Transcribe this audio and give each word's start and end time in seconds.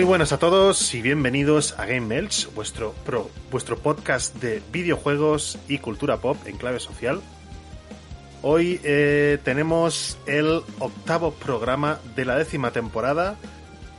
Muy 0.00 0.06
buenas 0.06 0.32
a 0.32 0.38
todos 0.38 0.94
y 0.94 1.02
bienvenidos 1.02 1.78
a 1.78 1.84
Game 1.84 2.00
Melch, 2.00 2.50
vuestro, 2.54 2.94
pro, 3.04 3.28
vuestro 3.50 3.76
podcast 3.76 4.34
de 4.36 4.62
videojuegos 4.72 5.58
y 5.68 5.76
cultura 5.76 6.16
pop 6.16 6.38
en 6.46 6.56
clave 6.56 6.80
social. 6.80 7.20
Hoy 8.40 8.80
eh, 8.82 9.36
tenemos 9.44 10.16
el 10.24 10.62
octavo 10.78 11.32
programa 11.32 12.00
de 12.16 12.24
la 12.24 12.38
décima 12.38 12.70
temporada 12.70 13.36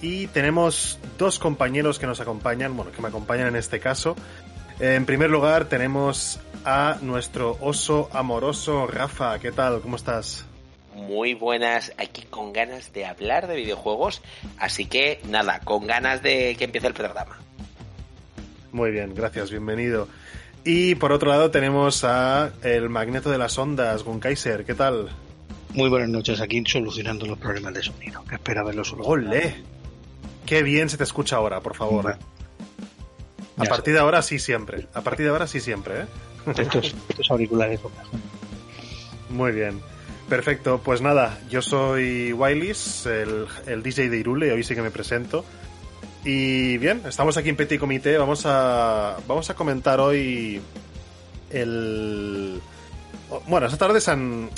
y 0.01 0.25
tenemos 0.25 0.97
dos 1.19 1.37
compañeros 1.37 1.99
que 1.99 2.07
nos 2.07 2.19
acompañan, 2.19 2.75
bueno, 2.75 2.91
que 2.91 2.99
me 3.03 3.09
acompañan 3.09 3.49
en 3.49 3.55
este 3.55 3.79
caso. 3.79 4.15
En 4.79 5.05
primer 5.05 5.29
lugar 5.29 5.65
tenemos 5.65 6.39
a 6.65 6.97
nuestro 7.03 7.59
oso 7.61 8.09
amoroso 8.11 8.87
Rafa. 8.87 9.37
¿Qué 9.37 9.51
tal? 9.51 9.81
¿Cómo 9.81 9.97
estás? 9.97 10.47
Muy 10.95 11.33
buenas 11.33 11.93
aquí 11.97 12.23
con 12.23 12.53
ganas 12.53 12.93
de 12.93 13.05
hablar 13.05 13.47
de 13.47 13.55
videojuegos. 13.55 14.21
Así 14.57 14.85
que 14.85 15.19
nada, 15.27 15.59
con 15.59 15.87
ganas 15.87 16.21
de 16.21 16.55
que 16.57 16.65
empiece 16.65 16.87
el 16.87 16.93
programa. 16.93 17.39
Muy 18.71 18.91
bien, 18.91 19.13
gracias, 19.13 19.51
bienvenido. 19.51 20.07
Y 20.63 20.95
por 20.95 21.11
otro 21.11 21.29
lado 21.29 21.51
tenemos 21.51 22.03
a 22.03 22.51
el 22.61 22.89
magneto 22.89 23.31
de 23.31 23.37
las 23.37 23.57
ondas, 23.57 24.03
Gunkaiser, 24.03 24.63
¿qué 24.63 24.75
tal? 24.75 25.09
Muy 25.73 25.89
buenas 25.89 26.09
noches, 26.09 26.39
aquí 26.41 26.61
solucionando 26.65 27.25
los 27.25 27.39
problemas 27.39 27.73
de 27.73 27.81
sonido, 27.81 28.23
que 28.25 28.35
espera 28.35 28.63
verlo 28.63 28.83
solucionado. 28.83 29.29
¡Ole! 29.29 29.55
Qué 30.45 30.63
bien 30.63 30.89
se 30.89 30.97
te 30.97 31.03
escucha 31.03 31.37
ahora, 31.37 31.61
por 31.61 31.75
favor. 31.75 32.17
A 33.57 33.63
partir 33.65 33.93
de 33.93 33.99
ahora 33.99 34.21
sí 34.21 34.37
siempre. 34.39 34.87
A 34.93 35.01
partir 35.01 35.25
de 35.25 35.31
ahora 35.31 35.47
sí 35.47 35.59
siempre, 35.59 36.01
¿eh? 36.01 36.05
Estos, 36.57 36.95
auriculares 37.29 37.79
Muy 39.29 39.51
bien. 39.51 39.79
Perfecto, 40.31 40.79
pues 40.81 41.01
nada, 41.01 41.37
yo 41.49 41.61
soy 41.61 42.29
el, 42.31 43.47
el, 43.67 43.83
DJ 43.83 44.09
de 44.09 44.17
Irule, 44.17 44.53
hoy 44.53 44.63
sí 44.63 44.73
que 44.73 44.81
me 44.81 44.89
presento. 44.89 45.43
Y 46.23 46.77
bien, 46.77 47.01
estamos 47.05 47.35
aquí 47.35 47.49
en 47.49 47.57
Petit 47.57 47.77
Comité, 47.77 48.17
vamos 48.17 48.45
a, 48.45 49.17
vamos 49.27 49.49
a 49.49 49.55
comentar 49.55 49.99
hoy 49.99 50.61
el... 51.49 52.61
Bueno, 53.45 53.67
esta 53.67 53.77
tarde 53.77 53.99
han, 54.09 54.49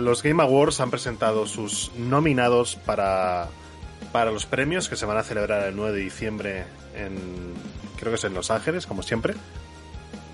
los 0.00 0.22
Game 0.22 0.42
Awards 0.42 0.80
han 0.80 0.90
presentado 0.90 1.46
sus 1.46 1.92
nominados 1.98 2.76
para, 2.76 3.48
para 4.10 4.30
los 4.30 4.46
premios 4.46 4.88
que 4.88 4.96
se 4.96 5.04
van 5.04 5.18
a 5.18 5.22
celebrar 5.22 5.68
el 5.68 5.76
9 5.76 5.98
de 5.98 6.02
diciembre 6.02 6.64
en, 6.96 7.52
creo 7.98 8.10
que 8.10 8.16
es 8.16 8.24
en 8.24 8.32
Los 8.32 8.50
Ángeles, 8.50 8.86
como 8.86 9.02
siempre. 9.02 9.34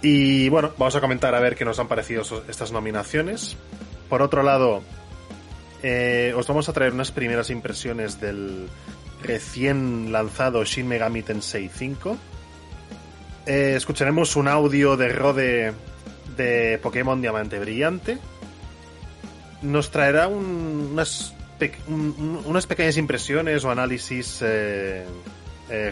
Y 0.00 0.48
bueno, 0.48 0.70
vamos 0.78 0.94
a 0.94 1.00
comentar 1.00 1.34
a 1.34 1.40
ver 1.40 1.56
qué 1.56 1.64
nos 1.64 1.80
han 1.80 1.88
parecido 1.88 2.22
estas 2.46 2.70
nominaciones. 2.70 3.56
Por 4.08 4.22
otro 4.22 4.42
lado, 4.42 4.82
eh, 5.82 6.32
os 6.36 6.46
vamos 6.46 6.68
a 6.68 6.72
traer 6.72 6.92
unas 6.92 7.12
primeras 7.12 7.50
impresiones 7.50 8.20
del 8.20 8.68
recién 9.22 10.12
lanzado 10.12 10.64
Shin 10.64 10.88
Megami 10.88 11.22
Tensei 11.22 11.68
5. 11.68 12.16
Eh, 13.46 13.74
escucharemos 13.76 14.36
un 14.36 14.48
audio 14.48 14.96
de 14.96 15.08
Rode 15.10 15.72
de 16.36 16.78
Pokémon 16.82 17.20
Diamante 17.20 17.58
Brillante. 17.58 18.18
Nos 19.62 19.90
traerá 19.90 20.28
unas, 20.28 21.34
unas 21.86 22.66
pequeñas 22.66 22.96
impresiones 22.96 23.64
o 23.64 23.70
análisis 23.70 24.40
eh, 24.42 25.06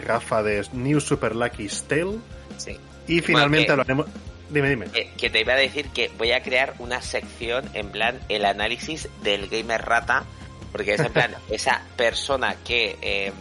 Rafa 0.03 0.43
de 0.43 0.65
New 0.73 0.99
Super 0.99 1.35
Lucky 1.35 1.67
Tale. 1.87 2.17
Sí. 2.57 2.77
Y 3.07 3.21
finalmente 3.21 3.71
hablaremos. 3.71 4.07
Dime, 4.53 4.69
dime. 4.69 4.85
que 5.17 5.29
te 5.29 5.41
iba 5.41 5.53
a 5.53 5.57
decir 5.57 5.89
que 5.89 6.11
voy 6.17 6.31
a 6.31 6.43
crear 6.43 6.75
una 6.77 7.01
sección 7.01 7.67
en 7.73 7.89
plan 7.89 8.19
el 8.29 8.45
análisis 8.45 9.09
del 9.23 9.49
gamer 9.49 9.83
rata, 9.83 10.25
porque 10.71 10.93
es 10.93 10.99
en 10.99 11.11
plan 11.11 11.35
esa 11.49 11.81
persona 11.97 12.55
que 12.63 12.97
eh, 13.01 13.33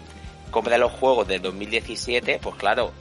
compra 0.51 0.79
los 0.79 0.91
juegos 0.93 1.29
de 1.29 1.39
2017, 1.39 2.41
pues 2.43 2.57
claro, 2.57 2.93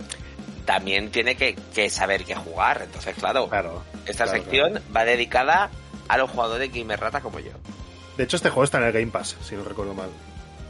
también 0.66 1.10
tiene 1.10 1.36
que, 1.36 1.56
saber 1.90 2.26
qué 2.26 2.36
jugar. 2.36 2.82
Entonces, 2.84 3.16
claro, 3.16 3.48
claro 3.48 3.82
esta 4.06 4.28
sección 4.28 4.82
va 4.96 5.06
dedicada 5.06 5.70
a 6.08 6.18
los 6.18 6.30
jugadores 6.30 6.72
gamer 6.74 7.00
rata 7.00 7.22
como 7.22 7.40
yo. 7.40 7.52
De 8.18 8.24
hecho, 8.26 8.36
este 8.36 8.50
juego 8.50 8.66
está 8.66 8.78
en 8.80 8.86
el 8.86 8.92
Game 8.92 9.08
Pass, 9.08 9.38
si 9.42 9.56
no 9.56 9.64
recuerdo 9.64 9.94
mal. 9.94 10.10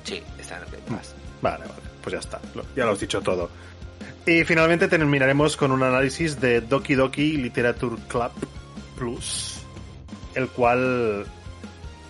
Sí, 0.04 0.22
está 0.38 0.58
en 0.58 0.64
el 0.64 0.70
Game 0.70 0.98
Pass. 0.98 1.16
Vale, 1.42 1.66
vale, 1.66 1.82
pues 2.04 2.14
ya 2.14 2.20
está, 2.20 2.40
ya 2.76 2.86
lo 2.86 2.92
has 2.92 3.00
dicho 3.00 3.20
todo. 3.22 3.50
Y 4.26 4.44
finalmente 4.44 4.88
terminaremos 4.88 5.58
con 5.58 5.72
un 5.72 5.82
análisis 5.82 6.40
de 6.40 6.62
Doki 6.62 6.94
Doki 6.94 7.38
Literature 7.38 7.96
Club 8.08 8.32
Plus, 8.96 9.62
el 10.36 10.48
cual 10.50 11.26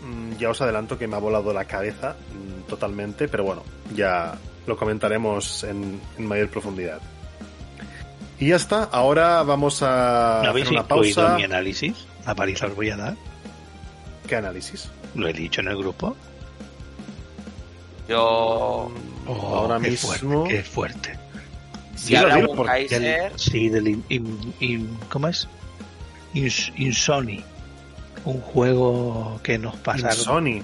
mm, 0.03 0.37
ya 0.37 0.49
os 0.49 0.61
adelanto 0.61 0.97
que 0.97 1.07
me 1.07 1.15
ha 1.15 1.19
volado 1.19 1.53
la 1.53 1.63
cabeza 1.65 2.15
mm, 2.15 2.67
totalmente, 2.67 3.29
pero 3.29 3.45
bueno, 3.45 3.63
ya 3.95 4.37
lo 4.67 4.75
comentaremos 4.75 5.63
en, 5.63 6.01
mayor 6.17 6.49
profundidad. 6.49 6.99
Y 8.39 8.49
ya 8.49 8.57
está, 8.57 8.83
ahora 8.85 9.43
vamos 9.43 9.81
a 9.81 10.41
hacer 10.41 10.67
una 10.69 10.87
pausa. 10.87 11.35
mi 11.35 11.43
análisis? 11.43 12.07
A 12.25 12.35
París 12.35 12.61
os 12.61 12.75
voy 12.75 12.89
a 12.89 12.97
dar. 12.97 13.15
¿Qué 14.27 14.35
análisis? 14.35 14.89
Lo 15.15 15.29
he 15.29 15.33
dicho 15.33 15.61
en 15.61 15.69
el 15.69 15.77
grupo. 15.77 16.15
Yo 18.09 18.91
oh, 19.27 19.55
ahora 19.55 19.79
mismo. 19.79 20.43
qué 20.43 20.61
fuerte. 20.63 21.20
Si 22.01 22.15
habla 22.15 22.37
un 22.37 22.65
Kaiser... 22.65 23.31
sí, 23.35 23.69
del 23.69 24.03
in, 24.09 24.97
¿cómo 25.09 25.27
es? 25.27 25.47
Insoni. 26.33 27.43
Un 28.25 28.41
juego 28.41 29.39
que 29.43 29.57
nos 29.57 29.75
pasa. 29.77 30.09
Insoni. 30.09 30.63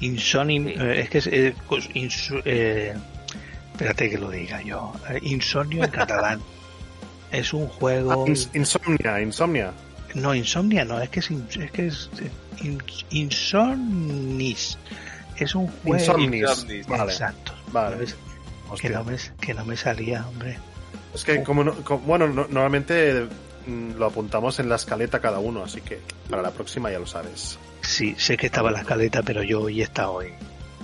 Insoni, 0.00 0.68
eh, 0.68 1.00
es 1.00 1.10
que 1.10 1.18
es, 1.18 1.26
eh, 1.26 1.54
pues, 1.68 1.88
eh, 2.44 2.94
espérate 3.72 4.10
que 4.10 4.18
lo 4.18 4.30
diga 4.30 4.62
yo. 4.62 4.92
Insomnio 5.22 5.84
en 5.84 5.90
catalán. 5.98 6.40
Es 7.32 7.52
un 7.52 7.66
juego. 7.66 8.24
Ah, 8.26 8.30
insomnia, 8.54 9.20
insomnia. 9.20 9.72
No, 10.14 10.34
insomnia 10.34 10.84
no, 10.84 11.00
es 11.00 11.10
que 11.10 11.20
es, 11.20 11.30
es 11.30 11.70
que 11.70 11.86
es 11.88 12.10
insomnis. 13.10 14.78
Es 15.36 15.54
un 15.54 15.66
juego. 15.66 15.98
Insomnis. 15.98 16.86
Vale. 16.86 17.12
Exacto. 17.12 17.52
Vale. 17.72 18.06
Que 18.80 18.90
no, 18.90 19.04
me, 19.04 19.16
que 19.40 19.54
no 19.54 19.64
me 19.64 19.76
salía, 19.76 20.26
hombre. 20.26 20.58
Es 21.18 21.24
que, 21.24 21.42
como, 21.42 21.64
bueno, 22.06 22.28
normalmente 22.28 23.26
mm, 23.66 23.96
lo 23.98 24.06
apuntamos 24.06 24.58
en 24.60 24.68
la 24.68 24.76
escaleta 24.76 25.20
cada 25.20 25.38
uno, 25.38 25.64
así 25.64 25.80
que 25.80 26.00
para 26.30 26.42
la 26.42 26.50
próxima 26.50 26.90
ya 26.90 26.98
lo 26.98 27.06
sabes. 27.06 27.58
Sí, 27.82 28.14
sé 28.18 28.36
que 28.36 28.46
estaba 28.46 28.68
en 28.68 28.74
la 28.74 28.80
escaleta, 28.80 29.22
pero 29.22 29.42
yo 29.42 29.62
hoy 29.62 29.80
he 29.80 29.84
estado 29.84 30.14
hoy 30.14 30.32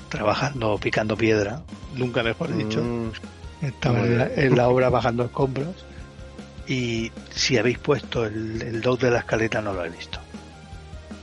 trabajando, 0.08 0.78
picando 0.78 1.16
piedra, 1.16 1.62
nunca 1.94 2.22
mejor 2.22 2.54
dicho. 2.56 2.82
Mm. 2.82 3.12
estaba 3.62 4.00
en 4.00 4.56
la, 4.56 4.68
obra 4.68 4.88
bajando 4.88 5.24
escombros 5.24 5.84
y 6.66 7.12
si 7.30 7.58
habéis 7.58 7.78
puesto 7.78 8.24
el, 8.24 8.62
el 8.62 8.80
doc 8.80 9.00
de 9.00 9.10
la 9.10 9.18
escaleta 9.20 9.60
no 9.60 9.72
lo 9.72 9.84
he 9.84 9.90
visto. 9.90 10.18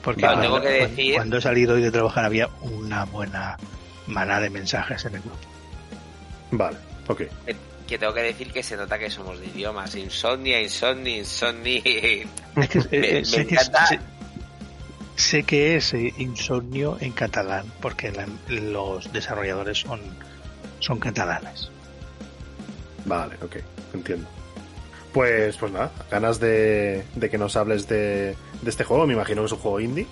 Porque 0.03 0.21
cuando, 0.21 1.37
he 1.37 1.41
salido 1.41 1.75
hoy 1.75 1.81
de 1.81 1.91
trabajar 1.91 2.25
había 2.25 2.49
una 2.61 3.05
buena 3.05 3.57
manada 4.07 4.41
de 4.41 4.49
mensajes 4.49 5.05
en 5.05 5.15
el 5.15 5.21
grupo. 5.21 5.37
Vale, 6.51 6.77
ok. 7.07 7.21
Que 7.91 7.97
tengo 7.97 8.13
que 8.13 8.21
decir 8.23 8.53
que 8.53 8.63
se 8.63 8.77
nota 8.77 8.97
que 8.97 9.09
somos 9.09 9.37
de 9.41 9.47
idiomas. 9.47 9.93
Insomnia, 9.95 10.61
insomnia, 10.61 11.17
insomnia. 11.17 11.81
Es 11.83 12.87
eh, 12.89 13.25
sé, 13.25 13.45
Que, 13.45 13.57
sé, 15.17 15.43
que 15.43 15.75
es 15.75 15.93
eh, 15.93 16.13
insomnio 16.17 16.97
en 17.01 17.11
catalán, 17.11 17.65
porque 17.81 18.13
los 18.47 19.11
desarrolladores 19.11 19.79
son, 19.79 19.99
son 20.79 20.99
catalanes. 20.99 21.69
Vale, 23.03 23.35
ok, 23.43 23.57
entiendo. 23.93 24.25
Pues, 25.11 25.57
pues 25.57 25.73
nada, 25.73 25.91
ganas 26.09 26.39
de, 26.39 27.03
que 27.29 27.37
nos 27.37 27.57
hables 27.57 27.89
de, 27.89 28.37
de, 28.61 28.69
este 28.69 28.85
juego. 28.85 29.05
Me 29.05 29.15
imagino 29.15 29.41
que 29.41 29.47
es 29.47 29.51
un 29.51 29.59
juego 29.59 29.81
indie. 29.81 30.07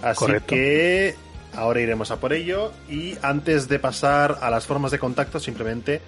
Así 0.00 0.26
que 0.46 1.16
ahora 1.56 1.80
iremos 1.80 2.12
a 2.12 2.20
por 2.20 2.32
ello. 2.32 2.72
Y 2.88 3.18
antes 3.20 3.66
de 3.66 3.80
pasar 3.80 4.38
a 4.42 4.48
las 4.48 4.64
formas 4.64 4.92
de 4.92 5.00
contacto, 5.00 5.40
simplemente 5.40 6.02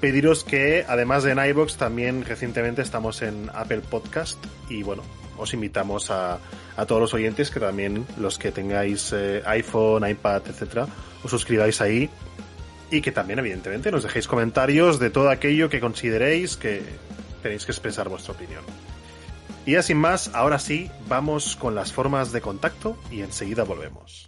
pediros 0.00 0.44
que 0.44 0.84
además 0.88 1.24
de 1.24 1.32
en 1.32 1.44
iBox 1.50 1.76
también 1.76 2.24
recientemente 2.24 2.82
estamos 2.82 3.22
en 3.22 3.50
Apple 3.54 3.80
Podcast 3.80 4.42
y 4.68 4.82
bueno, 4.82 5.02
os 5.36 5.52
invitamos 5.54 6.10
a, 6.10 6.38
a 6.76 6.86
todos 6.86 7.00
los 7.00 7.14
oyentes 7.14 7.50
que 7.50 7.60
también 7.60 8.06
los 8.16 8.38
que 8.38 8.52
tengáis 8.52 9.12
eh, 9.12 9.42
iPhone, 9.46 10.08
iPad, 10.08 10.42
etcétera, 10.46 10.86
os 11.22 11.30
suscribáis 11.30 11.80
ahí 11.80 12.08
y 12.90 13.00
que 13.00 13.12
también 13.12 13.38
evidentemente 13.38 13.90
nos 13.90 14.02
dejéis 14.02 14.28
comentarios 14.28 14.98
de 14.98 15.10
todo 15.10 15.30
aquello 15.30 15.68
que 15.68 15.80
consideréis 15.80 16.56
que 16.56 16.82
tenéis 17.42 17.66
que 17.66 17.72
expresar 17.72 18.08
vuestra 18.08 18.34
opinión. 18.34 18.62
Y 19.66 19.72
ya 19.72 19.82
sin 19.82 19.98
más, 19.98 20.30
ahora 20.34 20.58
sí, 20.58 20.90
vamos 21.08 21.54
con 21.56 21.74
las 21.74 21.92
formas 21.92 22.32
de 22.32 22.40
contacto 22.40 22.96
y 23.10 23.20
enseguida 23.20 23.64
volvemos. 23.64 24.27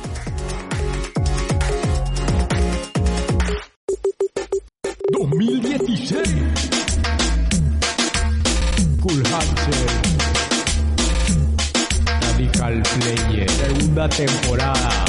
2016. 5.41 6.21
Cool 9.01 9.17
Hunter. 9.17 9.87
Radical 12.21 12.83
Player. 12.83 13.49
Segunda 13.49 14.09
temporada. 14.09 15.05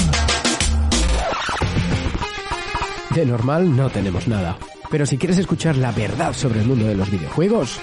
De 3.15 3.27
normal 3.27 3.77
no 3.77 3.91
tenemos 3.91 4.27
nada. 4.27 4.57
Pero 4.91 5.05
si 5.05 5.19
quieres 5.19 5.37
escuchar 5.37 5.77
la 5.77 5.93
verdad 5.93 6.33
sobre 6.33 6.61
el 6.61 6.67
mundo 6.67 6.87
de 6.87 6.95
los 6.95 7.11
videojuegos, 7.11 7.79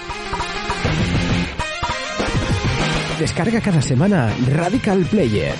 descarga 3.20 3.60
cada 3.60 3.80
semana 3.80 4.32
Radical 4.48 5.04
Player. 5.04 5.54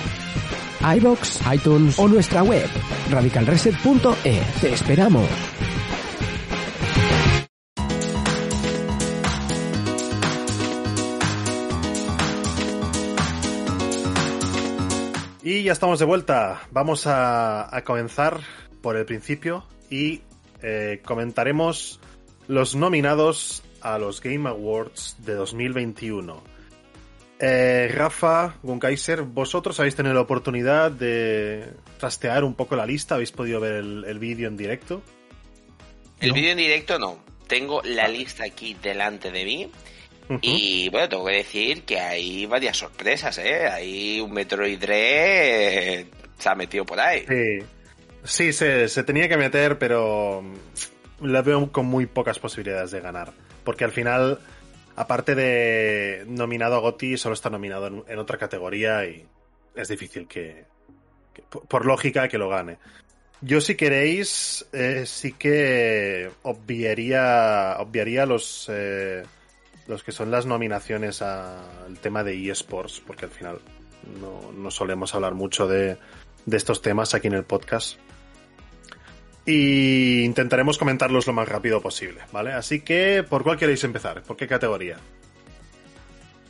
iBox, 0.97 1.39
iTunes 1.53 1.97
o 1.99 2.07
nuestra 2.09 2.43
web 2.43 2.67
radicalreset.e. 3.09 4.41
Te 4.59 4.73
esperamos. 4.73 5.50
Y 15.51 15.63
ya 15.63 15.73
estamos 15.73 15.99
de 15.99 16.05
vuelta. 16.05 16.61
Vamos 16.71 17.07
a, 17.07 17.75
a 17.75 17.83
comenzar 17.83 18.39
por 18.81 18.95
el 18.95 19.03
principio 19.03 19.67
y 19.89 20.21
eh, 20.63 21.01
comentaremos 21.03 21.99
los 22.47 22.73
nominados 22.73 23.61
a 23.81 23.97
los 23.97 24.21
Game 24.21 24.47
Awards 24.47 25.17
de 25.19 25.33
2021. 25.33 26.41
Eh, 27.37 27.91
Rafa, 27.93 28.55
Gunkaiser, 28.63 29.23
vosotros 29.23 29.77
habéis 29.81 29.97
tenido 29.97 30.15
la 30.15 30.21
oportunidad 30.21 30.89
de 30.89 31.73
trastear 31.99 32.45
un 32.45 32.55
poco 32.55 32.77
la 32.77 32.85
lista, 32.85 33.15
habéis 33.15 33.33
podido 33.33 33.59
ver 33.59 33.73
el, 33.73 34.05
el 34.05 34.19
vídeo 34.19 34.47
en 34.47 34.55
directo. 34.55 35.01
El 36.21 36.29
¿No? 36.29 36.35
vídeo 36.35 36.51
en 36.51 36.59
directo 36.59 36.97
no. 36.97 37.17
Tengo 37.47 37.81
la 37.83 38.07
lista 38.07 38.45
aquí 38.45 38.77
delante 38.81 39.31
de 39.31 39.43
mí. 39.43 39.69
Y 40.41 40.89
bueno, 40.89 41.09
tengo 41.09 41.25
que 41.25 41.33
decir 41.33 41.83
que 41.83 41.99
hay 41.99 42.45
varias 42.45 42.77
sorpresas, 42.77 43.37
¿eh? 43.39 43.67
Hay 43.67 44.21
un 44.21 44.31
Metroid 44.31 44.79
Dread 44.79 45.99
eh, 45.99 46.07
se 46.37 46.49
ha 46.49 46.55
metido 46.55 46.85
por 46.85 46.99
ahí. 46.99 47.25
Sí, 47.27 47.65
sí 48.23 48.53
se, 48.53 48.87
se 48.87 49.03
tenía 49.03 49.27
que 49.27 49.37
meter, 49.37 49.77
pero 49.77 50.41
mm, 50.41 51.25
la 51.25 51.41
veo 51.41 51.71
con 51.71 51.85
muy 51.85 52.05
pocas 52.05 52.39
posibilidades 52.39 52.91
de 52.91 53.01
ganar. 53.01 53.33
Porque 53.63 53.83
al 53.83 53.91
final, 53.91 54.39
aparte 54.95 55.35
de 55.35 56.23
nominado 56.27 56.75
a 56.75 56.79
GOTY, 56.79 57.17
solo 57.17 57.33
está 57.33 57.49
nominado 57.49 57.87
en, 57.87 58.03
en 58.07 58.19
otra 58.19 58.37
categoría 58.37 59.05
y 59.05 59.25
es 59.75 59.87
difícil 59.87 60.27
que, 60.27 60.65
por 61.67 61.85
lógica, 61.85 62.27
que 62.27 62.37
lo 62.37 62.49
gane. 62.49 62.77
Yo, 63.41 63.59
si 63.59 63.75
queréis, 63.75 64.67
eh, 64.71 65.03
sí 65.07 65.33
que 65.33 66.29
obviaría, 66.43 67.77
obviaría 67.79 68.25
los, 68.27 68.69
eh, 68.71 69.23
los 69.91 70.03
que 70.03 70.11
son 70.11 70.31
las 70.31 70.45
nominaciones 70.47 71.21
al 71.21 71.99
tema 72.01 72.23
de 72.23 72.49
eSports, 72.49 73.01
porque 73.05 73.25
al 73.25 73.31
final 73.31 73.59
no, 74.19 74.51
no 74.53 74.71
solemos 74.71 75.13
hablar 75.13 75.35
mucho 75.35 75.67
de, 75.67 75.97
de 76.45 76.57
estos 76.57 76.81
temas 76.81 77.13
aquí 77.13 77.27
en 77.27 77.33
el 77.33 77.43
podcast. 77.43 77.97
Y 79.45 80.23
intentaremos 80.23 80.77
comentarlos 80.77 81.27
lo 81.27 81.33
más 81.33 81.47
rápido 81.47 81.81
posible, 81.81 82.21
¿vale? 82.31 82.53
Así 82.53 82.81
que, 82.81 83.23
¿por 83.27 83.43
cuál 83.43 83.57
queréis 83.57 83.83
empezar? 83.83 84.23
¿Por 84.23 84.37
qué 84.37 84.47
categoría? 84.47 84.97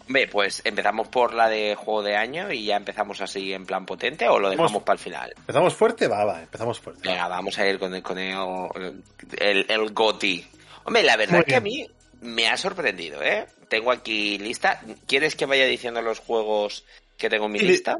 Hombre, 0.05 0.27
pues 0.27 0.61
empezamos 0.65 1.07
por 1.07 1.33
la 1.33 1.47
de 1.47 1.73
juego 1.75 2.03
de 2.03 2.17
año 2.17 2.51
y 2.51 2.65
ya 2.65 2.75
empezamos 2.75 3.21
así 3.21 3.53
en 3.53 3.65
plan 3.65 3.85
potente 3.85 4.27
o 4.27 4.39
lo 4.39 4.49
dejamos 4.49 4.71
Vamos. 4.73 4.83
para 4.83 4.97
el 4.97 4.99
final. 4.99 5.33
¿Empezamos 5.37 5.73
fuerte? 5.73 6.07
Va, 6.07 6.25
va, 6.25 6.41
empezamos 6.41 6.79
fuerte. 6.79 7.07
Venga, 7.07 7.27
vamos 7.29 7.57
a 7.57 7.65
ir 7.65 7.79
con 7.79 7.95
el 7.95 8.03
con 8.03 8.19
el, 8.19 9.01
el, 9.39 9.65
el 9.69 9.93
GOTY. 9.93 10.45
Hombre, 10.83 11.03
la 11.03 11.15
verdad 11.15 11.37
Muy 11.37 11.45
que 11.45 11.55
a 11.55 11.61
mí 11.61 11.87
me 12.21 12.47
ha 12.47 12.57
sorprendido, 12.57 13.21
¿eh? 13.23 13.47
Tengo 13.69 13.91
aquí 13.91 14.37
lista. 14.37 14.81
¿Quieres 15.07 15.35
que 15.35 15.45
vaya 15.45 15.65
diciendo 15.65 16.01
los 16.01 16.19
juegos 16.19 16.85
que 17.17 17.29
tengo 17.29 17.45
en 17.47 17.51
mi 17.53 17.59
lista? 17.59 17.97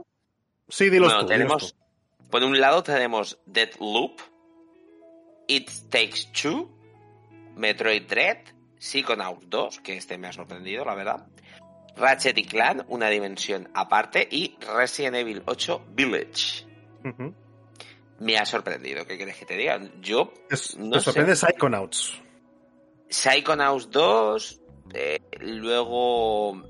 Sí, 0.70 0.90
dilos 0.90 1.10
bueno, 1.14 1.26
tú, 1.28 1.34
dilos 1.34 1.38
tenemos. 1.48 1.74
tú. 1.74 2.30
Por 2.30 2.44
un 2.44 2.60
lado 2.62 2.82
tenemos 2.84 3.40
Deathloop, 3.46 4.20
It 5.48 5.70
Takes 5.90 6.28
Two, 6.40 6.70
Metroid 7.56 8.04
Dread, 8.04 8.38
Psychonauts 8.80 9.50
2, 9.50 9.80
que 9.82 9.98
este 9.98 10.18
me 10.18 10.28
ha 10.28 10.34
sorprendido, 10.34 10.86
la 10.86 10.96
verdad. 10.96 11.28
Ratchet 11.98 12.38
y 12.38 12.46
Clan, 12.46 12.86
una 12.88 13.10
dimensión 13.10 13.70
aparte, 13.74 14.28
y 14.32 14.56
Resident 14.62 15.18
Evil 15.18 15.44
8 15.46 15.86
Village. 15.90 16.66
Me 18.20 18.38
ha 18.38 18.46
sorprendido, 18.46 19.06
¿qué 19.06 19.18
quieres 19.18 19.36
que 19.38 19.46
te 19.46 19.58
diga? 19.58 19.80
Yo 20.00 20.34
Es- 20.50 20.78
No 20.78 20.92
te 20.92 21.00
sé. 21.00 21.06
sorprende 21.06 21.36
Psychonauts. 21.36 22.22
Psychonauts 23.12 23.90
2, 23.92 24.60
eh, 24.94 25.20
luego 25.42 26.64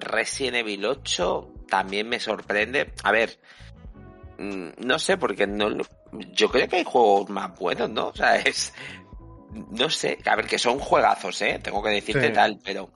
Resident 0.00 0.56
Evil 0.56 0.84
8 0.86 1.52
también 1.68 2.08
me 2.08 2.18
sorprende. 2.18 2.92
A 3.04 3.12
ver, 3.12 3.38
mm, 4.38 4.68
no 4.78 4.98
sé, 4.98 5.16
porque 5.16 5.46
no 5.46 5.68
lo- 5.70 5.84
yo 6.32 6.48
creo 6.50 6.66
que 6.68 6.76
hay 6.76 6.84
juegos 6.84 7.28
más 7.30 7.56
buenos, 7.58 7.88
¿no? 7.90 8.08
O 8.08 8.14
sea, 8.14 8.36
es... 8.36 8.72
No 9.70 9.90
sé, 9.90 10.18
a 10.26 10.36
ver, 10.36 10.46
que 10.46 10.58
son 10.58 10.78
juegazos, 10.78 11.42
¿eh? 11.42 11.58
Tengo 11.62 11.82
que 11.82 11.90
decirte 11.90 12.28
Sí. 12.28 12.32
tal, 12.32 12.58
pero 12.64 12.88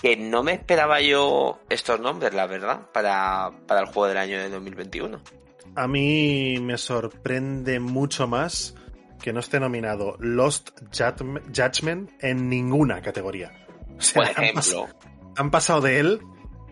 que 0.00 0.16
no 0.16 0.42
me 0.42 0.52
esperaba 0.52 1.00
yo 1.00 1.60
estos 1.70 1.98
nombres, 1.98 2.34
la 2.34 2.46
verdad, 2.46 2.90
para, 2.92 3.50
para 3.66 3.80
el 3.80 3.86
juego 3.86 4.08
del 4.08 4.18
año 4.18 4.38
de 4.38 4.50
2021. 4.50 5.20
A 5.74 5.88
mí 5.88 6.58
me 6.60 6.76
sorprende 6.76 7.80
mucho 7.80 8.26
más 8.26 8.74
que 9.22 9.32
no 9.32 9.40
esté 9.40 9.60
nominado 9.60 10.16
Lost 10.18 10.70
Judgm- 10.90 11.42
Judgment 11.54 12.10
en 12.20 12.48
ninguna 12.48 13.00
categoría. 13.00 13.52
O 13.96 14.00
sea, 14.00 14.22
Por 14.22 14.26
han 14.30 14.34
pas- 14.54 14.58
ejemplo, 14.58 14.88
han 15.36 15.50
pasado 15.50 15.80
de 15.80 16.00
él, 16.00 16.20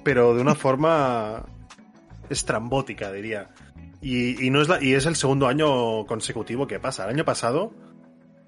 pero 0.05 0.35
de 0.35 0.43
una 0.43 0.55
forma 0.55 1.47
estrambótica, 2.29 3.11
diría. 3.13 3.51
Y, 4.03 4.45
y 4.47 4.51
no 4.51 4.61
es 4.63 4.69
la- 4.69 4.83
y 4.83 4.95
es 4.95 5.07
el 5.07 5.17
segundo 5.17 5.47
año 5.47 6.07
consecutivo 6.07 6.67
que 6.67 6.81
pasa. 6.81 7.05
El 7.05 7.11
año 7.11 7.25
pasado, 7.25 7.73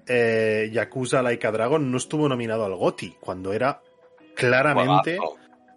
eh, 0.07 0.69
Yakuza 0.73 1.21
Laika 1.21 1.51
Dragon 1.51 1.91
no 1.91 1.97
estuvo 1.97 2.27
nominado 2.27 2.65
al 2.65 2.75
GOTY, 2.75 3.15
cuando 3.19 3.53
era 3.53 3.81
claramente 4.35 5.17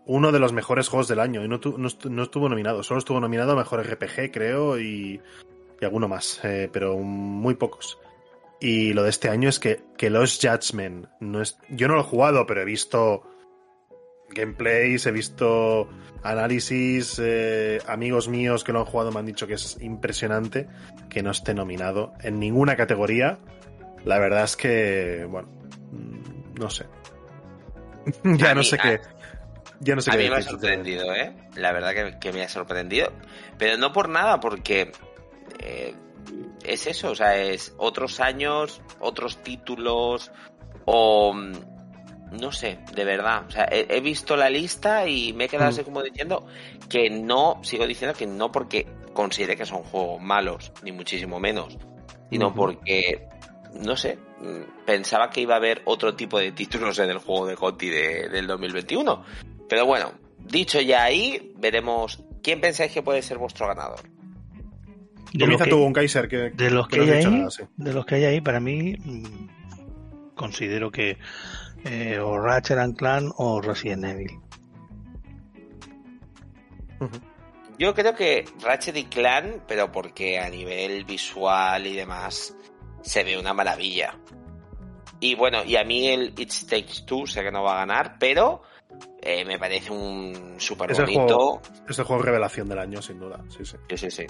uno 0.06 0.32
de 0.32 0.38
los 0.38 0.52
mejores 0.52 0.88
juegos 0.88 1.08
del 1.08 1.20
año. 1.20 1.44
Y 1.44 1.48
no, 1.48 1.60
tu- 1.60 1.76
no 1.78 1.88
estu- 1.88 2.10
no 2.10 2.22
estuvo 2.22 2.48
nominado, 2.48 2.82
solo 2.82 2.98
estuvo 2.98 3.20
nominado 3.20 3.52
a 3.52 3.56
Mejor 3.56 3.80
RPG, 3.86 4.30
creo, 4.32 4.78
y, 4.78 5.20
y 5.80 5.84
alguno 5.84 6.08
más, 6.08 6.40
eh, 6.44 6.70
pero 6.72 6.96
muy 6.96 7.54
pocos. 7.54 7.98
Y 8.60 8.92
lo 8.94 9.02
de 9.02 9.10
este 9.10 9.28
año 9.28 9.48
es 9.48 9.58
que, 9.58 9.82
que 9.98 10.08
Lost 10.10 10.42
Judgment 10.44 11.06
no 11.20 11.42
es. 11.42 11.58
Yo 11.68 11.88
no 11.88 11.94
lo 11.94 12.00
he 12.00 12.04
jugado, 12.04 12.46
pero 12.46 12.62
he 12.62 12.64
visto 12.64 13.22
gameplays, 14.30 15.06
he 15.06 15.12
visto 15.12 15.88
análisis, 16.22 17.20
eh, 17.22 17.80
amigos 17.86 18.28
míos 18.28 18.64
que 18.64 18.72
lo 18.72 18.80
han 18.80 18.84
jugado 18.86 19.12
me 19.12 19.20
han 19.20 19.26
dicho 19.26 19.46
que 19.46 19.54
es 19.54 19.78
impresionante 19.80 20.66
que 21.08 21.22
no 21.22 21.30
esté 21.30 21.54
nominado 21.54 22.12
en 22.22 22.40
ninguna 22.40 22.76
categoría. 22.76 23.38
La 24.04 24.18
verdad 24.18 24.44
es 24.44 24.56
que, 24.56 25.26
bueno, 25.28 25.48
mm, 25.92 26.58
no 26.58 26.70
sé. 26.70 26.86
ya 28.24 28.54
no 28.54 28.60
mí- 28.60 28.66
sé 28.66 28.76
a- 28.76 28.82
qué. 28.82 29.00
Ya 29.80 29.94
no 29.94 30.00
sé 30.00 30.10
a 30.10 30.16
qué 30.16 30.22
mí 30.24 30.30
me 30.30 30.36
ha 30.36 30.42
sorprendido, 30.42 31.14
¿eh? 31.14 31.36
La 31.56 31.70
verdad 31.72 31.92
que, 31.92 32.18
que 32.18 32.32
me 32.32 32.42
ha 32.42 32.48
sorprendido. 32.48 33.12
Pero 33.58 33.76
no 33.76 33.92
por 33.92 34.08
nada, 34.08 34.40
porque 34.40 34.90
eh, 35.58 35.94
es 36.64 36.86
eso, 36.86 37.10
o 37.10 37.14
sea, 37.14 37.36
es 37.36 37.74
otros 37.78 38.20
años, 38.20 38.80
otros 39.00 39.38
títulos, 39.42 40.30
o 40.84 41.32
mm, 41.34 41.52
no 42.40 42.52
sé, 42.52 42.78
de 42.94 43.04
verdad. 43.04 43.44
O 43.46 43.50
sea, 43.50 43.68
he, 43.70 43.86
he 43.88 44.00
visto 44.00 44.36
la 44.36 44.50
lista 44.50 45.06
y 45.08 45.32
me 45.32 45.44
he 45.44 45.48
quedado 45.48 45.70
Mm. 45.70 45.74
así 45.74 45.84
como 45.84 46.02
diciendo 46.02 46.46
que 46.88 47.08
no, 47.10 47.60
sigo 47.62 47.86
diciendo 47.86 48.16
que 48.16 48.26
no 48.26 48.50
porque 48.52 48.86
considere 49.12 49.56
que 49.56 49.64
son 49.66 49.82
juegos 49.84 50.20
malos, 50.20 50.72
ni 50.82 50.92
muchísimo 50.92 51.38
menos, 51.40 51.78
sino 52.30 52.52
porque, 52.54 53.28
no 53.72 53.96
sé, 53.96 54.18
mm, 54.40 54.84
pensaba 54.84 55.30
que 55.30 55.40
iba 55.40 55.54
a 55.54 55.58
haber 55.58 55.82
otro 55.86 56.14
tipo 56.14 56.38
de 56.38 56.52
títulos 56.52 56.98
en 56.98 57.10
el 57.10 57.18
juego 57.18 57.46
de 57.46 57.56
Conti 57.56 57.88
de- 57.88 58.28
del 58.28 58.46
2021. 58.46 59.22
Pero 59.68 59.86
bueno, 59.86 60.12
dicho 60.38 60.80
ya 60.80 61.04
ahí, 61.04 61.52
veremos 61.56 62.22
quién 62.42 62.60
pensáis 62.60 62.92
que 62.92 63.02
puede 63.02 63.22
ser 63.22 63.38
vuestro 63.38 63.66
ganador. 63.68 64.00
De 65.32 65.38
lo 65.40 65.44
Comienza 65.44 65.64
que- 65.64 65.70
tú, 65.70 65.82
un 65.82 65.92
Kaiser, 65.92 66.28
que, 66.28 66.36
De 66.50 66.70
los 66.70 66.88
que 66.88 66.96
no 66.98 67.02
hay 67.04 67.10
ahí, 67.10 67.24
nada, 67.26 67.50
sí. 67.50 67.62
de 67.76 67.92
los 67.92 68.06
que 68.06 68.14
hay 68.16 68.24
ahí, 68.24 68.40
para 68.40 68.60
mí 68.60 68.94
mm, 69.04 70.34
considero 70.34 70.90
que 70.90 71.18
eh, 71.84 72.18
o 72.18 72.38
Ratchet 72.38 72.78
and 72.78 72.96
Clan 72.96 73.30
o 73.36 73.60
Resident 73.60 74.04
Evil. 74.04 74.38
Yo 77.78 77.94
creo 77.94 78.14
que 78.14 78.44
Ratchet 78.62 78.96
y 78.96 79.04
Clan, 79.04 79.62
pero 79.68 79.92
porque 79.92 80.38
a 80.38 80.48
nivel 80.48 81.04
visual 81.04 81.86
y 81.86 81.94
demás 81.94 82.56
se 83.02 83.22
ve 83.22 83.38
una 83.38 83.52
maravilla. 83.52 84.18
Y 85.20 85.34
bueno, 85.34 85.62
y 85.64 85.76
a 85.76 85.84
mí 85.84 86.08
el 86.08 86.32
It 86.38 86.52
Takes 86.68 87.02
Two 87.06 87.26
sé 87.26 87.42
que 87.42 87.50
no 87.52 87.62
va 87.62 87.74
a 87.74 87.86
ganar, 87.86 88.16
pero 88.18 88.62
eh, 89.22 89.44
me 89.44 89.58
parece 89.58 89.92
un 89.92 90.54
súper 90.58 90.90
Es 90.92 90.98
el 90.98 91.04
bonito. 91.04 91.22
juego- 91.26 91.62
Es 91.88 91.98
el 91.98 92.04
juego 92.06 92.22
revelación 92.22 92.68
del 92.68 92.78
año, 92.78 93.02
sin 93.02 93.18
duda. 93.20 93.42
Sí, 93.48 93.64
sí. 93.64 93.76
Sí, 93.90 93.96
sí, 93.96 94.10
sí. 94.10 94.26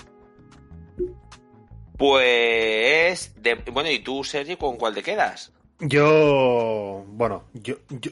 Pues, 1.97 3.35
de- 3.43 3.55
bueno, 3.73 3.91
¿y 3.91 4.01
tú, 4.01 4.23
Sergi, 4.23 4.57
con 4.57 4.77
cuál 4.77 4.95
te 4.95 5.03
quedas? 5.03 5.53
Yo, 5.81 7.05
bueno, 7.09 7.45
yo, 7.55 7.77
yo, 7.89 8.11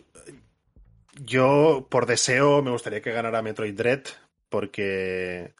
yo 1.23 1.87
por 1.91 2.07
deseo 2.07 2.63
me 2.63 2.71
gustaría 2.71 3.03
que 3.03 3.13
ganara 3.13 3.43
Metroid 3.43 3.75
Dread 3.75 4.03
porque 4.49 5.55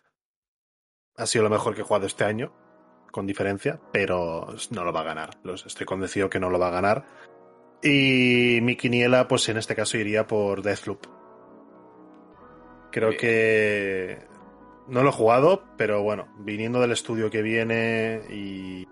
ha 1.17 1.27
sido 1.27 1.45
lo 1.45 1.51
mejor 1.51 1.75
que 1.75 1.83
he 1.83 1.85
jugado 1.85 2.07
este 2.07 2.25
año, 2.25 2.53
con 3.11 3.27
diferencia, 3.27 3.81
pero 3.93 4.55
no 4.71 4.85
lo 4.85 4.93
va 4.93 5.01
a 5.01 5.05
ganar. 5.05 5.39
Estoy 5.67 5.87
convencido 5.87 6.29
que 6.31 6.41
no 6.41 6.51
lo 6.51 6.59
va 6.59 6.69
a 6.69 6.73
ganar. 6.73 7.05
Y 7.83 8.61
mi 8.63 8.77
quiniela, 8.77 9.29
pues 9.29 9.49
en 9.49 9.59
este 9.59 9.75
caso 9.75 9.99
iría 9.99 10.27
por 10.27 10.63
Deathloop. 10.63 11.07
Creo 12.91 13.11
Bien. 13.11 13.21
que 13.21 14.19
no 14.89 15.03
lo 15.03 15.09
he 15.09 15.13
jugado, 15.13 15.65
pero 15.77 16.03
bueno, 16.03 16.29
viniendo 16.39 16.81
del 16.81 16.93
estudio 16.93 17.31
que 17.31 17.43
viene 17.43 18.23
y 18.31 18.87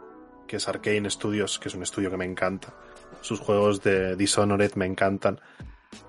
que 0.47 0.57
es 0.57 0.69
Arcane 0.69 1.09
Studios, 1.11 1.59
que 1.59 1.69
es 1.69 1.75
un 1.75 1.83
estudio 1.83 2.11
que 2.11 2.17
me 2.17 2.25
encanta. 2.25 2.75
Sus 3.21 3.41
juegos 3.41 3.83
de 3.83 4.17
Dishonored 4.17 4.75
me 4.75 4.87
encantan. 4.87 5.41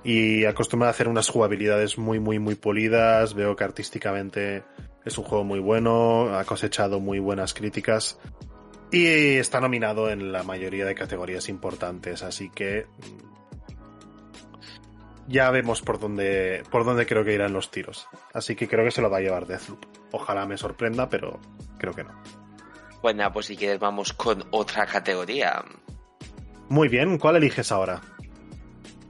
Y 0.03 0.45
acostumbra 0.45 0.87
a 0.87 0.91
hacer 0.91 1.07
unas 1.07 1.29
jugabilidades 1.29 1.97
muy, 1.97 2.19
muy, 2.19 2.39
muy 2.39 2.55
polidas. 2.55 3.33
Veo 3.33 3.55
que 3.55 3.63
artísticamente 3.63 4.63
es 5.05 5.17
un 5.17 5.25
juego 5.25 5.43
muy 5.43 5.59
bueno, 5.59 6.37
ha 6.37 6.45
cosechado 6.45 6.99
muy 6.99 7.19
buenas 7.19 7.53
críticas. 7.53 8.19
Y 8.91 9.37
está 9.37 9.59
nominado 9.59 10.09
en 10.09 10.31
la 10.31 10.43
mayoría 10.43 10.85
de 10.85 10.93
categorías 10.93 11.49
importantes, 11.49 12.21
así 12.21 12.49
que 12.49 12.85
ya 15.27 15.49
vemos 15.51 15.81
por 15.81 15.99
dónde, 15.99 16.63
por 16.69 16.85
dónde 16.85 17.05
creo 17.05 17.23
que 17.23 17.33
irán 17.33 17.53
los 17.53 17.71
tiros. 17.71 18.07
Así 18.33 18.55
que 18.55 18.67
creo 18.67 18.83
que 18.83 18.91
se 18.91 19.01
lo 19.01 19.09
va 19.09 19.17
a 19.17 19.21
llevar 19.21 19.47
Deathloop. 19.47 19.85
Ojalá 20.11 20.45
me 20.45 20.57
sorprenda, 20.57 21.09
pero 21.09 21.39
creo 21.77 21.93
que 21.93 22.03
no. 22.03 22.13
Nada, 23.03 23.33
pues 23.33 23.47
si 23.47 23.57
quieres 23.57 23.79
vamos 23.79 24.13
con 24.13 24.45
otra 24.51 24.85
categoría. 24.85 25.63
Muy 26.69 26.87
bien, 26.87 27.17
¿cuál 27.17 27.35
eliges 27.35 27.71
ahora? 27.71 28.01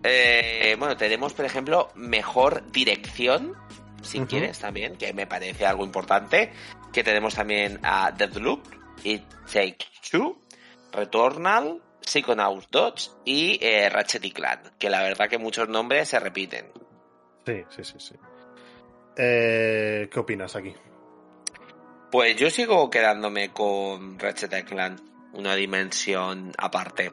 Eh, 0.03 0.75
bueno, 0.79 0.97
tenemos, 0.97 1.33
por 1.33 1.45
ejemplo, 1.45 1.89
mejor 1.95 2.69
dirección, 2.71 3.55
si 4.01 4.19
quieres 4.21 4.59
también, 4.59 4.97
que 4.97 5.13
me 5.13 5.27
parece 5.27 5.65
algo 5.65 5.85
importante. 5.85 6.51
Que 6.91 7.03
tenemos 7.03 7.35
también 7.35 7.79
a 7.83 8.11
Deathloop, 8.11 8.65
It 9.03 9.23
Takes 9.51 9.85
Two, 10.11 10.41
Returnal, 10.91 11.81
Psychonauts 12.05 12.67
2 12.71 13.17
y 13.25 13.57
eh, 13.65 13.89
Ratchet 13.89 14.23
y 14.25 14.31
Clank, 14.31 14.61
que 14.77 14.89
la 14.89 15.01
verdad 15.01 15.29
que 15.29 15.37
muchos 15.37 15.67
nombres 15.69 16.09
se 16.09 16.19
repiten. 16.19 16.71
Sí, 17.45 17.63
sí, 17.69 17.83
sí, 17.83 17.95
sí. 17.99 18.15
Eh, 19.17 20.09
¿Qué 20.11 20.19
opinas 20.19 20.55
aquí? 20.55 20.73
Pues 22.11 22.35
yo 22.35 22.49
sigo 22.49 22.89
quedándome 22.89 23.51
con 23.51 24.19
Ratchet 24.19 24.53
y 24.59 24.63
Clank, 24.63 24.99
una 25.33 25.55
dimensión 25.55 26.51
aparte. 26.57 27.11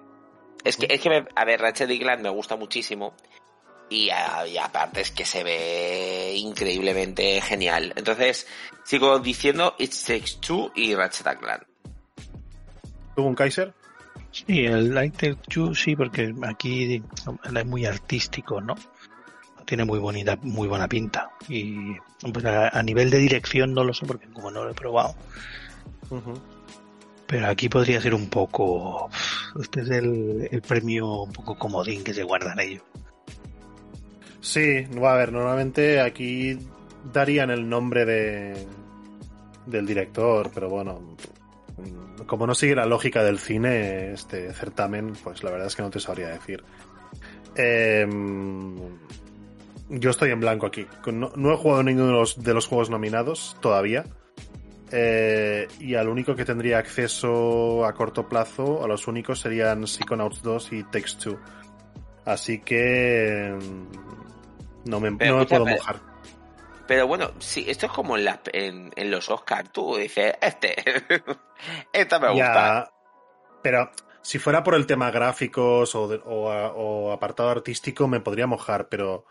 Es 0.63 0.77
que, 0.77 0.87
es 0.91 1.01
que 1.01 1.09
me- 1.09 1.27
a 1.35 1.45
ver, 1.45 1.61
Ratchet 1.61 1.91
y 1.91 1.99
Clank 1.99 2.21
me 2.21 2.29
gusta 2.29 2.57
muchísimo. 2.57 3.15
Y, 3.89 4.11
a- 4.11 4.47
y 4.47 4.57
aparte 4.59 5.01
es 5.01 5.11
que 5.11 5.25
se 5.25 5.43
ve 5.43 6.35
increíblemente 6.37 7.41
genial. 7.41 7.93
Entonces, 7.97 8.47
sigo 8.85 9.19
diciendo 9.19 9.75
It 9.79 9.93
Takes 10.07 10.37
Two 10.41 10.71
y 10.77 10.95
Ratchet 10.95 11.39
Clank. 11.39 11.63
¿Tú 13.17 13.23
un 13.25 13.35
Kaiser? 13.35 13.75
Sí, 14.33 14.65
el 14.65 14.95
Light 14.95 15.15
Take 15.15 15.39
Two 15.49 15.75
sí, 15.75 15.97
porque 15.97 16.35
aquí 16.43 17.03
es 17.45 17.67
muy 17.67 17.85
artístico, 17.85 18.61
¿no? 18.61 18.75
Tiene 19.65 19.85
muy 19.85 19.99
bonita, 19.99 20.39
muy 20.43 20.69
buena 20.69 20.89
pinta. 20.89 21.31
Y 21.49 21.95
pues, 22.33 22.45
a, 22.45 22.69
a 22.69 22.83
nivel 22.83 23.11
de 23.11 23.19
dirección 23.19 23.75
no 23.75 23.85
lo 23.85 23.93
sé 23.93 24.07
porque 24.07 24.27
como 24.29 24.51
no 24.51 24.65
lo 24.65 24.71
he 24.71 24.75
probado. 24.75 25.15
Pero 27.27 27.47
aquí 27.47 27.69
podría 27.69 28.01
ser 28.01 28.15
un 28.15 28.29
poco. 28.29 29.09
Este 29.61 29.83
es 29.83 29.91
el, 29.91 30.49
el 30.51 30.63
premio 30.63 31.23
un 31.23 31.33
poco 31.33 31.57
comodín 31.57 32.03
que 32.03 32.15
se 32.15 32.25
guardan 32.25 32.59
ellos. 32.59 32.83
Sí, 34.41 34.83
va 35.01 35.13
a 35.13 35.17
ver, 35.17 35.33
normalmente 35.33 36.01
aquí 36.01 36.59
darían 37.13 37.51
el 37.51 37.69
nombre 37.69 38.05
de 38.05 38.67
del 39.67 39.87
director, 39.87 40.51
pero 40.53 40.69
bueno, 40.69 41.17
como 42.31 42.47
no 42.47 42.55
sigue 42.55 42.77
la 42.77 42.87
lógica 42.87 43.25
del 43.25 43.41
cine, 43.41 44.13
este 44.13 44.53
certamen, 44.53 45.15
pues 45.25 45.43
la 45.43 45.51
verdad 45.51 45.67
es 45.67 45.75
que 45.75 45.83
no 45.83 45.91
te 45.91 45.99
sabría 45.99 46.29
decir. 46.29 46.63
Em, 47.57 48.77
yo 49.89 50.11
estoy 50.11 50.31
en 50.31 50.39
blanco 50.39 50.67
aquí. 50.67 50.87
No, 51.13 51.33
no 51.35 51.53
he 51.53 51.57
jugado 51.57 51.83
ninguno 51.83 52.07
de 52.07 52.13
los, 52.13 52.41
de 52.41 52.55
los 52.55 52.69
juegos 52.69 52.89
nominados 52.89 53.57
todavía. 53.61 54.05
Eh, 54.93 55.67
y 55.81 55.97
al 55.97 56.09
único 56.09 56.37
que 56.37 56.45
tendría 56.45 56.79
acceso 56.79 57.85
a 57.85 57.95
corto 57.95 58.29
plazo, 58.29 58.85
a 58.85 58.87
los 58.87 59.09
únicos 59.09 59.41
serían 59.41 59.89
Psychonauts 59.89 60.41
2 60.41 60.73
y 60.73 60.85
Takes 60.85 61.17
Two. 61.21 61.37
Así 62.25 62.61
que 62.61 63.59
mm, 63.59 64.89
no 64.89 65.01
me, 65.01 65.11
no 65.11 65.39
me 65.39 65.47
puedo 65.47 65.67
mojar. 65.67 66.10
Pero 66.91 67.07
bueno, 67.07 67.31
sí, 67.39 67.65
esto 67.69 67.87
es 67.87 67.93
como 67.93 68.17
en, 68.17 68.25
las- 68.25 68.41
en, 68.53 68.91
en 68.97 69.13
los 69.13 69.31
Oscars. 69.31 69.71
Tú 69.71 69.95
dices, 69.95 70.35
este, 70.43 70.75
esta 71.93 72.19
me 72.19 72.31
gusta. 72.31 72.35
Ya, 72.53 72.91
pero 73.63 73.93
si 74.23 74.41
fuera 74.41 74.65
por 74.65 74.75
el 74.75 74.89
tema 74.89 75.13
gráficos 75.13 75.95
o, 75.95 76.09
de- 76.09 76.21
o 76.25 76.51
a- 76.51 76.73
o 76.73 77.13
apartado 77.13 77.49
artístico 77.49 78.09
me 78.09 78.19
podría 78.19 78.49
mojar, 78.49 78.89
pero 78.89 79.25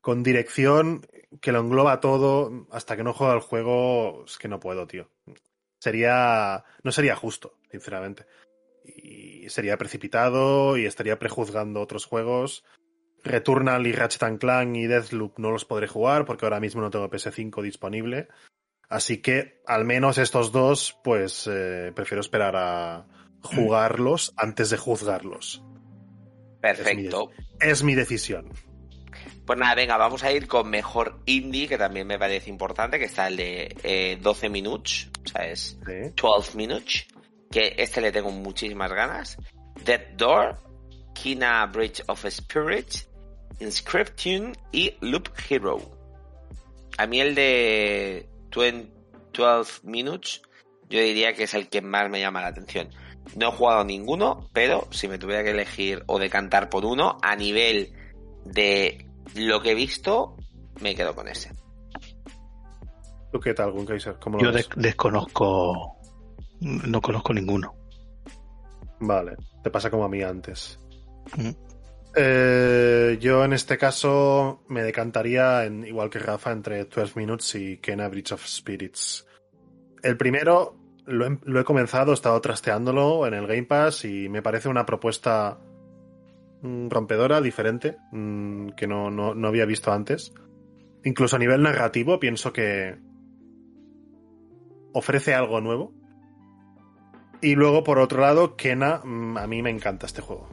con 0.00 0.22
dirección 0.22 1.04
que 1.40 1.50
lo 1.50 1.58
engloba 1.58 1.98
todo, 1.98 2.68
hasta 2.70 2.96
que 2.96 3.02
no 3.02 3.12
juega 3.14 3.34
el 3.34 3.40
juego, 3.40 4.22
es 4.24 4.38
que 4.38 4.46
no 4.46 4.60
puedo, 4.60 4.86
tío. 4.86 5.08
Sería, 5.80 6.62
no 6.84 6.92
sería 6.92 7.16
justo, 7.16 7.58
sinceramente. 7.72 8.26
Y 8.84 9.48
sería 9.50 9.76
precipitado 9.76 10.76
y 10.76 10.86
estaría 10.86 11.18
prejuzgando 11.18 11.80
otros 11.80 12.06
juegos. 12.06 12.64
Returnal 13.24 13.86
y 13.86 13.92
Ratchet 13.92 14.22
and 14.24 14.38
Clank 14.38 14.76
y 14.76 14.86
Deathloop 14.86 15.38
no 15.38 15.50
los 15.50 15.64
podré 15.64 15.86
jugar 15.86 16.24
porque 16.24 16.46
ahora 16.46 16.60
mismo 16.60 16.80
no 16.80 16.90
tengo 16.90 17.08
PS5 17.08 17.62
disponible. 17.62 18.28
Así 18.88 19.18
que 19.22 19.62
al 19.66 19.84
menos 19.84 20.18
estos 20.18 20.52
dos, 20.52 20.98
pues 21.02 21.48
eh, 21.50 21.92
prefiero 21.94 22.20
esperar 22.20 22.56
a 22.56 23.06
jugarlos 23.42 24.34
antes 24.36 24.70
de 24.70 24.76
juzgarlos. 24.76 25.62
Perfecto. 26.60 27.30
Es 27.60 27.82
mi 27.82 27.94
decisión. 27.94 28.52
Pues 29.46 29.58
nada, 29.58 29.74
venga, 29.74 29.96
vamos 29.96 30.22
a 30.22 30.32
ir 30.32 30.46
con 30.46 30.70
mejor 30.70 31.20
indie, 31.26 31.66
que 31.66 31.76
también 31.76 32.06
me 32.06 32.18
parece 32.18 32.48
importante, 32.48 32.98
que 32.98 33.06
está 33.06 33.26
el 33.26 33.36
de 33.36 33.76
eh, 33.82 34.18
12 34.20 34.48
minutos, 34.48 35.10
o 35.24 35.28
sea, 35.28 35.46
es 35.46 35.78
¿sí? 35.84 36.12
12 36.14 36.56
minutes, 36.56 37.06
que 37.50 37.74
este 37.76 38.00
le 38.00 38.12
tengo 38.12 38.30
muchísimas 38.30 38.92
ganas. 38.92 39.36
Dead 39.84 40.14
Door, 40.16 40.58
Kina 41.12 41.66
Bridge 41.66 42.02
of 42.06 42.24
Spirits, 42.28 43.08
Inscription 43.62 44.56
y 44.72 44.94
Loop 45.00 45.28
Hero. 45.48 45.78
A 46.98 47.06
mí 47.06 47.20
el 47.20 47.34
de 47.34 48.28
20 48.54 48.92
12 49.32 49.80
minutes, 49.84 50.42
yo 50.90 51.00
diría 51.00 51.32
que 51.32 51.44
es 51.44 51.54
el 51.54 51.68
que 51.70 51.80
más 51.80 52.10
me 52.10 52.20
llama 52.20 52.42
la 52.42 52.48
atención. 52.48 52.88
No 53.34 53.48
he 53.48 53.52
jugado 53.52 53.82
ninguno, 53.84 54.46
pero 54.52 54.88
si 54.90 55.08
me 55.08 55.18
tuviera 55.18 55.42
que 55.42 55.50
elegir 55.52 56.02
o 56.06 56.18
decantar 56.18 56.68
por 56.68 56.84
uno, 56.84 57.16
a 57.22 57.34
nivel 57.34 57.94
de 58.44 59.08
lo 59.34 59.62
que 59.62 59.70
he 59.70 59.74
visto, 59.74 60.36
me 60.82 60.94
quedo 60.94 61.14
con 61.14 61.28
ese. 61.28 61.50
¿Tú 63.32 63.40
qué 63.40 63.54
tal, 63.54 63.72
Gunkaiser? 63.72 64.16
¿Cómo 64.18 64.36
lo 64.36 64.44
Yo 64.44 64.52
des- 64.52 64.68
desconozco, 64.76 65.96
no 66.60 67.00
conozco 67.00 67.32
ninguno. 67.32 67.74
Vale, 69.00 69.36
te 69.62 69.70
pasa 69.70 69.88
como 69.90 70.04
a 70.04 70.08
mí 70.10 70.20
antes. 70.22 70.78
Mm. 71.38 71.50
Eh, 72.14 73.18
yo 73.20 73.44
en 73.44 73.52
este 73.52 73.78
caso 73.78 74.62
me 74.68 74.82
decantaría, 74.82 75.64
igual 75.66 76.10
que 76.10 76.18
Rafa, 76.18 76.52
entre 76.52 76.84
12 76.84 77.18
Minutes 77.18 77.54
y 77.54 77.78
Kena 77.78 78.08
Bridge 78.08 78.32
of 78.32 78.46
Spirits. 78.46 79.26
El 80.02 80.16
primero 80.16 80.76
lo 81.06 81.26
he, 81.26 81.38
lo 81.44 81.60
he 81.60 81.64
comenzado, 81.64 82.12
he 82.12 82.14
estado 82.14 82.40
trasteándolo 82.40 83.26
en 83.26 83.34
el 83.34 83.46
Game 83.46 83.64
Pass 83.64 84.04
y 84.04 84.28
me 84.28 84.42
parece 84.42 84.68
una 84.68 84.84
propuesta 84.84 85.58
mm, 86.62 86.88
rompedora, 86.88 87.40
diferente, 87.40 87.96
mm, 88.12 88.70
que 88.70 88.86
no, 88.86 89.10
no, 89.10 89.34
no 89.34 89.48
había 89.48 89.64
visto 89.64 89.92
antes. 89.92 90.32
Incluso 91.04 91.36
a 91.36 91.38
nivel 91.38 91.62
narrativo 91.62 92.20
pienso 92.20 92.52
que 92.52 92.96
ofrece 94.92 95.34
algo 95.34 95.60
nuevo. 95.60 95.92
Y 97.40 97.56
luego, 97.56 97.82
por 97.82 97.98
otro 97.98 98.20
lado, 98.20 98.54
Kena, 98.56 99.00
mm, 99.02 99.36
a 99.36 99.46
mí 99.46 99.62
me 99.62 99.70
encanta 99.70 100.06
este 100.06 100.22
juego. 100.22 100.48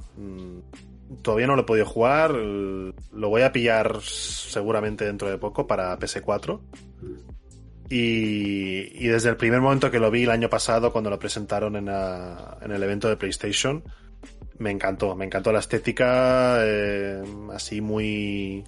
Todavía 1.21 1.47
no 1.47 1.55
lo 1.55 1.63
he 1.63 1.65
podido 1.65 1.85
jugar, 1.85 2.31
lo 2.31 3.29
voy 3.29 3.41
a 3.41 3.51
pillar 3.51 4.01
seguramente 4.01 5.05
dentro 5.05 5.29
de 5.29 5.37
poco 5.37 5.67
para 5.67 5.97
PS4. 5.97 6.59
Y, 7.89 9.03
y 9.03 9.07
desde 9.07 9.29
el 9.29 9.37
primer 9.37 9.61
momento 9.61 9.89
que 9.89 9.99
lo 9.99 10.11
vi 10.11 10.23
el 10.23 10.29
año 10.29 10.49
pasado, 10.49 10.91
cuando 10.91 11.09
lo 11.09 11.17
presentaron 11.17 11.75
en 11.75 11.87
el 12.71 12.83
evento 12.83 13.09
de 13.09 13.17
PlayStation, 13.17 13.83
me 14.59 14.71
encantó. 14.71 15.15
Me 15.15 15.25
encantó 15.25 15.51
la 15.51 15.59
estética, 15.59 16.59
eh, 16.61 17.23
así 17.51 17.81
muy 17.81 18.63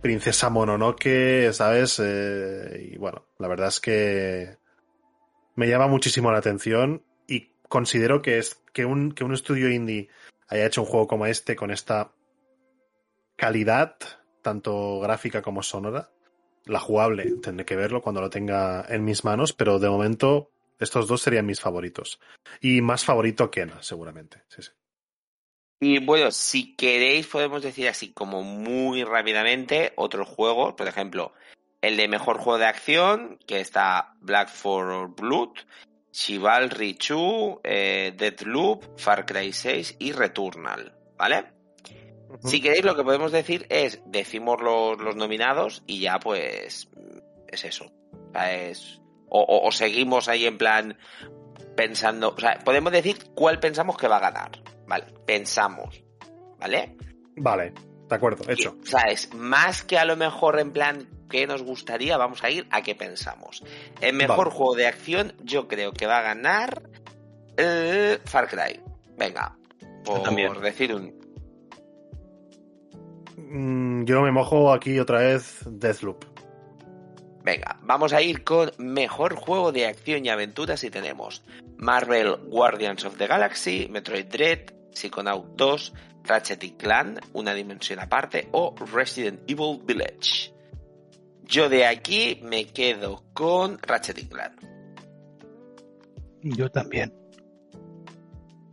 princesa 0.00 0.48
Mononoke, 0.50 1.52
¿sabes? 1.52 2.00
Eh, 2.02 2.90
y 2.92 2.96
bueno, 2.96 3.26
la 3.38 3.48
verdad 3.48 3.68
es 3.68 3.80
que 3.80 4.56
me 5.56 5.68
llama 5.68 5.88
muchísimo 5.88 6.30
la 6.30 6.38
atención 6.38 7.02
y 7.26 7.50
considero 7.68 8.22
que 8.22 8.38
es 8.38 8.62
que 8.72 8.84
un, 8.84 9.12
que 9.12 9.24
un 9.24 9.34
estudio 9.34 9.68
indie 9.68 10.08
haya 10.48 10.66
hecho 10.66 10.82
un 10.82 10.86
juego 10.86 11.06
como 11.06 11.26
este 11.26 11.56
con 11.56 11.70
esta 11.70 12.12
calidad, 13.36 13.96
tanto 14.42 15.00
gráfica 15.00 15.42
como 15.42 15.62
sonora. 15.62 16.10
La 16.64 16.80
jugable, 16.80 17.36
tendré 17.42 17.64
que 17.64 17.76
verlo 17.76 18.02
cuando 18.02 18.20
lo 18.20 18.30
tenga 18.30 18.84
en 18.88 19.04
mis 19.04 19.24
manos, 19.24 19.52
pero 19.52 19.78
de 19.78 19.88
momento 19.88 20.50
estos 20.78 21.06
dos 21.06 21.22
serían 21.22 21.46
mis 21.46 21.60
favoritos. 21.60 22.20
Y 22.60 22.80
más 22.80 23.04
favorito 23.04 23.50
Kena, 23.50 23.82
seguramente. 23.82 24.42
Sí, 24.48 24.62
sí. 24.62 24.70
Y 25.78 26.04
bueno, 26.04 26.30
si 26.30 26.74
queréis, 26.74 27.26
podemos 27.26 27.62
decir 27.62 27.88
así 27.88 28.12
como 28.12 28.42
muy 28.42 29.04
rápidamente 29.04 29.92
otros 29.96 30.26
juegos, 30.26 30.74
por 30.74 30.88
ejemplo, 30.88 31.34
el 31.82 31.98
de 31.98 32.08
mejor 32.08 32.38
juego 32.38 32.58
de 32.58 32.66
acción, 32.66 33.38
que 33.46 33.60
está 33.60 34.14
Black 34.20 34.48
for 34.48 35.14
Blood, 35.14 35.50
Chivalry 36.18 36.94
2, 36.94 37.58
eh, 37.62 38.14
Deathloop, 38.16 38.98
Far 38.98 39.26
Cry 39.26 39.52
6 39.52 39.96
y 39.98 40.12
Returnal, 40.12 40.94
¿vale? 41.18 41.44
Si 42.42 42.62
queréis, 42.62 42.86
lo 42.86 42.96
que 42.96 43.04
podemos 43.04 43.32
decir 43.32 43.66
es, 43.68 44.00
decimos 44.06 44.62
los, 44.62 44.96
los 44.98 45.14
nominados 45.14 45.82
y 45.86 46.00
ya 46.00 46.18
pues 46.18 46.88
es 47.48 47.64
eso. 47.66 47.84
O, 47.84 48.32
sea, 48.32 48.54
es- 48.54 49.02
o- 49.28 49.42
o- 49.42 49.68
o 49.68 49.70
seguimos 49.72 50.28
ahí 50.28 50.46
en 50.46 50.56
plan 50.56 50.96
pensando, 51.76 52.30
o 52.34 52.40
sea, 52.40 52.60
podemos 52.64 52.92
decir 52.92 53.18
cuál 53.34 53.60
pensamos 53.60 53.98
que 53.98 54.08
va 54.08 54.16
a 54.16 54.30
ganar, 54.30 54.52
¿vale? 54.86 55.04
Pensamos, 55.26 56.02
¿vale? 56.58 56.96
Vale, 57.36 57.74
de 58.08 58.14
acuerdo, 58.14 58.44
hecho. 58.50 58.76
O 58.82 58.86
sea, 58.86 59.02
es 59.02 59.32
más 59.34 59.82
que 59.82 59.98
a 59.98 60.04
lo 60.04 60.16
mejor 60.16 60.58
en 60.58 60.72
plan 60.72 61.08
que 61.28 61.46
nos 61.46 61.62
gustaría, 61.62 62.16
vamos 62.16 62.44
a 62.44 62.50
ir 62.50 62.66
a 62.70 62.82
qué 62.82 62.94
pensamos. 62.94 63.62
El 64.00 64.14
mejor 64.14 64.46
Vale. 64.46 64.50
juego 64.56 64.74
de 64.76 64.86
acción, 64.86 65.32
yo 65.42 65.66
creo 65.68 65.92
que 65.92 66.06
va 66.06 66.18
a 66.18 66.22
ganar 66.22 66.82
eh, 67.56 68.18
Far 68.24 68.48
Cry. 68.48 68.80
Venga, 69.18 69.56
por 70.04 70.22
también. 70.22 70.52
decir 70.60 70.94
un. 70.94 71.14
Mm, 73.36 74.04
Yo 74.04 74.22
me 74.22 74.30
mojo 74.30 74.72
aquí 74.72 74.98
otra 74.98 75.18
vez 75.20 75.60
Deathloop. 75.66 76.24
Venga, 77.42 77.78
vamos 77.82 78.12
a 78.12 78.20
ir 78.22 78.42
con 78.42 78.72
mejor 78.78 79.36
juego 79.36 79.70
de 79.70 79.86
acción 79.86 80.24
y 80.24 80.30
aventuras 80.30 80.82
y 80.82 80.90
tenemos 80.90 81.44
Marvel 81.76 82.36
Guardians 82.48 83.04
of 83.04 83.16
the 83.18 83.26
Galaxy, 83.28 83.86
Metroid 83.88 84.26
Dread, 84.26 84.72
Psychonaut 84.92 85.46
2, 85.56 85.94
Ratchet 86.26 86.62
y 86.64 86.72
Clan, 86.72 87.20
Una 87.32 87.54
Dimensión 87.54 88.00
Aparte 88.00 88.48
o 88.52 88.74
Resident 88.92 89.40
Evil 89.48 89.80
Village. 89.84 90.52
Yo 91.44 91.68
de 91.68 91.86
aquí 91.86 92.40
me 92.42 92.66
quedo 92.66 93.22
con 93.32 93.78
Ratchet 93.80 94.18
y 94.18 94.26
Clan. 94.26 94.56
Yo 96.42 96.70
también. 96.70 97.12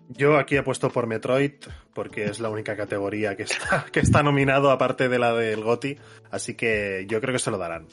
Yo 0.09 0.37
aquí 0.37 0.55
he 0.57 0.63
puesto 0.63 0.89
por 0.89 1.07
Metroid 1.07 1.53
porque 1.93 2.25
es 2.25 2.39
la 2.39 2.49
única 2.49 2.75
categoría 2.75 3.35
que 3.35 3.43
está, 3.43 3.85
que 3.91 3.99
está 3.99 4.23
nominado 4.23 4.71
aparte 4.71 5.09
de 5.09 5.19
la 5.19 5.33
del 5.33 5.63
GOTY, 5.63 5.97
así 6.31 6.55
que 6.55 7.05
yo 7.07 7.19
creo 7.21 7.33
que 7.33 7.39
se 7.39 7.51
lo 7.51 7.57
darán. 7.57 7.87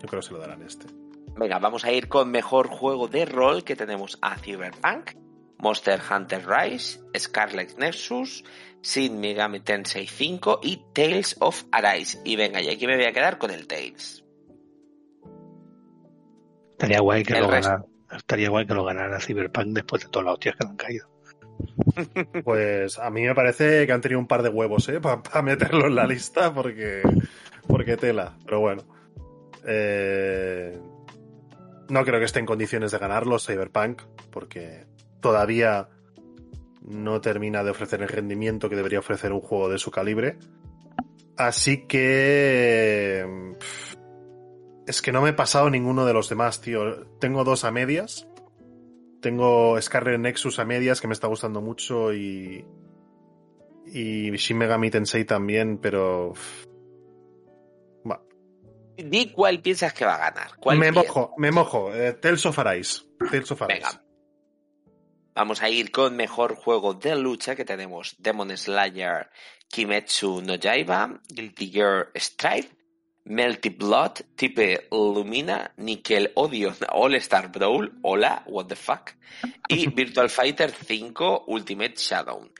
Yo 0.00 0.08
creo 0.08 0.20
que 0.20 0.26
se 0.26 0.32
lo 0.32 0.38
darán 0.38 0.62
este. 0.62 0.86
Venga, 1.36 1.58
vamos 1.58 1.84
a 1.84 1.92
ir 1.92 2.08
con 2.08 2.30
mejor 2.30 2.68
juego 2.68 3.08
de 3.08 3.26
rol 3.26 3.62
que 3.62 3.76
tenemos 3.76 4.18
a 4.22 4.38
Cyberpunk, 4.38 5.10
Monster 5.58 6.00
Hunter 6.10 6.42
Rise, 6.46 7.00
Scarlet 7.18 7.76
Nexus, 7.78 8.44
Shin 8.82 9.20
Megami 9.20 9.60
Tensei 9.60 10.06
5 10.06 10.60
y 10.62 10.84
Tales 10.92 11.36
of 11.40 11.64
Arise. 11.72 12.20
Y 12.24 12.36
venga, 12.36 12.60
y 12.60 12.68
aquí 12.68 12.86
me 12.86 12.96
voy 12.96 13.06
a 13.06 13.12
quedar 13.12 13.38
con 13.38 13.50
el 13.50 13.66
Tales. 13.66 14.24
Estaría 16.72 17.00
guay 17.00 17.22
que 17.22 17.34
El 17.34 17.40
lo 17.40 17.48
ganara. 17.48 17.84
Estaría 18.14 18.50
guay 18.50 18.66
que 18.66 18.74
lo 18.74 18.84
ganara 18.84 19.18
Cyberpunk 19.18 19.68
después 19.68 20.02
de 20.02 20.08
todas 20.10 20.26
las 20.26 20.34
hostias 20.34 20.56
que 20.56 20.64
le 20.64 20.70
han 20.70 20.76
caído. 20.76 21.08
Pues 22.44 22.98
a 22.98 23.10
mí 23.10 23.22
me 23.22 23.34
parece 23.34 23.86
que 23.86 23.92
han 23.92 24.00
tenido 24.00 24.20
un 24.20 24.26
par 24.26 24.42
de 24.42 24.50
huevos, 24.50 24.88
¿eh? 24.88 25.00
Para 25.00 25.42
meterlo 25.42 25.86
en 25.86 25.94
la 25.94 26.06
lista 26.06 26.52
porque, 26.52 27.02
porque 27.66 27.96
tela. 27.96 28.36
Pero 28.44 28.60
bueno. 28.60 28.82
Eh, 29.66 30.78
no 31.88 32.04
creo 32.04 32.18
que 32.18 32.26
esté 32.26 32.40
en 32.40 32.46
condiciones 32.46 32.92
de 32.92 32.98
ganarlo 32.98 33.38
Cyberpunk 33.38 34.02
porque 34.30 34.86
todavía 35.26 35.88
no 36.82 37.20
termina 37.20 37.64
de 37.64 37.70
ofrecer 37.70 38.00
el 38.00 38.06
rendimiento 38.08 38.68
que 38.68 38.76
debería 38.76 39.00
ofrecer 39.00 39.32
un 39.32 39.40
juego 39.40 39.68
de 39.68 39.78
su 39.78 39.90
calibre. 39.90 40.38
Así 41.36 41.84
que... 41.88 43.26
Es 44.86 45.02
que 45.02 45.10
no 45.10 45.20
me 45.22 45.30
he 45.30 45.32
pasado 45.32 45.68
ninguno 45.68 46.06
de 46.06 46.12
los 46.12 46.28
demás, 46.28 46.60
tío. 46.60 47.06
Tengo 47.18 47.42
dos 47.42 47.64
a 47.64 47.72
medias. 47.72 48.28
Tengo 49.20 49.82
Scarlet 49.82 50.20
Nexus 50.20 50.60
a 50.60 50.64
medias 50.64 51.00
que 51.00 51.08
me 51.08 51.14
está 51.14 51.26
gustando 51.26 51.60
mucho 51.60 52.14
y. 52.14 52.64
Y 53.86 54.30
Shin 54.36 54.58
Megami 54.58 54.88
Tensei 54.88 55.24
también, 55.24 55.78
pero. 55.78 56.34
va. 58.08 58.22
Di 58.96 59.32
cuál 59.32 59.60
piensas 59.60 59.92
que 59.92 60.04
va 60.04 60.14
a 60.14 60.30
ganar. 60.30 60.56
¿Cuál 60.60 60.78
Me 60.78 60.92
piensas? 60.92 61.08
mojo, 61.08 61.34
me 61.36 61.50
mojo. 61.50 61.92
Eh, 61.92 62.12
Tales 62.12 62.46
of 62.46 62.56
Arise. 62.60 63.02
Tales 63.28 63.50
of 63.50 63.62
Arise. 63.62 63.82
Venga. 63.82 64.05
Vamos 65.36 65.62
a 65.62 65.68
ir 65.68 65.90
con 65.90 66.16
mejor 66.16 66.56
juego 66.56 66.94
de 66.94 67.14
lucha 67.14 67.54
que 67.54 67.66
tenemos 67.66 68.16
Demon 68.18 68.56
Slayer, 68.56 69.28
Kimetsu 69.68 70.40
no 70.40 70.54
Yaiba, 70.54 71.20
Guilty 71.28 71.70
Gear 71.70 72.10
Strive, 72.14 72.70
Melty 73.24 73.68
Blood, 73.68 74.22
Type 74.34 74.88
Lumina, 74.90 75.74
Nickelodeon 75.76 76.76
All 76.88 77.16
Star 77.16 77.52
Brawl, 77.52 77.98
hola, 78.02 78.44
what 78.46 78.68
the 78.68 78.76
fuck, 78.76 79.10
y 79.68 79.86
Virtual 79.94 80.30
Fighter 80.30 80.70
5 80.70 81.44
Ultimate 81.48 81.96
Shadow. 81.98 82.50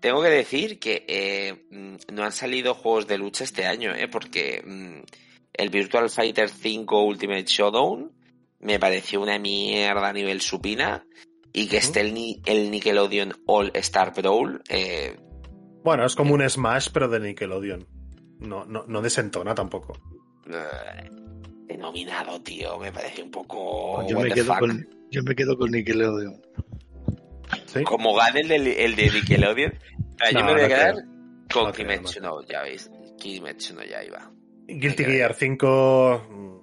Tengo 0.00 0.20
que 0.20 0.30
decir 0.30 0.80
que 0.80 1.04
eh, 1.06 1.66
mm, 1.70 2.14
no 2.14 2.24
han 2.24 2.32
salido 2.32 2.74
juegos 2.74 3.06
de 3.06 3.16
lucha 3.16 3.44
este 3.44 3.64
año, 3.64 3.94
eh, 3.94 4.08
porque 4.08 4.60
mm, 4.66 5.04
el 5.52 5.70
Virtual 5.70 6.10
Fighter 6.10 6.48
5 6.48 7.00
Ultimate 7.00 7.44
Showdown 7.44 8.10
me 8.58 8.80
pareció 8.80 9.20
una 9.20 9.38
mierda 9.38 10.08
a 10.08 10.12
nivel 10.12 10.40
supina 10.40 11.06
y 11.54 11.68
que 11.68 11.78
esté 11.78 12.00
el, 12.02 12.12
ni- 12.12 12.42
el 12.44 12.70
Nickelodeon 12.70 13.32
All 13.46 13.70
Star 13.74 14.12
Brawl 14.12 14.60
eh, 14.68 15.16
Bueno, 15.84 16.04
es 16.04 16.14
como 16.14 16.34
un 16.34 16.46
Smash, 16.48 16.88
pero 16.92 17.08
de 17.08 17.20
Nickelodeon. 17.20 17.86
No, 18.40 18.64
no, 18.66 18.84
no 18.86 19.00
desentona 19.00 19.54
tampoco. 19.54 19.94
eh, 20.50 21.08
denominado, 21.66 22.42
tío, 22.42 22.78
me 22.78 22.92
parece 22.92 23.22
un 23.22 23.30
poco 23.30 23.94
Pues 23.96 24.08
yo, 24.08 24.20
me 24.20 24.30
quedo 24.30 24.54
con, 24.58 24.86
yo 25.10 25.22
me 25.22 25.34
quedo 25.34 25.56
con 25.56 25.70
Nickelodeon. 25.70 26.42
¿Sí? 27.66 27.82
Como 27.84 28.14
gane 28.14 28.40
el 28.40 28.48
de, 28.48 28.84
el 28.84 28.96
de 28.96 29.10
Nickelodeon, 29.10 29.72
yo 30.32 30.38
No, 30.40 30.44
me 30.46 30.52
voy 30.52 30.60
a 30.62 30.68
quedar 30.68 30.94
creo. 30.94 31.64
con 31.64 31.72
Kimetsu 31.72 32.20
no 32.20 32.42
ya 32.42 32.62
veis, 32.62 32.90
Kimetsu 33.18 33.74
no 33.74 33.84
Yaiba. 33.84 34.30
Guilty 34.66 35.04
Gear 35.04 35.34
5, 35.34 36.26
mm, 36.30 36.54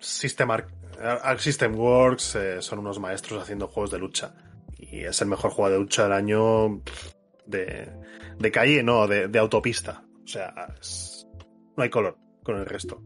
System, 0.00 0.50
Arc, 0.50 0.72
Arc 1.00 1.40
System 1.40 1.74
Works 1.76 2.34
eh, 2.36 2.62
son 2.62 2.80
unos 2.80 2.98
maestros 2.98 3.42
haciendo 3.42 3.68
juegos 3.68 3.90
de 3.90 3.98
lucha. 3.98 4.34
Y 4.78 5.00
es 5.00 5.20
el 5.20 5.28
mejor 5.28 5.50
juego 5.50 5.70
de 5.70 5.78
lucha 5.78 6.04
del 6.04 6.12
año 6.12 6.82
de, 7.46 7.88
de 8.38 8.50
calle, 8.50 8.82
no, 8.82 9.06
de, 9.06 9.28
de 9.28 9.38
autopista. 9.38 10.02
O 10.24 10.26
sea, 10.26 10.54
no 11.76 11.82
hay 11.82 11.90
color 11.90 12.16
con 12.42 12.56
el 12.56 12.66
resto. 12.66 13.02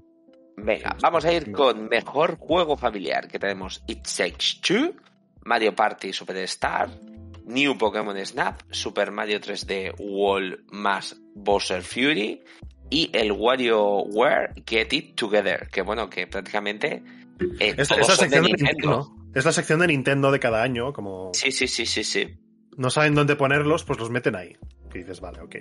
Venga, 0.56 0.96
vamos 1.00 1.24
a 1.24 1.32
ir 1.32 1.52
con 1.52 1.88
mejor 1.88 2.36
juego 2.38 2.76
familiar, 2.76 3.28
que 3.28 3.38
tenemos 3.38 3.82
It 3.86 4.06
Takes 4.06 4.60
Two, 4.62 4.94
Mario 5.44 5.74
Party 5.74 6.12
Superstar, 6.12 6.88
New 7.44 7.76
Pokémon 7.76 8.16
Snap, 8.24 8.62
Super 8.70 9.10
Mario 9.10 9.40
3D 9.40 9.94
Wall 9.98 10.64
más 10.70 11.16
Bowser 11.34 11.82
Fury 11.82 12.42
y 12.88 13.10
el 13.12 13.32
WarioWare 13.32 14.62
Get 14.66 14.92
It 14.92 15.14
Together, 15.16 15.68
que 15.68 15.82
bueno, 15.82 16.08
que 16.08 16.26
prácticamente 16.26 17.02
eh, 17.60 17.74
Es, 17.76 17.90
la 17.90 18.04
sección 18.04 18.30
de 18.30 18.40
Nintendo. 18.40 18.72
Nintendo. 18.72 19.16
Es 19.34 19.44
la 19.44 19.52
sección 19.52 19.80
de 19.80 19.86
Nintendo 19.88 20.30
de 20.30 20.40
cada 20.40 20.62
año, 20.62 20.92
como 20.92 21.30
Sí, 21.34 21.50
sí, 21.50 21.66
sí, 21.66 21.86
sí, 21.86 22.04
sí. 22.04 22.38
no 22.76 22.90
saben 22.90 23.14
dónde 23.14 23.36
ponerlos, 23.36 23.84
pues 23.84 23.98
los 23.98 24.10
meten 24.10 24.36
ahí. 24.36 24.56
Que 24.90 25.00
dices, 25.00 25.20
vale, 25.20 25.40
ok. 25.40 25.56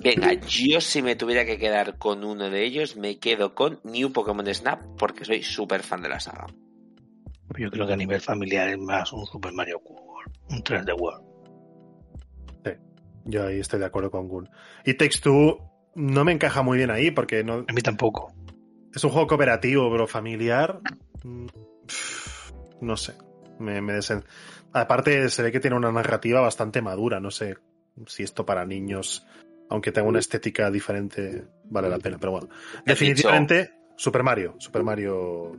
Venga, 0.00 0.32
yo 0.34 0.80
si 0.80 1.02
me 1.02 1.16
tuviera 1.16 1.44
que 1.44 1.58
quedar 1.58 1.98
con 1.98 2.22
uno 2.22 2.50
de 2.50 2.64
ellos, 2.64 2.96
me 2.96 3.18
quedo 3.18 3.54
con 3.54 3.80
New 3.84 4.12
Pokémon 4.12 4.46
Snap 4.54 4.80
porque 4.96 5.24
soy 5.24 5.42
súper 5.42 5.82
fan 5.82 6.02
de 6.02 6.08
la 6.08 6.20
saga. 6.20 6.46
Yo 7.56 7.70
creo 7.70 7.86
que 7.86 7.94
a 7.94 7.96
nivel 7.96 8.20
familiar 8.20 8.68
es 8.68 8.78
más 8.78 9.12
un 9.12 9.26
Super 9.26 9.52
Mario 9.52 9.80
World, 9.84 10.32
un 10.50 10.62
3D 10.62 11.00
World. 11.00 11.28
Yo 13.28 13.46
ahí 13.46 13.60
estoy 13.60 13.78
de 13.78 13.86
acuerdo 13.86 14.10
con 14.10 14.26
Gun. 14.26 14.48
Y 14.86 14.94
Takes 14.94 15.20
Two 15.22 15.58
no 15.94 16.24
me 16.24 16.32
encaja 16.32 16.62
muy 16.62 16.78
bien 16.78 16.90
ahí 16.90 17.10
porque 17.10 17.44
no, 17.44 17.64
A 17.68 17.72
mí 17.72 17.82
tampoco. 17.82 18.32
Es 18.98 19.04
un 19.04 19.10
juego 19.10 19.26
cooperativo, 19.28 19.90
pero 19.90 20.06
familiar. 20.06 20.80
mm, 21.24 21.46
No 22.80 22.96
sé. 22.96 23.14
Me, 23.58 23.80
me 23.80 23.94
desen- 23.94 24.24
Aparte, 24.72 25.28
se 25.30 25.42
ve 25.42 25.50
que 25.50 25.60
tiene 25.60 25.76
una 25.76 25.90
narrativa 25.90 26.40
bastante 26.40 26.82
madura. 26.82 27.18
No 27.20 27.30
sé 27.30 27.56
si 28.06 28.22
esto 28.22 28.44
para 28.46 28.64
niños, 28.64 29.26
aunque 29.70 29.90
tenga 29.92 30.08
una 30.08 30.18
estética 30.20 30.70
diferente, 30.70 31.44
vale 31.64 31.88
la 31.88 31.98
pena. 31.98 32.18
Pero 32.18 32.32
bueno, 32.32 32.48
definitivamente 32.84 33.72
Super 33.96 34.22
Mario. 34.22 34.54
Super 34.58 34.82
Mario 34.84 35.52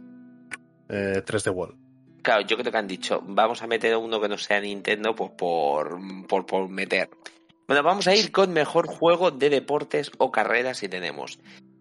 eh, 0.87 1.21
3D 1.25 1.51
World. 1.53 1.77
Claro, 2.21 2.41
yo 2.41 2.57
creo 2.57 2.71
que 2.71 2.77
han 2.77 2.87
dicho, 2.87 3.21
vamos 3.25 3.61
a 3.63 3.67
meter 3.67 3.95
uno 3.97 4.19
que 4.21 4.27
no 4.29 4.37
sea 4.37 4.59
Nintendo 4.61 5.15
pues 5.15 5.31
por, 5.31 5.97
por, 6.27 6.45
por 6.45 6.69
meter. 6.69 7.09
Bueno, 7.67 7.83
vamos 7.83 8.07
a 8.07 8.15
ir 8.15 8.31
con 8.31 8.51
mejor 8.51 8.87
juego 8.87 9.31
de 9.31 9.49
deportes 9.49 10.11
o 10.17 10.31
carreras 10.31 10.83
y 10.83 10.89
tenemos 10.89 11.39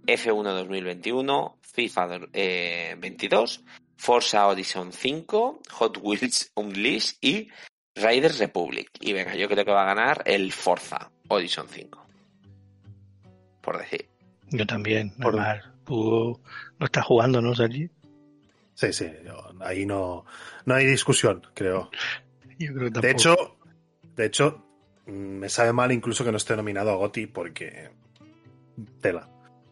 F1 0.08 0.42
2021, 0.42 1.58
FIFA 1.62 2.20
eh, 2.32 2.96
22, 2.98 3.62
Forza 3.96 4.46
Horizon 4.46 4.92
5, 4.92 5.60
Hot 5.72 5.98
Wheels 6.02 6.50
Unleashed 6.54 7.16
y 7.20 7.48
Riders 7.94 8.38
Republic. 8.38 8.90
Y 9.00 9.12
venga, 9.12 9.34
yo 9.36 9.48
creo 9.48 9.64
que 9.64 9.70
va 9.72 9.82
a 9.82 9.94
ganar 9.94 10.22
el 10.24 10.52
Forza 10.52 11.10
Horizon 11.28 11.66
5. 11.68 12.06
Por 13.60 13.78
decir. 13.78 14.08
Yo 14.50 14.66
también. 14.66 15.10
Por- 15.10 15.38
Además, 15.38 15.64
tú 15.84 16.40
no 16.78 16.86
estás 16.86 17.04
jugando, 17.04 17.40
¿no, 17.42 17.54
Sergi? 17.54 17.90
Sí, 18.74 18.92
sí, 18.92 19.10
yo- 19.26 19.52
ahí 19.60 19.84
no, 19.84 20.24
no 20.64 20.74
hay 20.74 20.86
discusión, 20.86 21.42
creo. 21.54 21.90
Yo 22.58 22.72
creo 22.72 22.84
que 22.86 22.90
tampoco. 22.92 23.02
De 23.02 23.10
hecho, 23.10 23.36
de 24.16 24.26
hecho, 24.26 24.64
mm, 25.06 25.10
me 25.10 25.48
sabe 25.48 25.72
mal 25.72 25.92
incluso 25.92 26.24
que 26.24 26.30
no 26.30 26.36
esté 26.38 26.56
nominado 26.56 26.92
a 26.92 26.96
Gotti 26.96 27.26
porque 27.26 27.90
tela. 29.00 29.28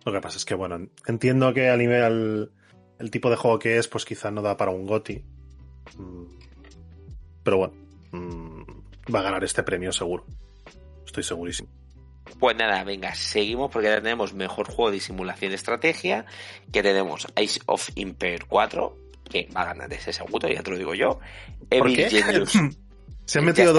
Lo 0.07 0.13
que 0.13 0.21
pasa 0.21 0.39
es 0.39 0.45
que, 0.45 0.55
bueno, 0.55 0.89
entiendo 1.09 1.53
que 1.53 1.69
a 1.69 1.77
nivel 1.77 2.53
el 3.01 3.11
tipo 3.11 3.29
de 3.29 3.35
juego 3.35 3.59
que 3.59 3.77
es, 3.77 3.89
pues 3.89 4.05
quizá 4.05 4.31
no 4.31 4.41
da 4.41 4.57
para 4.57 4.71
un 4.71 4.87
Gotti. 4.87 5.21
Pero 7.43 7.57
bueno, 7.59 7.75
mm, 8.13 9.13
va 9.13 9.19
a 9.19 9.23
ganar 9.23 9.43
este 9.43 9.65
premio 9.65 9.93
seguro. 9.93 10.25
Estoy 11.05 11.25
segurísimo. 11.25 11.69
Pues 12.39 12.57
nada, 12.57 12.85
venga, 12.85 13.17
seguimos 13.17 13.69
porque 13.73 13.89
ya 13.89 14.01
tenemos 14.01 14.33
mejor 14.33 14.69
juego 14.69 14.93
de 14.93 15.01
simulación 15.01 15.51
de 15.51 15.57
estrategia, 15.57 16.25
que 16.73 16.85
tenemos 16.85 17.27
Ice 17.43 17.61
of 17.67 17.91
Empire 17.97 18.45
4, 18.49 18.97
que 19.29 19.49
va 19.57 19.63
a 19.63 19.67
ganar 19.67 19.93
ese 19.93 20.13
seguro, 20.13 20.49
ya 20.49 20.63
te 20.63 20.71
lo 20.71 20.79
digo 20.79 20.95
yo. 20.95 21.19
¿Por 21.69 21.89
Evil 21.89 21.97
qué? 21.97 22.11
Genius. 22.11 22.55
Se 23.27 23.41
han 23.41 23.45
metido 23.45 23.75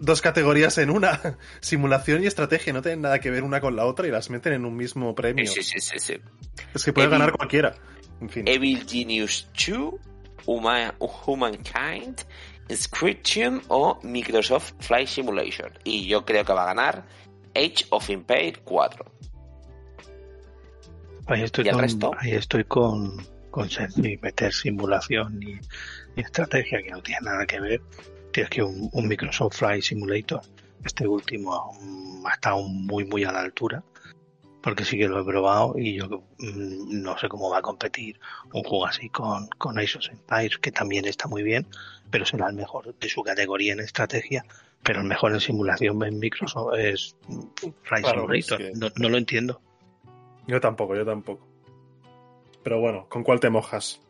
dos, 0.00 0.20
categorías 0.20 0.76
en 0.78 0.90
una, 0.90 1.38
simulación 1.60 2.22
y 2.22 2.26
estrategia, 2.26 2.72
no 2.72 2.82
tienen 2.82 3.00
nada 3.02 3.20
que 3.20 3.30
ver 3.30 3.44
una 3.44 3.60
con 3.60 3.74
la 3.76 3.86
otra 3.86 4.06
y 4.06 4.10
las 4.10 4.28
meten 4.28 4.52
en 4.52 4.64
un 4.64 4.76
mismo 4.76 5.14
premio. 5.14 5.46
Sí, 5.46 5.62
sí, 5.62 5.80
sí, 5.80 5.98
sí. 5.98 6.14
Es 6.74 6.84
que 6.84 6.92
puede 6.92 7.06
Evil- 7.06 7.10
ganar 7.18 7.32
cualquiera. 7.32 7.74
En 8.20 8.28
fin. 8.28 8.46
Evil 8.48 8.84
Genius 8.88 9.48
2, 9.56 9.94
Huma- 10.46 10.94
Humankind, 11.26 12.20
Inscription 12.68 13.62
o 13.68 14.00
Microsoft 14.02 14.72
Flight 14.80 15.06
Simulation. 15.08 15.70
Y 15.84 16.06
yo 16.08 16.24
creo 16.24 16.44
que 16.44 16.52
va 16.52 16.64
a 16.64 16.74
ganar 16.74 17.06
Age 17.54 17.86
of 17.90 18.10
Empire 18.10 18.54
4. 18.64 19.04
Ahí 21.26 21.42
estoy 21.42 21.64
¿Y 21.66 21.68
el 21.68 21.74
con, 21.74 21.82
resto? 21.82 22.10
ahí 22.18 22.32
estoy 22.32 22.64
con, 22.64 23.16
meter 24.22 24.52
simulación 24.52 25.42
y, 25.42 25.52
y 26.16 26.20
estrategia 26.20 26.82
que 26.82 26.90
no 26.90 27.02
tiene 27.02 27.20
nada 27.22 27.46
que 27.46 27.60
ver. 27.60 27.80
Tienes 28.32 28.50
que 28.50 28.62
un, 28.62 28.88
un 28.92 29.08
Microsoft 29.08 29.56
Flight 29.56 29.82
Simulator, 29.82 30.40
este 30.84 31.06
último 31.06 31.72
mm, 31.80 32.26
ha 32.26 32.34
estado 32.34 32.62
muy 32.62 33.04
muy 33.04 33.24
a 33.24 33.32
la 33.32 33.40
altura, 33.40 33.82
porque 34.62 34.84
sí 34.84 34.98
que 34.98 35.08
lo 35.08 35.20
he 35.20 35.24
probado 35.24 35.74
y 35.78 35.94
yo 35.98 36.06
mm, 36.08 37.02
no 37.02 37.18
sé 37.18 37.28
cómo 37.28 37.50
va 37.50 37.58
a 37.58 37.62
competir 37.62 38.18
un 38.52 38.62
juego 38.62 38.86
así 38.86 39.08
con, 39.08 39.48
con 39.58 39.78
Age 39.78 39.98
of 39.98 40.08
Empires, 40.10 40.58
que 40.58 40.70
también 40.72 41.04
está 41.06 41.26
muy 41.28 41.42
bien, 41.42 41.66
pero 42.10 42.24
será 42.26 42.48
el 42.48 42.54
mejor 42.56 42.94
de 42.98 43.08
su 43.08 43.22
categoría 43.22 43.72
en 43.72 43.80
estrategia, 43.80 44.44
pero 44.82 45.00
el 45.00 45.06
mejor 45.06 45.32
en 45.32 45.40
simulación 45.40 46.02
en 46.04 46.18
Microsoft 46.18 46.74
es 46.78 47.16
Flight 47.82 48.04
Claro, 48.04 48.32
es 48.32 48.46
Simulator. 48.46 48.58
que- 48.58 48.72
No, 48.78 48.88
no 48.96 49.08
lo 49.08 49.16
entiendo. 49.18 49.60
Yo 50.46 50.60
tampoco, 50.60 50.94
yo 50.96 51.04
tampoco. 51.04 51.46
Pero 52.62 52.80
bueno, 52.80 53.06
¿con 53.08 53.22
cuál 53.22 53.40
te 53.40 53.50
mojas? 53.50 54.00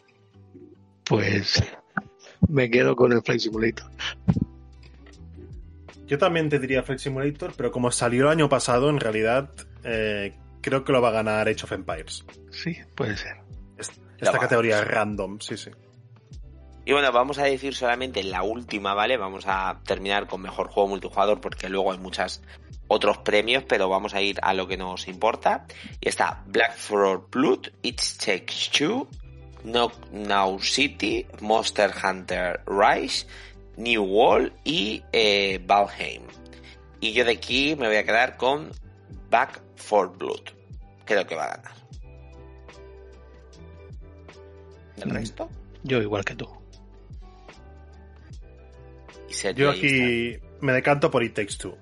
Pues 1.05 1.63
me 2.49 2.71
quedo 2.71 2.95
con 2.95 3.13
el 3.13 3.23
Flight 3.23 3.41
Simulator. 3.41 3.91
Yo 6.07 6.19
también 6.19 6.49
te 6.49 6.59
diría 6.59 6.83
Flight 6.83 7.01
Simulator, 7.01 7.53
pero 7.57 7.71
como 7.71 7.91
salió 7.91 8.25
el 8.25 8.31
año 8.31 8.49
pasado, 8.49 8.89
en 8.89 9.01
realidad 9.01 9.51
eh, 9.85 10.35
creo 10.61 10.85
que 10.85 10.93
lo 10.93 11.03
va 11.03 11.09
a 11.09 11.13
ganar 11.13 11.49
Age 11.49 11.65
of 11.65 11.73
Empires. 11.73 12.25
Sí, 12.51 12.77
puede 12.95 13.17
ser. 13.17 13.37
Esta 13.77 14.39
categoría 14.39 14.83
random, 14.83 15.39
sí, 15.41 15.57
sí. 15.57 15.71
Y 16.85 16.93
bueno, 16.93 17.13
vamos 17.13 17.39
a 17.39 17.45
decir 17.45 17.75
solamente 17.75 18.25
la 18.25 18.43
última, 18.43 18.95
¿vale? 18.95 19.17
Vamos 19.19 19.45
a 19.47 19.81
terminar 19.85 20.27
con 20.27 20.41
mejor 20.41 20.69
juego 20.69 20.89
multijugador 20.89 21.41
porque 21.41 21.69
luego 21.69 21.93
hay 21.93 21.99
muchos 21.99 22.43
otros 22.89 23.19
premios, 23.19 23.65
pero 23.69 23.89
vamos 23.89 24.15
a 24.15 24.23
ir 24.23 24.39
a 24.43 24.55
lo 24.55 24.67
que 24.67 24.79
nos 24.79 25.07
importa. 25.07 25.67
Y 26.01 26.09
está 26.09 26.43
Black 26.47 26.77
for 26.77 27.29
Blood, 27.31 27.69
It 27.83 28.01
Takes 28.19 28.71
Two, 28.77 29.07
Now 29.65 30.59
City, 30.61 31.27
Monster 31.41 31.93
Hunter 32.03 32.61
Rise, 32.67 33.27
New 33.77 34.05
World 34.05 34.53
y 34.65 35.03
eh, 35.13 35.61
Valheim. 35.67 36.23
Y 37.01 37.13
yo 37.13 37.25
de 37.25 37.33
aquí 37.33 37.77
me 37.77 37.87
voy 37.87 37.97
a 37.97 38.05
quedar 38.05 38.37
con 38.37 38.71
Back 39.31 39.61
for 39.77 40.17
Blood. 40.17 40.41
Creo 41.05 41.27
que 41.27 41.35
va 41.35 41.45
a 41.45 41.57
ganar. 41.57 41.73
¿El 44.97 45.09
Mm. 45.09 45.13
resto? 45.15 45.49
Yo 45.85 46.03
igual 46.03 46.25
que 46.25 46.35
tú. 46.35 46.49
Y 49.29 49.33
Yo 49.55 49.71
está. 49.73 49.87
aquí 49.87 50.39
me 50.61 50.73
decanto 50.73 51.11
por 51.11 51.23
It 51.23 51.35
Takes 51.35 51.57
Two. 51.59 51.77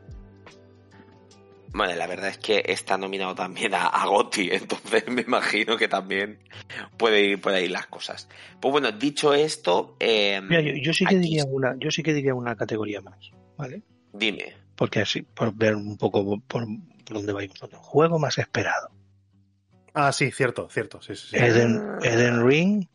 Bueno, 1.77 1.95
la 1.95 2.07
verdad 2.07 2.31
es 2.31 2.39
que 2.39 2.63
está 2.65 2.97
nominado 2.97 3.35
también 3.35 3.75
a, 3.75 3.89
a 3.89 4.07
Gotti, 4.07 4.49
entonces 4.53 5.07
me 5.09 5.23
imagino 5.23 5.77
que 5.77 5.89
también 5.89 6.39
puede 6.97 7.23
ir 7.23 7.41
por 7.41 7.53
ahí 7.53 7.69
las 7.69 7.87
cosas. 7.87 8.29
Pues 8.61 8.73
bueno, 8.73 8.91
dicho 8.93 9.35
esto, 9.35 9.95
eh, 10.01 10.41
Mira, 10.43 10.63
yo, 10.63 10.73
yo 10.81 10.93
sí 10.95 11.05
que 11.05 11.19
diría 11.19 11.45
una, 11.45 11.77
yo 11.79 11.91
sí 11.91 12.03
que 12.03 12.15
diría 12.15 12.35
una 12.35 12.57
categoría 12.57 13.03
más, 13.03 13.31
¿vale? 13.59 13.83
dime. 14.13 14.55
Porque 14.75 15.01
así, 15.01 15.23
por 15.23 15.55
ver 15.55 15.75
un 15.75 15.97
poco 15.97 16.39
por, 16.41 16.65
por 17.05 17.17
dónde 17.17 17.33
vais 17.33 17.49
vosotros. 17.49 17.81
Juego 17.83 18.19
más 18.19 18.39
esperado. 18.39 18.91
Ah, 19.95 20.13
sí, 20.13 20.31
cierto, 20.31 20.69
cierto, 20.71 21.01
sí, 21.01 21.15
sí, 21.15 21.29
sí. 21.31 21.37
Eden, 21.37 21.83
Eden 22.03 22.47
Ring, 22.47 22.87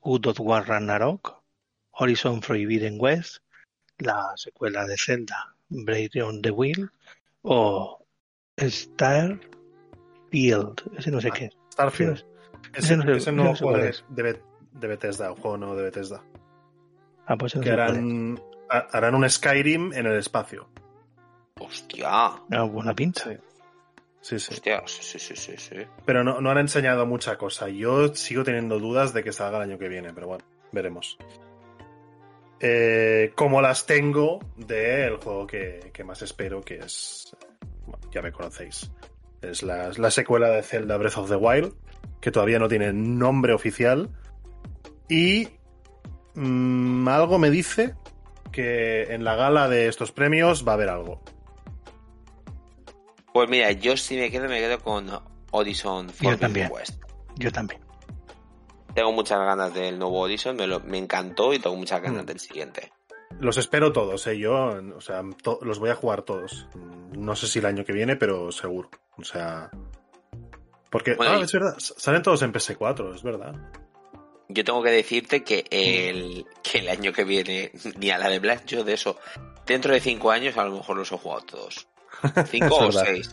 God 0.00 0.26
of 0.26 0.40
War 0.40 0.66
Ragnarok, 0.66 1.42
Horizon 1.90 2.42
Forbidden 2.42 2.96
West, 2.98 3.38
la 3.98 4.32
secuela 4.36 4.86
de 4.86 4.96
Zelda, 4.98 5.54
Blade 5.68 6.22
on 6.22 6.42
the 6.42 6.50
Wheel, 6.50 6.90
o 7.42 7.99
Starfield, 8.68 9.40
ese 10.98 11.10
no 11.10 11.20
sé 11.20 11.28
Ah, 11.28 11.34
qué. 11.36 11.50
Starfield. 11.72 12.24
Ese, 12.74 12.96
no 12.96 13.02
sé- 13.04 13.16
ese 13.16 13.32
nuevo 13.32 13.50
no 13.50 13.56
sé 13.56 13.64
cuál 13.64 13.80
es. 13.86 14.04
de 14.08 14.40
de 14.72 14.86
Bethesda, 14.88 15.32
un 15.32 15.36
juego 15.40 15.56
nuevo 15.56 15.76
de 15.76 15.82
Bethesda. 15.82 16.22
Ah, 17.26 17.36
pues 17.36 17.54
no 17.56 17.62
Que 17.62 17.70
harán, 17.70 18.40
ha- 18.68 18.86
harán 18.92 19.14
un 19.14 19.28
Skyrim 19.28 19.92
en 19.92 20.06
el 20.06 20.16
espacio. 20.16 20.68
Hostia, 21.58 22.08
Ah, 22.08 22.62
buena 22.70 22.94
pinta. 22.94 23.24
Sí. 23.24 23.36
Sí, 24.22 24.38
sí. 24.38 24.52
hostia, 24.54 24.82
sí, 24.86 25.02
sí, 25.02 25.18
sí, 25.18 25.34
sí, 25.36 25.56
sí. 25.56 25.76
Pero 26.04 26.22
no, 26.22 26.40
no 26.40 26.50
han 26.50 26.58
enseñado 26.58 27.06
mucha 27.06 27.36
cosa. 27.38 27.68
Yo 27.68 28.14
sigo 28.14 28.44
teniendo 28.44 28.78
dudas 28.78 29.12
de 29.14 29.24
que 29.24 29.32
salga 29.32 29.56
el 29.58 29.70
año 29.70 29.78
que 29.78 29.88
viene, 29.88 30.12
pero 30.12 30.26
bueno, 30.28 30.44
veremos. 30.72 31.16
Eh, 32.60 33.32
como 33.34 33.60
las 33.62 33.86
tengo 33.86 34.38
del 34.56 35.16
juego 35.16 35.46
que, 35.46 35.90
que 35.92 36.04
más 36.04 36.20
espero, 36.22 36.60
que 36.60 36.78
es. 36.80 37.34
Ya 38.12 38.22
me 38.22 38.32
conocéis. 38.32 38.90
Es 39.42 39.62
la, 39.62 39.90
la 39.96 40.10
secuela 40.10 40.48
de 40.48 40.62
Zelda 40.62 40.96
Breath 40.96 41.16
of 41.18 41.28
the 41.30 41.36
Wild, 41.36 41.72
que 42.20 42.30
todavía 42.30 42.58
no 42.58 42.68
tiene 42.68 42.92
nombre 42.92 43.52
oficial. 43.52 44.10
Y 45.08 45.48
mm, 46.34 47.08
algo 47.08 47.38
me 47.38 47.50
dice 47.50 47.94
que 48.52 49.14
en 49.14 49.24
la 49.24 49.36
gala 49.36 49.68
de 49.68 49.88
estos 49.88 50.12
premios 50.12 50.66
va 50.66 50.72
a 50.72 50.74
haber 50.74 50.88
algo. 50.88 51.20
Pues 53.32 53.48
mira, 53.48 53.70
yo 53.72 53.96
si 53.96 54.16
me 54.16 54.30
quedo, 54.30 54.48
me 54.48 54.58
quedo 54.58 54.80
con 54.80 55.08
Horizon 55.52 56.08
Yo 56.20 56.36
también. 56.38 56.70
Yo 57.36 57.52
también. 57.52 57.80
Tengo 58.94 59.12
muchas 59.12 59.38
ganas 59.38 59.72
del 59.72 59.98
nuevo 60.00 60.18
Horizon, 60.20 60.56
me, 60.56 60.66
lo- 60.66 60.80
me 60.80 60.98
encantó 60.98 61.54
y 61.54 61.60
tengo 61.60 61.76
muchas 61.76 62.02
ganas 62.02 62.24
Mm. 62.24 62.26
del 62.26 62.40
siguiente. 62.40 62.92
Los 63.38 63.56
espero 63.56 63.92
todos, 63.92 64.26
¿eh? 64.26 64.38
Yo, 64.38 64.76
o 64.96 65.00
sea, 65.00 65.22
to- 65.42 65.60
los 65.62 65.78
voy 65.78 65.90
a 65.90 65.94
jugar 65.94 66.22
todos. 66.22 66.66
No 67.16 67.34
sé 67.36 67.46
si 67.46 67.58
el 67.58 67.66
año 67.66 67.84
que 67.84 67.92
viene, 67.92 68.16
pero 68.16 68.52
seguro. 68.52 68.90
O 69.16 69.24
sea. 69.24 69.70
Porque, 70.90 71.14
Bueno, 71.14 71.34
ah, 71.34 71.40
es 71.44 71.52
verdad, 71.52 71.74
salen 71.78 72.22
todos 72.22 72.42
en 72.42 72.52
PS4, 72.52 73.14
es 73.14 73.22
verdad. 73.22 73.54
Yo 74.48 74.64
tengo 74.64 74.82
que 74.82 74.90
decirte 74.90 75.44
que 75.44 75.64
el, 75.70 76.44
que 76.62 76.78
el 76.78 76.88
año 76.88 77.12
que 77.12 77.22
viene, 77.24 77.70
ni 77.98 78.10
a 78.10 78.18
la 78.18 78.28
de 78.28 78.40
Black, 78.40 78.66
yo 78.66 78.82
de 78.82 78.94
eso, 78.94 79.16
dentro 79.66 79.92
de 79.94 80.00
cinco 80.00 80.32
años 80.32 80.56
a 80.56 80.64
lo 80.64 80.72
mejor 80.72 80.96
los 80.96 81.12
he 81.12 81.16
jugado 81.16 81.42
todos. 81.42 81.86
Cinco 82.48 82.74
o 82.76 82.90
seis. 82.92 83.30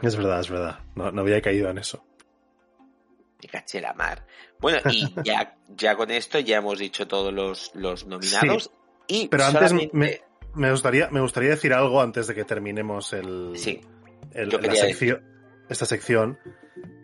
Es 0.00 0.16
verdad, 0.16 0.40
es 0.40 0.48
verdad. 0.48 0.78
No, 0.94 1.10
no 1.10 1.20
había 1.22 1.42
caído 1.42 1.68
en 1.68 1.78
eso. 1.78 2.02
Me 3.42 3.48
caché 3.48 3.80
la 3.80 3.92
mar. 3.92 4.24
Bueno, 4.60 4.78
y 4.90 5.12
ya, 5.24 5.56
ya 5.68 5.96
con 5.96 6.10
esto 6.10 6.38
ya 6.38 6.58
hemos 6.58 6.78
dicho 6.78 7.06
todos 7.08 7.32
los, 7.32 7.70
los 7.74 8.06
nominados. 8.06 8.70
Y 9.06 9.28
Pero 9.28 9.44
antes 9.44 9.68
solamente- 9.70 9.96
me, 9.96 10.20
me 10.54 10.70
gustaría, 10.70 11.08
me 11.10 11.20
gustaría 11.20 11.50
decir 11.50 11.72
algo 11.72 12.00
antes 12.00 12.26
de 12.26 12.34
que 12.34 12.44
terminemos 12.44 13.12
el, 13.12 13.52
Sí, 13.56 13.80
el- 14.32 14.50
yo 14.50 14.58
la 14.58 14.74
sección, 14.74 15.22
esta 15.68 15.86
sección. 15.86 16.38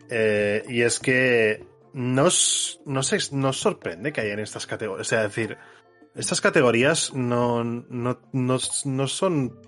Eh, 0.09 0.63
y 0.69 0.81
es 0.83 0.99
que 0.99 1.65
nos, 1.93 2.79
no 2.85 3.03
sé, 3.03 3.17
nos 3.31 3.59
sorprende 3.59 4.13
que 4.13 4.21
hayan 4.21 4.39
estas 4.39 4.65
categorías. 4.67 5.07
O 5.07 5.09
sea, 5.09 5.25
es 5.25 5.35
decir, 5.35 5.57
estas 6.15 6.39
categorías 6.41 7.13
no, 7.13 7.63
no, 7.63 8.19
no, 8.31 8.57
no 8.85 9.07
son 9.07 9.59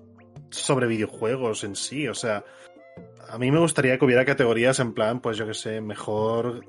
sobre 0.49 0.87
videojuegos 0.87 1.63
en 1.63 1.75
sí. 1.75 2.07
O 2.07 2.13
sea, 2.15 2.45
a 3.29 3.37
mí 3.37 3.51
me 3.51 3.59
gustaría 3.59 3.97
que 3.97 4.05
hubiera 4.05 4.25
categorías 4.25 4.79
en 4.79 4.93
plan, 4.93 5.19
pues 5.19 5.37
yo 5.37 5.45
que 5.45 5.53
sé, 5.53 5.81
mejor 5.81 6.65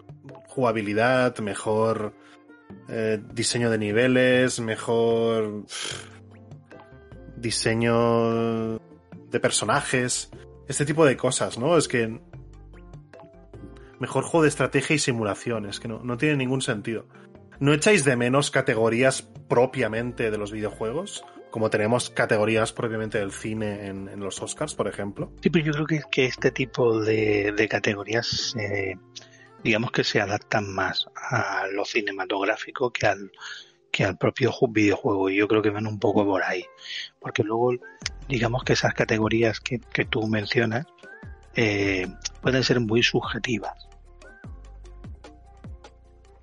jugabilidad, 0.46 1.38
mejor 1.38 2.14
eh, 2.88 3.18
diseño 3.32 3.70
de 3.70 3.78
niveles, 3.78 4.60
mejor 4.60 5.64
diseño 7.36 8.78
de 8.78 9.40
personajes, 9.40 10.30
este 10.68 10.84
tipo 10.84 11.06
de 11.06 11.16
cosas, 11.16 11.58
¿no? 11.58 11.76
Es 11.78 11.88
que 11.88 12.20
mejor 13.98 14.24
juego 14.24 14.42
de 14.42 14.48
estrategia 14.48 14.96
y 14.96 14.98
simulación, 14.98 15.66
es 15.66 15.80
que 15.80 15.88
no, 15.88 16.00
no 16.04 16.18
tiene 16.18 16.36
ningún 16.36 16.60
sentido. 16.60 17.06
¿No 17.58 17.72
echáis 17.72 18.04
de 18.04 18.16
menos 18.16 18.50
categorías 18.50 19.22
propiamente 19.48 20.30
de 20.30 20.38
los 20.38 20.52
videojuegos? 20.52 21.24
Como 21.50 21.68
tenemos 21.68 22.10
categorías 22.10 22.72
propiamente 22.72 23.18
del 23.18 23.32
cine 23.32 23.86
en, 23.86 24.08
en 24.08 24.20
los 24.20 24.40
Oscars, 24.40 24.74
por 24.74 24.86
ejemplo. 24.86 25.32
Sí, 25.42 25.50
pero 25.50 25.64
yo 25.64 25.72
creo 25.72 25.86
que, 25.86 26.02
que 26.10 26.24
este 26.26 26.50
tipo 26.52 27.00
de, 27.00 27.52
de 27.52 27.68
categorías, 27.68 28.54
eh, 28.56 28.94
digamos 29.64 29.90
que 29.90 30.04
se 30.04 30.20
adaptan 30.20 30.72
más 30.72 31.08
a 31.16 31.66
lo 31.72 31.84
cinematográfico 31.84 32.92
que 32.92 33.06
al, 33.08 33.32
que 33.90 34.04
al 34.04 34.16
propio 34.16 34.52
ju- 34.52 34.72
videojuego. 34.72 35.28
Y 35.28 35.36
yo 35.36 35.48
creo 35.48 35.60
que 35.60 35.70
van 35.70 35.88
un 35.88 35.98
poco 35.98 36.24
por 36.24 36.44
ahí. 36.44 36.64
Porque 37.18 37.42
luego, 37.42 37.72
digamos 38.28 38.62
que 38.62 38.74
esas 38.74 38.94
categorías 38.94 39.58
que, 39.58 39.80
que 39.92 40.04
tú 40.04 40.28
mencionas 40.28 40.86
eh, 41.56 42.06
pueden 42.42 42.62
ser 42.62 42.78
muy 42.78 43.02
subjetivas. 43.02 43.88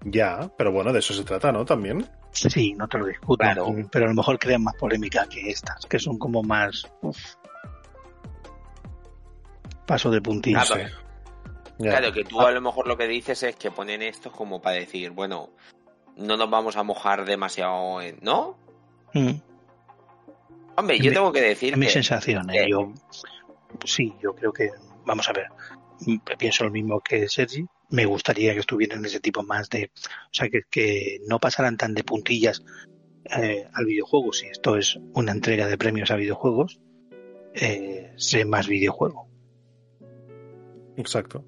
Ya, 0.02 0.52
pero 0.58 0.72
bueno, 0.72 0.92
de 0.92 1.00
eso 1.00 1.14
se 1.14 1.24
trata, 1.24 1.52
¿no? 1.52 1.66
También. 1.66 2.06
Sí, 2.38 2.74
no 2.74 2.88
te 2.88 2.98
lo 2.98 3.06
discuto, 3.08 3.38
Claro. 3.44 3.74
pero 3.92 4.06
a 4.06 4.08
lo 4.10 4.14
mejor 4.14 4.38
crean 4.40 4.64
más 4.64 4.76
polémica 4.76 5.28
que 5.28 5.50
estas, 5.50 5.86
que 5.86 5.98
son 6.00 6.18
como 6.18 6.44
más 6.44 6.84
uf, 7.02 7.18
paso 9.86 10.12
de 10.12 10.22
puntilla. 10.22 10.64
Claro. 10.66 10.90
Ya. 11.80 11.92
Claro, 11.92 12.12
que 12.12 12.24
tú 12.24 12.42
a 12.42 12.52
lo 12.52 12.60
mejor 12.62 12.88
lo 12.88 12.98
que 12.98 13.08
dices 13.08 13.44
es 13.44 13.56
que 13.56 13.70
ponen 13.72 14.02
esto 14.02 14.32
como 14.32 14.62
para 14.62 14.78
decir, 14.78 15.12
bueno, 15.12 15.50
no 16.16 16.36
nos 16.36 16.50
vamos 16.50 16.76
a 16.76 16.84
mojar 16.84 17.24
demasiado 17.26 18.02
en... 18.02 18.18
¿No? 18.22 18.58
Mm. 19.14 19.34
Hombre, 20.76 20.96
En 20.98 21.04
yo 21.04 21.10
mi- 21.12 21.16
tengo 21.16 21.32
que 21.32 21.42
decir 21.42 21.78
mi 21.78 21.86
que... 21.86 21.92
sensación, 21.92 22.50
¿eh? 22.50 22.54
que- 22.66 22.70
Yo, 22.72 22.92
sí, 23.86 24.14
yo 24.22 24.34
creo 24.34 24.52
que, 24.52 24.72
vamos 25.06 25.30
a 25.30 25.34
ver, 25.34 25.48
mm, 26.02 26.18
pienso 26.38 26.64
lo 26.64 26.72
mismo 26.72 27.00
que 27.00 27.30
Sergi. 27.30 27.66
Me 27.90 28.06
gustaría 28.06 28.54
que 28.54 28.60
estuvieran 28.60 29.06
ese 29.06 29.20
tipo 29.20 29.44
más 29.44 29.70
de, 29.70 29.92
o 29.96 30.34
sea, 30.34 30.50
que, 30.50 31.20
no 31.28 31.40
pasaran 31.40 31.78
tan 31.78 31.94
de 31.94 32.04
puntillas 32.04 32.64
eh, 33.26 33.68
al 33.74 33.86
videojuego. 33.86 34.34
Si 34.34 34.48
esto 34.48 34.78
es 34.78 35.00
una 35.14 35.32
entrega 35.32 35.68
de 35.68 35.78
premios 35.78 36.12
a 36.12 36.16
videojuegos, 36.16 36.80
eh, 37.54 38.12
sé 38.18 38.46
más 38.46 38.68
videojuego. 38.68 39.28
Exacto. 40.98 41.46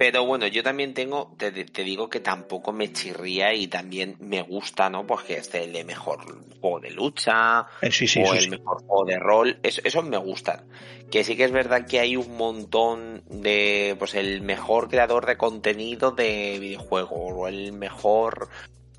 Pero 0.00 0.24
bueno, 0.24 0.46
yo 0.46 0.62
también 0.62 0.94
tengo, 0.94 1.34
te, 1.36 1.52
te 1.52 1.84
digo 1.84 2.08
que 2.08 2.20
tampoco 2.20 2.72
me 2.72 2.90
chirría 2.90 3.52
y 3.52 3.66
también 3.66 4.16
me 4.18 4.40
gusta, 4.40 4.88
¿no? 4.88 5.06
Porque 5.06 5.34
es 5.34 5.54
el 5.54 5.74
de 5.74 5.84
mejor 5.84 6.20
juego 6.58 6.80
de 6.80 6.90
lucha 6.90 7.66
Eh, 7.82 7.90
sí, 7.90 8.06
sí, 8.06 8.22
o 8.22 8.32
el 8.32 8.48
mejor 8.48 8.82
juego 8.86 9.04
de 9.04 9.18
rol. 9.18 9.58
Eso, 9.62 9.82
esos 9.84 10.02
me 10.06 10.16
gustan. 10.16 10.64
Que 11.10 11.22
sí 11.22 11.36
que 11.36 11.44
es 11.44 11.52
verdad 11.52 11.86
que 11.86 12.00
hay 12.00 12.16
un 12.16 12.34
montón 12.34 13.24
de, 13.28 13.94
pues 13.98 14.14
el 14.14 14.40
mejor 14.40 14.88
creador 14.88 15.26
de 15.26 15.36
contenido 15.36 16.12
de 16.12 16.56
videojuego 16.58 17.16
o 17.16 17.46
el 17.46 17.74
mejor 17.74 18.48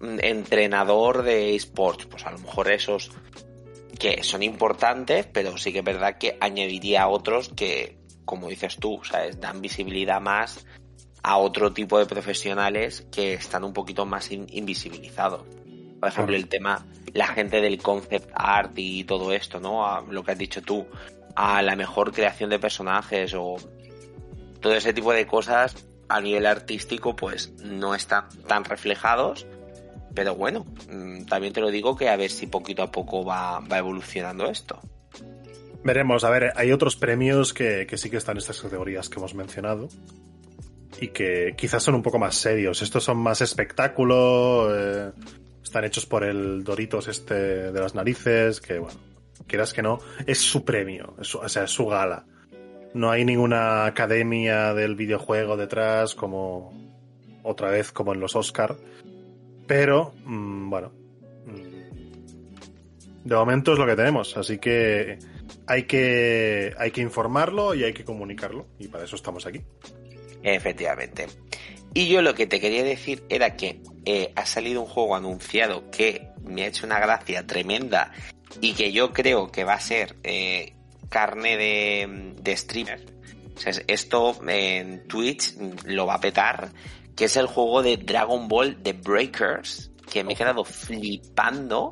mm, 0.02 0.20
entrenador 0.22 1.24
de 1.24 1.56
esports. 1.56 2.06
Pues 2.06 2.28
a 2.28 2.32
lo 2.32 2.38
mejor 2.38 2.72
esos 2.72 3.10
que 3.98 4.22
son 4.22 4.44
importantes, 4.44 5.26
pero 5.26 5.58
sí 5.58 5.74
que 5.74 5.80
es 5.80 5.86
verdad 5.86 6.20
que 6.20 6.38
añadiría 6.40 7.08
otros 7.08 7.50
que, 7.50 7.98
como 8.24 8.50
dices 8.50 8.78
tú, 8.78 9.02
¿sabes? 9.04 9.42
Dan 9.42 9.62
visibilidad 9.64 10.22
más 10.22 10.64
a 11.24 11.38
otro 11.38 11.72
tipo 11.72 12.00
de 12.00 12.06
profesionales 12.06 13.06
que 13.12 13.34
están 13.34 13.64
un 13.64 13.74
poquito 13.74 14.06
más 14.06 14.32
in- 14.32 14.48
invisibilizados. 14.50 15.44
Por 16.00 16.10
ejemplo, 16.10 16.36
el 16.36 16.48
tema, 16.48 16.86
la 17.14 17.28
gente 17.28 17.62
del 17.62 17.78
concept 17.82 18.32
art 18.34 18.72
y 18.76 19.04
todo 19.04 19.32
esto, 19.34 19.60
¿no? 19.60 19.86
A 19.86 20.02
lo 20.02 20.24
que 20.24 20.32
has 20.32 20.38
dicho 20.38 20.62
tú, 20.62 20.88
a 21.36 21.62
la 21.62 21.76
mejor 21.76 22.12
creación 22.12 22.50
de 22.50 22.58
personajes 22.58 23.34
o 23.36 23.56
todo 24.60 24.74
ese 24.74 24.94
tipo 24.94 25.14
de 25.14 25.28
cosas 25.28 25.76
a 26.10 26.20
nivel 26.22 26.46
artístico, 26.46 27.16
pues 27.16 27.54
no 27.64 27.94
están 27.94 28.26
tan 28.48 28.64
reflejados. 28.64 29.46
Pero 30.16 30.36
bueno, 30.36 30.66
mm, 30.90 31.26
también 31.26 31.54
te 31.54 31.62
lo 31.62 31.70
digo 31.70 31.96
que 31.96 32.10
a 32.10 32.18
ver 32.18 32.32
si 32.32 32.48
poquito 32.48 32.82
a 32.84 32.92
poco 32.92 33.24
va, 33.24 33.60
va 33.60 33.78
evolucionando 33.78 34.48
esto. 34.50 34.80
Veremos, 35.84 36.24
a 36.24 36.30
ver, 36.30 36.52
hay 36.56 36.72
otros 36.72 36.96
premios 36.96 37.54
que, 37.54 37.88
que 37.88 37.98
sí 37.98 38.10
que 38.10 38.18
están 38.18 38.36
en 38.36 38.40
estas 38.40 38.60
categorías 38.62 39.08
que 39.10 39.20
hemos 39.20 39.34
mencionado 39.34 39.88
y 41.02 41.08
que 41.08 41.56
quizás 41.58 41.82
son 41.82 41.96
un 41.96 42.04
poco 42.04 42.20
más 42.20 42.36
serios. 42.36 42.82
Estos 42.84 43.04
son 43.04 43.18
más 43.18 43.42
espectáculo, 43.42 44.70
eh, 44.74 45.12
están 45.62 45.84
hechos 45.84 46.06
por 46.06 46.24
el 46.24 46.64
Doritos 46.64 47.08
este 47.08 47.72
de 47.72 47.80
las 47.80 47.96
narices, 47.96 48.62
que 48.62 48.78
bueno, 48.78 49.00
quieras 49.48 49.74
que 49.74 49.82
no, 49.82 50.00
es 50.28 50.38
su 50.38 50.64
premio, 50.64 51.16
o 51.18 51.50
sea, 51.50 51.64
es 51.64 51.72
su 51.72 51.88
gala. 51.88 52.26
No 52.94 53.10
hay 53.10 53.26
ninguna 53.26 53.86
academia 53.86 54.76
del 54.76 54.96
videojuego 54.96 55.58
detrás 55.58 56.14
como 56.14 56.72
otra 57.42 57.72
vez 57.72 57.92
como 57.92 58.14
en 58.14 58.20
los 58.20 58.36
Oscar, 58.36 58.76
pero 59.66 60.14
mm, 60.24 60.70
bueno, 60.70 60.92
mm, 61.48 63.28
de 63.28 63.36
momento 63.36 63.74
es 63.74 63.80
lo 63.80 63.88
que 63.88 63.96
tenemos, 63.96 64.38
así 64.38 64.60
que 64.60 65.18
hay 65.66 65.84
que 65.84 66.76
hay 66.78 66.92
que 66.92 67.02
informarlo 67.02 67.74
y 67.74 67.86
hay 67.86 67.94
que 67.94 68.06
comunicarlo 68.06 68.68
y 68.78 68.88
para 68.88 69.06
eso 69.06 69.16
estamos 69.16 69.48
aquí. 69.48 69.64
Efectivamente. 70.44 71.28
Y 71.94 72.08
yo 72.08 72.22
lo 72.22 72.34
que 72.34 72.48
te 72.48 72.60
quería 72.60 72.84
decir 72.84 73.24
era 73.30 73.56
que 73.56 73.82
eh, 74.06 74.32
ha 74.36 74.46
salido 74.46 74.82
un 74.82 74.88
juego 74.88 75.16
anunciado 75.16 75.90
que 75.92 76.30
me 76.44 76.64
ha 76.64 76.68
hecho 76.68 76.86
una 76.86 77.00
gracia 77.00 77.46
tremenda 77.46 78.12
y 78.62 78.74
que 78.74 78.92
yo 78.92 79.12
creo 79.14 79.52
que 79.52 79.64
va 79.64 79.74
a 79.74 79.80
ser 79.80 80.16
eh, 80.24 80.74
carne 81.10 81.58
de, 81.58 82.34
de 82.42 82.58
streamer. 82.58 83.06
O 83.56 83.60
sea, 83.60 83.74
esto 83.88 84.40
en 84.48 85.08
Twitch 85.08 85.56
lo 85.86 86.06
va 86.06 86.16
a 86.16 86.20
petar, 86.22 86.72
que 87.16 87.26
es 87.26 87.36
el 87.36 87.46
juego 87.46 87.84
de 87.84 87.98
Dragon 87.98 88.48
Ball 88.48 88.82
The 88.82 88.94
Breakers, 88.94 89.92
que 90.10 90.24
me 90.24 90.34
he 90.34 90.36
quedado 90.36 90.64
flipando, 90.64 91.92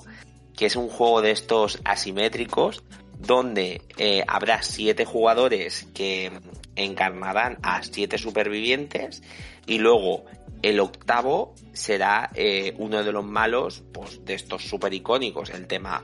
que 0.57 0.65
es 0.65 0.75
un 0.75 0.89
juego 0.89 1.21
de 1.21 1.31
estos 1.31 1.79
asimétricos 1.83 2.83
donde 3.19 3.81
eh, 3.97 4.23
habrá 4.27 4.63
siete 4.63 5.05
jugadores 5.05 5.88
que 5.93 6.31
encarnarán 6.75 7.58
a 7.62 7.84
siete 7.84 8.17
supervivientes 8.17 9.21
y 9.65 9.79
luego 9.79 10.25
el 10.62 10.79
octavo 10.79 11.55
será 11.73 12.29
eh, 12.36 12.73
uno 12.77 13.03
de 13.03 13.12
los 13.12 13.25
malos 13.25 13.84
pues 13.91 14.23
de 14.25 14.34
estos 14.34 14.63
super 14.63 14.93
icónicos 14.93 15.49
el 15.49 15.67
tema 15.67 16.03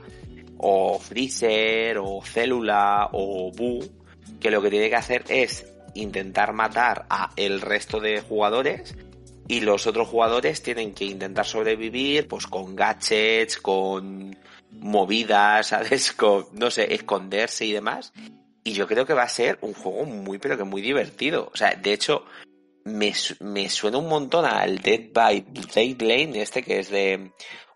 o 0.58 0.98
Freezer, 0.98 1.98
o 1.98 2.22
Célula, 2.22 3.10
o 3.12 3.52
Boo, 3.52 3.80
que 4.40 4.50
lo 4.50 4.62
que 4.62 4.70
tiene 4.70 4.88
que 4.88 4.96
hacer 4.96 5.24
es 5.28 5.66
intentar 5.94 6.52
matar 6.52 7.06
a 7.10 7.30
el 7.36 7.60
resto 7.60 8.00
de 8.00 8.20
jugadores 8.20 8.96
y 9.48 9.60
los 9.60 9.86
otros 9.86 10.08
jugadores 10.08 10.62
tienen 10.62 10.92
que 10.92 11.04
intentar 11.04 11.46
sobrevivir 11.46 12.26
pues 12.26 12.46
con 12.46 12.74
gadgets, 12.74 13.58
con 13.58 14.36
movidas, 14.72 15.66
¿sabes? 15.68 16.12
Con, 16.12 16.46
no 16.52 16.70
sé, 16.70 16.94
esconderse 16.94 17.64
y 17.64 17.72
demás. 17.72 18.12
Y 18.66 18.72
yo 18.72 18.88
creo 18.88 19.06
que 19.06 19.14
va 19.14 19.22
a 19.22 19.28
ser 19.28 19.58
un 19.60 19.74
juego 19.74 20.04
muy, 20.04 20.38
pero 20.38 20.56
que 20.56 20.64
muy 20.64 20.82
divertido. 20.82 21.48
O 21.54 21.56
sea, 21.56 21.76
de 21.76 21.92
hecho, 21.92 22.24
me, 22.82 23.12
me 23.38 23.70
suena 23.70 23.98
un 23.98 24.08
montón 24.08 24.44
al 24.44 24.78
Dead 24.78 25.12
by 25.14 25.46
Lane, 26.00 26.42
este 26.42 26.64
que 26.64 26.80
es 26.80 26.90
de 26.90 27.30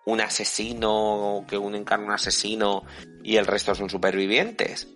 un 0.04 0.20
asesino, 0.20 1.44
que 1.48 1.56
uno 1.56 1.76
encarna 1.76 2.06
un 2.06 2.12
asesino 2.12 2.82
y 3.22 3.36
el 3.36 3.46
resto 3.46 3.72
son 3.72 3.88
supervivientes. 3.88 4.88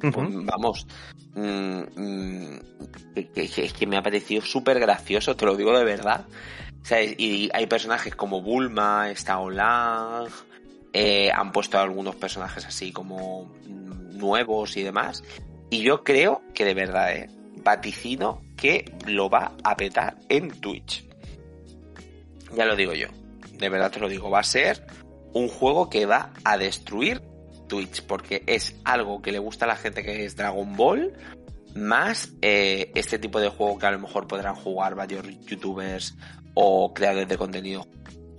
Pues, 0.00 0.14
vamos, 0.14 0.86
mm, 1.34 1.80
mm, 1.96 2.60
es 3.34 3.72
que 3.72 3.86
me 3.88 3.96
ha 3.96 4.02
parecido 4.04 4.42
súper 4.42 4.78
gracioso, 4.78 5.34
te 5.34 5.46
lo 5.46 5.56
digo 5.56 5.76
de 5.76 5.84
verdad. 5.84 6.26
Y 7.18 7.50
hay 7.52 7.66
personajes 7.66 8.14
como 8.14 8.40
Bulma, 8.40 9.10
está 9.10 9.40
Olang, 9.40 10.28
eh, 10.92 11.28
han 11.34 11.50
puesto 11.50 11.80
algunos 11.80 12.14
personajes 12.14 12.66
así 12.66 12.92
como 12.92 13.46
mm, 13.66 14.01
nuevos 14.22 14.76
y 14.76 14.82
demás. 14.82 15.22
Y 15.70 15.82
yo 15.82 16.04
creo 16.04 16.42
que 16.54 16.64
de 16.64 16.74
verdad, 16.74 17.12
eh, 17.14 17.28
vaticino 17.62 18.42
que 18.56 18.92
lo 19.06 19.28
va 19.28 19.54
a 19.64 19.76
petar 19.76 20.16
en 20.28 20.50
Twitch. 20.60 21.04
Ya 22.54 22.64
lo 22.64 22.76
digo 22.76 22.92
yo. 22.94 23.08
De 23.58 23.68
verdad 23.68 23.90
te 23.90 24.00
lo 24.00 24.08
digo, 24.08 24.30
va 24.30 24.40
a 24.40 24.44
ser 24.44 24.86
un 25.32 25.48
juego 25.48 25.88
que 25.88 26.06
va 26.06 26.32
a 26.44 26.58
destruir 26.58 27.22
Twitch, 27.68 28.02
porque 28.02 28.42
es 28.46 28.74
algo 28.84 29.22
que 29.22 29.32
le 29.32 29.38
gusta 29.38 29.64
a 29.64 29.68
la 29.68 29.76
gente 29.76 30.02
que 30.02 30.24
es 30.24 30.36
Dragon 30.36 30.76
Ball, 30.76 31.14
más 31.74 32.32
eh, 32.42 32.90
este 32.94 33.18
tipo 33.18 33.40
de 33.40 33.48
juego 33.48 33.78
que 33.78 33.86
a 33.86 33.92
lo 33.92 33.98
mejor 33.98 34.26
podrán 34.26 34.54
jugar 34.54 34.94
varios 34.94 35.24
youtubers 35.46 36.14
o 36.54 36.92
creadores 36.92 37.28
de 37.28 37.38
contenido 37.38 37.86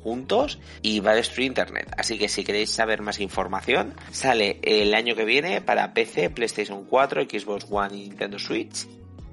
juntos 0.04 0.60
y 0.82 1.00
va 1.00 1.12
a 1.12 1.16
destruir 1.16 1.48
internet. 1.48 1.94
Así 1.98 2.18
que 2.18 2.28
si 2.28 2.44
queréis 2.44 2.70
saber 2.70 3.02
más 3.02 3.20
información, 3.20 3.96
sale 4.12 4.60
el 4.62 4.94
año 4.94 5.16
que 5.16 5.26
viene 5.26 5.62
para 5.62 5.94
PC, 5.94 6.30
PlayStation 6.30 6.86
4, 6.86 7.24
Xbox 7.24 7.66
One 7.70 7.96
y 7.96 8.10
Nintendo 8.10 8.38
Switch. 8.38 8.88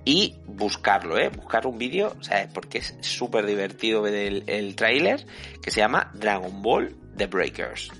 Y 0.04 0.36
buscarlo, 0.46 1.18
¿eh? 1.18 1.28
Buscar 1.28 1.66
un 1.66 1.76
vídeo, 1.76 2.16
¿sabes? 2.20 2.48
Porque 2.54 2.78
es 2.78 2.96
súper 3.02 3.44
divertido 3.44 4.00
ver 4.00 4.14
el, 4.14 4.44
el 4.46 4.74
tráiler 4.74 5.26
que 5.60 5.70
se 5.70 5.80
llama 5.80 6.10
Dragon 6.14 6.62
Ball 6.62 6.96
The 7.16 7.26
Breakers 7.26 7.90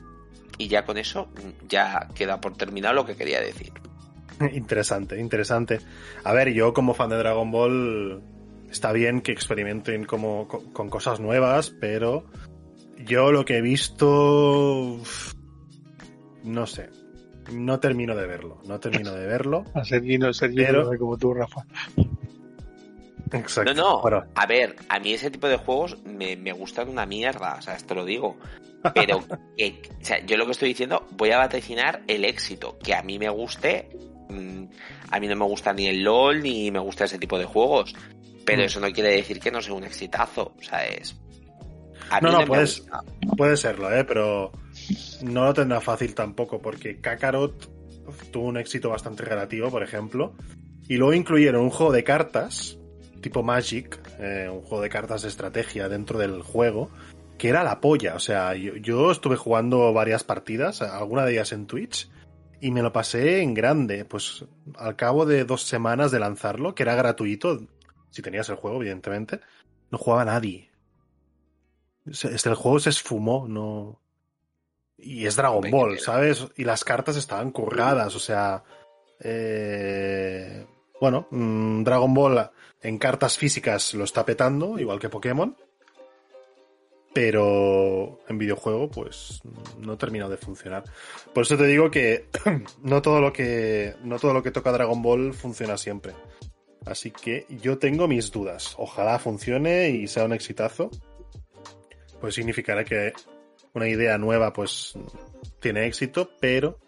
y 0.61 0.69
ya 0.69 0.85
con 0.85 0.99
eso 0.99 1.29
ya 1.67 2.09
queda 2.15 2.41
por 2.41 2.55
terminado 2.57 2.95
lo 2.95 3.07
que 3.07 3.17
quería 3.17 3.41
decir. 3.41 3.73
Interesante, 4.53 5.19
interesante. 5.19 5.81
A 6.23 6.33
ver, 6.33 6.53
yo 6.53 6.73
como 6.73 6.95
fan 6.95 7.11
de 7.11 7.17
Dragon 7.17 7.51
Ball 7.51 8.23
está 8.71 8.93
bien 8.93 9.21
que 9.23 9.33
experimenten 9.33 10.05
como 10.05 10.49
con, 10.49 10.89
cosas 10.89 11.19
nuevas, 11.19 11.71
pero 11.71 12.25
yo 13.05 13.33
lo 13.33 13.45
que 13.45 13.59
he 13.59 13.63
visto 13.63 15.01
no 16.45 16.67
sé, 16.67 16.91
no 17.53 17.81
termino 17.81 18.15
de 18.15 18.27
verlo, 18.27 18.61
no 18.67 18.81
termino 18.81 19.13
de 19.13 19.27
verlo. 19.27 19.65
A 19.75 19.85
ser 19.85 20.03
ser 20.35 20.99
como 20.99 21.17
tú, 21.17 21.35
Rafa. 21.35 21.65
Exacto. 23.33 23.75
No, 23.75 24.03
no. 24.03 24.25
A 24.35 24.47
ver, 24.47 24.77
a 24.89 24.99
mí 24.99 25.13
ese 25.13 25.31
tipo 25.31 25.49
de 25.49 25.57
juegos 25.57 25.99
me, 26.05 26.37
me 26.37 26.53
gustan 26.53 26.89
una 26.89 27.07
mierda, 27.07 27.57
o 27.59 27.63
sea, 27.63 27.75
esto 27.75 27.95
lo 27.95 28.05
digo. 28.05 28.37
Pero 28.95 29.19
o 29.19 30.05
sea, 30.05 30.25
yo 30.25 30.37
lo 30.37 30.47
que 30.47 30.53
estoy 30.53 30.71
diciendo, 30.71 31.07
voy 31.13 31.31
a 31.31 31.39
vaticinar 31.39 32.03
el 32.09 32.25
éxito. 32.25 32.79
Que 32.79 32.95
a 32.95 33.03
mí 33.03 33.19
me 33.19 33.29
guste. 33.29 33.89
Mm, 34.29 34.65
a 35.11 35.21
mí 35.21 35.29
no 35.29 35.37
me 35.37 35.45
gusta 35.45 35.73
ni 35.73 35.87
el 35.87 36.03
LOL 36.03 36.43
ni 36.43 36.71
me 36.71 36.79
gusta 36.79 37.05
ese 37.05 37.19
tipo 37.19 37.39
de 37.39 37.45
juegos. 37.45 37.95
Pero 38.45 38.63
mm. 38.63 38.67
eso 38.67 38.81
no 38.81 38.91
quiere 38.91 39.11
decir 39.11 39.39
que 39.39 39.51
no 39.51 39.61
sea 39.61 39.75
un 39.75 39.85
exitazo. 39.85 40.55
O 40.59 40.63
sea, 40.63 40.87
es. 40.87 41.17
No, 42.20 42.33
no, 42.33 42.44
puedes, 42.46 42.87
puede 43.37 43.57
serlo, 43.57 43.92
¿eh? 43.92 44.05
Pero 44.05 44.53
no 45.23 45.44
lo 45.44 45.55
tendrá 45.55 45.81
fácil 45.81 46.14
tampoco, 46.14 46.61
porque 46.61 47.01
Kakarot 47.01 47.70
tuvo 48.31 48.46
un 48.46 48.57
éxito 48.57 48.90
bastante 48.90 49.25
relativo, 49.25 49.70
por 49.70 49.83
ejemplo. 49.83 50.35
Y 50.88 50.96
luego 50.96 51.14
incluyeron 51.14 51.62
un 51.62 51.70
juego 51.70 51.92
de 51.92 52.03
cartas, 52.03 52.79
tipo 53.20 53.42
Magic, 53.42 54.01
eh, 54.18 54.49
un 54.53 54.61
juego 54.62 54.83
de 54.83 54.88
cartas 54.88 55.23
de 55.23 55.29
estrategia 55.29 55.88
dentro 55.88 56.18
del 56.18 56.42
juego, 56.42 56.90
que 57.38 57.49
era 57.49 57.62
la 57.62 57.81
polla. 57.81 58.16
O 58.16 58.18
sea, 58.18 58.55
yo, 58.55 59.11
estuve 59.11 59.37
jugando 59.37 59.92
varias 59.92 60.25
partidas, 60.25 60.83
alguna 60.83 61.25
de 61.25 61.33
ellas 61.33 61.53
en 61.53 61.66
Twitch, 61.66 62.11
y 62.61 62.73
me 62.73 62.83
lo 62.83 62.92
pasé 62.92 63.40
en 63.42 63.55
grande. 63.55 64.05
Pues 64.05 64.44
al 64.77 64.96
cabo 64.96 65.27
de 65.27 65.44
dos 65.44 65.62
semanas 65.62 66.11
de 66.11 66.18
lanzarlo, 66.18 66.75
que 66.75 66.83
era 66.83 66.96
gratuito, 66.96 67.61
si 68.11 68.23
tenías 68.23 68.49
el 68.49 68.57
juego, 68.57 68.79
evidentemente, 68.79 69.40
no 69.90 69.99
jugaba 69.99 70.25
nadie. 70.25 70.70
El 72.07 72.55
juego 72.55 72.79
se 72.79 72.91
esfumó, 72.91 73.47
no. 73.49 74.01
Y 74.97 75.27
es 75.27 75.37
Dragon 75.37 75.71
Ball, 75.71 75.99
¿sabes? 75.99 76.47
Y 76.57 76.65
las 76.65 76.85
cartas 76.85 77.17
estaban 77.17 77.51
curradas, 77.51 78.15
o 78.15 78.21
sea. 78.21 78.63
Eh, 79.21 80.67
bueno, 81.01 81.27
mm, 81.31 81.83
Dragon 81.85 82.13
Ball 82.13 82.51
en 82.83 82.99
cartas 82.99 83.37
físicas 83.37 83.95
lo 83.95 84.05
está 84.05 84.25
petando, 84.25 84.79
igual 84.79 84.99
que 84.99 85.09
Pokémon 85.09 85.57
pero 87.13 88.21
en 88.29 88.39
videojuego 88.39 88.89
pues 88.91 89.41
no 89.79 89.97
termina 89.99 90.29
de 90.29 90.37
funcionar. 90.37 90.85
Por 91.35 91.43
eso 91.43 91.57
te 91.57 91.67
digo 91.67 91.91
que 91.91 92.27
no 92.83 93.03
todo 93.03 93.21
lo 93.21 93.33
que 93.33 93.95
no 94.05 94.19
todo 94.19 94.33
lo 94.33 94.43
que 94.43 94.51
toca 94.51 94.73
Dragon 94.73 95.03
Ball 95.03 95.35
funciona 95.35 95.77
siempre. 95.77 96.13
Así 96.87 97.11
que 97.11 97.47
yo 97.63 97.79
tengo 97.79 98.09
mis 98.09 98.31
dudas. 98.31 98.75
Ojalá 98.79 99.19
funcione 99.19 99.91
y 99.91 100.07
sea 100.07 100.25
un 100.25 100.33
exitazo. 100.33 100.91
Pues 102.21 102.35
significará 102.35 102.85
que 102.85 103.13
una 103.73 103.89
idea 103.89 104.19
nueva 104.19 104.53
pues 104.53 104.95
tiene 105.61 105.87
éxito, 105.87 106.31
pero 106.41 106.79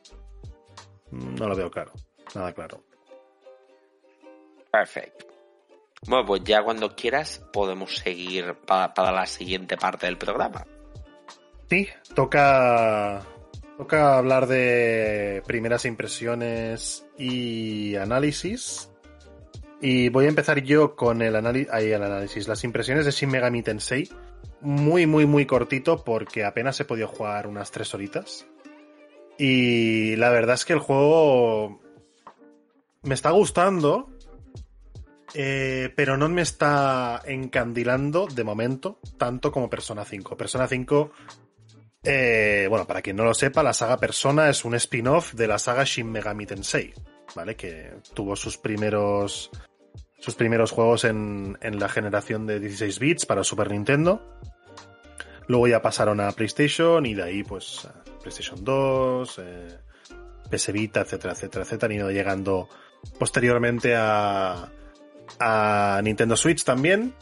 no 1.11 1.49
lo 1.49 1.57
veo 1.57 1.71
claro. 1.71 1.93
Nada 2.35 2.53
claro. 2.53 2.83
Perfecto. 4.71 5.27
Bueno, 6.07 6.27
pues 6.27 6.43
ya 6.45 6.63
cuando 6.65 6.97
quieras 6.97 7.45
podemos 7.53 7.97
seguir 7.97 8.55
para, 8.67 9.13
la 9.13 9.27
siguiente 9.27 9.77
parte 9.77 10.07
del 10.07 10.19
programa. 10.19 10.67
Sí, 11.71 11.89
toca, 12.15 13.23
toca 13.79 14.19
hablar 14.19 14.47
de 14.47 15.43
primeras 15.47 15.85
impresiones 15.85 17.07
y 17.17 17.95
análisis. 17.97 18.91
Y 19.81 20.09
voy 20.09 20.27
a 20.27 20.29
empezar 20.29 20.63
yo 20.63 20.97
con 20.97 21.23
el, 21.23 21.35
el 21.35 22.03
análisis, 22.03 22.49
las 22.49 22.65
impresiones 22.65 23.05
de 23.05 23.13
Shin 23.13 23.31
Megami 23.31 23.63
Tensei. 23.63 24.09
Muy, 24.63 25.07
muy, 25.07 25.27
muy 25.27 25.45
cortito 25.45 26.05
porque 26.05 26.45
apenas 26.45 26.79
he 26.81 26.85
podido 26.85 27.09
jugar 27.09 27.47
unas 27.47 27.71
tres 27.71 27.93
horitas. 27.95 28.47
Y 29.39 30.17
la 30.17 30.31
verdad 30.31 30.55
es 30.55 30.65
que 30.65 30.73
el 30.73 30.79
juego 30.79 31.81
me 33.03 33.15
está 33.15 33.31
gustando, 33.31 34.09
eh, 35.35 35.93
pero 35.97 36.17
no 36.17 36.29
me 36.29 36.43
está 36.43 37.23
encandilando 37.25 38.27
de 38.27 38.45
momento 38.45 39.01
tanto 39.19 39.51
como 39.51 39.69
Persona 39.69 40.05
5. 40.05 40.37
Persona 40.37 40.69
5, 40.69 41.11
eh, 42.05 42.67
bueno, 42.69 42.87
para 42.87 43.03
quien 43.03 43.17
no 43.17 43.25
lo 43.25 43.35
sepa, 43.35 43.63
la 43.63 43.73
saga 43.73 43.97
Persona 43.97 44.49
es 44.49 44.65
un 44.65 44.75
spin-off 44.75 45.35
de 45.35 45.49
la 45.49 45.59
saga 45.59 45.85
Shin 45.85 46.11
Megami 46.11 46.47
Tensei, 46.47 46.93
¿vale? 47.35 47.57
Que 47.57 47.95
tuvo 48.15 48.37
sus 48.37 48.59
primeros 48.59 49.51
sus 50.19 50.37
primeros 50.37 50.71
juegos 50.71 51.05
en, 51.05 51.59
en 51.63 51.81
la 51.81 51.89
generación 51.89 52.47
de 52.47 52.61
16 52.61 53.01
bits 53.01 53.27
para 53.27 53.43
Super 53.43 53.73
Nintendo. 53.73 54.23
Luego 55.49 55.69
ya 55.69 55.83
pasaron 55.83 56.21
a 56.21 56.33
PlayStation 56.33 57.05
y 57.07 57.15
de 57.15 57.23
ahí 57.23 57.43
pues 57.43 57.89
PlayStation 58.21 58.65
2, 58.65 59.39
eh, 59.39 59.79
PS 60.51 60.73
Vita, 60.73 61.01
etcétera, 61.01 61.33
etcétera, 61.33 61.65
etcétera. 61.65 61.93
Han 61.93 61.99
ido 61.99 62.11
llegando 62.11 62.69
posteriormente 63.19 63.95
a, 63.97 64.71
a 65.39 66.01
Nintendo 66.03 66.37
Switch 66.37 66.65
también. 66.65 67.15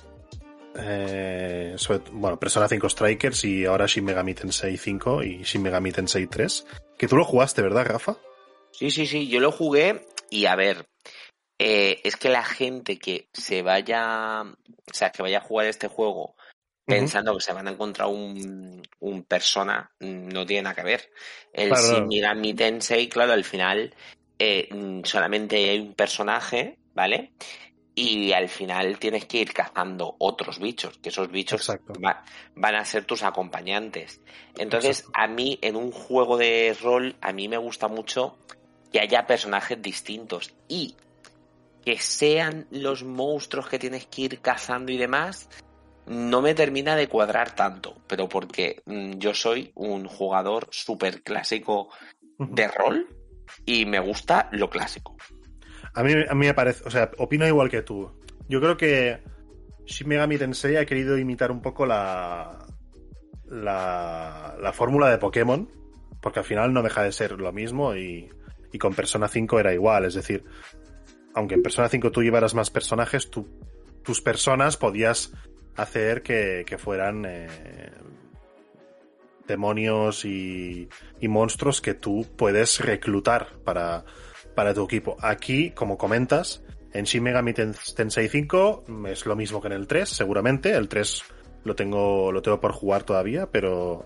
Eh, 0.76 1.76
bueno, 2.12 2.38
Persona 2.38 2.68
5 2.68 2.88
Strikers 2.88 3.44
y 3.44 3.64
ahora 3.64 3.86
Shin 3.86 4.04
Megami 4.04 4.34
Tensei 4.34 4.76
5 4.76 5.22
y 5.24 5.42
Shin 5.42 5.62
Megami 5.62 5.92
Tensei 5.92 6.26
3. 6.26 6.66
Que 6.96 7.08
tú 7.08 7.16
lo 7.16 7.24
jugaste, 7.24 7.62
¿verdad, 7.62 7.86
Rafa? 7.86 8.16
Sí, 8.72 8.90
sí, 8.90 9.06
sí, 9.06 9.28
yo 9.28 9.40
lo 9.40 9.50
jugué 9.50 10.06
y 10.30 10.46
a 10.46 10.54
ver, 10.54 10.86
eh, 11.58 12.00
es 12.04 12.16
que 12.16 12.28
la 12.28 12.44
gente 12.44 12.98
que 12.98 13.28
se 13.32 13.62
vaya, 13.62 14.42
o 14.42 14.94
sea, 14.94 15.10
que 15.10 15.22
vaya 15.22 15.38
a 15.38 15.42
jugar 15.42 15.66
este 15.66 15.88
juego 15.88 16.36
pensando 16.84 17.34
que 17.34 17.42
se 17.42 17.52
van 17.52 17.68
a 17.68 17.70
encontrar 17.70 18.08
un, 18.08 18.82
un 19.00 19.22
persona, 19.24 19.90
no 20.00 20.46
tiene 20.46 20.62
nada 20.62 20.74
que 20.74 20.82
ver. 20.82 21.10
El 21.52 21.72
Shin 21.72 22.06
Megami 22.08 22.54
Tensei, 22.54 23.08
claro, 23.08 23.32
al 23.32 23.44
final 23.44 23.94
eh, 24.38 24.68
solamente 25.04 25.56
hay 25.56 25.78
un 25.78 25.94
personaje, 25.94 26.78
¿vale? 26.94 27.32
y 27.94 28.32
al 28.32 28.48
final 28.48 28.98
tienes 28.98 29.26
que 29.26 29.38
ir 29.38 29.52
cazando 29.52 30.16
otros 30.18 30.58
bichos, 30.58 30.96
que 30.98 31.10
esos 31.10 31.30
bichos 31.30 31.70
van 32.54 32.74
a 32.74 32.84
ser 32.84 33.04
tus 33.04 33.22
acompañantes. 33.22 34.22
Entonces, 34.56 35.06
a 35.12 35.26
mí 35.26 35.58
en 35.60 35.76
un 35.76 35.90
juego 35.90 36.38
de 36.38 36.74
rol, 36.80 37.16
a 37.20 37.32
mí 37.32 37.48
me 37.48 37.58
gusta 37.58 37.88
mucho 37.88 38.38
que 38.90 39.00
haya 39.00 39.26
personajes 39.26 39.82
distintos 39.82 40.54
y 40.66 40.96
que 41.84 41.98
sean 41.98 42.66
los 42.70 43.04
monstruos 43.04 43.68
que 43.68 43.78
tienes 43.78 44.06
que 44.06 44.22
ir 44.22 44.40
cazando 44.40 44.92
y 44.92 44.96
demás, 44.96 45.48
no 46.10 46.42
me 46.42 46.54
termina 46.54 46.96
de 46.96 47.08
cuadrar 47.08 47.54
tanto, 47.54 48.02
pero 48.08 48.28
porque 48.28 48.82
mm, 48.84 49.18
yo 49.18 49.32
soy 49.32 49.70
un 49.76 50.06
jugador 50.06 50.66
súper 50.72 51.22
clásico 51.22 51.88
de 52.36 52.66
rol 52.66 53.06
y 53.64 53.86
me 53.86 54.00
gusta 54.00 54.48
lo 54.50 54.68
clásico. 54.68 55.16
A 55.94 56.02
mí, 56.02 56.12
a 56.28 56.34
mí 56.34 56.46
me 56.46 56.54
parece, 56.54 56.82
o 56.84 56.90
sea, 56.90 57.12
opino 57.18 57.46
igual 57.46 57.70
que 57.70 57.82
tú. 57.82 58.10
Yo 58.48 58.60
creo 58.60 58.76
que 58.76 59.22
Shin 59.86 60.08
Megami 60.08 60.36
Tensei 60.36 60.76
ha 60.76 60.84
querido 60.84 61.16
imitar 61.16 61.52
un 61.52 61.62
poco 61.62 61.86
la, 61.86 62.66
la, 63.46 64.56
la 64.60 64.72
fórmula 64.72 65.10
de 65.10 65.18
Pokémon, 65.18 65.70
porque 66.20 66.40
al 66.40 66.44
final 66.44 66.72
no 66.72 66.82
deja 66.82 67.04
de 67.04 67.12
ser 67.12 67.38
lo 67.38 67.52
mismo 67.52 67.94
y, 67.94 68.28
y 68.72 68.78
con 68.78 68.94
Persona 68.94 69.28
5 69.28 69.60
era 69.60 69.72
igual, 69.72 70.06
es 70.06 70.14
decir, 70.14 70.42
aunque 71.34 71.54
en 71.54 71.62
Persona 71.62 71.88
5 71.88 72.10
tú 72.10 72.20
llevaras 72.20 72.54
más 72.54 72.70
personajes, 72.70 73.30
tus 73.30 74.20
personas 74.22 74.76
podías 74.76 75.32
hacer 75.82 76.22
que, 76.22 76.64
fueran 76.78 77.24
eh, 77.26 77.48
demonios 79.46 80.24
y, 80.24 80.88
y, 81.20 81.28
monstruos 81.28 81.80
que 81.80 81.94
tú 81.94 82.26
puedes 82.36 82.80
reclutar 82.80 83.48
para, 83.64 84.04
para 84.54 84.74
tu 84.74 84.84
equipo. 84.84 85.16
Aquí, 85.20 85.70
como 85.70 85.96
comentas, 85.98 86.62
en 86.92 87.04
Shin 87.04 87.22
Megami 87.22 87.54
Tensei 87.54 88.28
5 88.28 88.84
es 89.08 89.26
lo 89.26 89.36
mismo 89.36 89.60
que 89.60 89.68
en 89.68 89.74
el 89.74 89.86
3, 89.86 90.08
seguramente. 90.08 90.72
El 90.72 90.88
3 90.88 91.22
lo 91.64 91.74
tengo, 91.74 92.32
lo 92.32 92.42
tengo 92.42 92.60
por 92.60 92.72
jugar 92.72 93.04
todavía, 93.04 93.50
pero 93.50 94.04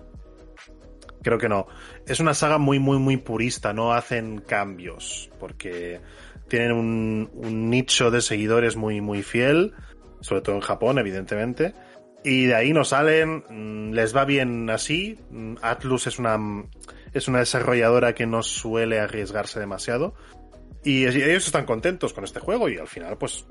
creo 1.21 1.37
que 1.37 1.49
no. 1.49 1.67
Es 2.05 2.19
una 2.19 2.33
saga 2.33 2.57
muy, 2.57 2.79
muy, 2.79 2.99
muy 2.99 3.17
purista, 3.17 3.73
no 3.73 3.93
hacen 3.93 4.39
cambios, 4.39 5.31
porque 5.39 6.01
tienen 6.47 6.73
un, 6.73 7.31
un 7.33 7.69
nicho 7.69 8.11
de 8.11 8.21
seguidores 8.21 8.75
muy, 8.75 9.01
muy 9.01 9.23
fiel, 9.23 9.73
sobre 10.25 10.41
todo 10.41 10.55
en 10.55 10.61
Japón, 10.61 10.97
evidentemente. 10.97 11.73
Y 12.23 12.47
de 12.47 12.55
ahí 12.55 12.73
no 12.73 12.83
salen, 12.83 13.43
mm, 13.47 13.93
les 13.93 14.15
va 14.15 14.25
bien 14.25 14.67
así. 14.71 15.19
Mm, 15.29 15.57
Atlus 15.61 16.07
es 16.07 16.17
una, 16.17 16.37
es 17.13 17.27
una 17.27 17.39
desarrolladora 17.39 18.15
que 18.15 18.25
no 18.25 18.41
suele 18.41 18.99
arriesgarse 18.99 19.59
demasiado. 19.59 20.15
Y 20.83 21.05
ellos 21.05 21.45
están 21.45 21.65
contentos 21.65 22.13
con 22.13 22.23
este 22.23 22.39
juego 22.39 22.67
y 22.67 22.77
al 22.77 22.87
final, 22.87 23.17
pues, 23.17 23.45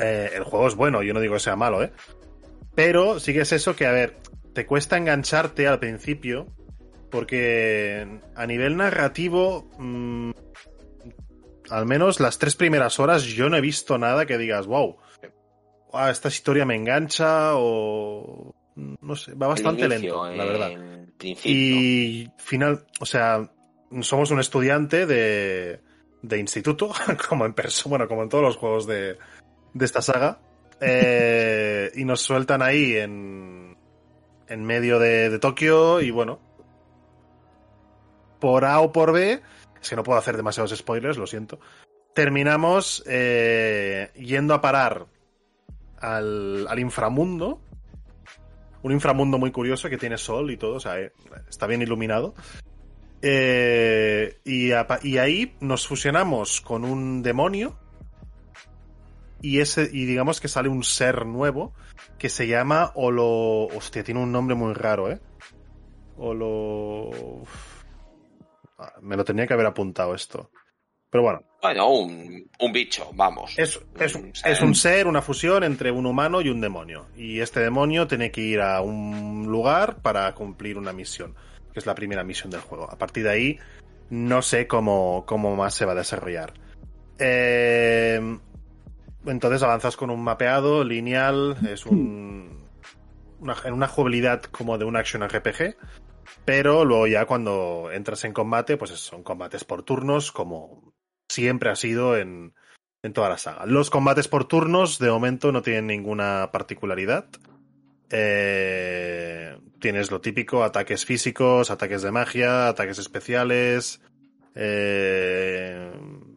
eh, 0.00 0.30
el 0.34 0.42
juego 0.42 0.66
es 0.66 0.74
bueno, 0.74 1.02
yo 1.02 1.14
no 1.14 1.20
digo 1.20 1.34
que 1.34 1.40
sea 1.40 1.56
malo, 1.56 1.82
¿eh? 1.82 1.92
Pero 2.74 3.20
sí 3.20 3.32
que 3.32 3.42
es 3.42 3.52
eso 3.52 3.76
que, 3.76 3.86
a 3.86 3.92
ver, 3.92 4.16
te 4.52 4.66
cuesta 4.66 4.96
engancharte 4.96 5.68
al 5.68 5.78
principio 5.78 6.46
porque 7.10 8.20
a 8.34 8.46
nivel 8.46 8.76
narrativo, 8.76 9.70
mmm, 9.78 10.32
al 11.70 11.86
menos 11.86 12.18
las 12.18 12.38
tres 12.38 12.56
primeras 12.56 12.98
horas 12.98 13.22
yo 13.22 13.48
no 13.48 13.56
he 13.56 13.60
visto 13.60 13.98
nada 13.98 14.26
que 14.26 14.36
digas, 14.36 14.66
wow, 14.66 14.96
esta 16.10 16.28
historia 16.28 16.64
me 16.64 16.76
engancha 16.76 17.52
o 17.54 18.54
no 18.76 19.16
sé, 19.16 19.34
va 19.34 19.48
bastante 19.48 19.88
lento, 19.88 20.28
la 20.30 20.44
verdad. 20.44 20.72
Y 21.44 22.28
final, 22.38 22.86
o 23.00 23.06
sea, 23.06 23.50
somos 24.00 24.30
un 24.30 24.40
estudiante 24.40 25.06
de, 25.06 25.80
de 26.22 26.38
instituto, 26.38 26.90
como 27.28 27.46
en 27.46 27.54
bueno, 27.86 28.08
como 28.08 28.22
en 28.22 28.28
todos 28.28 28.44
los 28.44 28.56
juegos 28.56 28.86
de, 28.86 29.16
de 29.72 29.84
esta 29.84 30.02
saga, 30.02 30.40
eh, 30.80 31.90
y 31.94 32.04
nos 32.04 32.20
sueltan 32.20 32.62
ahí 32.62 32.96
en, 32.96 33.76
en 34.48 34.64
medio 34.64 34.98
de, 34.98 35.30
de 35.30 35.38
Tokio 35.38 36.00
y 36.00 36.10
bueno, 36.10 36.40
por 38.40 38.64
A 38.64 38.80
o 38.80 38.92
por 38.92 39.12
B, 39.12 39.40
es 39.80 39.88
que 39.88 39.96
no 39.96 40.02
puedo 40.02 40.18
hacer 40.18 40.36
demasiados 40.36 40.76
spoilers, 40.76 41.16
lo 41.16 41.26
siento. 41.26 41.60
Terminamos 42.14 43.02
eh, 43.06 44.10
yendo 44.16 44.54
a 44.54 44.60
parar 44.60 45.06
al, 46.04 46.66
al, 46.68 46.78
inframundo. 46.78 47.60
Un 48.82 48.92
inframundo 48.92 49.38
muy 49.38 49.50
curioso 49.50 49.88
que 49.88 49.96
tiene 49.96 50.18
sol 50.18 50.50
y 50.50 50.56
todo, 50.56 50.76
o 50.76 50.80
sea, 50.80 51.00
eh, 51.00 51.12
está 51.48 51.66
bien 51.66 51.82
iluminado. 51.82 52.34
Eh, 53.22 54.40
y, 54.44 54.70
y, 55.02 55.18
ahí 55.18 55.56
nos 55.60 55.86
fusionamos 55.86 56.60
con 56.60 56.84
un 56.84 57.22
demonio. 57.22 57.78
Y, 59.40 59.60
ese, 59.60 59.88
y 59.90 60.04
digamos 60.04 60.40
que 60.40 60.48
sale 60.48 60.68
un 60.68 60.84
ser 60.84 61.24
nuevo 61.24 61.72
que 62.18 62.28
se 62.28 62.46
llama 62.46 62.92
Olo. 62.94 63.66
Hostia, 63.66 64.04
tiene 64.04 64.22
un 64.22 64.32
nombre 64.32 64.54
muy 64.54 64.74
raro, 64.74 65.10
¿eh? 65.10 65.20
Olo. 66.18 67.44
Me 69.00 69.16
lo 69.16 69.24
tenía 69.24 69.46
que 69.46 69.54
haber 69.54 69.66
apuntado 69.66 70.14
esto. 70.14 70.50
Pero 71.14 71.22
bueno. 71.22 71.44
Bueno, 71.62 71.90
un, 71.90 72.50
un 72.58 72.72
bicho, 72.72 73.08
vamos. 73.14 73.56
Es, 73.56 73.80
es, 74.00 74.16
un 74.16 74.32
es, 74.44 74.60
un 74.60 74.74
ser, 74.74 75.06
una 75.06 75.22
fusión 75.22 75.62
entre 75.62 75.92
un 75.92 76.06
humano 76.06 76.40
y 76.40 76.48
un 76.48 76.60
demonio. 76.60 77.06
Y 77.16 77.38
este 77.38 77.60
demonio 77.60 78.08
tiene 78.08 78.32
que 78.32 78.40
ir 78.40 78.60
a 78.60 78.80
un 78.80 79.46
lugar 79.46 80.02
para 80.02 80.34
cumplir 80.34 80.76
una 80.76 80.92
misión, 80.92 81.36
que 81.72 81.78
es 81.78 81.86
la 81.86 81.94
primera 81.94 82.24
misión 82.24 82.50
del 82.50 82.62
juego. 82.62 82.90
A 82.90 82.98
partir 82.98 83.22
de 83.22 83.30
ahí, 83.30 83.58
no 84.10 84.42
sé 84.42 84.66
cómo, 84.66 85.22
cómo 85.24 85.54
más 85.54 85.74
se 85.74 85.84
va 85.84 85.92
a 85.92 85.94
desarrollar. 85.94 86.52
Eh, 87.20 88.20
entonces 89.24 89.62
avanzas 89.62 89.96
con 89.96 90.10
un 90.10 90.20
mapeado 90.20 90.82
lineal, 90.82 91.56
es 91.70 91.86
un, 91.86 92.66
una, 93.38 93.54
en 93.64 93.72
una 93.72 93.86
jugabilidad 93.86 94.42
como 94.42 94.78
de 94.78 94.84
un 94.84 94.96
action 94.96 95.22
RPG 95.22 95.76
pero 96.44 96.84
luego 96.84 97.06
ya 97.06 97.24
cuando 97.24 97.90
entras 97.92 98.24
en 98.24 98.32
combate, 98.32 98.76
pues 98.76 98.90
son 98.90 99.22
combates 99.22 99.64
por 99.64 99.82
turnos, 99.82 100.30
como 100.30 100.93
siempre 101.34 101.70
ha 101.70 101.76
sido 101.76 102.16
en, 102.16 102.54
en 103.02 103.12
toda 103.12 103.28
la 103.28 103.38
saga. 103.38 103.66
Los 103.66 103.90
combates 103.90 104.28
por 104.28 104.46
turnos, 104.46 104.98
de 104.98 105.10
momento, 105.10 105.52
no 105.52 105.60
tienen 105.62 105.86
ninguna 105.86 106.50
particularidad. 106.52 107.26
Eh, 108.10 109.58
tienes 109.80 110.10
lo 110.10 110.20
típico, 110.20 110.62
ataques 110.62 111.04
físicos, 111.04 111.70
ataques 111.70 112.02
de 112.02 112.12
magia, 112.12 112.68
ataques 112.68 112.98
especiales, 112.98 114.00
eh, 114.54 115.92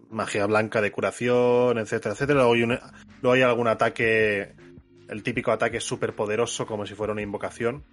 magia 0.10 0.46
blanca 0.48 0.82
de 0.82 0.92
curación, 0.92 1.78
etcétera, 1.78 2.14
etcétera. 2.14 2.40
Luego 2.44 2.54
hay, 2.54 2.80
luego 3.22 3.34
hay 3.34 3.42
algún 3.44 3.68
ataque, 3.68 4.56
el 5.08 5.24
típico 5.24 5.52
ataque 5.52 5.80
súper 5.80 6.16
poderoso, 6.16 6.66
como 6.66 6.86
si 6.86 6.96
fuera 6.96 7.14
una 7.14 7.22
invocación 7.22 7.84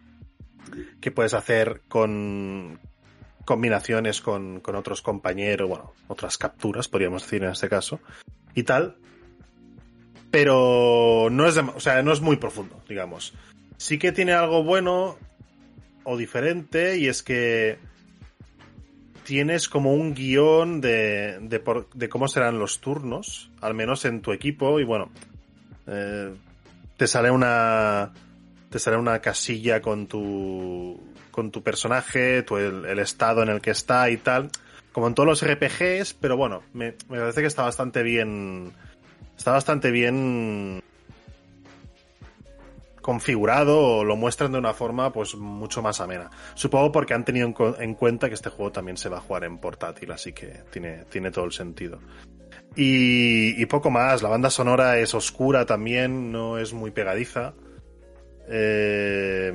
que 1.00 1.11
puedes 1.11 1.34
hacer 1.34 1.82
con 1.88 2.80
combinaciones 3.45 4.20
con, 4.20 4.61
con 4.61 4.74
otros 4.74 5.03
compañeros, 5.03 5.68
bueno, 5.68 5.92
otras 6.09 6.38
capturas, 6.38 6.88
podríamos 6.88 7.22
decir 7.22 7.42
en 7.42 7.51
este 7.51 7.68
caso, 7.68 8.01
y 8.55 8.62
tal. 8.62 8.97
Pero 10.30 11.28
no 11.30 11.47
es, 11.47 11.57
o 11.57 11.80
sea, 11.80 12.03
no 12.03 12.12
es 12.12 12.20
muy 12.20 12.36
profundo, 12.36 12.82
digamos. 12.88 13.34
Sí 13.76 13.99
que 13.99 14.12
tiene 14.12 14.32
algo 14.32 14.64
bueno 14.64 15.16
o 16.05 16.16
diferente 16.16 16.99
y 16.99 17.09
es 17.09 17.22
que 17.22 17.78
tienes 19.24 19.68
como 19.68 19.95
un 19.95 20.14
guion 20.14 20.80
de, 20.80 21.38
de, 21.40 21.61
por, 21.61 21.88
de 21.90 22.09
cómo 22.09 22.28
serán 22.28 22.59
los 22.59 22.80
turnos, 22.80 23.51
al 23.61 23.74
menos 23.74 24.05
en 24.05 24.20
tu 24.20 24.32
equipo, 24.32 24.78
y 24.80 24.84
bueno, 24.84 25.11
eh, 25.86 26.34
te 26.97 27.07
sale 27.07 27.30
una, 27.30 28.12
te 28.70 28.78
sale 28.78 28.97
una 28.97 29.18
casilla 29.20 29.80
con 29.80 30.07
tu, 30.07 31.01
con 31.35 31.51
tu 31.51 31.64
personaje, 31.64 32.45
tu, 32.45 32.59
el, 32.59 32.99
estado 33.01 33.43
en 33.43 33.49
el 33.49 33.61
que 33.61 33.72
está 33.72 34.09
y 34.09 34.18
tal. 34.18 34.51
Como 34.93 35.09
en 35.09 35.14
todos 35.14 35.26
los 35.26 35.45
RPGs, 35.45 36.14
pero 36.14 36.37
bueno, 36.37 36.62
me, 36.72 36.95
me 37.09 37.18
parece 37.18 37.41
que 37.41 37.49
está 37.49 37.64
bastante 37.64 38.05
bien. 38.05 38.72
Está 39.37 39.51
bastante 39.51 39.91
bien 39.91 40.80
configurado 43.03 43.80
o 43.80 44.05
lo 44.05 44.14
muestran 44.14 44.53
de 44.53 44.59
una 44.59 44.72
forma 44.74 45.12
pues 45.12 45.35
mucho 45.35 45.82
más 45.82 46.01
amena. 46.01 46.30
Supongo 46.55 46.93
porque 46.93 47.14
han 47.14 47.24
tenido 47.24 47.53
en, 47.80 47.95
cuenta 47.95 48.28
que 48.28 48.35
este 48.35 48.51
juego 48.51 48.70
también 48.70 48.97
se 48.97 49.09
va 49.09 49.18
a 49.18 49.20
jugar 49.20 49.43
en 49.43 49.59
portátil, 49.59 50.12
así 50.12 50.32
que 50.32 50.61
tiene, 50.70 51.05
tiene 51.11 51.32
todo 51.32 51.47
el 51.47 51.53
sentido. 51.53 51.99
Y, 52.76 53.61
y 53.61 53.66
poco 53.66 53.91
más, 53.91 54.22
la 54.22 54.28
banda 54.28 54.51
sonora 54.51 54.99
es 54.99 55.14
oscura 55.14 55.66
también, 55.66 56.30
no 56.30 56.59
es 56.59 56.72
muy 56.72 56.93
pegadiza. 56.93 57.55
Eh, 58.49 59.53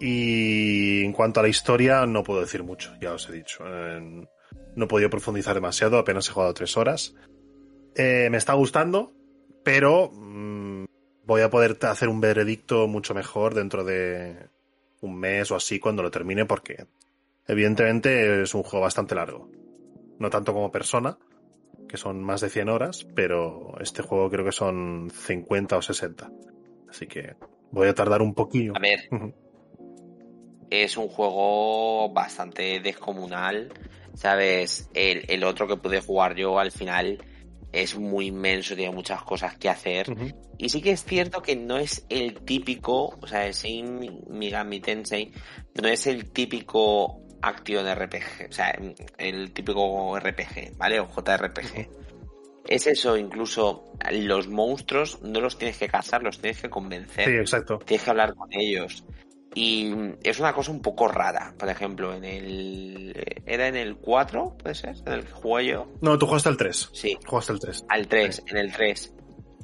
y 0.00 1.04
en 1.04 1.12
cuanto 1.12 1.40
a 1.40 1.42
la 1.42 1.48
historia, 1.48 2.06
no 2.06 2.22
puedo 2.22 2.40
decir 2.40 2.62
mucho, 2.62 2.92
ya 3.00 3.12
os 3.12 3.28
he 3.28 3.32
dicho. 3.32 3.64
Eh, 3.66 4.26
no 4.76 4.84
he 4.84 4.88
podido 4.88 5.10
profundizar 5.10 5.54
demasiado, 5.54 5.98
apenas 5.98 6.28
he 6.28 6.32
jugado 6.32 6.54
tres 6.54 6.76
horas. 6.76 7.14
Eh, 7.94 8.28
me 8.30 8.36
está 8.36 8.52
gustando, 8.54 9.12
pero 9.64 10.10
mm, 10.12 10.84
voy 11.24 11.42
a 11.42 11.50
poder 11.50 11.76
hacer 11.82 12.08
un 12.08 12.20
veredicto 12.20 12.86
mucho 12.86 13.14
mejor 13.14 13.54
dentro 13.54 13.84
de 13.84 14.48
un 15.00 15.18
mes 15.18 15.50
o 15.50 15.56
así 15.56 15.80
cuando 15.80 16.02
lo 16.02 16.10
termine, 16.10 16.44
porque 16.44 16.86
evidentemente 17.46 18.42
es 18.42 18.54
un 18.54 18.62
juego 18.62 18.84
bastante 18.84 19.14
largo. 19.14 19.50
No 20.18 20.30
tanto 20.30 20.52
como 20.52 20.70
persona, 20.70 21.18
que 21.88 21.96
son 21.96 22.22
más 22.22 22.40
de 22.40 22.50
100 22.50 22.68
horas, 22.68 23.06
pero 23.14 23.74
este 23.80 24.02
juego 24.02 24.30
creo 24.30 24.44
que 24.44 24.52
son 24.52 25.10
50 25.10 25.76
o 25.76 25.82
60. 25.82 26.30
Así 26.88 27.06
que 27.06 27.34
voy 27.70 27.88
a 27.88 27.94
tardar 27.94 28.22
un 28.22 28.34
poquillo. 28.34 28.74
A 28.76 28.80
ver, 28.80 29.08
es 30.70 30.96
un 30.96 31.08
juego 31.08 32.10
bastante 32.10 32.80
descomunal, 32.80 33.72
¿sabes? 34.14 34.88
El, 34.94 35.24
el 35.28 35.44
otro 35.44 35.66
que 35.66 35.76
pude 35.76 36.00
jugar 36.00 36.34
yo 36.34 36.58
al 36.58 36.72
final 36.72 37.18
es 37.72 37.98
muy 37.98 38.26
inmenso, 38.26 38.74
tiene 38.74 38.94
muchas 38.94 39.22
cosas 39.22 39.56
que 39.56 39.68
hacer. 39.68 40.14
Y 40.56 40.68
sí 40.68 40.80
que 40.80 40.92
es 40.92 41.04
cierto 41.04 41.42
que 41.42 41.56
no 41.56 41.76
es 41.76 42.04
el 42.08 42.40
típico, 42.40 43.16
o 43.20 43.26
sea, 43.26 43.50
Shin 43.50 44.22
Megami 44.28 44.80
Tensei 44.80 45.32
no 45.80 45.88
es 45.88 46.06
el 46.06 46.30
típico 46.30 47.20
acción 47.42 47.86
RPG, 47.86 48.48
o 48.48 48.52
sea, 48.52 48.76
el 49.18 49.52
típico 49.52 50.18
RPG, 50.18 50.76
¿vale? 50.76 51.00
O 51.00 51.06
JRPG. 51.06 51.88
Es 52.66 52.86
eso, 52.86 53.16
incluso 53.16 53.94
los 54.12 54.48
monstruos 54.48 55.22
no 55.22 55.40
los 55.40 55.56
tienes 55.56 55.78
que 55.78 55.88
cazar, 55.88 56.22
los 56.22 56.38
tienes 56.38 56.60
que 56.60 56.68
convencer. 56.68 57.24
Sí, 57.24 57.30
exacto. 57.30 57.78
Tienes 57.78 58.04
que 58.04 58.10
hablar 58.10 58.34
con 58.34 58.48
ellos. 58.52 59.04
Y 59.60 59.92
es 60.22 60.38
una 60.38 60.52
cosa 60.52 60.70
un 60.70 60.80
poco 60.80 61.08
rara. 61.08 61.52
Por 61.58 61.68
ejemplo, 61.68 62.14
en 62.14 62.24
el. 62.24 63.42
¿Era 63.44 63.66
en 63.66 63.74
el 63.74 63.96
4? 63.96 64.56
¿Puede 64.56 64.74
ser? 64.76 64.94
¿En 65.04 65.12
el 65.14 65.24
que 65.24 65.32
jugué 65.32 65.66
yo? 65.66 65.88
No, 66.00 66.16
tú 66.16 66.26
jugaste 66.26 66.48
al 66.48 66.56
3. 66.56 66.90
Sí, 66.92 67.18
Jugaste 67.26 67.52
al 67.52 67.58
3. 67.58 67.84
al 67.88 68.06
3. 68.06 68.42
En 68.46 68.56
el 68.56 68.72
3. 68.72 69.14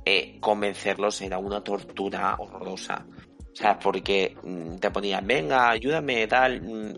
Eh, 0.05 0.39
convencerlos 0.41 1.23
era 1.23 1.39
una 1.39 1.63
tortura 1.63 2.35
horrorosa. 2.41 3.07
O 3.53 3.57
sea, 3.57 3.79
porque 3.79 4.37
mm, 4.43 4.79
te 4.79 4.91
ponían, 4.91 5.25
venga, 5.29 5.71
ayúdame, 5.71 6.27
tal. 6.27 6.61
mm, 6.61 6.95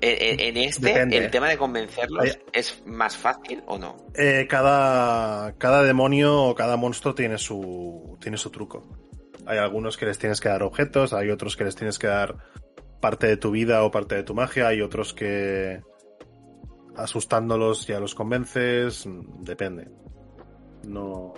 En, 0.00 0.56
este, 0.56 0.86
Depende. 0.88 1.16
el 1.16 1.30
tema 1.30 1.48
de 1.48 1.56
convencerlos 1.56 2.38
es 2.52 2.82
más 2.86 3.16
fácil 3.16 3.62
o 3.68 3.78
no. 3.78 3.96
Eh, 4.16 4.46
cada, 4.50 5.52
cada 5.58 5.84
demonio 5.84 6.42
o 6.42 6.54
cada 6.56 6.76
monstruo 6.76 7.14
tiene 7.14 7.38
su, 7.38 8.18
tiene 8.20 8.36
su 8.36 8.50
truco. 8.50 8.82
Hay 9.46 9.58
algunos 9.58 9.96
que 9.96 10.06
les 10.06 10.18
tienes 10.18 10.40
que 10.40 10.48
dar 10.48 10.62
objetos, 10.62 11.12
hay 11.12 11.30
otros 11.30 11.56
que 11.56 11.64
les 11.64 11.76
tienes 11.76 11.98
que 11.98 12.06
dar 12.06 12.36
parte 13.00 13.26
de 13.26 13.36
tu 13.36 13.50
vida 13.50 13.84
o 13.84 13.90
parte 13.90 14.14
de 14.14 14.22
tu 14.22 14.34
magia, 14.34 14.68
hay 14.68 14.80
otros 14.80 15.12
que 15.12 15.82
asustándolos 16.96 17.86
ya 17.86 18.00
los 18.00 18.14
convences, 18.14 19.06
depende. 19.40 19.88
No, 20.86 21.34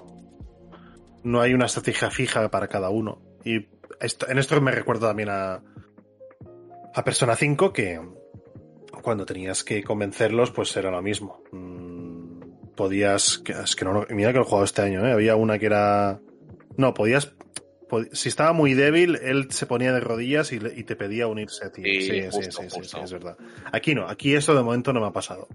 no 1.24 1.40
hay 1.40 1.54
una 1.54 1.66
estrategia 1.66 2.10
fija 2.10 2.48
para 2.50 2.68
cada 2.68 2.90
uno. 2.90 3.20
Y 3.44 3.56
en 3.56 4.38
esto 4.38 4.60
me 4.60 4.70
recuerdo 4.70 5.08
también 5.08 5.30
a, 5.30 5.62
a 6.94 7.04
Persona 7.04 7.34
5 7.36 7.72
que 7.72 8.00
cuando 9.02 9.24
tenías 9.24 9.64
que 9.64 9.82
convencerlos 9.82 10.50
pues 10.50 10.76
era 10.76 10.90
lo 10.90 11.02
mismo. 11.02 11.42
Mm, 11.52 12.16
Podías, 12.76 13.42
es 13.64 13.74
que 13.74 13.84
no, 13.86 14.04
mira 14.10 14.32
que 14.32 14.38
lo 14.38 14.44
he 14.44 14.46
jugado 14.46 14.64
este 14.64 14.82
año, 14.82 15.06
¿eh? 15.06 15.12
había 15.12 15.34
una 15.34 15.58
que 15.58 15.66
era... 15.66 16.20
No, 16.76 16.92
podías... 16.92 17.34
Si 18.12 18.28
estaba 18.28 18.52
muy 18.52 18.74
débil, 18.74 19.16
él 19.22 19.50
se 19.52 19.66
ponía 19.66 19.92
de 19.92 20.00
rodillas 20.00 20.52
y, 20.52 20.58
le- 20.58 20.74
y 20.76 20.82
te 20.84 20.96
pedía 20.96 21.26
unirse 21.28 21.66
a 21.66 21.70
ti. 21.72 21.82
Sí, 21.82 22.00
Sí, 22.00 22.22
sí, 22.22 22.30
justo, 22.30 22.62
sí, 22.62 22.68
sí, 22.70 22.76
justo. 22.80 22.98
sí, 22.98 23.04
es 23.04 23.12
verdad. 23.12 23.36
Aquí 23.72 23.94
no, 23.94 24.08
aquí 24.08 24.34
esto 24.34 24.54
de 24.54 24.62
momento 24.62 24.92
no 24.92 25.00
me 25.00 25.06
ha 25.06 25.12
pasado. 25.12 25.48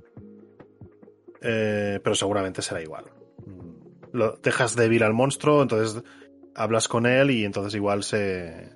Eh, 1.41 1.99
pero 2.03 2.15
seguramente 2.15 2.61
será 2.61 2.81
igual. 2.81 3.05
Mm, 3.45 3.71
Lo, 4.13 4.37
dejas 4.37 4.75
débil 4.75 5.03
al 5.03 5.13
monstruo, 5.13 5.61
entonces 5.61 6.03
hablas 6.55 6.87
con 6.87 7.05
él 7.05 7.31
y 7.31 7.45
entonces 7.45 7.73
igual 7.75 8.03
se, 8.03 8.69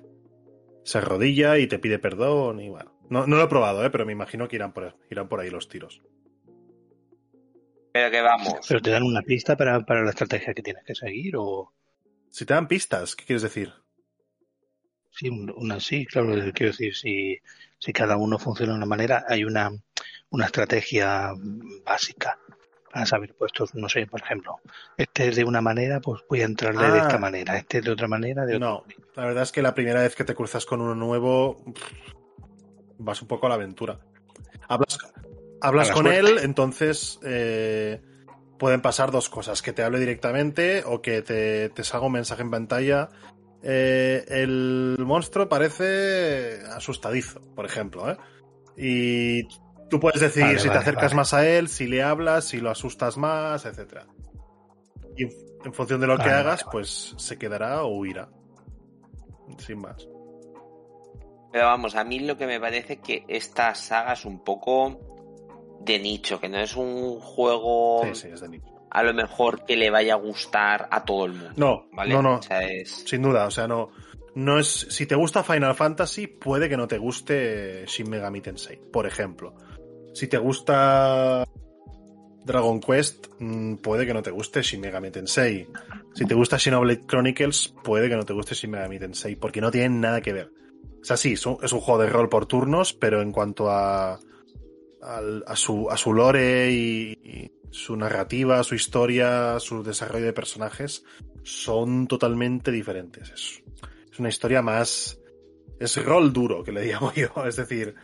se 0.84 0.98
arrodilla 0.98 1.58
y 1.58 1.66
te 1.66 1.78
pide 1.78 1.98
perdón 1.98 2.60
y 2.60 2.68
bueno. 2.68 2.92
No, 3.08 3.26
no 3.26 3.36
lo 3.36 3.44
he 3.44 3.48
probado, 3.48 3.84
¿eh? 3.84 3.90
pero 3.90 4.04
me 4.04 4.12
imagino 4.12 4.48
que 4.48 4.56
irán 4.56 4.72
por, 4.72 4.96
irán 5.10 5.28
por 5.28 5.38
ahí 5.40 5.48
los 5.48 5.68
tiros. 5.68 6.02
Pero 7.92 8.10
que 8.10 8.20
vamos. 8.20 8.66
Pero 8.68 8.80
te 8.82 8.90
dan 8.90 9.04
una 9.04 9.22
pista 9.22 9.56
para, 9.56 9.80
para 9.86 10.02
la 10.02 10.10
estrategia 10.10 10.52
que 10.52 10.62
tienes 10.62 10.84
que 10.84 10.94
seguir 10.94 11.36
o... 11.36 11.72
Si 12.30 12.44
te 12.44 12.54
dan 12.54 12.68
pistas, 12.68 13.16
¿qué 13.16 13.24
quieres 13.24 13.42
decir? 13.42 13.72
Sí, 15.10 15.28
un- 15.30 15.52
una 15.56 15.80
sí, 15.80 16.04
claro, 16.06 16.34
quiero 16.54 16.72
decir, 16.72 16.94
si, 16.94 17.38
si 17.78 17.92
cada 17.92 18.16
uno 18.16 18.38
funciona 18.38 18.72
de 18.72 18.76
una 18.78 18.86
manera, 18.86 19.24
hay 19.28 19.44
una, 19.44 19.70
una 20.30 20.44
estrategia 20.46 21.30
básica 21.84 22.38
para 22.92 23.06
saber 23.06 23.34
puestos, 23.34 23.74
no 23.74 23.88
sé, 23.88 24.06
por 24.06 24.20
ejemplo, 24.20 24.56
este 24.98 25.28
es 25.28 25.36
de 25.36 25.44
una 25.44 25.62
manera, 25.62 26.00
pues 26.00 26.20
voy 26.28 26.42
a 26.42 26.44
entrarle 26.44 26.90
de 26.90 26.98
Ah. 26.98 27.02
esta 27.02 27.18
manera, 27.18 27.56
este 27.56 27.78
es 27.78 27.84
de 27.84 27.90
otra 27.92 28.08
manera, 28.08 28.44
de 28.44 28.56
otra 28.56 28.68
No, 28.68 28.84
la 29.14 29.24
verdad 29.24 29.42
es 29.42 29.52
que 29.52 29.62
la 29.62 29.74
primera 29.74 30.02
vez 30.02 30.14
que 30.14 30.24
te 30.24 30.34
cruzas 30.34 30.66
con 30.66 30.82
uno 30.82 30.94
nuevo, 30.94 31.64
vas 32.98 33.22
un 33.22 33.28
poco 33.28 33.46
a 33.46 33.48
la 33.50 33.54
aventura. 33.54 33.98
Hablas, 34.68 34.98
hablas 35.62 35.88
la 35.88 35.94
con 35.94 36.04
suerte. 36.04 36.20
él, 36.32 36.38
entonces 36.42 37.18
eh, 37.22 38.02
pueden 38.58 38.80
pasar 38.82 39.10
dos 39.10 39.28
cosas, 39.28 39.62
que 39.62 39.72
te 39.72 39.82
hable 39.82 39.98
directamente 39.98 40.82
o 40.86 41.02
que 41.02 41.22
te, 41.22 41.68
te 41.70 41.84
salga 41.84 42.06
un 42.06 42.12
mensaje 42.12 42.42
en 42.42 42.50
pantalla. 42.50 43.08
Eh, 43.62 44.24
el 44.28 44.96
monstruo 45.00 45.48
parece 45.48 46.60
asustadizo, 46.74 47.40
por 47.54 47.64
ejemplo, 47.66 48.10
¿eh? 48.10 48.16
Y 48.76 49.48
tú 49.88 49.98
puedes 49.98 50.20
decidir 50.20 50.48
Vale, 50.48 50.58
si 50.60 50.68
te 50.70 50.78
acercas 50.78 51.04
vale. 51.12 51.16
más 51.16 51.34
a 51.34 51.46
él, 51.48 51.68
si 51.68 51.86
le 51.86 52.02
hablas, 52.02 52.44
si 52.44 52.60
lo 52.60 52.70
asustas 52.70 53.16
más, 53.16 53.64
etcétera. 53.64 54.06
Y 55.16 55.24
en- 55.24 55.72
función 55.72 56.00
de 56.00 56.06
lo 56.06 56.16
que 56.18 56.30
hagas, 56.30 56.60
vale, 56.64 56.72
pues 56.72 57.14
se 57.16 57.38
quedará 57.38 57.82
o 57.82 57.96
huirá. 57.98 58.28
Sin 59.58 59.80
más. 59.80 60.06
Pero 61.52 61.64
vamos, 61.66 61.94
a 61.96 62.04
mí 62.04 62.20
lo 62.20 62.36
que 62.36 62.46
me 62.46 62.60
parece 62.60 62.98
que 62.98 63.24
esta 63.26 63.74
saga 63.74 64.12
es 64.12 64.24
un 64.24 64.44
poco 64.44 65.15
de 65.80 65.98
nicho, 65.98 66.40
que 66.40 66.48
no 66.48 66.58
es 66.58 66.74
un 66.76 67.20
juego 67.20 68.02
Sí, 68.04 68.14
sí, 68.14 68.28
es 68.32 68.40
de 68.40 68.48
nicho. 68.48 68.66
a 68.90 69.02
lo 69.02 69.14
mejor 69.14 69.64
que 69.64 69.76
le 69.76 69.90
vaya 69.90 70.14
a 70.14 70.16
gustar 70.16 70.88
a 70.90 71.04
todo 71.04 71.26
el 71.26 71.32
mundo. 71.32 71.52
No, 71.56 71.86
¿vale? 71.92 72.14
no, 72.14 72.22
no. 72.22 72.36
O 72.36 72.42
sea, 72.42 72.62
es... 72.66 73.04
Sin 73.06 73.22
duda, 73.22 73.46
o 73.46 73.50
sea, 73.50 73.66
no. 73.68 73.90
No 74.34 74.58
es. 74.58 74.86
Si 74.90 75.06
te 75.06 75.14
gusta 75.14 75.42
Final 75.42 75.74
Fantasy, 75.74 76.26
puede 76.26 76.68
que 76.68 76.76
no 76.76 76.86
te 76.86 76.98
guste 76.98 77.84
Shin 77.86 78.10
Megami 78.10 78.40
Tensei, 78.42 78.78
por 78.92 79.06
ejemplo. 79.06 79.54
Si 80.12 80.28
te 80.28 80.36
gusta 80.38 81.44
Dragon 82.44 82.78
Quest, 82.80 83.28
mm, 83.38 83.76
puede 83.76 84.06
que 84.06 84.12
no 84.12 84.22
te 84.22 84.30
guste 84.30 84.62
Shin 84.62 84.80
Megami 84.80 85.10
Tensei. 85.10 85.66
Si 86.14 86.26
te 86.26 86.34
gusta 86.34 86.58
Xenoblade 86.58 87.06
Chronicles, 87.06 87.74
puede 87.82 88.08
que 88.08 88.16
no 88.16 88.24
te 88.24 88.34
guste 88.34 88.54
Shin 88.54 88.70
Megami 88.70 88.98
Tensei, 88.98 89.36
porque 89.36 89.60
no 89.60 89.70
tienen 89.70 90.00
nada 90.00 90.20
que 90.20 90.32
ver. 90.34 90.52
O 91.00 91.04
sea, 91.04 91.16
sí, 91.16 91.32
es 91.32 91.46
un, 91.46 91.56
es 91.62 91.72
un 91.72 91.80
juego 91.80 92.02
de 92.02 92.08
rol 92.08 92.28
por 92.28 92.46
turnos, 92.46 92.92
pero 92.92 93.22
en 93.22 93.32
cuanto 93.32 93.70
a, 93.70 94.18
al- 95.06 95.44
a, 95.46 95.56
su, 95.56 95.88
a 95.90 95.96
su 95.96 96.12
lore 96.12 96.70
y, 96.70 97.12
y 97.24 97.52
su 97.70 97.96
narrativa, 97.96 98.62
su 98.64 98.74
historia, 98.74 99.58
su 99.60 99.82
desarrollo 99.82 100.26
de 100.26 100.32
personajes, 100.32 101.04
son 101.42 102.06
totalmente 102.06 102.70
diferentes. 102.72 103.30
Es, 103.30 103.62
es 104.12 104.18
una 104.18 104.28
historia 104.28 104.62
más... 104.62 105.18
Es 105.78 106.02
rol 106.02 106.32
duro, 106.32 106.62
que 106.64 106.72
le 106.72 106.86
llamo 106.92 107.12
yo. 107.14 107.28
Es 107.46 107.56
decir, 107.56 107.94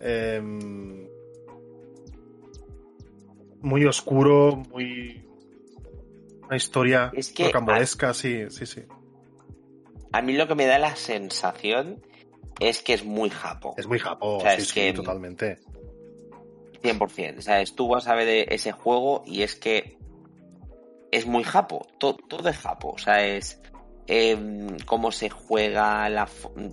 em, 0.00 1.06
muy 3.60 3.84
oscuro, 3.84 4.56
muy... 4.70 5.26
Una 6.46 6.56
historia 6.56 7.10
Es 7.14 7.30
que- 7.30 7.44
rocambolesca, 7.44 8.12
sí, 8.14 8.50
sí, 8.50 8.66
sí. 8.66 8.82
A 10.12 10.20
mí 10.22 10.32
lo 10.32 10.48
que 10.48 10.56
me 10.56 10.66
da 10.66 10.78
la 10.80 10.96
sensación 10.96 12.02
es 12.58 12.82
que 12.82 12.94
es 12.94 13.04
muy 13.04 13.30
japo. 13.30 13.74
Es 13.78 13.86
muy 13.86 14.00
japo, 14.00 14.38
O 14.38 14.40
sea, 14.40 14.56
sí, 14.56 14.62
es 14.62 14.68
sí, 14.68 14.74
que- 14.74 14.92
totalmente. 14.92 15.60
100%. 16.82 17.40
¿Sabes? 17.42 17.74
Tú 17.74 17.88
vas 17.88 18.06
a 18.08 18.14
ver 18.14 18.28
e- 18.28 18.54
ese 18.54 18.72
juego 18.72 19.22
y 19.26 19.42
es 19.42 19.54
que 19.54 19.98
es 21.12 21.26
muy 21.26 21.44
japo. 21.44 21.86
Todo, 21.98 22.16
todo 22.28 22.48
es 22.48 22.56
japo. 22.58 22.90
O 22.90 22.98
sea, 22.98 23.24
es 23.26 23.60
em, 24.06 24.76
cómo 24.86 25.12
se 25.12 25.28
juega 25.30 26.08
la 26.08 26.28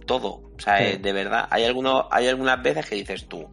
todo. 0.05 0.41
O 0.55 0.59
sea, 0.59 0.77
Sí. 0.77 0.83
eh, 0.85 0.97
de 0.97 1.13
verdad. 1.13 1.47
Hay, 1.51 1.63
alguno, 1.65 2.07
hay 2.11 2.27
algunas 2.27 2.61
veces 2.63 2.85
que 2.87 2.95
dices 2.95 3.27
tú, 3.27 3.47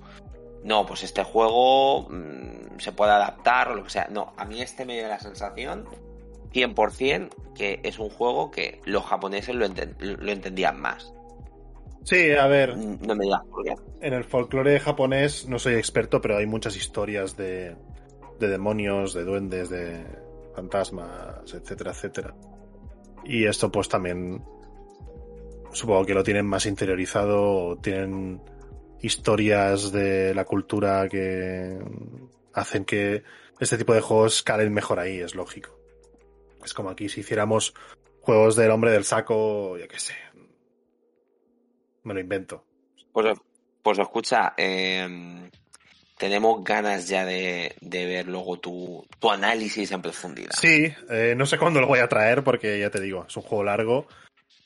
no, 0.63 0.87
pues 0.87 1.03
este 1.03 1.23
juego 1.25 2.09
mm, 2.09 2.79
se 2.79 2.93
puede 2.93 3.13
adaptar 3.13 3.69
o 3.69 3.75
lo 3.75 3.85
que 3.85 3.91
sea. 3.91 4.09
No, 4.11 4.33
a 4.37 4.45
mí 4.45 4.61
este 4.63 4.85
me 4.85 5.01
da 5.01 5.09
la 5.09 5.21
sensación 5.21 5.87
100% 6.53 7.31
que 7.55 7.81
es 7.83 7.99
un 7.99 8.09
juego 8.11 8.51
que 8.51 8.81
los 8.85 9.05
japoneses 9.05 9.55
lo, 9.55 9.67
enten- 9.67 9.97
lo 9.99 10.31
entendían 10.31 10.81
más. 10.81 11.13
Sí, 12.05 12.31
a 12.33 12.47
ver, 12.47 12.77
No 12.77 13.15
me 13.17 13.25
digas 13.25 13.41
por 13.51 13.65
qué. 13.65 13.75
en 14.01 14.13
el 14.13 14.25
folclore 14.25 14.79
japonés 14.79 15.49
no 15.49 15.59
soy 15.59 15.75
experto, 15.75 16.21
pero 16.21 16.37
hay 16.37 16.47
muchas 16.47 16.77
historias 16.77 17.37
de, 17.37 17.77
de 18.39 18.49
demonios, 18.49 19.15
de 19.15 19.25
duendes, 19.25 19.71
de 19.71 20.05
fantasmas, 20.55 21.53
etcétera, 21.53 21.91
etcétera. 21.93 22.35
Y 23.25 23.47
esto 23.47 23.73
pues 23.73 23.89
también 23.89 24.45
supongo 25.73 26.05
que 26.05 26.15
lo 26.15 26.23
tienen 26.23 26.47
más 26.47 26.67
interiorizado, 26.67 27.43
o 27.43 27.77
tienen 27.77 28.41
historias 29.01 29.91
de 29.91 30.35
la 30.35 30.45
cultura 30.45 31.09
que 31.09 31.79
hacen 32.53 32.85
que 32.85 33.23
este 33.61 33.79
tipo 33.79 33.95
de 33.95 34.01
juegos 34.01 34.43
calen 34.43 34.73
mejor 34.73 35.01
ahí, 35.01 35.19
es 35.21 35.35
lógico. 35.35 35.77
Es 36.65 36.75
como 36.75 36.91
aquí 36.91 37.09
si 37.09 37.21
hiciéramos 37.21 37.75
juegos 38.21 38.57
del 38.57 38.71
hombre 38.71 38.91
del 38.93 39.05
saco, 39.05 39.77
yo 39.79 39.89
qué 39.89 39.99
sé. 39.99 40.15
Me 42.05 42.15
lo 42.15 42.21
invento. 42.21 42.65
Pues, 43.13 43.39
pues 43.83 43.99
escucha, 43.99 44.55
eh, 44.57 45.51
tenemos 46.19 46.65
ganas 46.65 47.09
ya 47.09 47.25
de, 47.25 47.75
ver 47.81 48.27
luego 48.29 48.59
tu, 48.59 49.07
tu, 49.19 49.31
análisis 49.31 49.91
en 49.93 50.03
profundidad. 50.03 50.55
Sí, 50.59 50.93
eh, 51.11 51.35
no 51.37 51.47
sé 51.47 51.59
cuándo 51.59 51.81
lo 51.81 51.87
voy 51.87 51.99
a 51.99 52.09
traer 52.09 52.45
porque 52.45 52.79
ya 52.79 52.91
te 52.91 53.01
digo, 53.01 53.25
es 53.29 53.37
un 53.37 53.43
juego 53.43 53.65
largo 53.65 54.07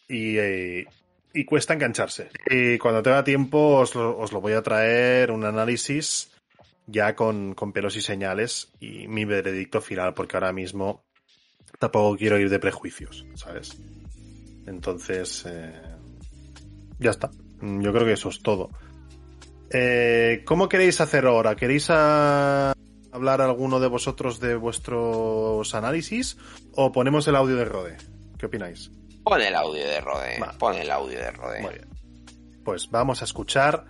y, 0.08 0.38
eh, 0.38 0.86
y 1.32 1.44
cuesta 1.44 1.74
engancharse. 1.74 2.30
Y 2.48 2.78
cuando 2.78 3.02
tenga 3.02 3.24
tiempo 3.24 3.76
os 3.76 3.94
lo, 3.94 4.18
os 4.18 4.32
lo 4.32 4.40
voy 4.40 4.52
a 4.52 4.62
traer 4.62 5.30
un 5.30 5.44
análisis 5.44 6.30
ya 6.86 7.14
con, 7.14 7.54
con, 7.54 7.72
pelos 7.72 7.96
y 7.96 8.00
señales 8.00 8.72
y 8.80 9.08
mi 9.08 9.24
veredicto 9.24 9.80
final 9.80 10.14
porque 10.14 10.36
ahora 10.36 10.52
mismo 10.52 11.04
tampoco 11.78 12.16
quiero 12.16 12.38
ir 12.38 12.48
de 12.50 12.58
prejuicios, 12.58 13.26
¿sabes? 13.34 13.78
Entonces, 14.66 15.44
eh, 15.46 15.72
ya 16.98 17.10
está. 17.10 17.30
Yo 17.60 17.92
creo 17.92 18.04
que 18.04 18.12
eso 18.12 18.28
es 18.28 18.42
todo. 18.42 18.70
Eh, 19.70 20.42
¿Cómo 20.44 20.68
queréis 20.68 21.00
hacer 21.00 21.26
ahora? 21.26 21.56
¿Queréis 21.56 21.88
a... 21.90 22.72
hablar 23.12 23.40
alguno 23.40 23.80
de 23.80 23.88
vosotros 23.88 24.40
de 24.40 24.54
vuestros 24.56 25.74
análisis 25.74 26.38
o 26.74 26.92
ponemos 26.92 27.26
el 27.28 27.36
audio 27.36 27.56
de 27.56 27.64
Rode? 27.64 27.96
¿Qué 28.38 28.46
opináis? 28.46 28.90
Pon 29.24 29.40
el 29.40 29.54
audio 29.54 29.84
de 29.86 30.00
Rode. 30.00 30.40
Pon 30.58 30.74
el 30.74 30.90
audio 30.90 31.18
de 31.18 31.30
Rode. 31.30 31.60
Muy 31.60 31.74
bien. 31.74 31.88
Pues 32.64 32.90
vamos 32.90 33.20
a 33.22 33.24
escuchar 33.24 33.84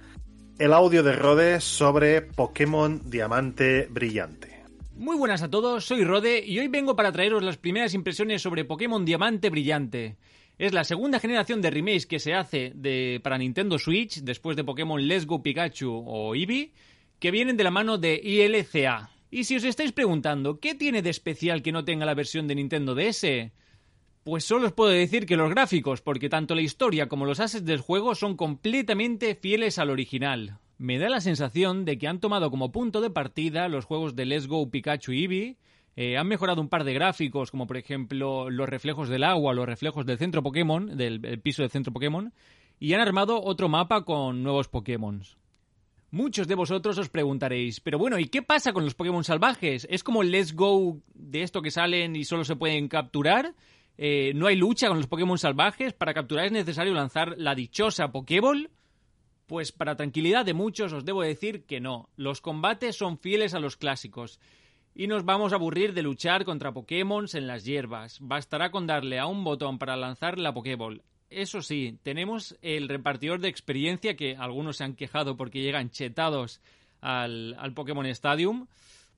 el 0.59 0.72
audio 0.72 1.02
de 1.02 1.12
Rode 1.12 1.61
sobre 1.61 2.22
Pokémon 2.22 3.09
Diamante 3.09 3.86
Brillante. 3.90 4.64
Muy 4.96 5.16
buenas 5.16 5.42
a 5.42 5.48
todos, 5.48 5.84
soy 5.84 6.02
Rode 6.02 6.44
y 6.44 6.59
hoy 6.59 6.66
vengo 6.66 6.96
para 6.96 7.12
traeros 7.12 7.44
las 7.44 7.56
primeras 7.56 7.94
impresiones 7.94 8.42
sobre 8.42 8.64
Pokémon 8.64 9.04
Diamante 9.04 9.48
Brillante. 9.48 10.16
Es 10.59 10.72
la 10.72 10.82
segunda 10.82 11.20
generación 11.20 11.62
de 11.62 11.70
remakes 11.70 12.06
que 12.06 12.18
se 12.18 12.34
hace 12.34 12.74
para 13.22 13.38
Nintendo 13.38 13.78
Switch 13.78 14.22
después 14.22 14.56
de 14.56 14.64
Pokémon 14.64 15.06
Let's 15.06 15.24
Go 15.24 15.40
Pikachu 15.40 16.02
o 16.04 16.34
Eevee, 16.34 16.72
que 17.20 17.30
vienen 17.30 17.56
de 17.56 17.62
la 17.62 17.70
mano 17.70 17.96
de 17.96 18.20
ILCA. 18.20 19.09
Y 19.30 19.44
si 19.44 19.54
os 19.54 19.62
estáis 19.62 19.92
preguntando, 19.92 20.59
¿qué 20.59 20.74
tiene 20.74 21.00
de 21.00 21.11
especial 21.11 21.62
que 21.62 21.70
no 21.70 21.84
tenga 21.84 22.06
la 22.06 22.14
versión 22.14 22.48
de 22.48 22.56
Nintendo 22.56 22.96
DS? 22.96 23.52
Pues 24.24 24.44
solo 24.44 24.66
os 24.66 24.72
puedo 24.72 24.90
decir 24.90 25.26
que 25.26 25.36
los 25.36 25.48
gráficos, 25.50 26.00
porque 26.00 26.28
tanto 26.28 26.56
la 26.56 26.62
historia 26.62 27.09
como 27.09 27.24
los 27.24 27.38
assets 27.38 27.64
del 27.64 27.80
juego 27.80 28.16
son 28.16 28.36
completamente 28.36 29.36
fieles 29.36 29.78
al 29.78 29.90
original. 29.90 30.59
Me 30.76 30.98
da 30.98 31.09
la 31.09 31.20
sensación 31.20 31.84
de 31.84 31.98
que 31.98 32.09
han 32.09 32.18
tomado 32.18 32.50
como 32.50 32.72
punto 32.72 33.00
de 33.00 33.11
partida 33.11 33.68
los 33.68 33.84
juegos 33.84 34.16
de 34.16 34.26
Let's 34.26 34.48
Go 34.48 34.68
Pikachu 34.68 35.12
y 35.12 35.22
Eevee, 35.22 35.56
eh, 36.01 36.16
han 36.16 36.28
mejorado 36.28 36.61
un 36.61 36.68
par 36.68 36.84
de 36.84 36.94
gráficos, 36.94 37.51
como 37.51 37.66
por 37.66 37.76
ejemplo 37.76 38.51
los 38.51 38.68
reflejos 38.68 39.09
del 39.09 39.24
agua, 39.24 39.53
los 39.53 39.66
reflejos 39.66 40.07
del 40.07 40.16
centro 40.16 40.44
Pokémon, 40.44 40.96
del 40.96 41.40
piso 41.40 41.62
del 41.62 41.72
centro 41.72 41.92
Pokémon, 41.92 42.32
y 42.78 42.92
han 42.92 43.01
armado 43.01 43.42
otro 43.42 43.68
mapa 43.68 44.05
con 44.05 44.44
nuevos 44.44 44.68
Pokémon. 44.68 45.24
Muchos 46.12 46.46
de 46.46 46.55
vosotros 46.55 46.99
os 46.99 47.09
preguntaréis, 47.09 47.80
pero 47.80 47.99
bueno, 47.99 48.16
¿y 48.20 48.28
qué 48.28 48.42
pasa 48.42 48.72
con 48.72 48.84
los 48.84 48.94
Pokémon 48.94 49.24
salvajes? 49.24 49.88
¿Es 49.90 50.05
como 50.05 50.22
Let's 50.22 50.55
Go 50.55 51.01
de 51.14 51.42
esto 51.42 51.62
que 51.62 51.72
salen 51.72 52.14
y 52.14 52.22
solo 52.22 52.44
se 52.44 52.55
pueden 52.55 52.86
capturar? 52.86 53.57
Eh, 53.96 54.30
¿No 54.36 54.46
hay 54.46 54.55
lucha 54.55 54.86
con 54.86 54.99
los 54.99 55.09
Pokémon 55.09 55.36
salvajes? 55.36 55.94
¿Para 55.94 56.14
capturar 56.14 56.46
es 56.46 56.53
necesario 56.53 56.94
lanzar 56.94 57.34
la 57.38 57.57
dichosa 57.57 58.12
Pokéball? 58.12 58.70
Pues 59.49 59.72
para 59.72 59.96
tranquilidad 59.96 60.44
de 60.44 60.55
muchos 60.55 60.92
os 60.92 61.05
debo 61.05 61.22
decir 61.22 61.64
que 61.64 61.80
no. 61.80 62.09
Los 62.14 62.40
combates 62.40 62.94
son 62.94 63.18
fieles 63.18 63.55
a 63.55 63.59
los 63.59 63.76
clásicos 63.76 64.38
y 64.99 65.07
nos 65.07 65.24
vamos 65.24 65.53
a 65.53 65.55
aburrir 65.55 65.94
de 65.94 66.03
luchar 66.03 66.44
contra 66.44 66.72
Pokémon 66.72 67.26
en 67.32 67.46
las 67.46 67.64
hierbas. 67.64 68.18
Bastará 68.20 68.72
con 68.72 68.88
darle 68.88 69.20
a 69.20 69.26
un 69.26 69.44
botón 69.44 69.78
para 69.78 69.96
lanzar 69.96 70.40
la 70.40 70.53
Pokéball. 70.53 71.03
Eso 71.30 71.62
sí, 71.62 72.01
tenemos 72.03 72.59
el 72.62 72.88
repartidor 72.88 73.38
de 73.38 73.46
experiencia 73.46 74.16
que 74.16 74.34
algunos 74.34 74.78
se 74.78 74.82
han 74.82 74.96
quejado 74.96 75.36
porque 75.36 75.62
llegan 75.62 75.90
chetados 75.90 76.61
al, 77.01 77.55
Pokémon 77.76 78.07
Stadium. 78.07 78.66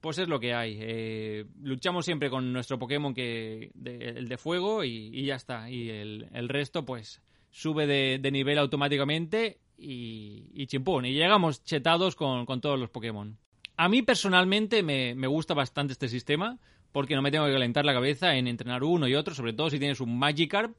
Pues 0.02 0.18
es 0.18 0.28
lo 0.28 0.38
que 0.38 0.52
hay. 0.52 0.76
Eh, 0.78 1.46
luchamos 1.62 2.04
siempre 2.04 2.28
con 2.28 2.52
nuestro 2.52 2.78
Pokémon 2.78 3.14
que 3.14 3.70
el 3.82 4.28
de 4.28 4.36
fuego 4.36 4.84
y, 4.84 5.24
ya 5.24 5.36
está. 5.36 5.70
Y 5.70 5.88
el, 5.88 6.48
resto 6.50 6.84
pues 6.84 7.22
sube 7.50 7.86
de, 7.86 8.30
nivel 8.30 8.58
automáticamente 8.58 9.56
y, 9.78 10.44
y. 10.52 10.68
Y 10.70 11.12
llegamos 11.14 11.64
chetados 11.64 12.16
con 12.16 12.60
todos 12.60 12.78
los 12.78 12.90
Pokémon. 12.90 13.38
A 13.80 13.88
mí 13.88 14.02
personalmente 14.02 14.82
me, 14.82 15.26
gusta 15.26 15.54
bastante 15.54 15.94
este 15.94 16.10
sistema 16.10 16.58
porque 16.92 17.14
no 17.14 17.22
me 17.22 17.30
tengo 17.30 17.46
que 17.46 17.52
calentar 17.54 17.86
la 17.86 17.94
cabeza 17.94 18.36
en 18.36 18.46
entrenar 18.46 18.84
uno 18.84 19.08
y 19.08 19.14
otro, 19.14 19.34
sobre 19.34 19.54
todo 19.54 19.70
si 19.70 19.78
tienes 19.78 20.02
un 20.02 20.18
Magikarp 20.18 20.76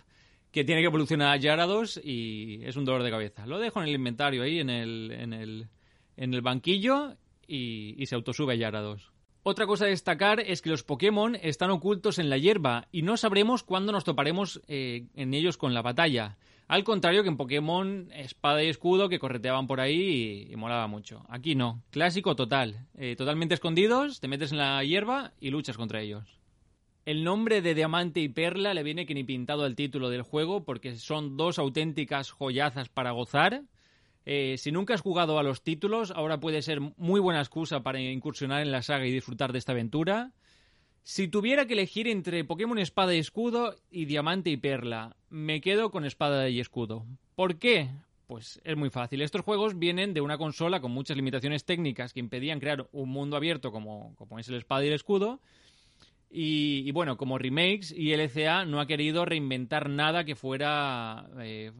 que 0.51 0.63
tiene 0.63 0.81
que 0.81 0.85
evolucionar 0.85 1.33
a 1.33 1.37
Gyarados 1.37 1.99
y 2.03 2.59
es 2.63 2.75
un 2.75 2.85
dolor 2.85 3.01
de 3.01 3.09
cabeza. 3.09 3.47
Lo 3.47 3.57
dejo 3.57 3.81
en 3.81 3.87
el 3.87 3.95
inventario 3.95 4.43
ahí 4.43 4.59
en 4.59 4.69
el, 4.69 5.11
en 5.13 5.33
el, 5.33 5.67
en 6.15 6.35
el 6.35 6.41
banquillo 6.43 7.17
y, 7.47 7.95
y 7.97 8.05
se 8.05 8.13
autosube 8.13 8.53
a 8.53 8.55
Gyarados. 8.55 9.11
Otra 9.41 9.65
cosa 9.65 9.85
a 9.85 9.87
destacar 9.87 10.39
es 10.39 10.61
que 10.61 10.69
los 10.69 10.83
Pokémon 10.83 11.35
están 11.41 11.71
ocultos 11.71 12.19
en 12.19 12.29
la 12.29 12.37
hierba 12.37 12.87
y 12.91 13.01
no 13.01 13.17
sabremos 13.17 13.63
cuándo 13.63 13.91
nos 13.91 14.03
toparemos 14.03 14.61
eh, 14.67 15.07
en 15.15 15.33
ellos 15.33 15.57
con 15.57 15.73
la 15.73 15.81
batalla. 15.81 16.37
Al 16.71 16.85
contrario 16.85 17.21
que 17.21 17.27
en 17.27 17.35
Pokémon 17.35 18.07
Espada 18.13 18.63
y 18.63 18.69
Escudo 18.69 19.09
que 19.09 19.19
correteaban 19.19 19.67
por 19.67 19.81
ahí 19.81 20.47
y, 20.49 20.55
molaba 20.55 20.87
mucho. 20.87 21.25
Aquí 21.27 21.53
no. 21.53 21.83
Clásico 21.89 22.37
total. 22.37 22.87
Eh, 22.97 23.17
totalmente 23.17 23.55
escondidos, 23.55 24.21
te 24.21 24.29
metes 24.29 24.53
en 24.53 24.59
la 24.59 24.81
hierba 24.81 25.33
y 25.41 25.49
luchas 25.49 25.75
contra 25.75 25.99
ellos. 25.99 26.39
El 27.03 27.25
nombre 27.25 27.61
de 27.61 27.75
Diamante 27.75 28.21
y 28.21 28.29
Perla 28.29 28.73
le 28.73 28.83
viene 28.83 29.05
que 29.05 29.13
ni 29.13 29.25
pintado 29.25 29.65
al 29.65 29.75
título 29.75 30.09
del 30.09 30.21
juego 30.21 30.63
porque 30.63 30.95
son 30.95 31.35
dos 31.35 31.59
auténticas 31.59 32.31
joyazas 32.31 32.87
para 32.87 33.11
gozar. 33.11 33.63
Eh, 34.25 34.55
si 34.57 34.71
nunca 34.71 34.93
has 34.93 35.01
jugado 35.01 35.39
a 35.39 35.43
los 35.43 35.63
títulos, 35.63 36.11
ahora 36.11 36.39
puede 36.39 36.61
ser 36.61 36.79
muy 36.79 37.19
buena 37.19 37.41
excusa 37.41 37.83
para 37.83 37.99
incursionar 37.99 38.61
en 38.61 38.71
la 38.71 38.81
saga 38.81 39.05
y 39.05 39.11
disfrutar 39.11 39.51
de 39.51 39.59
esta 39.59 39.73
aventura. 39.73 40.31
Si 41.03 41.27
tuviera 41.27 41.65
que 41.65 41.73
elegir 41.73 42.07
entre 42.07 42.43
Pokémon 42.43 42.77
Espada 42.77 43.15
y 43.15 43.19
Escudo 43.19 43.75
y 43.89 44.05
Diamante 44.05 44.49
y 44.51 44.57
Perla, 44.57 45.15
me 45.29 45.59
quedo 45.59 45.89
con 45.89 46.05
Espada 46.05 46.47
y 46.49 46.59
Escudo. 46.59 47.05
¿Por 47.35 47.57
qué? 47.57 47.89
Pues 48.27 48.61
es 48.63 48.77
muy 48.77 48.89
fácil. 48.91 49.21
Estos 49.21 49.41
juegos 49.41 49.79
vienen 49.79 50.13
de 50.13 50.21
una 50.21 50.37
consola 50.37 50.79
con 50.79 50.91
muchas 50.91 51.17
limitaciones 51.17 51.65
técnicas 51.65 52.13
que 52.13 52.19
impedían 52.19 52.59
crear 52.59 52.87
un 52.91 53.09
mundo 53.09 53.35
abierto 53.35 53.71
como, 53.71 54.15
es 54.37 54.47
el 54.47 54.55
Espada 54.55 54.85
y 54.85 54.87
el 54.87 54.93
Escudo. 54.93 55.41
Y, 56.29 56.89
bueno, 56.91 57.17
como 57.17 57.37
remakes, 57.37 57.91
y 57.91 58.15
LCA 58.15 58.63
no 58.63 58.79
ha 58.79 58.85
querido 58.85 59.25
reinventar 59.25 59.89
nada 59.89 60.23
que 60.23 60.35
fuera 60.35 61.29
eh, 61.41 61.73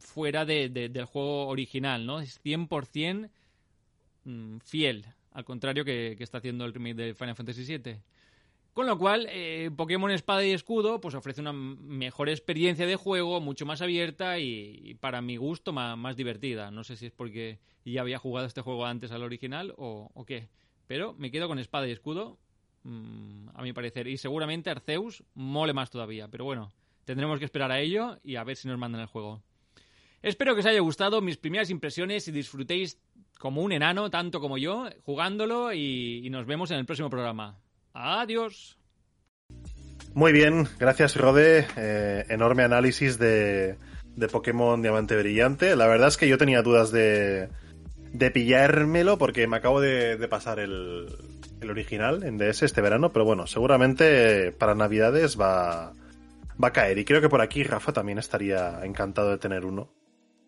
fuera 0.00 0.44
del 0.44 1.04
juego 1.04 1.46
original, 1.46 2.04
¿no? 2.04 2.18
Es 2.18 2.42
100% 2.42 3.30
mm, 4.24 4.56
fiel, 4.58 5.06
al 5.30 5.44
contrario 5.44 5.84
que, 5.84 6.16
que, 6.18 6.24
está 6.24 6.38
haciendo 6.38 6.64
el 6.64 6.74
remake 6.74 6.96
de 6.96 7.14
Final 7.14 7.36
Fantasy 7.36 7.64
VII. 7.64 8.00
Con 8.72 8.86
lo 8.86 8.96
cual, 8.96 9.26
eh, 9.30 9.70
Pokémon 9.76 10.10
Espada 10.10 10.44
y 10.46 10.52
Escudo 10.52 10.98
pues 10.98 11.14
ofrece 11.14 11.42
una 11.42 11.52
mejor 11.52 12.30
experiencia 12.30 12.86
de 12.86 12.96
juego, 12.96 13.38
mucho 13.40 13.66
más 13.66 13.82
abierta 13.82 14.38
y, 14.38 14.94
para 15.00 15.20
mi 15.20 15.36
gusto 15.36 15.72
más, 15.72 16.16
divertida. 16.16 16.70
No 16.70 16.82
sé 16.82 16.96
si 16.96 17.06
es 17.06 17.12
porque 17.12 17.58
ya 17.84 18.00
había 18.00 18.18
jugado 18.18 18.46
este 18.46 18.62
juego 18.62 18.86
antes 18.86 19.12
al 19.12 19.22
original 19.22 19.74
o, 19.76 20.24
qué. 20.26 20.48
Pero 20.86 21.12
me 21.18 21.30
quedo 21.30 21.48
con 21.48 21.58
Espada 21.58 21.86
y 21.86 21.90
Escudo, 21.90 22.38
mm, 22.84 23.50
a 23.54 23.62
mi 23.62 23.74
parecer. 23.74 24.08
Y 24.08 24.16
seguramente 24.16 24.70
Arceus 24.70 25.22
mole 25.34 25.74
más 25.74 25.90
todavía. 25.90 26.28
Pero 26.28 26.46
bueno, 26.46 26.72
tendremos 27.04 27.38
que 27.38 27.44
esperar 27.44 27.70
a 27.72 27.80
ello 27.80 28.18
y 28.24 28.36
a 28.36 28.44
ver 28.44 28.56
si 28.56 28.68
nos 28.68 28.78
mandan 28.78 29.02
el 29.02 29.06
juego. 29.06 29.42
Espero 30.22 30.54
que 30.54 30.60
os 30.60 30.66
haya 30.66 30.80
gustado 30.80 31.20
mis 31.20 31.36
primeras 31.36 31.68
impresiones 31.68 32.26
y 32.26 32.32
disfrutéis 32.32 32.98
como 33.38 33.60
un 33.60 33.72
enano, 33.72 34.08
tanto 34.08 34.40
como 34.40 34.56
yo, 34.56 34.88
jugándolo 35.02 35.74
y 35.74 36.26
nos 36.30 36.46
vemos 36.46 36.70
en 36.70 36.78
el 36.78 36.86
próximo 36.86 37.10
programa. 37.10 37.61
Adiós. 37.94 38.78
Muy 40.14 40.32
bien, 40.32 40.68
gracias 40.78 41.16
Rode. 41.16 41.66
Eh, 41.76 42.24
enorme 42.28 42.64
análisis 42.64 43.18
de, 43.18 43.76
de 44.16 44.28
Pokémon 44.28 44.80
Diamante 44.80 45.16
Brillante. 45.16 45.74
La 45.76 45.86
verdad 45.86 46.08
es 46.08 46.16
que 46.16 46.28
yo 46.28 46.36
tenía 46.36 46.62
dudas 46.62 46.92
de, 46.92 47.48
de 48.12 48.30
pillármelo 48.30 49.16
porque 49.18 49.46
me 49.46 49.56
acabo 49.56 49.80
de, 49.80 50.16
pasar 50.28 50.58
el, 50.58 51.06
el, 51.60 51.70
original 51.70 52.22
en 52.24 52.36
DS 52.36 52.62
este 52.62 52.82
verano, 52.82 53.10
pero 53.12 53.24
bueno, 53.24 53.46
seguramente 53.46 54.52
para 54.52 54.74
Navidades 54.74 55.40
va, 55.40 55.92
va 56.62 56.68
a 56.68 56.72
caer. 56.72 56.98
Y 56.98 57.04
creo 57.04 57.20
que 57.20 57.30
por 57.30 57.40
aquí 57.40 57.62
Rafa 57.62 57.92
también 57.92 58.18
estaría 58.18 58.84
encantado 58.84 59.30
de 59.30 59.38
tener 59.38 59.64
uno. 59.64 59.90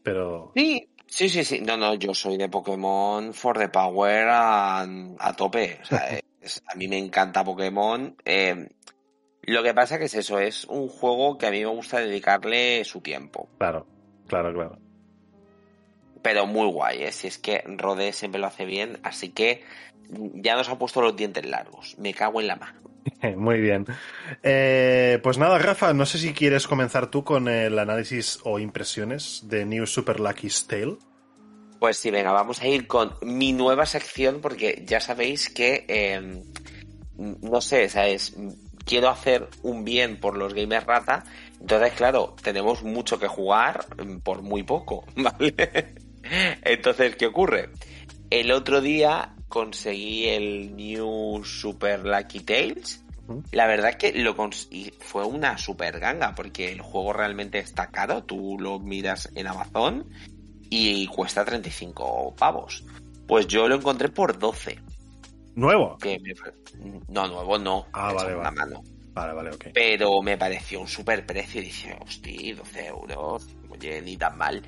Pero. 0.02 0.52
Sí, 0.54 0.90
sí, 1.06 1.30
sí, 1.30 1.44
sí. 1.44 1.60
No, 1.62 1.78
no, 1.78 1.94
yo 1.94 2.12
soy 2.12 2.36
de 2.36 2.50
Pokémon 2.50 3.32
for 3.32 3.56
the 3.56 3.70
Power 3.70 4.28
a, 4.28 4.82
a 4.82 5.32
tope. 5.34 5.78
O 5.82 5.86
sea, 5.86 6.20
a 6.66 6.74
mí 6.74 6.88
me 6.88 6.98
encanta 6.98 7.44
Pokémon. 7.44 8.16
Eh, 8.24 8.68
lo 9.42 9.62
que 9.62 9.74
pasa 9.74 9.98
que 9.98 10.06
es 10.06 10.14
eso, 10.14 10.38
es 10.38 10.64
un 10.64 10.88
juego 10.88 11.36
que 11.36 11.46
a 11.46 11.50
mí 11.50 11.60
me 11.60 11.66
gusta 11.66 12.00
dedicarle 12.00 12.84
su 12.84 13.00
tiempo. 13.00 13.48
Claro, 13.58 13.86
claro, 14.26 14.52
claro. 14.54 14.78
Pero 16.22 16.46
muy 16.46 16.70
guay, 16.70 17.02
¿eh? 17.02 17.12
si 17.12 17.26
es 17.26 17.38
que 17.38 17.62
Rode 17.66 18.12
siempre 18.14 18.40
lo 18.40 18.46
hace 18.46 18.64
bien, 18.64 18.98
así 19.02 19.30
que 19.30 19.62
ya 20.08 20.56
nos 20.56 20.68
ha 20.70 20.78
puesto 20.78 21.02
los 21.02 21.14
dientes 21.14 21.44
largos. 21.44 21.96
Me 21.98 22.14
cago 22.14 22.40
en 22.40 22.46
la 22.46 22.56
mano. 22.56 22.80
Muy 23.36 23.60
bien. 23.60 23.86
Eh, 24.42 25.18
pues 25.22 25.38
nada, 25.38 25.58
Rafa, 25.58 25.92
no 25.92 26.06
sé 26.06 26.18
si 26.18 26.32
quieres 26.32 26.66
comenzar 26.66 27.10
tú 27.10 27.24
con 27.24 27.48
el 27.48 27.78
análisis 27.78 28.38
o 28.44 28.58
impresiones 28.58 29.42
de 29.44 29.64
New 29.64 29.86
Super 29.86 30.20
Lucky 30.20 30.48
Tale. 30.66 30.96
Pues 31.84 31.98
sí, 31.98 32.10
venga, 32.10 32.32
vamos 32.32 32.62
a 32.62 32.66
ir 32.66 32.86
con 32.86 33.12
mi 33.20 33.52
nueva 33.52 33.84
sección 33.84 34.40
porque 34.40 34.84
ya 34.86 35.00
sabéis 35.00 35.50
que, 35.50 35.84
eh, 35.86 36.42
no 37.18 37.60
sé, 37.60 37.90
¿sabes? 37.90 38.34
Quiero 38.86 39.10
hacer 39.10 39.50
un 39.62 39.84
bien 39.84 40.18
por 40.18 40.38
los 40.38 40.54
gamers 40.54 40.86
rata, 40.86 41.24
entonces 41.60 41.92
claro, 41.92 42.36
tenemos 42.42 42.82
mucho 42.84 43.18
que 43.18 43.28
jugar 43.28 43.84
por 44.22 44.40
muy 44.40 44.62
poco, 44.62 45.04
¿vale? 45.16 45.54
Entonces, 46.62 47.16
¿qué 47.16 47.26
ocurre? 47.26 47.68
El 48.30 48.50
otro 48.52 48.80
día 48.80 49.34
conseguí 49.50 50.28
el 50.28 50.74
New 50.74 51.44
Super 51.44 52.06
Lucky 52.06 52.40
Tales. 52.40 53.04
La 53.52 53.66
verdad 53.66 53.90
es 53.90 53.96
que 53.96 54.18
lo 54.18 54.34
conseguí, 54.34 54.90
fue 55.00 55.26
una 55.26 55.58
super 55.58 56.00
ganga 56.00 56.34
porque 56.34 56.72
el 56.72 56.80
juego 56.80 57.12
realmente 57.12 57.58
está 57.58 57.88
caro. 57.88 58.24
Tú 58.24 58.56
lo 58.58 58.78
miras 58.78 59.30
en 59.34 59.48
Amazon 59.48 60.06
y 60.76 61.06
cuesta 61.06 61.44
35 61.44 62.34
pavos. 62.36 62.84
Pues 63.28 63.46
yo 63.46 63.68
lo 63.68 63.76
encontré 63.76 64.08
por 64.08 64.36
12. 64.36 64.76
¿Nuevo? 65.54 65.96
Que 65.98 66.18
me... 66.18 66.34
No, 67.08 67.28
nuevo 67.28 67.58
no. 67.58 67.86
Ah, 67.92 68.12
vale, 68.12 68.34
vale. 68.34 68.56
Mano. 68.56 68.82
Vale, 69.12 69.32
vale, 69.32 69.50
ok. 69.50 69.66
Pero 69.72 70.20
me 70.20 70.36
pareció 70.36 70.80
un 70.80 70.88
super 70.88 71.24
precio 71.24 71.60
dije, 71.60 71.96
hostia, 72.04 72.56
12 72.56 72.86
euros. 72.86 73.46
Oye, 73.70 74.02
ni 74.02 74.16
tan 74.16 74.36
mal. 74.36 74.62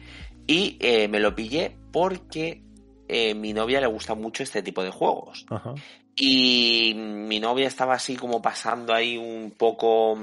Y 0.46 0.76
eh, 0.78 1.08
me 1.08 1.18
lo 1.18 1.34
pillé 1.34 1.76
porque 1.90 2.62
eh, 3.08 3.34
mi 3.34 3.52
novia 3.52 3.80
le 3.80 3.88
gusta 3.88 4.14
mucho 4.14 4.44
este 4.44 4.62
tipo 4.62 4.84
de 4.84 4.90
juegos. 4.90 5.44
Ajá. 5.50 5.74
Y 6.14 6.94
mi 6.94 7.40
novia 7.40 7.66
estaba 7.66 7.94
así 7.94 8.14
como 8.14 8.40
pasando 8.40 8.94
ahí 8.94 9.18
un 9.18 9.50
poco 9.50 10.16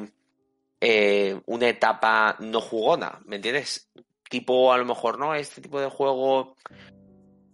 eh, 0.79 1.39
una 1.45 1.67
etapa 1.67 2.37
no 2.39 2.61
jugona, 2.61 3.19
¿me 3.25 3.35
entiendes? 3.35 3.89
Tipo, 4.33 4.73
a 4.73 4.79
lo 4.79 4.85
mejor 4.85 5.19
no, 5.19 5.35
este 5.35 5.61
tipo 5.61 5.79
de 5.79 5.91
juego 5.91 6.55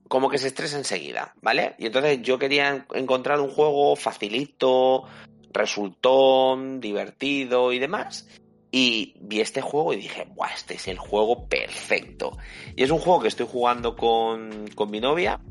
como 0.07 0.29
que 0.29 0.37
se 0.37 0.47
estresa 0.47 0.77
enseguida, 0.77 1.33
¿vale? 1.41 1.75
Y 1.77 1.87
entonces 1.87 2.21
yo 2.21 2.39
quería 2.39 2.85
encontrar 2.93 3.41
un 3.41 3.49
juego 3.49 3.97
facilito, 3.97 5.03
resultón, 5.51 6.79
divertido 6.79 7.73
y 7.73 7.79
demás. 7.79 8.29
Y 8.71 9.13
vi 9.19 9.41
este 9.41 9.59
juego 9.59 9.91
y 9.91 9.97
dije, 9.97 10.25
¡buah! 10.33 10.53
Este 10.53 10.75
es 10.75 10.87
el 10.87 10.97
juego 10.97 11.49
perfecto. 11.49 12.37
Y 12.77 12.83
es 12.83 12.91
un 12.91 12.99
juego 12.99 13.19
que 13.19 13.27
estoy 13.27 13.47
jugando 13.51 13.97
con, 13.97 14.69
con 14.73 14.89
mi 14.89 15.01
novia. 15.01 15.41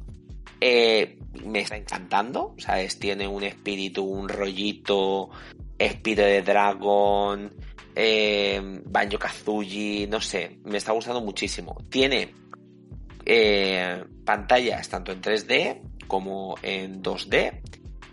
Eh, 0.63 1.19
me 1.45 1.61
está 1.61 1.77
encantando. 1.77 2.55
¿Sabes? 2.57 2.99
Tiene 2.99 3.29
un 3.29 3.43
espíritu, 3.45 4.03
un 4.03 4.31
rollito, 4.31 5.29
espíritu 5.77 6.23
de 6.23 6.41
dragón, 6.41 7.53
eh, 8.01 8.61
Banjo 8.85 9.19
Kazooie, 9.19 10.07
no 10.07 10.21
sé. 10.21 10.61
Me 10.65 10.79
está 10.79 10.93
gustando 10.93 11.21
muchísimo. 11.21 11.77
Tiene 11.91 12.33
eh, 13.27 14.05
pantallas 14.25 14.89
tanto 14.89 15.11
en 15.11 15.21
3D 15.21 15.81
como 16.07 16.55
en 16.63 17.03
2D. 17.03 17.61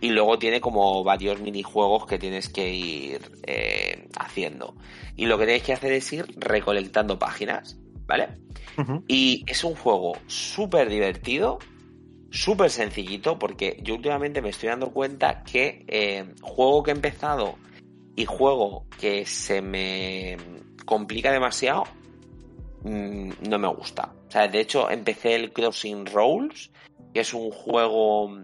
Y 0.01 0.09
luego 0.09 0.39
tiene 0.39 0.59
como 0.59 1.03
varios 1.03 1.39
minijuegos 1.39 2.07
que 2.07 2.17
tienes 2.17 2.49
que 2.49 2.73
ir 2.73 3.21
eh, 3.43 4.07
haciendo. 4.17 4.75
Y 5.15 5.27
lo 5.27 5.37
que 5.37 5.45
tienes 5.45 5.63
que 5.63 5.73
hacer 5.73 5.93
es 5.93 6.11
ir 6.11 6.25
recolectando 6.35 7.19
páginas, 7.19 7.77
¿vale? 8.07 8.29
Y 9.07 9.43
es 9.47 9.63
un 9.63 9.75
juego 9.75 10.17
súper 10.27 10.89
divertido, 10.89 11.59
súper 12.29 12.69
sencillito, 12.69 13.39
porque 13.39 13.79
yo 13.83 13.95
últimamente 13.95 14.41
me 14.41 14.49
estoy 14.49 14.69
dando 14.69 14.91
cuenta 14.91 15.43
que 15.43 15.85
eh, 15.87 16.25
juego 16.41 16.83
que 16.83 16.91
he 16.91 16.93
empezado 16.95 17.55
y 18.15 18.25
juego 18.25 18.85
que 18.99 19.25
se 19.25 19.61
me 19.61 20.37
complica 20.85 21.31
demasiado, 21.31 21.83
mm, 22.83 23.31
no 23.49 23.59
me 23.59 23.67
gusta. 23.67 24.13
O 24.27 24.31
sea, 24.31 24.47
de 24.47 24.59
hecho, 24.59 24.89
empecé 24.89 25.35
el 25.35 25.51
Crossing 25.51 26.05
Rolls, 26.05 26.71
que 27.13 27.21
es 27.21 27.33
un 27.33 27.51
juego 27.51 28.43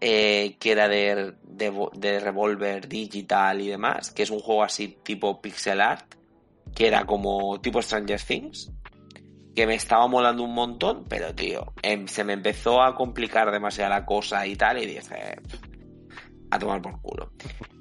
eh, 0.00 0.56
que 0.58 0.72
era 0.72 0.88
de, 0.88 1.34
de, 1.42 2.20
Revolver 2.20 2.88
Digital 2.88 3.60
y 3.60 3.68
demás, 3.68 4.10
que 4.10 4.24
es 4.24 4.30
un 4.30 4.40
juego 4.40 4.62
así 4.62 4.98
tipo 5.02 5.40
pixel 5.40 5.80
art, 5.80 6.14
que 6.74 6.86
era 6.86 7.04
como 7.04 7.60
tipo 7.60 7.80
Stranger 7.80 8.20
Things, 8.20 8.70
que 9.54 9.66
me 9.66 9.74
estaba 9.74 10.06
molando 10.06 10.42
un 10.42 10.52
montón, 10.52 11.04
pero 11.08 11.34
tío, 11.34 11.72
em, 11.82 12.06
se 12.06 12.24
me 12.24 12.34
empezó 12.34 12.82
a 12.82 12.94
complicar 12.94 13.50
demasiado 13.50 13.90
la 13.90 14.04
cosa 14.04 14.46
y 14.46 14.54
tal, 14.54 14.82
y 14.82 14.86
dije, 14.86 15.36
a 16.50 16.58
tomar 16.58 16.82
por 16.82 17.00
culo. 17.00 17.32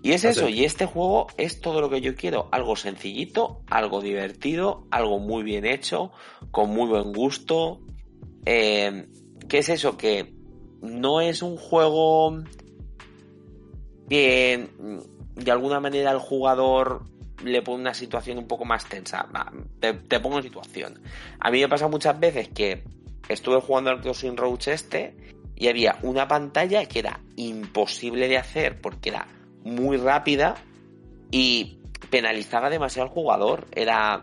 Y 0.06 0.12
es 0.12 0.24
eso, 0.24 0.50
y 0.50 0.66
este 0.66 0.86
juego 0.86 1.26
es 1.36 1.62
todo 1.62 1.82
lo 1.82 1.90
que 1.90 2.00
yo 2.00 2.14
quiero, 2.14 2.48
algo 2.52 2.76
sencillito, 2.76 3.64
algo 3.66 4.02
divertido, 4.02 4.86
algo 4.92 5.18
muy 5.18 5.42
bien 5.42 5.66
hecho, 5.66 6.12
con 6.52 6.70
muy 6.70 6.88
buen 6.88 7.12
gusto. 7.12 7.82
Eh, 8.46 9.08
¿Qué 9.50 9.58
es 9.58 9.70
eso? 9.70 9.98
Que 9.98 10.32
no 10.80 11.22
es 11.22 11.42
un 11.42 11.58
juego 11.58 12.44
que 14.08 14.70
mm, 14.78 15.42
de 15.42 15.52
alguna 15.52 15.80
manera 15.80 16.12
el 16.12 16.20
jugador 16.20 17.06
le 17.44 17.64
pone 17.64 17.82
una 17.82 17.96
situación 17.96 18.38
un 18.38 18.46
poco 18.46 18.64
más 18.64 18.88
tensa. 18.88 19.28
Te, 19.80 19.94
te 19.94 20.20
pongo 20.20 20.38
en 20.38 20.44
situación. 20.44 21.02
A 21.40 21.50
mí 21.50 21.62
me 21.62 21.68
pasa 21.68 21.88
muchas 21.88 22.20
veces 22.20 22.50
que 22.50 22.84
estuve 23.28 23.60
jugando 23.60 23.90
al 23.90 24.02
Crossing 24.02 24.38
Roads 24.38 24.68
este 24.68 25.18
y 25.56 25.68
había 25.68 25.98
una 26.04 26.28
pantalla 26.28 26.86
que 26.86 27.00
era 27.00 27.22
imposible 27.38 28.28
de 28.28 28.38
hacer 28.38 28.80
porque 28.80 29.10
era 29.10 29.28
muy 29.66 29.98
rápida 29.98 30.56
y 31.32 31.80
penalizaba 32.10 32.70
demasiado 32.70 33.10
al 33.10 33.14
jugador. 33.14 33.68
Era, 33.74 34.22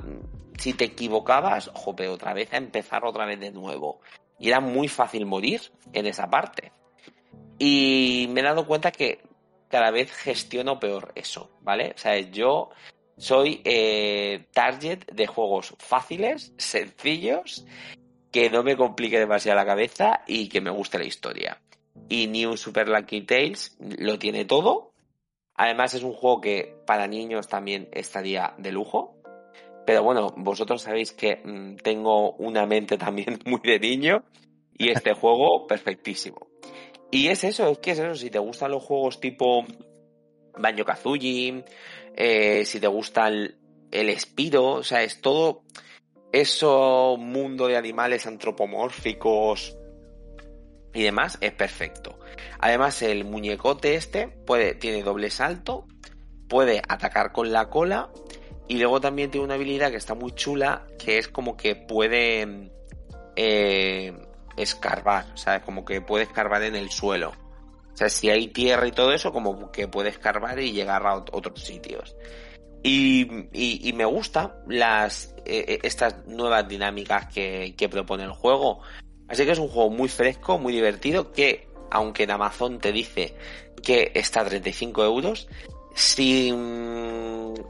si 0.56 0.72
te 0.72 0.86
equivocabas, 0.86 1.70
jope, 1.74 2.08
otra 2.08 2.32
vez 2.32 2.50
a 2.54 2.56
empezar 2.56 3.04
otra 3.04 3.26
vez 3.26 3.38
de 3.38 3.50
nuevo. 3.50 4.00
Y 4.38 4.48
era 4.48 4.60
muy 4.60 4.88
fácil 4.88 5.26
morir 5.26 5.60
en 5.92 6.06
esa 6.06 6.30
parte. 6.30 6.72
Y 7.58 8.28
me 8.30 8.40
he 8.40 8.44
dado 8.44 8.66
cuenta 8.66 8.90
que 8.90 9.20
cada 9.68 9.90
vez 9.90 10.10
gestiono 10.12 10.78
peor 10.78 11.12
eso, 11.14 11.50
¿vale? 11.60 11.92
O 11.94 11.98
sea, 11.98 12.18
yo 12.18 12.70
soy 13.16 13.60
eh, 13.64 14.46
target 14.52 15.06
de 15.12 15.26
juegos 15.26 15.74
fáciles, 15.78 16.52
sencillos, 16.56 17.64
que 18.30 18.50
no 18.50 18.62
me 18.62 18.76
complique 18.76 19.18
demasiado 19.18 19.56
la 19.56 19.66
cabeza 19.66 20.22
y 20.26 20.48
que 20.48 20.60
me 20.60 20.70
guste 20.70 20.98
la 20.98 21.04
historia. 21.04 21.60
Y 22.08 22.26
New 22.26 22.56
Super 22.56 22.88
Lucky 22.88 23.22
Tales 23.22 23.76
lo 23.78 24.18
tiene 24.18 24.44
todo. 24.44 24.91
Además 25.54 25.94
es 25.94 26.02
un 26.02 26.12
juego 26.12 26.40
que 26.40 26.76
para 26.86 27.06
niños 27.06 27.48
también 27.48 27.88
estaría 27.92 28.54
de 28.58 28.72
lujo. 28.72 29.16
Pero 29.86 30.02
bueno, 30.02 30.32
vosotros 30.36 30.82
sabéis 30.82 31.12
que 31.12 31.40
mmm, 31.44 31.76
tengo 31.76 32.32
una 32.32 32.66
mente 32.66 32.98
también 32.98 33.38
muy 33.44 33.60
de 33.62 33.78
niño 33.78 34.24
y 34.76 34.90
este 34.90 35.12
juego 35.14 35.66
perfectísimo. 35.66 36.48
Y 37.10 37.28
es 37.28 37.44
eso, 37.44 37.68
es 37.68 37.78
que 37.78 37.90
es 37.90 37.98
eso, 37.98 38.14
si 38.14 38.30
te 38.30 38.38
gustan 38.38 38.70
los 38.70 38.82
juegos 38.82 39.20
tipo 39.20 39.64
Banjo 40.58 40.84
Kazooie, 40.84 41.64
eh, 42.16 42.64
si 42.64 42.80
te 42.80 42.86
gusta 42.86 43.28
el, 43.28 43.58
el 43.90 44.08
Espiro, 44.08 44.64
o 44.76 44.82
sea, 44.82 45.02
es 45.02 45.20
todo 45.20 45.64
eso 46.32 47.16
mundo 47.18 47.66
de 47.66 47.76
animales 47.76 48.26
antropomórficos 48.26 49.76
y 50.94 51.02
demás, 51.02 51.38
es 51.40 51.52
perfecto. 51.52 52.18
Además, 52.58 53.02
el 53.02 53.24
muñecote 53.24 53.94
este 53.94 54.36
tiene 54.78 55.02
doble 55.02 55.30
salto, 55.30 55.86
puede 56.48 56.82
atacar 56.88 57.32
con 57.32 57.52
la 57.52 57.70
cola 57.70 58.10
y 58.68 58.78
luego 58.78 59.00
también 59.00 59.30
tiene 59.30 59.44
una 59.44 59.54
habilidad 59.54 59.90
que 59.90 59.96
está 59.96 60.14
muy 60.14 60.32
chula, 60.32 60.86
que 60.98 61.18
es 61.18 61.28
como 61.28 61.56
que 61.56 61.74
puede 61.74 62.70
eh, 63.36 64.14
escarbar, 64.56 65.26
¿sabes? 65.34 65.62
Como 65.62 65.84
que 65.84 66.00
puede 66.00 66.24
escarbar 66.24 66.62
en 66.62 66.76
el 66.76 66.90
suelo. 66.90 67.32
O 67.92 67.96
sea, 67.96 68.08
si 68.08 68.30
hay 68.30 68.48
tierra 68.48 68.86
y 68.86 68.92
todo 68.92 69.12
eso, 69.12 69.32
como 69.32 69.70
que 69.70 69.88
puede 69.88 70.08
escarbar 70.08 70.58
y 70.60 70.72
llegar 70.72 71.06
a 71.06 71.16
otros 71.16 71.62
sitios. 71.62 72.16
Y, 72.82 73.92
me 73.94 74.04
gustan 74.04 74.52
las 74.66 75.34
eh, 75.44 75.78
estas 75.82 76.26
nuevas 76.26 76.66
dinámicas 76.66 77.32
que, 77.32 77.74
que 77.76 77.88
propone 77.88 78.24
el 78.24 78.32
juego. 78.32 78.80
Así 79.32 79.46
que 79.46 79.52
es 79.52 79.58
un 79.58 79.68
juego 79.68 79.88
muy 79.88 80.10
fresco, 80.10 80.58
muy 80.58 80.74
divertido, 80.74 81.32
que 81.32 81.66
aunque 81.90 82.24
en 82.24 82.32
Amazon 82.32 82.78
te 82.78 82.92
dice 82.92 83.34
que 83.82 84.12
está 84.14 84.42
a 84.42 84.44
35 84.44 85.02
euros, 85.04 85.48
si 85.94 86.54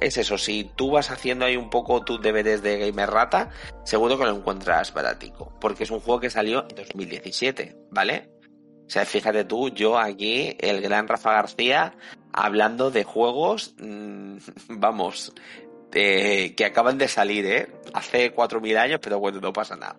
es 0.00 0.16
eso, 0.16 0.38
si 0.38 0.64
tú 0.74 0.90
vas 0.90 1.12
haciendo 1.12 1.44
ahí 1.44 1.56
un 1.56 1.70
poco 1.70 2.04
tus 2.04 2.20
deberes 2.20 2.62
de 2.62 2.78
gamer 2.78 3.10
rata, 3.10 3.50
seguro 3.84 4.18
que 4.18 4.24
lo 4.24 4.34
encuentras 4.34 4.92
baratico, 4.92 5.56
porque 5.60 5.84
es 5.84 5.92
un 5.92 6.00
juego 6.00 6.18
que 6.18 6.30
salió 6.30 6.66
en 6.68 6.74
2017, 6.74 7.76
¿vale? 7.90 8.28
O 8.84 8.90
sea, 8.90 9.04
fíjate 9.04 9.44
tú, 9.44 9.68
yo 9.68 9.96
aquí, 9.96 10.56
el 10.58 10.80
gran 10.80 11.06
Rafa 11.06 11.30
García, 11.30 11.94
hablando 12.32 12.90
de 12.90 13.04
juegos, 13.04 13.76
mmm, 13.78 14.36
vamos, 14.68 15.32
eh, 15.92 16.54
que 16.56 16.64
acaban 16.64 16.98
de 16.98 17.06
salir, 17.06 17.46
¿eh? 17.46 17.72
Hace 17.94 18.34
4.000 18.34 18.76
años, 18.78 18.98
pero 19.00 19.20
bueno, 19.20 19.40
no 19.40 19.52
pasa 19.52 19.76
nada. 19.76 19.96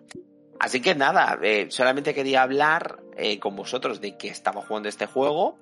Así 0.64 0.80
que 0.80 0.94
nada, 0.94 1.38
eh, 1.42 1.66
solamente 1.70 2.14
quería 2.14 2.42
hablar 2.42 2.98
eh, 3.16 3.38
con 3.38 3.54
vosotros 3.54 4.00
de 4.00 4.16
que 4.16 4.28
estaba 4.28 4.62
jugando 4.62 4.88
este 4.88 5.06
juego 5.06 5.58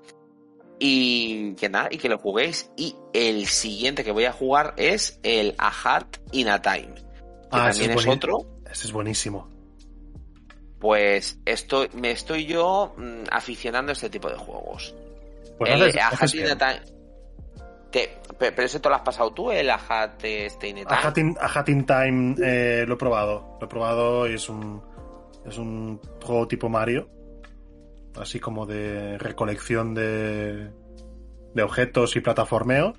y 0.78 1.54
que 1.54 1.68
nada, 1.68 1.88
y 1.90 1.98
que 1.98 2.08
lo 2.08 2.18
juguéis. 2.18 2.70
Y 2.76 2.94
el 3.12 3.46
siguiente 3.46 4.04
que 4.04 4.12
voy 4.12 4.24
a 4.26 4.32
jugar 4.32 4.74
es 4.76 5.18
el 5.22 5.54
A 5.58 5.70
Heart 5.70 6.18
in 6.32 6.48
a 6.48 6.62
Time. 6.62 6.94
Que 6.94 7.02
Ah, 7.50 7.70
también 7.70 7.90
ese 7.90 8.00
es, 8.00 8.06
otro. 8.06 8.46
Ese 8.70 8.86
es 8.86 8.92
buenísimo. 8.92 9.48
pues 10.78 11.38
esto, 11.44 11.86
me 11.94 12.10
estoy 12.10 12.46
yo 12.46 12.94
mm, 12.96 13.24
aficionando 13.30 13.90
a 13.90 13.94
este 13.94 14.10
tipo 14.10 14.28
de 14.28 14.36
juegos. 14.36 14.94
Pues 15.58 15.70
El 15.72 15.82
haces- 15.82 16.00
A 16.00 16.08
Hat 16.08 16.34
in 16.34 16.46
a 16.48 16.58
Time- 16.58 16.82
te- 17.90 18.18
pero 18.38 18.62
eso 18.64 18.80
te 18.80 18.88
lo 18.88 18.94
has 18.96 19.02
pasado 19.02 19.32
tú, 19.32 19.50
el 19.52 19.68
A 19.70 19.78
Hat 19.88 20.24
este 20.24 20.68
in 20.68 20.78
a 20.78 20.80
A 20.82 20.84
Time? 20.86 21.00
Hat 21.02 21.18
in, 21.18 21.36
A 21.40 21.58
Hat 21.58 21.68
in 21.68 21.86
Time 21.86 22.34
eh, 22.42 22.84
lo 22.86 22.94
he 22.94 22.96
probado. 22.96 23.58
Lo 23.60 23.66
he 23.66 23.68
probado 23.68 24.28
y 24.28 24.34
es 24.34 24.48
un, 24.48 24.82
es 25.46 25.58
un 25.58 26.00
juego 26.24 26.46
tipo 26.48 26.68
Mario. 26.68 27.08
Así 28.16 28.38
como 28.40 28.66
de 28.66 29.16
recolección 29.18 29.94
de, 29.94 30.70
de 31.54 31.62
objetos 31.62 32.14
y 32.16 32.20
plataformeo. 32.20 32.94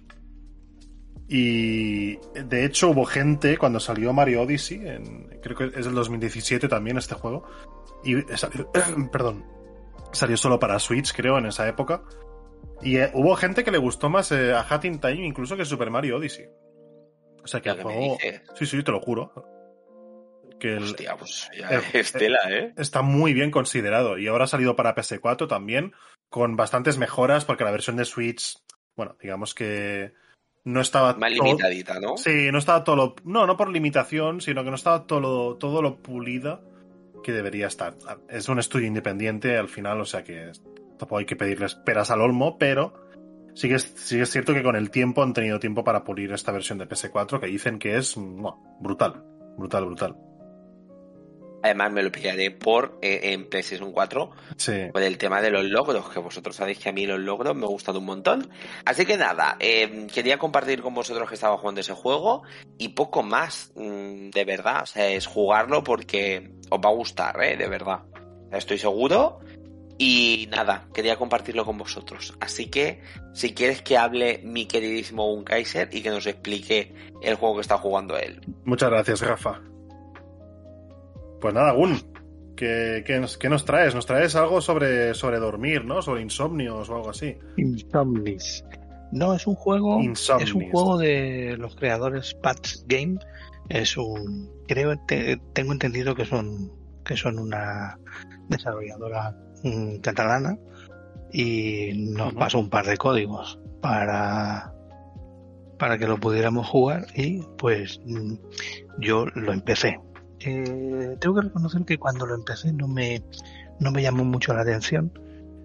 Y 1.27 2.17
de 2.33 2.65
hecho 2.65 2.89
hubo 2.89 3.05
gente 3.05 3.57
cuando 3.57 3.79
salió 3.79 4.11
Mario 4.13 4.41
Odyssey, 4.41 4.85
en- 4.87 5.39
creo 5.41 5.55
que 5.57 5.65
es 5.79 5.85
del 5.85 5.93
2017 5.95 6.67
también 6.67 6.97
este 6.97 7.15
juego. 7.15 7.43
Y 8.03 8.21
salió, 8.35 8.69
perdón, 9.11 9.45
salió 10.11 10.35
solo 10.37 10.59
para 10.59 10.79
Switch, 10.79 11.13
creo, 11.15 11.37
en 11.37 11.45
esa 11.45 11.67
época. 11.67 12.03
Y 12.81 12.97
eh, 12.97 13.11
hubo 13.13 13.35
gente 13.35 13.63
que 13.63 13.71
le 13.71 13.77
gustó 13.77 14.09
más 14.09 14.31
eh, 14.31 14.53
a 14.53 14.61
Hat 14.67 14.83
in 14.85 14.99
Time 14.99 15.25
incluso 15.25 15.55
que 15.55 15.63
Super 15.65 15.89
Mario 15.89 16.17
Odyssey. 16.17 16.45
O 17.43 17.47
sea 17.47 17.61
que 17.61 17.69
el 17.69 17.75
juego. 17.83 18.17
Sí, 18.55 18.65
sí, 18.65 18.83
te 18.83 18.91
lo 18.91 18.99
juro. 18.99 19.31
Que 20.63 20.77
el- 20.77 20.83
Hostia, 20.83 21.17
pues 21.17 21.49
ya 21.59 21.69
eh, 21.69 21.81
es 21.93 22.13
tela, 22.13 22.39
¿eh? 22.49 22.73
está 22.77 23.01
muy 23.01 23.33
bien 23.33 23.51
considerado. 23.51 24.17
Y 24.17 24.27
ahora 24.27 24.45
ha 24.45 24.47
salido 24.47 24.77
para 24.77 24.95
PS4 24.95 25.47
también, 25.49 25.93
con 26.29 26.55
bastantes 26.55 26.97
mejoras, 26.97 27.43
porque 27.43 27.65
la 27.65 27.71
versión 27.71 27.97
de 27.97 28.05
Switch, 28.05 28.57
bueno, 28.95 29.17
digamos 29.21 29.53
que 29.53 30.13
no 30.63 30.79
estaba. 30.79 31.15
Más 31.15 31.33
todo- 31.35 31.45
limitadita, 31.45 31.99
¿no? 31.99 32.15
Sí, 32.15 32.49
no 32.51 32.59
estaba 32.59 32.85
todo 32.85 32.95
lo. 32.95 33.15
No, 33.25 33.45
no 33.45 33.57
por 33.57 33.69
limitación, 33.69 34.39
sino 34.39 34.63
que 34.63 34.69
no 34.69 34.75
estaba 34.77 35.05
todo 35.05 35.19
lo, 35.19 35.57
todo 35.57 35.81
lo 35.81 35.97
pulida 36.01 36.61
que 37.23 37.33
debería 37.33 37.67
estar. 37.67 37.95
Es 38.29 38.47
un 38.47 38.59
estudio 38.59 38.87
independiente 38.87 39.57
al 39.57 39.67
final, 39.67 39.99
o 39.99 40.05
sea 40.05 40.23
que 40.23 40.49
tampoco 40.97 41.17
hay 41.17 41.25
que 41.25 41.35
pedirles 41.35 41.75
peras 41.75 42.09
al 42.09 42.21
olmo, 42.21 42.57
pero 42.57 42.93
sí 43.53 43.67
que, 43.67 43.75
es, 43.75 43.83
sí 43.97 44.15
que 44.15 44.21
es 44.23 44.29
cierto 44.29 44.53
que 44.53 44.63
con 44.63 44.77
el 44.77 44.91
tiempo 44.91 45.23
han 45.23 45.33
tenido 45.33 45.59
tiempo 45.59 45.83
para 45.83 46.05
pulir 46.05 46.31
esta 46.31 46.53
versión 46.53 46.77
de 46.77 46.87
PS4 46.87 47.39
que 47.41 47.47
dicen 47.47 47.79
que 47.79 47.97
es 47.97 48.15
brutal. 48.79 49.23
Brutal, 49.57 49.85
brutal. 49.85 50.15
Además 51.63 51.91
me 51.93 52.03
lo 52.03 52.11
pillaré 52.11 52.51
por 52.51 52.99
eh, 53.01 53.31
en 53.31 53.49
PlayStation 53.49 53.91
4 53.93 54.31
Sí. 54.57 54.73
por 54.91 55.01
el 55.01 55.17
tema 55.17 55.41
de 55.41 55.49
los 55.49 55.63
logros, 55.63 56.09
que 56.09 56.19
vosotros 56.19 56.55
sabéis 56.57 56.77
que 56.77 56.89
a 56.89 56.91
mí 56.91 57.05
los 57.05 57.19
logros 57.19 57.55
me 57.55 57.65
gustan 57.65 57.95
un 57.95 58.05
montón. 58.05 58.49
Así 58.85 59.05
que 59.05 59.17
nada, 59.17 59.55
eh, 59.59 60.05
quería 60.13 60.37
compartir 60.37 60.81
con 60.81 60.93
vosotros 60.93 61.27
que 61.27 61.35
estaba 61.35 61.57
jugando 61.57 61.79
ese 61.81 61.93
juego 61.93 62.43
y 62.77 62.89
poco 62.89 63.23
más, 63.23 63.71
mm, 63.75 64.29
de 64.29 64.45
verdad. 64.45 64.83
O 64.83 64.85
sea, 64.85 65.07
es 65.07 65.25
jugarlo 65.25 65.83
porque 65.83 66.51
os 66.69 66.79
va 66.79 66.89
a 66.89 66.93
gustar, 66.93 67.41
¿eh? 67.41 67.55
De 67.55 67.67
verdad. 67.67 67.99
Estoy 68.51 68.77
seguro. 68.77 69.39
Y 69.97 70.49
nada, 70.51 70.87
quería 70.93 71.15
compartirlo 71.15 71.65
con 71.65 71.77
vosotros. 71.77 72.33
Así 72.41 72.69
que, 72.69 73.01
si 73.33 73.53
quieres 73.53 73.81
que 73.83 73.95
hable 73.97 74.41
mi 74.43 74.65
queridísimo 74.65 75.31
Un 75.31 75.43
Kaiser 75.43 75.87
y 75.93 76.01
que 76.01 76.09
nos 76.09 76.25
explique 76.25 76.93
el 77.21 77.35
juego 77.35 77.55
que 77.55 77.61
está 77.61 77.77
jugando 77.77 78.17
él. 78.17 78.41
Muchas 78.65 78.89
gracias, 78.89 79.21
Rafa. 79.21 79.61
Pues 81.43 81.53
nada, 81.53 81.73
Gun, 81.73 81.97
¿qué, 82.55 83.03
qué 83.05 83.19
nos, 83.19 83.37
qué 83.37 83.49
nos 83.49 83.65
traes? 83.65 83.93
Nos 83.93 84.05
traes 84.05 84.33
algo 84.37 84.61
sobre, 84.61 85.13
sobre 85.13 85.39
dormir, 85.39 85.83
¿no? 85.83 86.01
Sobre 86.01 86.21
insomnios 86.21 86.89
o 86.89 86.95
algo 86.95 87.09
así. 87.09 87.37
Insomnis. 87.57 88.63
No, 89.11 89.33
es 89.33 89.45
un 89.45 89.55
juego. 89.55 89.99
Insomnis. 90.01 90.47
Es 90.47 90.55
un 90.55 90.71
juego 90.71 90.97
de 90.97 91.57
los 91.57 91.75
creadores 91.75 92.33
Patch 92.41 92.77
Game. 92.87 93.17
Es 93.67 93.97
un. 93.97 94.49
Creo, 94.69 94.97
te- 95.05 95.35
tengo 95.51 95.73
entendido 95.73 96.15
que 96.15 96.23
son 96.23 96.71
que 97.03 97.17
son 97.17 97.37
una 97.37 97.99
desarrolladora 98.47 99.35
mm, 99.63 99.97
catalana 99.97 100.57
y 101.33 101.91
nos 102.13 102.33
pasó 102.35 102.57
un 102.59 102.69
par 102.69 102.85
de 102.85 102.95
códigos 102.95 103.59
para 103.81 104.73
para 105.77 105.97
que 105.97 106.07
lo 106.07 106.17
pudiéramos 106.17 106.69
jugar 106.69 107.05
y 107.15 107.41
pues 107.57 107.99
mm, 108.05 108.35
yo 108.99 109.25
lo 109.35 109.51
empecé. 109.51 109.99
Eh, 110.45 111.17
tengo 111.19 111.35
que 111.35 111.41
reconocer 111.43 111.85
que 111.85 111.97
cuando 111.97 112.25
lo 112.25 112.35
empecé 112.35 112.73
no 112.73 112.87
me 112.87 113.23
no 113.79 113.91
me 113.91 114.01
llamó 114.01 114.23
mucho 114.25 114.53
la 114.53 114.61
atención. 114.61 115.11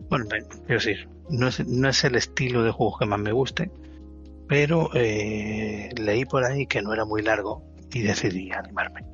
Bueno, 0.08 0.26
me- 0.30 0.42
quiero 0.44 0.74
decir, 0.80 1.08
no 1.28 1.48
es, 1.48 1.66
no 1.66 1.88
es 1.88 2.04
el 2.04 2.14
estilo 2.16 2.62
de 2.62 2.70
juego 2.70 2.98
que 2.98 3.06
más 3.06 3.20
me 3.20 3.32
guste, 3.32 3.70
pero 4.48 4.90
eh, 4.94 5.90
leí 5.96 6.24
por 6.24 6.44
ahí 6.44 6.66
que 6.66 6.80
no 6.82 6.92
era 6.94 7.04
muy 7.04 7.22
largo 7.22 7.62
y 7.92 8.02
decidí 8.02 8.50
animarme. 8.52 9.04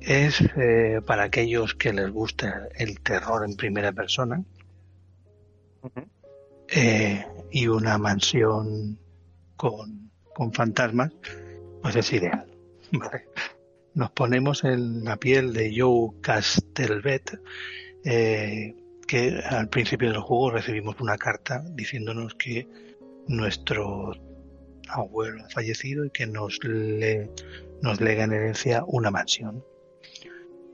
Es 0.00 0.40
eh, 0.56 1.00
para 1.06 1.24
aquellos 1.24 1.74
que 1.74 1.92
les 1.92 2.10
gusta 2.10 2.68
el 2.76 3.00
terror 3.00 3.44
en 3.48 3.56
primera 3.56 3.92
persona 3.92 4.42
eh, 6.68 7.24
y 7.50 7.66
una 7.68 7.98
mansión 7.98 8.98
con, 9.56 10.10
con 10.34 10.52
fantasmas, 10.52 11.12
pues 11.82 11.96
es 11.96 12.12
ideal. 12.12 12.46
¿vale? 12.92 13.24
Nos 13.94 14.10
ponemos 14.10 14.64
en 14.64 15.04
la 15.04 15.16
piel 15.16 15.52
de 15.52 15.72
Joe 15.76 16.10
Castelvet, 16.20 17.38
eh, 18.04 18.74
que 19.06 19.40
al 19.48 19.68
principio 19.68 20.10
del 20.10 20.20
juego 20.20 20.50
recibimos 20.50 21.00
una 21.00 21.16
carta 21.16 21.64
diciéndonos 21.70 22.34
que 22.34 22.68
nuestro 23.28 24.12
abuelo 24.88 25.44
ha 25.44 25.48
fallecido 25.48 26.04
y 26.04 26.10
que 26.10 26.26
nos, 26.26 26.58
le, 26.64 27.30
nos 27.82 28.00
lega 28.00 28.24
en 28.24 28.32
herencia 28.32 28.82
una 28.84 29.12
mansión. 29.12 29.64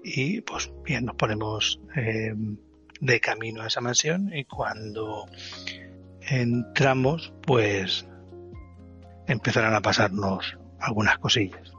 Y 0.03 0.41
pues 0.41 0.73
bien, 0.85 1.05
nos 1.05 1.16
ponemos 1.16 1.79
eh, 1.97 2.35
de 3.01 3.21
camino 3.21 3.62
a 3.62 3.66
esa 3.66 3.83
mansión 3.83 4.31
y 4.33 4.45
cuando 4.45 5.27
entramos, 6.23 7.35
pues 7.43 8.07
empezarán 9.27 9.75
a 9.75 9.83
pasarnos 9.83 10.59
algunas 10.79 11.18
cosillas. 11.18 11.70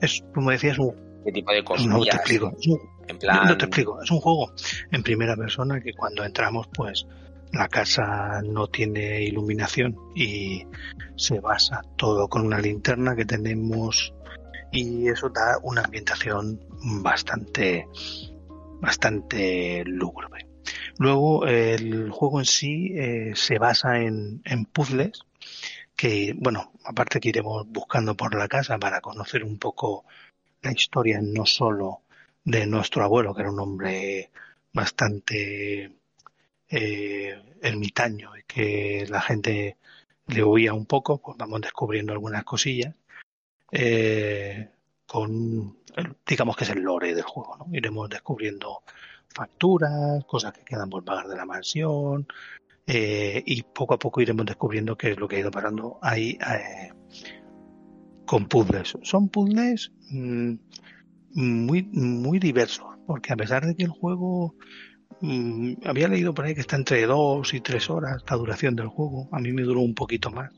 Es, 0.00 0.24
como 0.34 0.50
decías, 0.50 0.78
un 0.78 0.94
¿Qué 1.24 1.32
tipo 1.32 1.52
de 1.52 1.62
no 1.86 2.02
te 2.02 2.16
explico. 2.16 2.56
En 3.06 3.18
plan... 3.18 3.46
no 3.46 3.58
te 3.58 3.66
explico. 3.66 4.02
Es 4.02 4.10
un 4.10 4.20
juego 4.20 4.52
en 4.90 5.02
primera 5.02 5.36
persona 5.36 5.80
que 5.80 5.92
cuando 5.92 6.24
entramos, 6.24 6.68
pues 6.74 7.06
la 7.52 7.68
casa 7.68 8.40
no 8.42 8.68
tiene 8.68 9.22
iluminación 9.22 9.96
y 10.14 10.66
se 11.16 11.40
basa 11.40 11.82
todo 11.96 12.28
con 12.28 12.46
una 12.46 12.60
linterna 12.60 13.16
que 13.16 13.24
tenemos 13.24 14.14
y 14.72 15.08
eso 15.08 15.30
da 15.30 15.58
una 15.62 15.82
ambientación 15.82 16.60
bastante 17.02 17.86
bastante 18.80 19.82
lúgubre. 19.84 20.46
Luego 20.98 21.46
el 21.46 22.10
juego 22.10 22.38
en 22.40 22.46
sí 22.46 22.92
eh, 22.94 23.32
se 23.34 23.58
basa 23.58 23.98
en, 23.98 24.42
en 24.44 24.64
puzzles 24.64 25.24
que, 25.96 26.34
bueno, 26.36 26.69
aparte 26.84 27.20
que 27.20 27.30
iremos 27.30 27.66
buscando 27.68 28.16
por 28.16 28.34
la 28.34 28.48
casa 28.48 28.78
para 28.78 29.00
conocer 29.00 29.44
un 29.44 29.58
poco 29.58 30.04
la 30.62 30.72
historia 30.72 31.20
no 31.22 31.46
solo 31.46 32.02
de 32.44 32.66
nuestro 32.66 33.04
abuelo, 33.04 33.34
que 33.34 33.42
era 33.42 33.50
un 33.50 33.60
hombre 33.60 34.30
bastante 34.72 35.92
eh, 36.68 37.42
ermitaño 37.62 38.36
y 38.36 38.42
que 38.44 39.06
la 39.08 39.20
gente 39.20 39.76
le 40.26 40.42
oía 40.42 40.72
un 40.74 40.86
poco, 40.86 41.18
pues 41.18 41.36
vamos 41.36 41.60
descubriendo 41.60 42.12
algunas 42.12 42.44
cosillas 42.44 42.94
eh, 43.72 44.70
con, 45.06 45.78
digamos 46.26 46.56
que 46.56 46.64
es 46.64 46.70
el 46.70 46.80
lore 46.80 47.14
del 47.14 47.24
juego, 47.24 47.56
¿no? 47.56 47.66
Iremos 47.72 48.08
descubriendo 48.08 48.82
facturas, 49.28 50.24
cosas 50.24 50.52
que 50.52 50.64
quedan 50.64 50.90
por 50.90 51.04
pagar 51.04 51.28
de 51.28 51.36
la 51.36 51.46
mansión 51.46 52.26
eh, 52.92 53.44
y 53.46 53.62
poco 53.62 53.94
a 53.94 54.00
poco 54.00 54.20
iremos 54.20 54.44
descubriendo 54.44 54.96
qué 54.96 55.12
es 55.12 55.16
lo 55.20 55.28
que 55.28 55.36
ha 55.36 55.38
ido 55.38 55.52
pasando 55.52 56.00
ahí 56.02 56.36
eh, 56.44 56.90
con 58.26 58.46
puzzles. 58.46 58.98
Son 59.02 59.28
puzzles 59.28 59.92
mm, 60.10 60.54
muy, 61.34 61.84
muy 61.92 62.40
diversos, 62.40 62.88
porque 63.06 63.32
a 63.32 63.36
pesar 63.36 63.64
de 63.64 63.76
que 63.76 63.84
el 63.84 63.90
juego 63.90 64.56
mm, 65.20 65.74
había 65.84 66.08
leído 66.08 66.34
por 66.34 66.44
ahí 66.44 66.54
que 66.54 66.62
está 66.62 66.74
entre 66.74 67.06
dos 67.06 67.54
y 67.54 67.60
tres 67.60 67.88
horas 67.90 68.24
la 68.28 68.36
duración 68.36 68.74
del 68.74 68.88
juego, 68.88 69.28
a 69.30 69.38
mí 69.38 69.52
me 69.52 69.62
duró 69.62 69.82
un 69.82 69.94
poquito 69.94 70.32
más. 70.32 70.50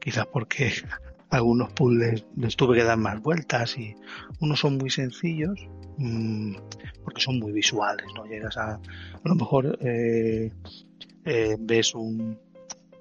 Quizás 0.00 0.26
porque 0.26 0.72
algunos 1.30 1.72
puzzles 1.72 2.26
les 2.36 2.56
tuve 2.56 2.78
que 2.78 2.82
dar 2.82 2.98
más 2.98 3.22
vueltas 3.22 3.78
y 3.78 3.94
unos 4.40 4.58
son 4.58 4.76
muy 4.76 4.90
sencillos 4.90 5.68
mm, 5.98 6.56
porque 7.04 7.20
son 7.20 7.38
muy 7.38 7.52
visuales, 7.52 8.06
¿no? 8.16 8.26
Llegas 8.26 8.56
a, 8.56 8.74
a 8.74 8.80
lo 9.22 9.36
mejor 9.36 9.78
eh, 9.82 10.50
eh, 11.24 11.56
ves 11.58 11.94
un 11.94 12.38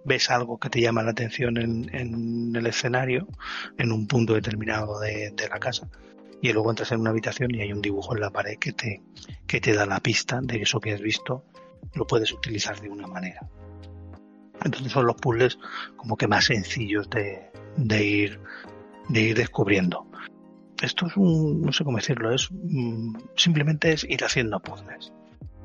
ves 0.03 0.30
algo 0.32 0.59
que 0.59 0.69
te 0.69 0.82
llama 0.82 1.03
la 1.03 1.11
atención 1.11 1.57
en, 1.57 1.93
en 1.93 2.55
el 2.55 2.65
escenario, 2.65 3.28
en 3.78 3.91
un 3.91 4.07
punto 4.07 4.34
determinado 4.34 4.99
de, 4.99 5.32
de 5.32 5.47
la 5.47 5.59
casa, 5.59 5.88
y 6.41 6.51
luego 6.51 6.72
entras 6.72 6.91
en 6.91 7.01
una 7.01 7.11
habitación 7.11 7.53
y 7.53 7.61
hay 7.61 7.72
un 7.72 7.82
dibujo 7.82 8.15
en 8.15 8.22
la 8.22 8.32
pared 8.32 8.57
que 8.57 8.74
te, 8.74 9.01
que 9.45 9.61
te 9.61 9.74
da 9.74 9.86
la 9.86 9.99
pista 9.99 10.39
de 10.41 10.57
que 10.57 10.63
eso 10.63 10.80
que 10.80 10.93
has 10.93 11.01
visto 11.01 11.45
lo 11.93 12.07
puedes 12.07 12.32
utilizar 12.34 12.80
de 12.80 12.89
una 12.89 13.07
manera. 13.07 13.47
Entonces 14.63 14.91
son 14.91 15.05
los 15.05 15.15
puzzles 15.15 15.57
como 15.95 16.17
que 16.17 16.28
más 16.28 16.45
sencillos 16.45 17.09
de, 17.09 17.51
de 17.78 18.03
ir, 18.03 18.39
de 19.09 19.22
ir 19.22 19.38
descubriendo. 19.38 20.07
esto 20.82 21.07
es 21.07 21.17
un, 21.17 21.61
no 21.61 21.72
sé 21.72 21.84
cómo 21.84 21.97
decirlo, 21.97 22.34
es 22.34 22.49
mm, 22.51 23.15
simplemente 23.36 23.91
es 23.91 24.03
ir 24.03 24.24
haciendo 24.24 24.59
puzzles. 24.59 25.13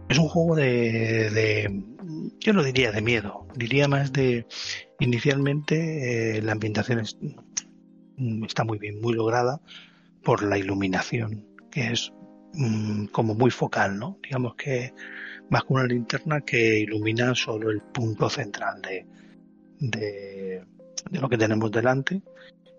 Es 0.09 0.19
un 0.19 0.29
juego 0.29 0.55
de, 0.55 1.31
de, 1.31 1.83
yo 2.39 2.53
no 2.53 2.63
diría 2.63 2.93
de 2.93 3.03
miedo, 3.03 3.47
diría 3.57 3.89
más 3.89 4.13
de, 4.13 4.47
inicialmente 5.01 6.37
eh, 6.39 6.43
la 6.43 6.53
ambientación 6.53 7.03
mm, 8.17 8.45
está 8.45 8.65
muy 8.65 8.79
bien, 8.79 9.01
muy 9.01 9.15
lograda 9.15 9.61
por 10.23 10.43
la 10.43 10.59
iluminación, 10.59 11.45
que 11.71 11.93
es 11.93 12.13
mm, 12.55 13.07
como 13.07 13.35
muy 13.35 13.51
focal, 13.51 13.99
¿no? 13.99 14.19
Digamos 14.23 14.55
que 14.55 14.93
más 15.51 15.65
que 15.65 15.73
una 15.73 15.85
linterna 15.85 16.41
que 16.41 16.81
ilumina 16.81 17.35
solo 17.35 17.71
el 17.71 17.81
punto 17.81 18.31
central 18.31 18.81
de, 18.83 19.07
de, 19.81 20.65
de 21.11 21.21
lo 21.21 21.29
que 21.29 21.39
tenemos 21.39 21.71
delante 21.73 22.23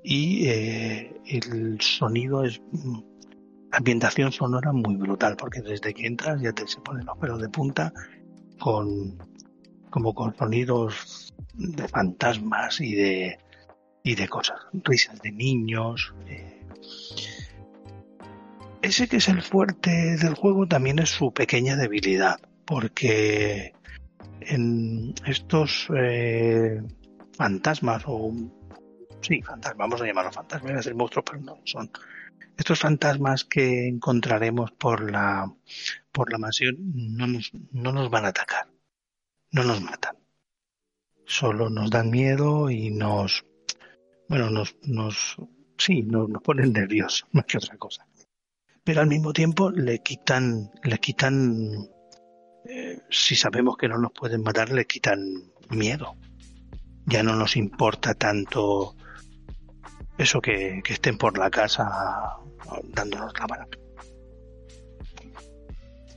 y 0.03 0.47
eh, 0.47 1.13
el 1.25 1.81
sonido 1.81 2.45
es 2.45 2.61
mm, 2.71 2.99
ambientación 3.71 4.31
sonora 4.31 4.71
muy 4.71 4.95
brutal 4.95 5.35
porque 5.37 5.61
desde 5.61 5.93
que 5.93 6.07
entras 6.07 6.41
ya 6.41 6.53
te 6.53 6.67
se 6.67 6.79
ponen 6.81 7.05
los 7.05 7.17
pelos 7.17 7.41
de 7.41 7.49
punta 7.49 7.93
con 8.59 9.17
como 9.89 10.13
con 10.13 10.35
sonidos 10.35 11.33
de 11.53 11.87
fantasmas 11.87 12.81
y 12.81 12.95
de 12.95 13.39
y 14.03 14.15
de 14.15 14.27
cosas 14.27 14.59
risas 14.83 15.19
de 15.21 15.31
niños 15.31 16.13
eh. 16.27 16.61
ese 18.81 19.07
que 19.07 19.17
es 19.17 19.27
el 19.27 19.41
fuerte 19.41 20.17
del 20.17 20.35
juego 20.35 20.67
también 20.67 20.99
es 20.99 21.09
su 21.09 21.33
pequeña 21.33 21.75
debilidad 21.75 22.39
porque 22.65 23.73
en 24.41 25.13
estos 25.25 25.87
eh, 25.95 26.81
fantasmas 27.33 28.03
o 28.05 28.33
sí, 29.21 29.41
fantasmas, 29.41 29.77
vamos 29.77 30.01
a 30.01 30.05
llamarlos 30.05 30.35
fantasmas, 30.35 30.73
a 30.73 30.81
ser 30.81 30.95
monstruos, 30.95 31.25
pero 31.29 31.43
no 31.43 31.59
son. 31.63 31.89
Estos 32.57 32.79
fantasmas 32.79 33.43
que 33.45 33.87
encontraremos 33.87 34.71
por 34.71 35.11
la, 35.11 35.53
por 36.11 36.31
la 36.31 36.39
mansión 36.39 36.75
no 36.79 37.27
nos, 37.27 37.51
no 37.71 37.91
nos 37.91 38.09
van 38.09 38.25
a 38.25 38.29
atacar, 38.29 38.67
no 39.51 39.63
nos 39.63 39.81
matan. 39.81 40.17
Solo 41.25 41.69
nos 41.69 41.91
dan 41.91 42.09
miedo 42.09 42.69
y 42.69 42.89
nos, 42.89 43.45
bueno, 44.27 44.49
nos, 44.49 44.75
nos, 44.83 45.37
sí, 45.77 46.01
nos, 46.01 46.29
nos 46.29 46.41
ponen 46.41 46.73
nerviosos, 46.73 47.27
más 47.31 47.45
que 47.45 47.57
otra 47.57 47.77
cosa. 47.77 48.07
Pero 48.83 49.01
al 49.01 49.07
mismo 49.07 49.33
tiempo 49.33 49.69
le 49.69 49.99
quitan, 49.99 50.71
le 50.83 50.97
quitan, 50.97 51.89
eh, 52.65 53.01
si 53.09 53.35
sabemos 53.35 53.77
que 53.77 53.89
no 53.89 53.97
nos 53.97 54.13
pueden 54.13 54.41
matar, 54.41 54.71
le 54.71 54.85
quitan 54.85 55.51
miedo. 55.69 56.15
Ya 57.05 57.21
no 57.21 57.35
nos 57.35 57.55
importa 57.55 58.13
tanto 58.13 58.95
eso 60.17 60.41
que, 60.41 60.81
estén 60.87 61.17
por 61.17 61.37
la 61.37 61.49
casa 61.49 62.37
dándonos 62.93 63.33
la 63.39 63.47
mano. 63.47 63.65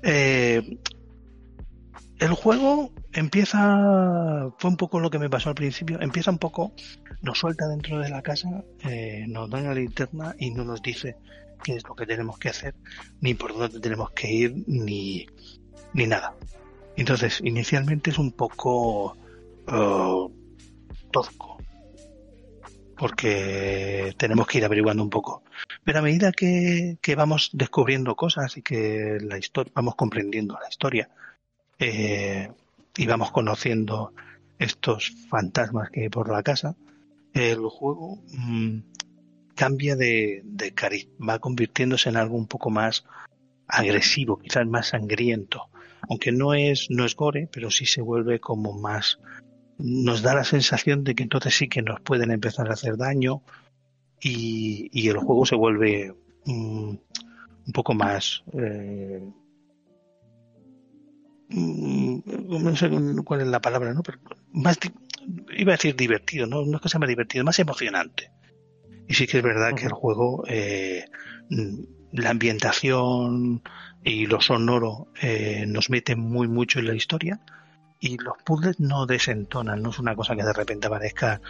Eh, 0.02 0.78
el 2.18 2.32
juego 2.34 2.92
empieza, 3.12 4.50
fue 4.58 4.70
un 4.70 4.76
poco 4.76 5.00
lo 5.00 5.10
que 5.10 5.18
me 5.18 5.30
pasó 5.30 5.48
al 5.48 5.54
principio, 5.54 6.00
empieza 6.00 6.30
un 6.30 6.38
poco, 6.38 6.72
nos 7.22 7.38
suelta 7.38 7.66
dentro 7.68 7.98
de 7.98 8.08
la 8.10 8.22
casa, 8.22 8.64
eh, 8.84 9.24
nos 9.28 9.48
da 9.48 9.58
una 9.58 9.74
linterna 9.74 10.34
y 10.38 10.50
no 10.50 10.64
nos 10.64 10.82
dice 10.82 11.16
qué 11.62 11.76
es 11.76 11.88
lo 11.88 11.94
que 11.94 12.06
tenemos 12.06 12.38
que 12.38 12.50
hacer, 12.50 12.74
ni 13.20 13.34
por 13.34 13.56
dónde 13.56 13.80
tenemos 13.80 14.10
que 14.12 14.30
ir, 14.32 14.54
ni, 14.66 15.26
ni 15.94 16.06
nada. 16.06 16.34
Entonces, 16.96 17.40
inicialmente 17.42 18.10
es 18.10 18.18
un 18.18 18.32
poco 18.32 19.16
uh, 19.68 20.30
tosco, 21.10 21.58
porque 23.00 24.14
tenemos 24.18 24.46
que 24.46 24.58
ir 24.58 24.64
averiguando 24.66 25.02
un 25.02 25.08
poco. 25.08 25.42
Pero 25.82 26.00
a 26.00 26.02
medida 26.02 26.32
que, 26.32 26.98
vamos 27.16 27.48
descubriendo 27.54 28.14
cosas 28.14 28.58
y 28.58 28.62
que 28.62 29.16
la 29.22 29.38
historia, 29.38 29.72
vamos 29.74 29.94
comprendiendo 29.94 30.58
la 30.60 30.68
historia 30.68 31.08
eh, 31.78 32.50
y 32.98 33.06
vamos 33.06 33.30
conociendo 33.30 34.12
estos 34.58 35.14
fantasmas 35.30 35.88
que 35.88 36.02
hay 36.02 36.08
por 36.10 36.30
la 36.30 36.42
casa, 36.42 36.76
el 37.32 37.60
juego 37.60 38.18
mm, 38.34 38.80
cambia 39.54 39.96
de, 39.96 40.42
de 40.44 40.72
cariz, 40.72 41.08
va 41.26 41.38
convirtiéndose 41.38 42.10
en 42.10 42.18
algo 42.18 42.36
un 42.36 42.48
poco 42.48 42.68
más 42.68 43.06
agresivo, 43.66 44.36
quizás 44.36 44.66
más 44.66 44.88
sangriento. 44.88 45.70
Aunque 46.10 46.32
no 46.32 46.52
es, 46.52 46.90
no 46.90 47.06
es 47.06 47.16
gore, 47.16 47.48
pero 47.50 47.70
sí 47.70 47.86
se 47.86 48.02
vuelve 48.02 48.40
como 48.40 48.78
más 48.78 49.18
nos 49.82 50.22
da 50.22 50.34
la 50.34 50.44
sensación 50.44 51.04
de 51.04 51.14
que 51.14 51.22
entonces 51.22 51.56
sí 51.56 51.68
que 51.68 51.82
nos 51.82 52.00
pueden 52.00 52.30
empezar 52.30 52.68
a 52.68 52.74
hacer 52.74 52.96
daño 52.96 53.42
y, 54.20 55.08
el 55.08 55.16
juego 55.16 55.46
se 55.46 55.56
vuelve 55.56 56.14
mm, 56.44 56.90
un 57.66 57.72
poco 57.72 57.94
más 57.94 58.42
eh, 58.52 59.22
mm, 61.48 62.20
no 62.62 62.76
sé 62.76 62.90
cuál 63.24 63.40
es 63.40 63.48
la 63.48 63.60
palabra 63.60 63.94
no 63.94 64.02
pero 64.02 64.18
más 64.52 64.78
iba 65.56 65.72
a 65.72 65.76
decir 65.76 65.96
divertido 65.96 66.46
no 66.46 66.64
no 66.64 66.76
es 66.76 66.82
que 66.82 66.88
sea 66.88 67.00
más 67.00 67.08
divertido 67.08 67.44
más 67.44 67.58
emocionante. 67.58 68.30
Y 69.08 69.14
sí 69.14 69.26
que 69.26 69.38
es 69.38 69.42
verdad 69.42 69.74
que 69.74 69.86
el 69.86 69.92
juego 69.92 70.44
eh, 70.46 71.04
la 72.12 72.30
ambientación 72.30 73.62
y 74.04 74.26
lo 74.26 74.40
sonoro 74.40 75.08
eh, 75.20 75.64
nos 75.66 75.90
mete 75.90 76.14
muy 76.14 76.46
mucho 76.46 76.78
en 76.78 76.86
la 76.86 76.94
historia 76.94 77.40
y 78.00 78.16
los 78.18 78.36
puzzles 78.44 78.80
no 78.80 79.06
desentonan, 79.06 79.82
no 79.82 79.90
es 79.90 79.98
una 79.98 80.16
cosa 80.16 80.34
que 80.34 80.42
de 80.42 80.52
repente 80.52 80.86
aparezca 80.86 81.40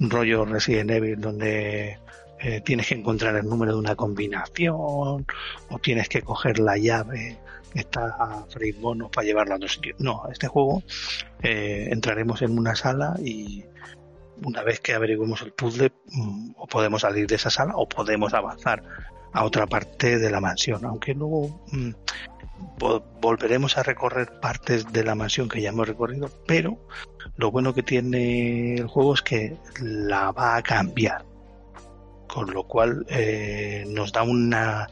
rollo 0.00 0.44
Resident 0.44 0.90
Evil 0.90 1.20
donde 1.20 1.98
eh, 2.40 2.60
tienes 2.64 2.88
que 2.88 2.94
encontrar 2.94 3.36
el 3.36 3.46
número 3.46 3.72
de 3.72 3.78
una 3.78 3.94
combinación 3.94 4.76
o 4.76 5.78
tienes 5.82 6.08
que 6.08 6.22
coger 6.22 6.58
la 6.58 6.76
llave 6.78 7.38
que 7.72 7.80
está 7.80 8.16
a 8.18 8.44
freír 8.48 8.76
bonos 8.76 9.10
para 9.10 9.26
llevarla 9.26 9.54
a 9.54 9.56
otro 9.56 9.68
sitio. 9.68 9.94
No, 9.98 10.22
este 10.32 10.48
juego 10.48 10.82
eh, 11.42 11.88
entraremos 11.90 12.42
en 12.42 12.58
una 12.58 12.74
sala 12.74 13.14
y 13.22 13.64
una 14.44 14.62
vez 14.62 14.80
que 14.80 14.94
averiguemos 14.94 15.42
el 15.42 15.52
puzzle 15.52 15.92
mm, 16.06 16.52
o 16.56 16.66
podemos 16.66 17.02
salir 17.02 17.26
de 17.26 17.34
esa 17.34 17.50
sala 17.50 17.74
o 17.76 17.88
podemos 17.88 18.34
avanzar 18.34 18.82
a 19.32 19.44
otra 19.44 19.66
parte 19.66 20.18
de 20.18 20.30
la 20.30 20.40
mansión, 20.40 20.84
aunque 20.84 21.14
luego 21.14 21.60
mm, 21.72 21.90
volveremos 23.20 23.76
a 23.76 23.82
recorrer 23.82 24.40
partes 24.40 24.92
de 24.92 25.04
la 25.04 25.14
mansión 25.14 25.48
que 25.48 25.60
ya 25.60 25.70
hemos 25.70 25.88
recorrido, 25.88 26.30
pero 26.46 26.78
lo 27.36 27.50
bueno 27.50 27.74
que 27.74 27.82
tiene 27.82 28.76
el 28.76 28.86
juego 28.86 29.14
es 29.14 29.22
que 29.22 29.56
la 29.80 30.32
va 30.32 30.56
a 30.56 30.62
cambiar, 30.62 31.24
con 32.28 32.52
lo 32.52 32.64
cual 32.64 33.06
eh, 33.08 33.84
nos 33.88 34.12
da 34.12 34.22
una 34.22 34.88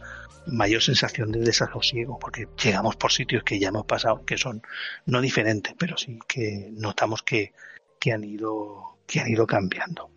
mayor 0.47 0.83
sensación 0.83 1.33
de 1.33 1.41
desasosiego, 1.41 2.19
porque 2.19 2.49
llegamos 2.63 2.97
por 2.97 3.13
sitios 3.13 3.43
que 3.43 3.59
ya 3.59 3.69
hemos 3.69 3.87
pasado, 3.87 4.25
que 4.25 4.39
son 4.39 4.63
no 5.05 5.21
diferentes, 5.21 5.75
pero 5.79 5.97
sí 5.97 6.19
que 6.27 6.71
notamos 6.73 7.23
que, 7.23 7.53
que 7.99 8.13
han 8.13 8.25
ido 8.25 8.97
que 9.07 9.21
han 9.21 9.29
ido 9.29 9.47
cambiando. 9.47 10.11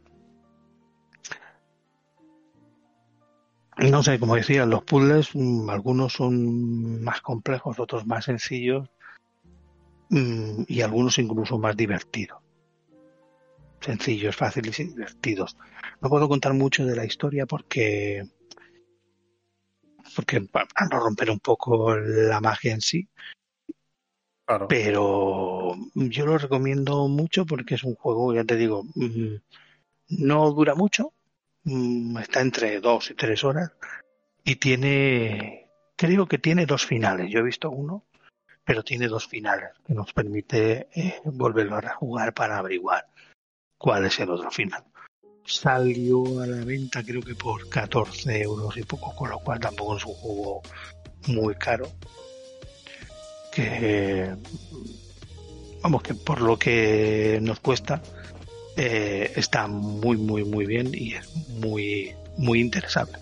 No 3.81 4.03
sé, 4.03 4.19
como 4.19 4.35
decía, 4.35 4.65
los 4.65 4.83
puzzles, 4.83 5.29
mm, 5.33 5.69
algunos 5.69 6.13
son 6.13 7.01
más 7.01 7.21
complejos, 7.21 7.79
otros 7.79 8.05
más 8.05 8.25
sencillos 8.25 8.89
mm, 10.09 10.63
y 10.67 10.81
algunos 10.81 11.17
incluso 11.17 11.57
más 11.57 11.77
divertidos. 11.77 12.39
Sencillos, 13.79 14.35
fáciles 14.35 14.79
y 14.81 14.85
divertidos. 14.85 15.55
No 16.01 16.09
puedo 16.09 16.27
contar 16.27 16.53
mucho 16.53 16.85
de 16.85 16.95
la 16.95 17.05
historia 17.05 17.45
porque 17.45 18.27
porque 20.15 20.41
para 20.41 20.67
no 20.91 20.99
romper 20.99 21.29
un 21.29 21.39
poco 21.39 21.95
la 21.95 22.41
magia 22.41 22.73
en 22.73 22.81
sí. 22.81 23.07
Pero 24.67 25.75
yo 25.93 26.25
lo 26.25 26.37
recomiendo 26.37 27.07
mucho 27.07 27.45
porque 27.45 27.75
es 27.75 27.83
un 27.83 27.95
juego, 27.95 28.33
ya 28.33 28.43
te 28.43 28.55
digo, 28.55 28.83
mm, 28.95 29.35
no 30.09 30.51
dura 30.51 30.73
mucho, 30.73 31.13
está 32.19 32.41
entre 32.41 32.79
dos 32.79 33.11
y 33.11 33.15
tres 33.15 33.43
horas 33.43 33.71
y 34.43 34.55
tiene, 34.55 35.69
creo 35.95 36.27
que 36.27 36.37
tiene 36.37 36.65
dos 36.65 36.85
finales. 36.85 37.29
Yo 37.31 37.39
he 37.39 37.43
visto 37.43 37.69
uno, 37.69 38.05
pero 38.63 38.83
tiene 38.83 39.07
dos 39.07 39.27
finales 39.27 39.71
que 39.85 39.93
nos 39.93 40.13
permite 40.13 40.87
eh, 40.95 41.19
volverlo 41.25 41.77
a 41.77 41.95
jugar 41.95 42.33
para 42.33 42.57
averiguar 42.57 43.07
cuál 43.77 44.05
es 44.05 44.19
el 44.19 44.29
otro 44.29 44.51
final. 44.51 44.83
Salió 45.45 46.41
a 46.41 46.45
la 46.45 46.63
venta 46.63 47.03
creo 47.03 47.21
que 47.21 47.33
por 47.33 47.67
14 47.69 48.41
euros 48.41 48.77
y 48.77 48.83
poco, 48.83 49.15
con 49.15 49.29
lo 49.29 49.39
cual 49.39 49.59
tampoco 49.59 49.97
es 49.97 50.05
un 50.05 50.13
juego 50.13 50.61
muy 51.27 51.55
caro. 51.55 51.87
Que 53.51 54.35
vamos 55.81 56.03
que 56.03 56.13
por 56.13 56.41
lo 56.41 56.59
que 56.59 57.39
nos 57.41 57.59
cuesta 57.59 58.01
eh, 58.81 59.33
está 59.35 59.67
muy, 59.67 60.15
muy, 60.15 60.45
muy 60.45 60.65
bien 60.65 60.91
y 60.93 61.13
es 61.13 61.35
muy, 61.59 62.13
muy 62.37 62.61
interesante. 62.61 63.19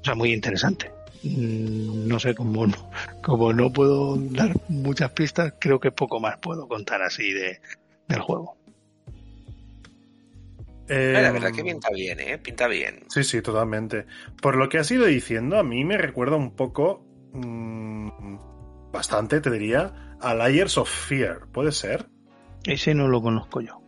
O 0.00 0.04
sea, 0.04 0.14
muy 0.14 0.32
interesante. 0.32 0.90
Mm, 1.22 2.08
no 2.08 2.18
sé 2.18 2.34
cómo 2.34 2.66
no, 2.66 2.90
como 3.22 3.52
no 3.52 3.70
puedo 3.70 4.16
dar 4.16 4.56
muchas 4.68 5.10
pistas, 5.10 5.52
creo 5.60 5.78
que 5.78 5.92
poco 5.92 6.20
más 6.20 6.38
puedo 6.38 6.66
contar 6.68 7.02
así 7.02 7.34
de, 7.34 7.60
del 8.08 8.20
juego. 8.20 8.56
la 10.88 11.32
verdad 11.32 11.52
que 11.52 11.62
pinta 11.62 11.90
bien, 11.90 12.20
¿eh? 12.20 12.38
Pinta 12.38 12.66
bien. 12.66 13.04
Sí, 13.08 13.24
sí, 13.24 13.42
totalmente. 13.42 14.06
Por 14.40 14.56
lo 14.56 14.70
que 14.70 14.78
has 14.78 14.90
ido 14.90 15.04
diciendo, 15.04 15.58
a 15.58 15.62
mí 15.62 15.84
me 15.84 15.98
recuerda 15.98 16.36
un 16.36 16.56
poco, 16.56 17.04
mmm, 17.34 18.38
bastante, 18.90 19.42
te 19.42 19.50
diría, 19.50 20.16
a 20.18 20.34
Layers 20.34 20.78
of 20.78 20.88
Fear. 20.88 21.46
¿Puede 21.52 21.72
ser? 21.72 22.06
Ese 22.64 22.94
no 22.94 23.06
lo 23.08 23.20
conozco 23.20 23.60
yo. 23.60 23.83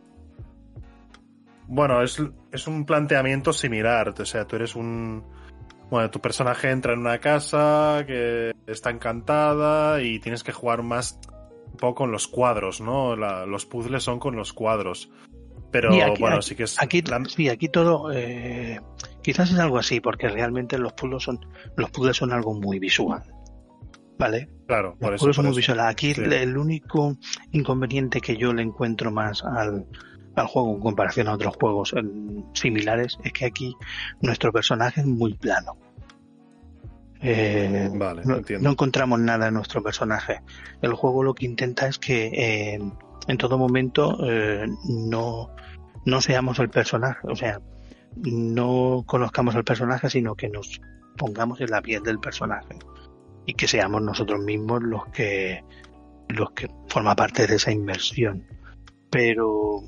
Bueno, 1.69 2.03
es, 2.03 2.23
es 2.53 2.67
un 2.67 2.85
planteamiento 2.85 3.53
similar. 3.53 4.15
O 4.19 4.25
sea, 4.25 4.47
tú 4.47 4.57
eres 4.57 4.77
un... 4.77 5.25
Bueno, 5.91 6.11
tu 6.11 6.21
personaje 6.21 6.71
entra 6.71 6.95
en 6.95 7.01
una 7.01 7.19
casa 7.19 8.05
que 8.07 8.53
está 8.67 8.91
encantada 8.91 10.03
y 10.03 10.19
tienes 10.19 10.43
que 10.43 10.53
jugar 10.53 10.83
más 10.83 11.21
un 11.67 11.77
poco 11.77 11.95
con 11.95 12.13
los 12.13 12.27
cuadros, 12.27 12.81
¿no? 12.81 13.15
La, 13.15 13.47
los 13.47 13.67
puzzles 13.67 14.03
son 14.03 14.19
con 14.19 14.35
los 14.35 14.53
cuadros. 14.53 15.11
Pero 15.71 15.91
bueno, 16.19 16.43
sí 16.43 16.55
que 16.55 16.65
es. 16.65 16.81
Aquí, 16.81 17.05
Sí, 17.29 17.49
aquí 17.49 17.69
todo. 17.69 18.11
Eh, 18.13 18.81
quizás 19.23 19.51
es 19.51 19.59
algo 19.59 19.79
así, 19.79 20.01
porque 20.01 20.29
realmente 20.29 20.79
los 20.79 20.93
puzzles 20.95 21.23
son, 21.23 21.39
los 21.77 21.91
puzzles 21.91 22.17
son 22.17 22.33
algo 22.33 22.55
muy 22.55 22.79
visual. 22.79 23.23
¿Vale? 24.19 24.49
Claro, 24.67 24.97
por 24.99 25.13
los 25.13 25.23
eso. 25.23 25.33
Son 25.35 25.47
muy 25.47 25.57
visuales. 25.57 25.85
Aquí 25.85 26.15
el 26.17 26.57
único 26.57 27.17
inconveniente 27.53 28.21
que 28.21 28.37
yo 28.37 28.53
le 28.53 28.63
encuentro 28.63 29.13
más 29.13 29.45
al, 29.45 29.87
al 30.37 30.47
juego 30.47 30.75
en 30.75 30.81
comparación 30.81 31.29
a 31.29 31.35
otros 31.35 31.57
juegos 31.57 31.95
similares 32.53 33.19
es 33.25 33.33
que 33.33 33.47
aquí 33.47 33.75
nuestro 34.21 34.53
personaje 34.53 35.01
es 35.01 35.07
muy 35.07 35.35
plano. 35.35 35.77
Eh, 37.21 37.91
vale, 37.95 38.23
no, 38.25 38.43
no, 38.61 38.71
encontramos 38.71 39.19
nada 39.19 39.49
en 39.49 39.55
nuestro 39.55 39.83
personaje. 39.83 40.43
El 40.83 40.93
juego 40.93 41.23
lo 41.23 41.35
que 41.35 41.47
intenta 41.47 41.89
es 41.89 41.99
que 41.99 42.27
eh, 42.27 42.79
en 43.27 43.39
todo 43.39 43.59
momento 43.59 44.19
eh, 44.23 44.67
no, 44.89 45.51
no 46.05 46.21
seamos 46.21 46.59
el 46.59 46.69
personaje, 46.69 47.27
o 47.27 47.35
sea, 47.35 47.61
no 48.17 49.05
conozcamos 49.07 49.57
al 49.57 49.65
personaje, 49.65 50.11
sino 50.11 50.35
que 50.35 50.49
nos 50.49 50.81
pongamos 51.17 51.61
en 51.61 51.71
la 51.71 51.83
piel 51.83 52.03
del 52.03 52.19
personaje 52.19 52.79
y 53.47 53.55
que 53.55 53.67
seamos 53.67 54.03
nosotros 54.03 54.41
mismos 54.41 54.83
los 54.83 55.07
que 55.07 55.65
los 56.29 56.51
que 56.51 56.69
forma 56.89 57.15
parte 57.15 57.47
de 57.47 57.57
esa 57.57 57.73
inmersión. 57.73 58.45
Pero 59.11 59.83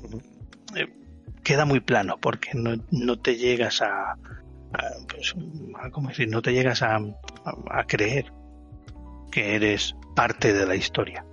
eh, 0.75 0.91
queda 1.43 1.65
muy 1.65 1.79
plano 1.79 2.17
porque 2.19 2.51
no, 2.53 2.75
no 2.91 3.19
te 3.19 3.35
llegas 3.35 3.81
a, 3.81 4.15
pues, 5.07 5.35
¿cómo 5.91 6.09
decir? 6.09 6.29
No 6.29 6.41
te 6.41 6.53
llegas 6.53 6.81
a, 6.81 6.97
a 7.69 7.83
creer 7.85 8.31
que 9.31 9.55
eres 9.55 9.95
parte 10.15 10.53
de 10.53 10.65
la 10.65 10.75
historia 10.75 11.25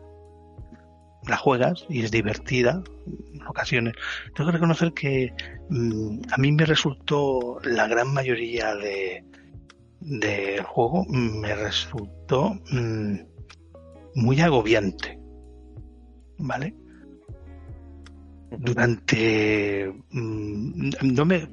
la 1.28 1.37
juegas 1.37 1.84
y 1.89 2.05
es 2.05 2.11
divertida 2.11 2.82
en 3.34 3.47
ocasiones. 3.47 3.95
Tengo 4.34 4.51
que 4.51 4.57
reconocer 4.57 4.93
que 4.93 5.32
mm, 5.68 6.20
a 6.30 6.37
mí 6.39 6.53
me 6.53 6.64
resultó 6.64 7.59
la 7.64 7.87
gran 7.87 8.12
mayoría 8.12 8.74
de 8.74 9.24
del 9.99 10.62
juego 10.62 11.05
me 11.09 11.55
resultó 11.57 12.55
mm, 12.70 13.16
muy 14.14 14.41
agobiante, 14.41 15.18
¿vale? 16.39 16.74
Durante 18.51 19.92
mm, 20.11 20.90
no 21.03 21.24
me 21.24 21.49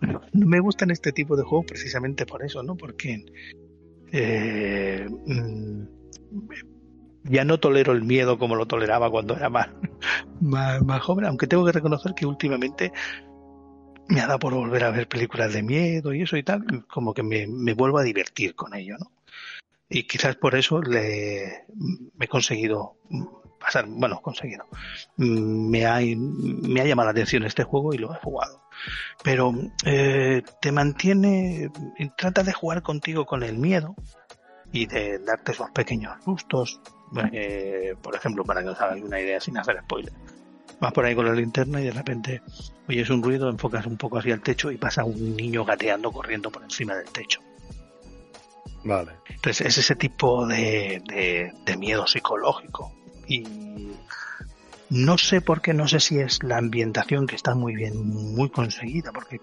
no 0.00 0.46
me 0.46 0.60
gustan 0.60 0.90
este 0.90 1.12
tipo 1.12 1.36
de 1.36 1.42
juegos 1.42 1.66
precisamente 1.66 2.26
por 2.26 2.44
eso, 2.44 2.62
¿no? 2.62 2.76
Porque 2.76 3.24
eh, 4.12 5.08
ya 7.24 7.44
no 7.44 7.58
tolero 7.58 7.92
el 7.92 8.04
miedo 8.04 8.38
como 8.38 8.56
lo 8.56 8.66
toleraba 8.66 9.10
cuando 9.10 9.36
era 9.36 9.50
más, 9.50 9.68
más, 10.40 11.02
joven, 11.02 11.26
aunque 11.26 11.46
tengo 11.46 11.64
que 11.64 11.72
reconocer 11.72 12.14
que 12.14 12.26
últimamente 12.26 12.92
me 14.08 14.20
ha 14.20 14.26
dado 14.26 14.38
por 14.38 14.54
volver 14.54 14.84
a 14.84 14.90
ver 14.90 15.08
películas 15.08 15.52
de 15.52 15.62
miedo 15.62 16.14
y 16.14 16.22
eso 16.22 16.36
y 16.36 16.42
tal, 16.42 16.86
como 16.86 17.12
que 17.12 17.22
me, 17.22 17.46
me 17.46 17.74
vuelvo 17.74 17.98
a 17.98 18.04
divertir 18.04 18.54
con 18.54 18.74
ello, 18.74 18.96
¿no? 18.98 19.10
Y 19.90 20.02
quizás 20.04 20.36
por 20.36 20.54
eso 20.54 20.82
le, 20.82 21.64
me 22.14 22.26
he 22.26 22.28
conseguido 22.28 22.96
pasar, 23.58 23.86
bueno, 23.88 24.20
conseguido. 24.22 24.66
Me 25.16 25.86
ha, 25.86 26.00
me 26.00 26.80
ha 26.80 26.84
llamado 26.84 27.06
la 27.06 27.12
atención 27.12 27.44
este 27.44 27.64
juego 27.64 27.92
y 27.92 27.98
lo 27.98 28.14
he 28.14 28.18
jugado. 28.18 28.62
Pero 29.22 29.52
eh, 29.84 30.42
te 30.60 30.72
mantiene, 30.72 31.70
trata 32.16 32.42
de 32.42 32.52
jugar 32.52 32.82
contigo 32.82 33.26
con 33.26 33.42
el 33.42 33.58
miedo 33.58 33.94
y 34.72 34.86
de 34.86 35.18
darte 35.18 35.52
esos 35.52 35.70
pequeños 35.70 36.22
sustos, 36.24 36.80
eh, 37.32 37.94
por 38.02 38.14
ejemplo, 38.14 38.44
para 38.44 38.62
que 38.62 38.68
os 38.68 38.80
hagáis 38.80 39.02
una 39.02 39.20
idea 39.20 39.40
sin 39.40 39.58
hacer 39.58 39.80
spoiler. 39.82 40.12
Vas 40.80 40.92
por 40.92 41.04
ahí 41.04 41.14
con 41.14 41.26
la 41.26 41.32
linterna 41.32 41.80
y 41.80 41.84
de 41.84 41.90
repente 41.90 42.42
oyes 42.88 43.10
un 43.10 43.22
ruido, 43.22 43.48
enfocas 43.48 43.86
un 43.86 43.96
poco 43.96 44.18
hacia 44.18 44.34
el 44.34 44.40
techo 44.40 44.70
y 44.70 44.76
pasa 44.76 45.04
un 45.04 45.36
niño 45.36 45.64
gateando 45.64 46.12
corriendo 46.12 46.50
por 46.50 46.62
encima 46.62 46.94
del 46.94 47.08
techo. 47.10 47.40
Vale. 48.84 49.12
Entonces 49.28 49.66
es 49.66 49.78
ese 49.78 49.96
tipo 49.96 50.46
de, 50.46 51.02
de 51.64 51.76
miedo 51.76 52.06
psicológico. 52.06 52.92
Y 53.28 53.44
no 54.90 55.18
sé 55.18 55.42
por 55.42 55.60
qué, 55.60 55.74
no 55.74 55.86
sé 55.86 56.00
si 56.00 56.18
es 56.18 56.42
la 56.42 56.56
ambientación 56.56 57.26
que 57.26 57.36
está 57.36 57.54
muy 57.54 57.74
bien, 57.74 58.08
muy 58.08 58.48
conseguida, 58.48 59.12
porque 59.12 59.40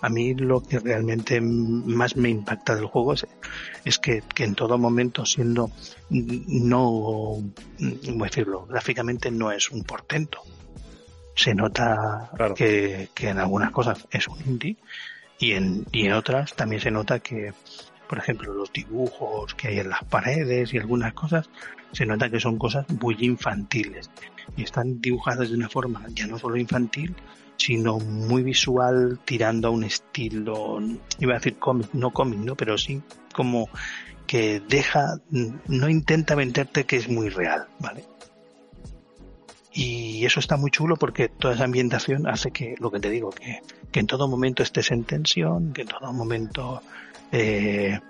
a 0.00 0.08
mí 0.08 0.34
lo 0.34 0.62
que 0.62 0.78
realmente 0.78 1.40
más 1.40 2.16
me 2.16 2.30
impacta 2.30 2.74
del 2.74 2.86
juego 2.86 3.12
es, 3.12 3.98
que, 3.98 4.22
en 4.38 4.54
todo 4.54 4.78
momento, 4.78 5.26
siendo 5.26 5.70
no, 6.08 7.42
¿cómo 8.06 8.24
decirlo? 8.24 8.66
Gráficamente 8.66 9.30
no 9.30 9.52
es 9.52 9.70
un 9.70 9.84
portento. 9.84 10.40
Se 11.34 11.54
nota 11.54 12.30
que, 12.56 13.10
que 13.14 13.28
en 13.28 13.38
algunas 13.38 13.70
cosas 13.72 14.06
es 14.10 14.26
un 14.28 14.40
indie 14.46 14.78
y 15.38 15.52
en, 15.52 15.84
y 15.92 16.06
en 16.06 16.12
otras 16.12 16.54
también 16.54 16.80
se 16.80 16.90
nota 16.90 17.20
que, 17.20 17.52
por 18.08 18.18
ejemplo, 18.18 18.54
los 18.54 18.72
dibujos 18.72 19.54
que 19.54 19.68
hay 19.68 19.80
en 19.80 19.90
las 19.90 20.04
paredes 20.04 20.72
y 20.72 20.78
algunas 20.78 21.12
cosas, 21.12 21.50
se 21.96 22.04
nota 22.04 22.28
que 22.28 22.40
son 22.40 22.58
cosas 22.58 22.84
muy 23.00 23.16
infantiles 23.20 24.10
y 24.54 24.64
están 24.64 25.00
dibujadas 25.00 25.48
de 25.48 25.56
una 25.56 25.70
forma 25.70 26.04
ya 26.14 26.26
no 26.26 26.38
solo 26.38 26.58
infantil, 26.58 27.14
sino 27.56 27.98
muy 27.98 28.42
visual, 28.42 29.18
tirando 29.24 29.68
a 29.68 29.70
un 29.70 29.82
estilo, 29.82 30.78
iba 31.18 31.32
a 31.32 31.38
decir 31.38 31.56
cómic, 31.56 31.88
no 31.94 32.10
cómic, 32.10 32.38
¿no? 32.40 32.54
Pero 32.54 32.76
sí 32.76 33.00
como 33.32 33.70
que 34.26 34.60
deja, 34.68 35.20
no 35.30 35.88
intenta 35.88 36.34
venderte 36.34 36.84
que 36.84 36.96
es 36.96 37.08
muy 37.08 37.30
real, 37.30 37.66
¿vale? 37.78 38.04
Y 39.72 40.26
eso 40.26 40.38
está 40.38 40.58
muy 40.58 40.70
chulo 40.70 40.96
porque 40.96 41.30
toda 41.30 41.54
esa 41.54 41.64
ambientación 41.64 42.26
hace 42.26 42.50
que, 42.50 42.74
lo 42.78 42.90
que 42.90 43.00
te 43.00 43.08
digo, 43.08 43.30
que, 43.30 43.60
que 43.90 44.00
en 44.00 44.06
todo 44.06 44.28
momento 44.28 44.62
estés 44.62 44.90
en 44.90 45.04
tensión, 45.04 45.72
que 45.72 45.82
en 45.82 45.88
todo 45.88 46.12
momento 46.12 46.82
eh, 47.32 48.00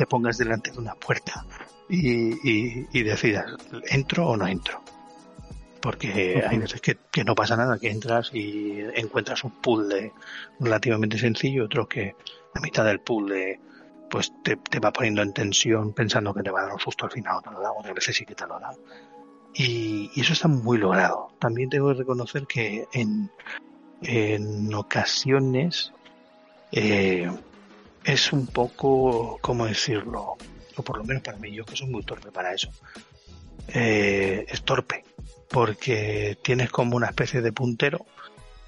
te 0.00 0.06
pongas 0.06 0.38
delante 0.38 0.70
de 0.70 0.78
una 0.78 0.94
puerta 0.94 1.44
y, 1.86 2.30
y, 2.48 2.86
y 2.90 3.02
decidas, 3.02 3.52
¿entro 3.90 4.28
o 4.28 4.36
no 4.38 4.46
entro? 4.46 4.82
porque 5.82 6.42
hay 6.46 6.56
veces 6.56 6.80
que, 6.80 7.24
no 7.24 7.34
pasa 7.34 7.54
nada, 7.54 7.78
que 7.78 7.90
entras 7.90 8.30
y 8.32 8.80
encuentras 8.94 9.44
un 9.44 9.50
puzzle 9.50 10.12
relativamente 10.58 11.18
sencillo, 11.18 11.66
otro 11.66 11.86
que 11.86 12.14
a 12.54 12.60
mitad 12.60 12.86
del 12.86 13.00
puzzle 13.00 13.60
pues 14.10 14.32
te, 14.42 14.56
va 14.80 14.90
poniendo 14.90 15.20
en 15.20 15.34
tensión 15.34 15.92
pensando 15.92 16.32
que 16.32 16.42
te 16.42 16.50
va 16.50 16.60
a 16.60 16.62
dar 16.64 16.72
un 16.72 16.80
susto 16.80 17.04
al 17.04 17.12
final, 17.12 17.36
o 17.36 17.42
te 17.42 17.50
lo 17.50 17.60
da, 17.60 17.72
otras 17.72 17.94
veces 17.94 18.16
sí 18.16 18.24
que 18.24 18.34
te 18.34 18.46
lo 18.46 18.58
da. 18.58 18.72
Y, 19.54 20.10
eso 20.18 20.32
está 20.32 20.48
muy 20.48 20.78
logrado. 20.78 21.28
También 21.38 21.68
tengo 21.68 21.88
que 21.88 21.98
reconocer 21.98 22.46
que 22.46 22.86
en, 22.92 23.30
en 24.00 24.72
ocasiones 24.72 25.92
eh, 26.72 27.30
es 28.04 28.32
un 28.32 28.46
poco, 28.46 29.38
¿cómo 29.40 29.66
decirlo? 29.66 30.36
O 30.76 30.82
por 30.82 30.98
lo 30.98 31.04
menos 31.04 31.22
para 31.22 31.38
mí, 31.38 31.52
yo 31.52 31.64
que 31.64 31.76
soy 31.76 31.88
muy 31.88 32.02
torpe 32.02 32.30
para 32.30 32.54
eso. 32.54 32.70
Eh, 33.68 34.46
es 34.48 34.62
torpe 34.62 35.04
porque 35.50 36.38
tienes 36.42 36.70
como 36.70 36.96
una 36.96 37.08
especie 37.08 37.40
de 37.40 37.52
puntero, 37.52 38.06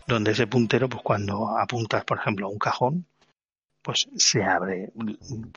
donde 0.06 0.32
ese 0.32 0.46
puntero, 0.46 0.88
pues 0.88 1.02
cuando 1.02 1.56
apuntas, 1.58 2.04
por 2.04 2.18
ejemplo, 2.18 2.46
a 2.46 2.50
un 2.50 2.58
cajón, 2.58 3.06
pues 3.82 4.08
se 4.16 4.42
abre, 4.44 4.92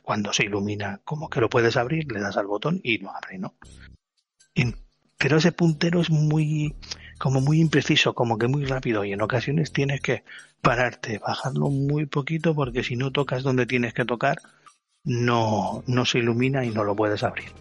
cuando 0.03 0.33
se 0.33 0.45
ilumina, 0.45 0.99
como 1.03 1.29
que 1.29 1.41
lo 1.41 1.49
puedes 1.49 1.77
abrir, 1.77 2.11
le 2.11 2.19
das 2.19 2.37
al 2.37 2.47
botón 2.47 2.79
y 2.83 2.99
lo 2.99 3.11
abre, 3.11 3.37
¿no? 3.37 3.55
pero 5.17 5.37
ese 5.37 5.51
puntero 5.51 6.01
es 6.01 6.09
muy, 6.09 6.75
como 7.17 7.41
muy 7.41 7.59
impreciso, 7.59 8.13
como 8.13 8.37
que 8.37 8.47
muy 8.47 8.65
rápido 8.65 9.05
y 9.05 9.13
en 9.13 9.21
ocasiones 9.21 9.71
tienes 9.71 10.01
que 10.01 10.23
pararte, 10.61 11.19
bajarlo 11.19 11.69
muy 11.69 12.05
poquito 12.05 12.55
porque 12.55 12.83
si 12.83 12.95
no 12.95 13.11
tocas 13.11 13.43
donde 13.43 13.65
tienes 13.65 13.93
que 13.93 14.05
tocar, 14.05 14.37
no, 15.03 15.83
no 15.87 16.05
se 16.05 16.19
ilumina 16.19 16.65
y 16.65 16.71
no 16.71 16.83
lo 16.83 16.95
puedes 16.95 17.23
abrir 17.23 17.51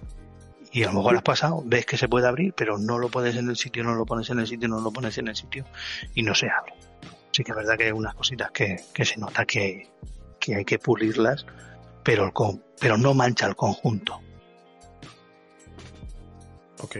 y 0.75 0.83
a 0.83 0.89
lo 0.89 0.95
mejor 0.95 1.17
has 1.17 1.23
pasado, 1.23 1.63
ves 1.65 1.87
que 1.87 1.97
se 1.97 2.09
puede 2.09 2.27
abrir, 2.27 2.53
pero 2.53 2.79
no 2.79 2.99
lo 2.99 3.09
pones 3.09 3.37
en 3.37 3.49
el 3.49 3.57
sitio, 3.57 3.85
no 3.85 3.95
lo 3.95 4.05
pones 4.05 4.29
en 4.31 4.41
el 4.41 4.49
sitio, 4.49 4.69
no 4.69 4.81
lo 4.81 4.91
pones 4.91 5.17
en 5.19 5.29
el 5.29 5.37
sitio 5.37 5.65
y 6.17 6.25
no 6.25 6.35
se 6.35 6.51
abre. 6.51 6.75
Así 7.31 7.45
que 7.45 7.53
es 7.53 7.57
verdad 7.57 7.77
que 7.79 7.85
hay 7.85 7.93
unas 7.93 8.17
cositas 8.17 8.51
que, 8.51 8.79
se 9.05 9.17
nota 9.19 9.45
que, 9.47 9.89
hay 10.49 10.65
que 10.65 10.79
pulirlas, 10.81 11.47
pero, 12.03 12.25
el, 12.25 12.33
pero 12.81 12.99
no 12.99 13.15
mancha 13.15 13.47
el 13.47 13.55
conjunto. 13.55 14.21
Ok. 16.81 16.97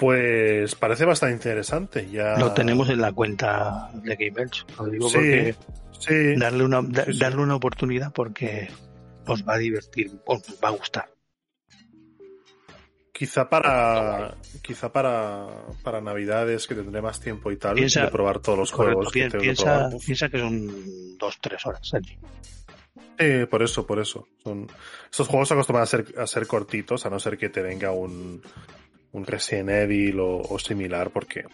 Pues 0.00 0.74
parece 0.76 1.04
bastante 1.04 1.34
interesante. 1.34 2.08
Ya... 2.10 2.38
Lo 2.38 2.52
tenemos 2.54 2.88
en 2.88 3.02
la 3.02 3.12
cuenta 3.12 3.90
de 3.92 4.16
Game 4.16 4.42
Edge. 4.42 4.64
Lo 4.78 4.86
digo 4.86 5.08
Sí, 5.10 5.14
porque 5.14 5.54
sí. 5.98 6.36
darle 6.38 6.64
una, 6.64 6.80
da- 6.80 7.04
Sí, 7.04 7.12
sí. 7.12 7.18
darle 7.18 7.42
una 7.42 7.54
oportunidad 7.56 8.10
porque 8.10 8.68
os 9.26 9.46
va 9.46 9.54
a 9.54 9.58
divertir, 9.58 10.10
os 10.24 10.40
va 10.64 10.68
a 10.68 10.70
gustar. 10.72 11.10
Quizá 13.12 13.50
para 13.50 14.34
quizá 14.62 14.90
para, 14.90 15.46
para 15.82 16.00
Navidades 16.00 16.66
que 16.66 16.74
tendré 16.74 17.02
más 17.02 17.20
tiempo 17.20 17.52
y 17.52 17.58
tal 17.58 17.74
Piensa- 17.74 18.06
de 18.06 18.08
probar 18.10 18.38
todos 18.38 18.58
los 18.58 18.72
Correcto, 18.72 18.96
juegos 19.10 19.12
que 19.12 19.38
piensa, 19.38 19.90
piensa 20.06 20.28
que 20.30 20.38
son 20.38 21.18
dos, 21.18 21.38
tres 21.42 21.66
horas, 21.66 21.86
Sergi. 21.86 22.16
Sí, 23.18 23.44
por 23.50 23.62
eso, 23.62 23.86
por 23.86 23.98
eso. 24.00 24.26
Son, 24.42 24.66
estos 25.10 25.28
juegos 25.28 25.48
se 25.48 25.52
acostumbran 25.52 25.82
a 25.82 25.86
ser, 25.86 26.06
a 26.16 26.26
ser 26.26 26.46
cortitos, 26.46 27.04
a 27.04 27.10
no 27.10 27.20
ser 27.20 27.36
que 27.36 27.50
te 27.50 27.60
venga 27.60 27.90
un, 27.92 28.40
un 29.12 29.26
Resident 29.26 29.70
Evil 29.70 30.20
o, 30.20 30.40
o 30.40 30.58
similar, 30.58 31.10
porque 31.10 31.44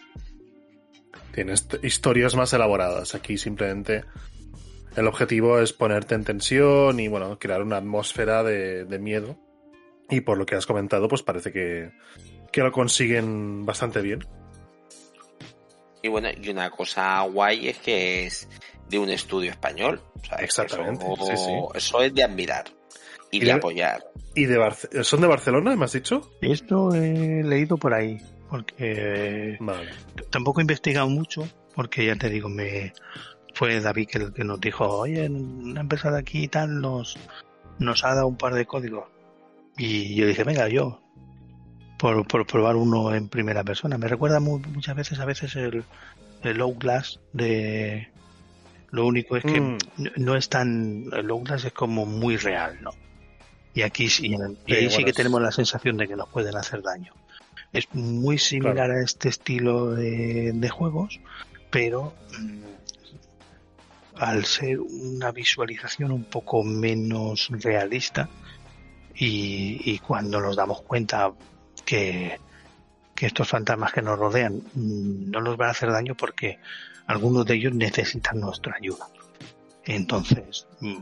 tienes 1.33 1.67
historias 1.83 2.35
más 2.35 2.53
elaboradas. 2.53 3.15
Aquí 3.15 3.37
simplemente 3.37 4.03
el 4.95 5.07
objetivo 5.07 5.59
es 5.59 5.73
ponerte 5.73 6.15
en 6.15 6.23
tensión 6.23 6.99
y 6.99 7.07
bueno, 7.07 7.37
crear 7.39 7.61
una 7.61 7.77
atmósfera 7.77 8.43
de, 8.43 8.85
de 8.85 8.99
miedo. 8.99 9.37
Y 10.09 10.21
por 10.21 10.37
lo 10.37 10.45
que 10.45 10.55
has 10.55 10.65
comentado, 10.65 11.07
pues 11.07 11.21
parece 11.21 11.51
que, 11.51 11.91
que 12.51 12.61
lo 12.61 12.71
consiguen 12.71 13.65
bastante 13.65 14.01
bien. 14.01 14.25
Y 16.01 16.07
bueno, 16.07 16.29
y 16.41 16.49
una 16.49 16.69
cosa 16.69 17.21
guay 17.23 17.67
es 17.67 17.77
que 17.79 18.25
es 18.25 18.47
de 18.87 18.99
un 18.99 19.09
estudio 19.09 19.51
español. 19.51 20.01
Exactamente, 20.39 21.05
Eso, 21.05 21.25
sí, 21.25 21.33
sí. 21.35 21.53
eso 21.75 22.01
es 22.01 22.13
de 22.13 22.23
admirar 22.23 22.76
y 23.31 23.37
Y 23.37 23.39
de 23.41 23.45
de- 23.47 23.51
apoyar. 23.53 24.03
¿Y 24.35 24.45
de 24.45 24.57
Barce- 24.59 25.03
son 25.03 25.21
de 25.21 25.27
Barcelona, 25.27 25.75
me 25.75 25.85
has 25.85 25.93
dicho? 25.93 26.31
Esto 26.41 26.93
he 26.93 27.43
leído 27.43 27.77
por 27.77 27.93
ahí, 27.93 28.17
porque 28.49 29.57
Vale. 29.59 29.89
tampoco 30.29 30.59
he 30.59 30.63
investigado 30.63 31.09
mucho, 31.09 31.47
porque 31.75 32.05
ya 32.05 32.15
te 32.15 32.29
digo, 32.29 32.47
me 32.49 32.93
fue 33.53 33.79
David 33.81 34.09
el 34.13 34.33
que 34.33 34.43
nos 34.43 34.59
dijo, 34.61 34.85
oye, 34.87 35.27
una 35.27 35.81
empresa 35.81 36.11
de 36.11 36.19
aquí 36.19 36.43
y 36.43 36.47
tal 36.47 36.79
nos, 36.81 37.17
nos 37.79 38.03
ha 38.05 38.09
dado 38.13 38.27
un 38.27 38.37
par 38.37 38.53
de 38.53 38.65
códigos. 38.67 39.05
Y 39.77 40.15
yo 40.15 40.27
dije, 40.27 40.43
venga, 40.43 40.67
yo, 40.69 41.01
por, 41.97 42.27
por 42.27 42.45
probar 42.45 42.75
uno 42.75 43.13
en 43.15 43.27
primera 43.29 43.63
persona. 43.63 43.97
Me 43.97 44.07
recuerda 44.07 44.39
mu- 44.39 44.59
muchas 44.59 44.95
veces, 44.95 45.19
a 45.19 45.25
veces 45.25 45.55
el, 45.55 45.83
el 46.43 46.61
Outlast 46.61 47.17
de... 47.33 48.09
Lo 48.91 49.05
único 49.05 49.35
es 49.35 49.43
que 49.43 49.59
Mm. 49.59 49.77
no- 49.97 50.11
no 50.15 50.35
es 50.35 50.47
tan... 50.49 51.05
El 51.11 51.29
Outlast 51.31 51.65
es 51.65 51.73
como 51.73 52.05
muy 52.05 52.37
real, 52.37 52.77
¿no? 52.81 52.91
Y 53.77 53.83
aquí 53.83 54.09
sí, 54.09 54.35
y 54.65 54.73
ahí 54.73 54.89
sí 54.89 55.03
que 55.03 55.13
tenemos 55.13 55.39
la 55.39 55.51
sensación 55.51 55.97
de 55.97 56.07
que 56.07 56.15
nos 56.15 56.27
pueden 56.29 56.57
hacer 56.57 56.81
daño. 56.81 57.13
Es 57.71 57.85
muy 57.93 58.39
similar 58.39 58.73
Claro. 58.73 58.93
a 58.95 59.03
este 59.03 59.29
estilo 59.29 59.91
de, 59.91 60.51
de 60.55 60.69
juegos, 60.69 61.19
pero 61.69 62.15
mm, 62.39 62.63
al 64.15 64.45
ser 64.45 64.79
una 64.79 65.31
visualización 65.31 66.11
un 66.11 66.23
poco 66.23 66.63
menos 66.63 67.49
realista 67.51 68.27
y, 69.13 69.79
y 69.85 69.99
cuando 69.99 70.41
nos 70.41 70.55
damos 70.55 70.81
cuenta 70.81 71.31
que, 71.85 72.39
que 73.13 73.27
estos 73.27 73.47
fantasmas 73.47 73.93
que 73.93 74.01
nos 74.01 74.17
rodean 74.17 74.55
mm, 74.73 75.29
no 75.29 75.39
nos 75.39 75.55
van 75.55 75.67
a 75.67 75.71
hacer 75.73 75.91
daño 75.91 76.15
porque 76.15 76.57
algunos 77.05 77.45
de 77.45 77.53
ellos 77.53 77.75
necesitan 77.75 78.39
nuestra 78.39 78.75
ayuda. 78.75 79.07
Entonces, 79.85 80.65
mm, 80.81 80.97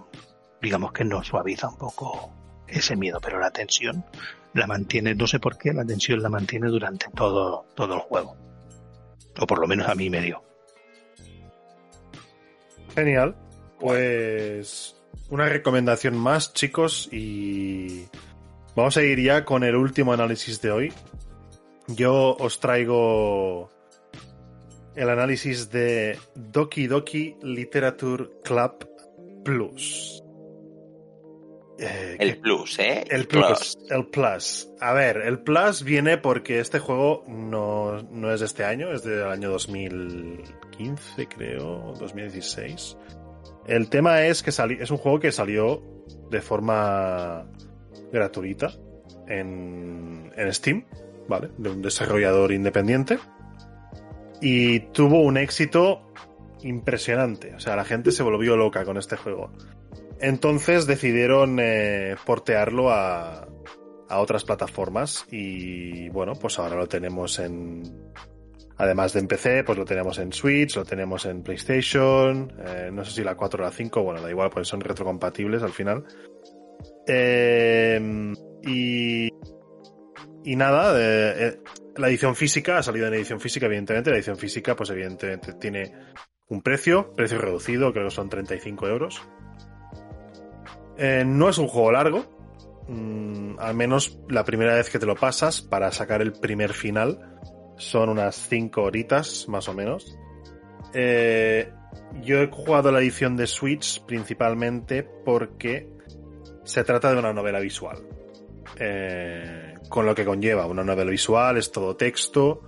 digamos 0.62 0.92
que 0.92 1.06
nos 1.06 1.28
suaviza 1.28 1.70
un 1.70 1.78
poco 1.78 2.34
ese 2.68 2.96
miedo, 2.96 3.20
pero 3.22 3.40
la 3.40 3.52
tensión 3.52 4.06
la 4.54 4.68
mantiene, 4.68 5.16
no 5.16 5.28
sé 5.28 5.40
por 5.40 5.58
qué, 5.58 5.74
la 5.74 5.86
tensión 5.86 6.22
la 6.22 6.30
mantiene 6.30 6.68
durante 6.68 7.08
todo, 7.14 7.66
todo 7.76 7.96
el 7.96 8.00
juego. 8.00 8.36
O 9.40 9.46
por 9.46 9.60
lo 9.60 9.68
menos 9.68 9.88
a 9.88 9.96
mí 9.96 10.10
me 10.10 10.22
dio. 10.22 10.44
Genial. 12.94 13.36
Pues 13.80 14.96
una 15.30 15.50
recomendación 15.50 16.18
más, 16.18 16.54
chicos, 16.54 17.10
y 17.12 18.06
vamos 18.76 18.96
a 18.96 19.04
ir 19.04 19.20
ya 19.22 19.44
con 19.44 19.64
el 19.64 19.76
último 19.76 20.14
análisis 20.14 20.62
de 20.62 20.72
hoy. 20.72 20.94
Yo 21.88 22.36
os 22.40 22.60
traigo 22.60 23.70
el 24.96 25.10
análisis 25.10 25.70
de 25.70 26.18
Doki 26.36 26.88
Doki 26.88 27.36
Literature 27.44 28.30
Club 28.44 28.88
Plus. 29.44 30.25
Eh, 31.78 32.16
El 32.20 32.36
que- 32.36 32.42
plus, 32.42 32.80
¿eh? 32.80 33.04
el 33.10 33.28
plus, 33.28 33.78
el 33.90 34.06
plus. 34.08 34.70
A 34.80 34.94
ver, 34.94 35.18
el 35.18 35.40
plus 35.40 35.84
viene 35.84 36.18
porque 36.18 36.60
este 36.60 36.80
juego 36.80 37.24
no, 37.28 38.02
no 38.04 38.32
es 38.34 38.40
de 38.40 38.46
este 38.46 38.64
año, 38.64 38.92
es 38.94 39.04
del 39.04 39.24
año 39.28 39.50
2015, 39.50 41.28
creo, 41.28 41.94
2016. 42.00 42.98
El 43.68 43.90
tema 43.90 44.24
es 44.26 44.42
que 44.44 44.52
sali- 44.52 44.78
es 44.80 44.92
un 44.92 44.98
juego 44.98 45.20
que 45.20 45.32
salió 45.32 45.82
de 46.30 46.42
forma 46.42 47.46
gratuita 48.12 48.72
en, 49.28 50.32
en 50.36 50.54
Steam, 50.54 50.86
¿vale? 51.28 51.50
De 51.58 51.70
un 51.70 51.82
desarrollador 51.82 52.52
independiente. 52.52 53.20
Y 54.42 54.80
tuvo 54.92 55.22
un 55.22 55.38
éxito 55.38 56.12
impresionante. 56.62 57.54
O 57.56 57.60
sea, 57.60 57.76
la 57.76 57.86
gente 57.86 58.12
se 58.12 58.24
volvió 58.24 58.56
loca 58.56 58.86
con 58.86 58.98
este 58.98 59.16
juego. 59.16 59.52
Entonces 60.20 60.88
decidieron 60.88 61.60
eh, 61.60 62.16
portearlo 62.26 62.92
a, 62.92 63.48
a 64.10 64.20
otras 64.20 64.44
plataformas 64.44 65.26
y 65.32 66.10
bueno, 66.10 66.34
pues 66.34 66.60
ahora 66.60 66.76
lo 66.76 66.88
tenemos 66.88 67.40
en... 67.40 67.84
Además 68.78 69.14
de 69.14 69.22
en 69.22 69.28
PC, 69.28 69.64
pues 69.64 69.78
lo 69.78 69.86
tenemos 69.86 70.18
en 70.20 70.34
Switch, 70.34 70.76
lo 70.76 70.84
tenemos 70.84 71.26
en 71.26 71.44
PlayStation, 71.44 72.52
eh, 72.60 72.90
no 72.92 73.06
sé 73.06 73.12
si 73.12 73.24
la 73.24 73.36
4 73.36 73.64
o 73.64 73.66
la 73.66 73.72
5, 73.72 74.04
bueno, 74.04 74.22
da 74.22 74.30
igual, 74.30 74.50
pues 74.50 74.68
son 74.68 74.82
retrocompatibles 74.82 75.64
al 75.64 75.72
final. 75.72 76.04
Eh, 77.08 78.34
y, 78.64 79.30
y 80.46 80.56
nada, 80.56 81.00
eh, 81.00 81.34
eh, 81.38 81.60
la 81.96 82.08
edición 82.08 82.36
física 82.36 82.78
ha 82.78 82.84
salido 82.84 83.08
en 83.08 83.16
edición 83.16 83.40
física, 83.40 83.66
evidentemente. 83.66 84.12
La 84.12 84.18
edición 84.18 84.38
física, 84.38 84.76
pues 84.76 84.92
evidentemente 84.92 85.54
tiene 85.54 85.92
un 86.48 86.62
precio, 86.62 87.14
precio 87.16 87.40
reducido, 87.40 87.92
creo 87.94 88.06
que 88.06 88.16
son 88.16 88.30
35 88.30 88.88
euros. 88.88 89.28
Eh, 90.98 91.24
no 91.26 91.50
es 91.50 91.58
un 91.58 91.68
juego 91.68 91.92
largo, 91.92 92.26
mm, 92.88 93.60
al 93.60 93.76
menos 93.76 94.20
la 94.30 94.44
primera 94.44 94.76
vez 94.76 94.90
que 94.90 95.00
te 95.00 95.06
lo 95.06 95.16
pasas 95.16 95.62
para 95.62 95.92
sacar 95.92 96.22
el 96.22 96.34
primer 96.34 96.74
final 96.74 97.20
son 97.78 98.10
unas 98.10 98.36
5 98.48 98.84
horitas 98.84 99.48
más 99.50 99.68
o 99.68 99.74
menos. 99.74 100.18
Eh, 100.94 101.72
yo 102.22 102.42
he 102.42 102.48
jugado 102.48 102.92
la 102.92 103.00
edición 103.00 103.36
de 103.36 103.48
Switch 103.48 104.04
principalmente 104.06 105.04
porque 105.04 105.90
se 106.64 106.84
trata 106.84 107.12
de 107.12 107.20
una 107.20 107.34
novela 107.34 107.60
visual. 107.60 107.98
Eh, 108.80 109.76
con 109.90 110.06
lo 110.06 110.16
que 110.16 110.26
conlleva 110.26 110.66
una 110.66 110.84
novela 110.84 111.12
visual, 111.12 111.58
es 111.58 111.72
todo 111.72 111.96
texto 111.96 112.62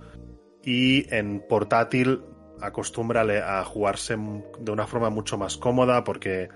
y 0.62 1.12
en 1.14 1.40
portátil 1.48 2.22
acostumbra 2.60 3.22
a 3.60 3.64
jugarse 3.64 4.16
de 4.58 4.72
una 4.72 4.86
forma 4.86 5.10
mucho 5.10 5.38
más 5.38 5.56
cómoda 5.56 6.04
porque 6.04 6.48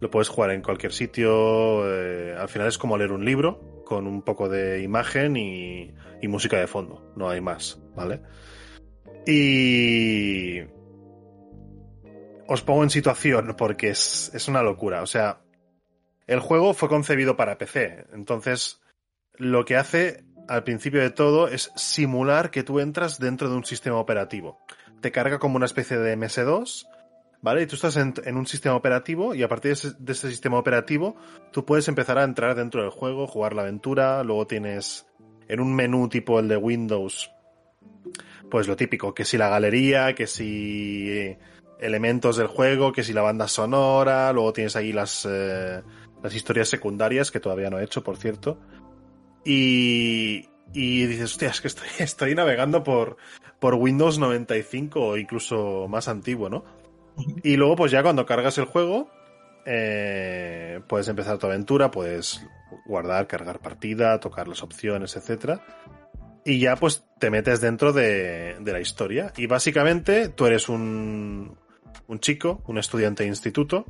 lo 0.00 0.10
puedes 0.10 0.28
jugar 0.28 0.50
en 0.50 0.62
cualquier 0.62 0.92
sitio. 0.92 1.84
eh, 1.86 2.34
al 2.38 2.48
final 2.48 2.68
es 2.68 2.78
como 2.78 2.96
leer 2.96 3.12
un 3.12 3.24
libro 3.24 3.82
con 3.84 4.06
un 4.06 4.22
poco 4.22 4.48
de 4.48 4.82
imagen 4.82 5.36
y, 5.36 5.94
y 6.20 6.28
música 6.28 6.58
de 6.58 6.66
fondo, 6.66 7.12
no 7.16 7.30
hay 7.30 7.40
más, 7.40 7.80
¿vale? 7.94 8.20
Y 9.26 10.60
os 12.46 12.62
pongo 12.62 12.82
en 12.82 12.90
situación 12.90 13.54
porque 13.56 13.90
es, 13.90 14.30
es 14.34 14.48
una 14.48 14.62
locura. 14.62 15.02
O 15.02 15.06
sea, 15.06 15.40
el 16.26 16.40
juego 16.40 16.74
fue 16.74 16.88
concebido 16.88 17.36
para 17.36 17.58
PC, 17.58 18.06
entonces 18.12 18.80
lo 19.34 19.64
que 19.64 19.76
hace 19.76 20.24
al 20.48 20.64
principio 20.64 21.00
de 21.00 21.10
todo 21.10 21.48
es 21.48 21.70
simular 21.76 22.50
que 22.50 22.62
tú 22.62 22.80
entras 22.80 23.18
dentro 23.18 23.48
de 23.50 23.56
un 23.56 23.64
sistema 23.64 23.98
operativo. 23.98 24.58
Te 25.00 25.12
carga 25.12 25.38
como 25.38 25.56
una 25.56 25.66
especie 25.66 25.98
de 25.98 26.16
MS2, 26.16 26.86
¿vale? 27.42 27.62
Y 27.62 27.66
tú 27.66 27.76
estás 27.76 27.96
en, 27.96 28.14
un 28.36 28.46
sistema 28.46 28.76
operativo 28.76 29.34
y 29.34 29.42
a 29.42 29.48
partir 29.48 29.76
de 29.76 30.12
ese, 30.12 30.30
sistema 30.30 30.58
operativo 30.58 31.16
tú 31.52 31.64
puedes 31.64 31.88
empezar 31.88 32.18
a 32.18 32.24
entrar 32.24 32.54
dentro 32.54 32.82
del 32.82 32.90
juego, 32.90 33.26
jugar 33.26 33.54
la 33.54 33.62
aventura, 33.62 34.22
luego 34.24 34.46
tienes 34.46 35.06
en 35.48 35.60
un 35.60 35.74
menú 35.74 36.08
tipo 36.08 36.38
el 36.40 36.48
de 36.48 36.56
Windows, 36.56 37.30
pues 38.50 38.66
lo 38.66 38.76
típico, 38.76 39.14
que 39.14 39.24
si 39.24 39.38
la 39.38 39.48
galería, 39.48 40.14
que 40.14 40.26
si 40.26 41.36
elementos 41.80 42.36
del 42.36 42.48
juego, 42.48 42.92
que 42.92 43.04
si 43.04 43.12
la 43.12 43.22
banda 43.22 43.48
sonora, 43.48 44.32
luego 44.32 44.52
tienes 44.52 44.76
ahí 44.76 44.92
las, 44.92 45.26
eh, 45.28 45.82
las 46.22 46.34
historias 46.34 46.68
secundarias, 46.68 47.30
que 47.30 47.40
todavía 47.40 47.70
no 47.70 47.78
he 47.78 47.84
hecho, 47.84 48.02
por 48.02 48.16
cierto. 48.16 48.58
Y, 49.44 50.48
y 50.74 51.06
dices, 51.06 51.32
hostia, 51.32 51.50
es 51.50 51.60
que 51.60 51.68
estoy, 51.68 51.88
estoy 51.98 52.34
navegando 52.34 52.82
por, 52.82 53.16
por 53.58 53.74
Windows 53.74 54.18
95 54.18 55.00
o 55.00 55.16
incluso 55.16 55.86
más 55.88 56.08
antiguo, 56.08 56.48
¿no? 56.48 56.64
Y 57.42 57.56
luego, 57.56 57.76
pues 57.76 57.92
ya 57.92 58.02
cuando 58.02 58.26
cargas 58.26 58.58
el 58.58 58.64
juego, 58.66 59.10
eh, 59.66 60.80
puedes 60.88 61.08
empezar 61.08 61.38
tu 61.38 61.46
aventura, 61.46 61.90
puedes 61.90 62.44
guardar, 62.86 63.26
cargar 63.26 63.60
partida, 63.60 64.20
tocar 64.20 64.48
las 64.48 64.62
opciones, 64.62 65.16
etcétera. 65.16 65.60
y 66.44 66.60
ya 66.60 66.76
pues 66.76 67.04
te 67.18 67.30
metes 67.30 67.60
dentro 67.60 67.92
de, 67.92 68.56
de 68.60 68.72
la 68.72 68.80
historia. 68.80 69.32
Y 69.36 69.46
básicamente 69.46 70.28
tú 70.28 70.46
eres 70.46 70.68
un, 70.68 71.58
un 72.06 72.20
chico, 72.20 72.62
un 72.66 72.78
estudiante 72.78 73.22
de 73.22 73.28
instituto. 73.28 73.84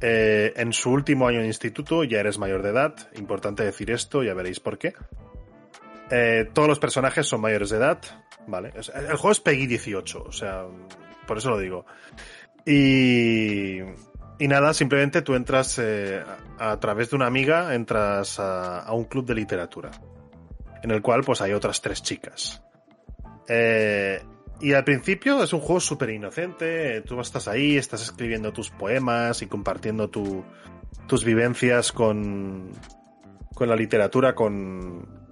Eh, 0.00 0.52
en 0.56 0.72
su 0.74 0.90
último 0.90 1.26
año 1.26 1.40
de 1.40 1.46
instituto 1.46 2.04
ya 2.04 2.20
eres 2.20 2.38
mayor 2.38 2.62
de 2.62 2.70
edad. 2.70 2.94
Importante 3.16 3.64
decir 3.64 3.90
esto, 3.90 4.22
ya 4.22 4.34
veréis 4.34 4.60
por 4.60 4.78
qué. 4.78 4.94
Eh, 6.10 6.48
todos 6.52 6.68
los 6.68 6.78
personajes 6.78 7.26
son 7.26 7.40
mayores 7.40 7.70
de 7.70 7.78
edad. 7.78 7.98
Vale. 8.46 8.72
El 8.94 9.16
juego 9.16 9.32
es 9.32 9.40
Peggy 9.40 9.66
18, 9.66 10.22
o 10.22 10.32
sea, 10.32 10.66
por 11.26 11.38
eso 11.38 11.50
lo 11.50 11.58
digo. 11.58 11.86
Y, 12.64 13.80
y 14.38 14.48
nada, 14.48 14.74
simplemente 14.74 15.22
tú 15.22 15.34
entras 15.34 15.78
eh, 15.78 16.22
a, 16.58 16.78
través 16.78 17.10
de 17.10 17.16
una 17.16 17.26
amiga, 17.26 17.74
entras 17.74 18.38
a, 18.38 18.92
un 18.92 19.04
club 19.04 19.24
de 19.24 19.34
literatura, 19.34 19.90
en 20.82 20.90
el 20.90 21.00
cual 21.00 21.22
pues 21.24 21.40
hay 21.40 21.52
otras 21.52 21.80
tres 21.80 22.02
chicas. 22.02 22.62
Eh, 23.48 24.20
y 24.60 24.72
al 24.72 24.84
principio 24.84 25.42
es 25.42 25.52
un 25.52 25.60
juego 25.60 25.80
súper 25.80 26.10
inocente, 26.10 27.00
tú 27.02 27.20
estás 27.20 27.48
ahí, 27.48 27.76
estás 27.76 28.02
escribiendo 28.02 28.52
tus 28.52 28.70
poemas 28.70 29.42
y 29.42 29.46
compartiendo 29.46 30.08
tu, 30.08 30.44
tus 31.06 31.24
vivencias 31.24 31.92
con, 31.92 32.72
con 33.54 33.68
la 33.68 33.76
literatura, 33.76 34.34
con, 34.34 35.28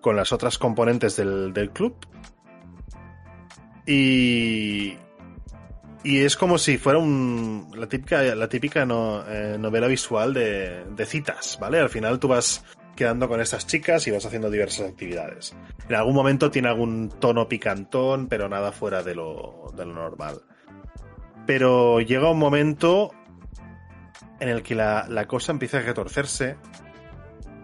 con 0.00 0.16
las 0.16 0.32
otras 0.32 0.58
componentes 0.58 1.16
del, 1.16 1.52
del 1.52 1.70
club. 1.70 1.96
Y, 3.86 4.96
y 6.04 6.24
es 6.24 6.36
como 6.36 6.58
si 6.58 6.78
fuera 6.78 6.98
un, 6.98 7.70
la 7.74 7.88
típica, 7.88 8.22
la 8.22 8.48
típica 8.48 8.86
no, 8.86 9.24
eh, 9.28 9.56
novela 9.58 9.86
visual 9.86 10.32
de, 10.32 10.84
de, 10.84 11.06
citas, 11.06 11.58
¿vale? 11.60 11.78
Al 11.80 11.88
final 11.88 12.18
tú 12.18 12.28
vas 12.28 12.64
quedando 12.94 13.28
con 13.28 13.40
estas 13.40 13.66
chicas 13.66 14.06
y 14.06 14.10
vas 14.10 14.24
haciendo 14.24 14.50
diversas 14.50 14.88
actividades. 14.88 15.54
En 15.88 15.94
algún 15.94 16.14
momento 16.14 16.50
tiene 16.50 16.68
algún 16.68 17.08
tono 17.08 17.48
picantón, 17.48 18.26
pero 18.28 18.48
nada 18.48 18.72
fuera 18.72 19.02
de 19.02 19.14
lo, 19.14 19.72
de 19.76 19.86
lo 19.86 19.94
normal. 19.94 20.42
Pero 21.46 22.00
llega 22.00 22.30
un 22.30 22.38
momento 22.38 23.12
en 24.40 24.48
el 24.48 24.62
que 24.62 24.74
la, 24.74 25.06
la 25.08 25.26
cosa 25.26 25.52
empieza 25.52 25.78
a 25.78 25.82
retorcerse, 25.82 26.56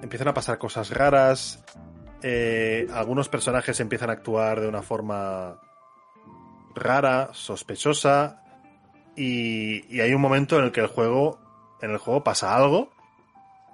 empiezan 0.02 0.28
a 0.28 0.34
pasar 0.34 0.58
cosas 0.58 0.90
raras, 0.90 1.64
eh, 2.22 2.86
algunos 2.94 3.28
personajes 3.28 3.80
empiezan 3.80 4.08
a 4.08 4.14
actuar 4.14 4.60
de 4.60 4.66
una 4.66 4.82
forma 4.82 5.60
rara, 6.74 7.30
sospechosa, 7.32 8.42
y, 9.16 9.84
y, 9.94 10.00
hay 10.00 10.12
un 10.12 10.20
momento 10.20 10.58
en 10.58 10.64
el 10.64 10.72
que 10.72 10.80
el 10.80 10.88
juego, 10.88 11.38
en 11.80 11.90
el 11.90 11.98
juego 11.98 12.24
pasa 12.24 12.56
algo, 12.56 12.90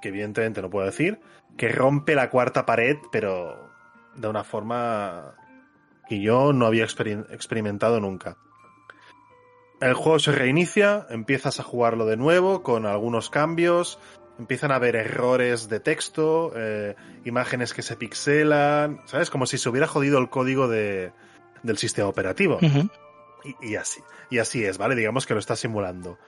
que 0.03 0.09
evidentemente 0.09 0.61
no 0.61 0.71
puedo 0.71 0.87
decir, 0.87 1.21
que 1.57 1.69
rompe 1.69 2.15
la 2.15 2.31
cuarta 2.31 2.67
pared, 2.67 2.97
pero 3.11 3.71
de 4.17 4.29
una 4.29 4.45
forma 4.45 5.35
que 6.09 6.21
yo 6.21 6.53
no 6.53 6.67
había 6.67 6.85
exper 6.85 7.27
experimentado 7.31 8.01
nunca. 8.01 8.37
El 9.81 9.95
juego 9.95 10.19
se 10.19 10.33
reinicia, 10.33 11.07
empiezas 11.09 11.59
a 11.61 11.63
jugarlo 11.63 12.05
de 12.05 12.17
nuevo 12.17 12.63
con 12.63 12.85
algunos 12.85 13.31
cambios, 13.31 13.99
empiezan 14.39 14.73
a 14.73 14.77
haber 14.77 14.97
errores 14.97 15.69
de 15.69 15.81
texto, 15.81 16.53
eh, 16.57 16.97
imágenes 17.25 17.73
que 17.73 17.83
se 17.83 17.97
pixelan, 17.97 19.01
¿sabes? 19.07 19.31
Como 19.31 19.47
si 19.47 19.57
se 19.57 19.69
hubiera 19.69 19.87
jodido 19.87 20.19
el 20.19 20.29
código 20.29 20.69
de, 20.69 21.13
del 21.63 21.79
sistema 21.79 22.09
operativo. 22.09 22.57
Uh 22.57 22.67
-huh. 22.67 22.91
y, 23.45 23.73
y, 23.73 23.77
así. 23.77 24.01
Y 24.31 24.39
así 24.39 24.65
es, 24.65 24.79
¿vale? 24.79 24.95
Digamos 24.95 25.27
que 25.27 25.35
lo 25.35 25.41
está 25.41 25.57
simulando. 25.57 26.19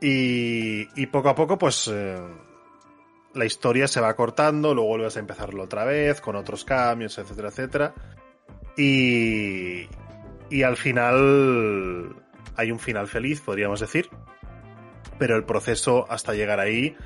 Y, 0.00 0.88
y 1.00 1.06
poco 1.06 1.28
a 1.28 1.34
poco, 1.34 1.58
pues. 1.58 1.88
Eh, 1.92 2.18
la 3.34 3.44
historia 3.46 3.88
se 3.88 4.00
va 4.00 4.14
cortando, 4.14 4.74
luego 4.74 4.90
vuelves 4.90 5.16
a 5.16 5.20
empezarlo 5.20 5.62
otra 5.62 5.84
vez, 5.84 6.20
con 6.20 6.36
otros 6.36 6.64
cambios, 6.64 7.16
etcétera, 7.18 7.48
etcétera. 7.48 7.94
Y. 8.76 9.86
Y 10.50 10.62
al 10.64 10.76
final. 10.76 12.16
Hay 12.56 12.70
un 12.70 12.78
final 12.78 13.06
feliz, 13.08 13.40
podríamos 13.40 13.80
decir. 13.80 14.08
Pero 15.18 15.36
el 15.36 15.44
proceso 15.44 16.06
hasta 16.10 16.34
llegar 16.34 16.60
ahí. 16.60 16.96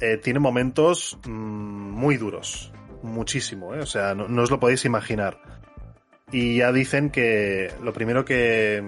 Eh, 0.00 0.16
tiene 0.18 0.40
momentos 0.40 1.18
mmm, 1.26 1.30
muy 1.30 2.16
duros. 2.16 2.72
Muchísimo, 3.02 3.74
¿eh? 3.74 3.80
O 3.80 3.86
sea, 3.86 4.14
no, 4.14 4.28
no 4.28 4.42
os 4.42 4.50
lo 4.50 4.58
podéis 4.58 4.84
imaginar 4.84 5.53
y 6.32 6.56
ya 6.56 6.72
dicen 6.72 7.10
que 7.10 7.72
lo 7.82 7.92
primero 7.92 8.24
que 8.24 8.82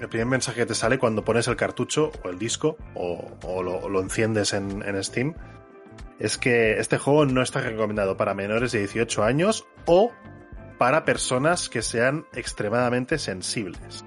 el 0.00 0.08
primer 0.08 0.26
mensaje 0.26 0.60
que 0.60 0.66
te 0.66 0.74
sale 0.74 0.98
cuando 0.98 1.24
pones 1.24 1.46
el 1.48 1.56
cartucho 1.56 2.10
o 2.24 2.28
el 2.30 2.38
disco 2.38 2.76
o, 2.94 3.30
o, 3.42 3.62
lo, 3.62 4.00
enciendes 4.00 4.54
en, 4.54 4.82
en, 4.82 5.02
Steam 5.04 5.34
es 6.18 6.38
que 6.38 6.78
este 6.78 6.98
juego 6.98 7.26
no 7.26 7.42
está 7.42 7.60
recomendado 7.60 8.16
para 8.16 8.34
menores 8.34 8.72
de 8.72 8.80
18 8.80 9.22
años 9.22 9.66
o 9.84 10.12
para 10.78 11.04
personas 11.04 11.68
que 11.68 11.82
sean 11.82 12.24
extremadamente 12.32 13.18
sensibles. 13.18 14.04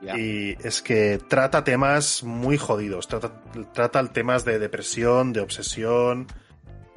Yeah. 0.00 0.18
Y 0.18 0.56
es 0.64 0.82
que 0.82 1.20
trata 1.28 1.62
temas 1.62 2.24
muy 2.24 2.58
jodidos, 2.58 3.06
trata, 3.06 3.40
trata 3.72 4.04
temas 4.08 4.44
de 4.44 4.58
depresión, 4.58 5.32
de 5.32 5.40
obsesión, 5.40 6.26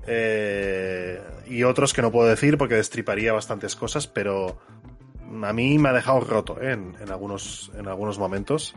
eh, 0.08 1.22
y 1.48 1.64
otros 1.64 1.94
que 1.94 2.02
no 2.02 2.12
puedo 2.12 2.28
decir 2.28 2.58
porque 2.58 2.76
destriparía 2.76 3.34
bastantes 3.34 3.76
cosas, 3.76 4.08
pero 4.08 4.60
a 5.44 5.54
mí 5.54 5.78
me 5.78 5.90
ha 5.90 5.94
dejado 5.94 6.22
roto 6.22 6.62
¿eh? 6.62 6.72
en, 6.74 6.96
en, 7.02 7.12
algunos, 7.12 7.72
en 7.78 7.88
algunos 7.88 8.18
momentos. 8.18 8.76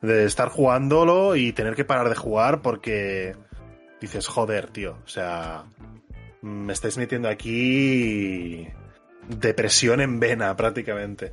De 0.00 0.24
estar 0.24 0.48
jugándolo 0.48 1.34
y 1.34 1.52
tener 1.52 1.74
que 1.74 1.84
parar 1.84 2.08
de 2.08 2.14
jugar 2.14 2.62
porque 2.62 3.34
dices, 4.00 4.28
joder, 4.28 4.68
tío, 4.68 4.96
o 5.04 5.08
sea, 5.08 5.64
me 6.40 6.72
estáis 6.72 6.98
metiendo 6.98 7.28
aquí 7.28 8.68
depresión 9.28 10.00
en 10.00 10.20
vena 10.20 10.56
prácticamente. 10.56 11.32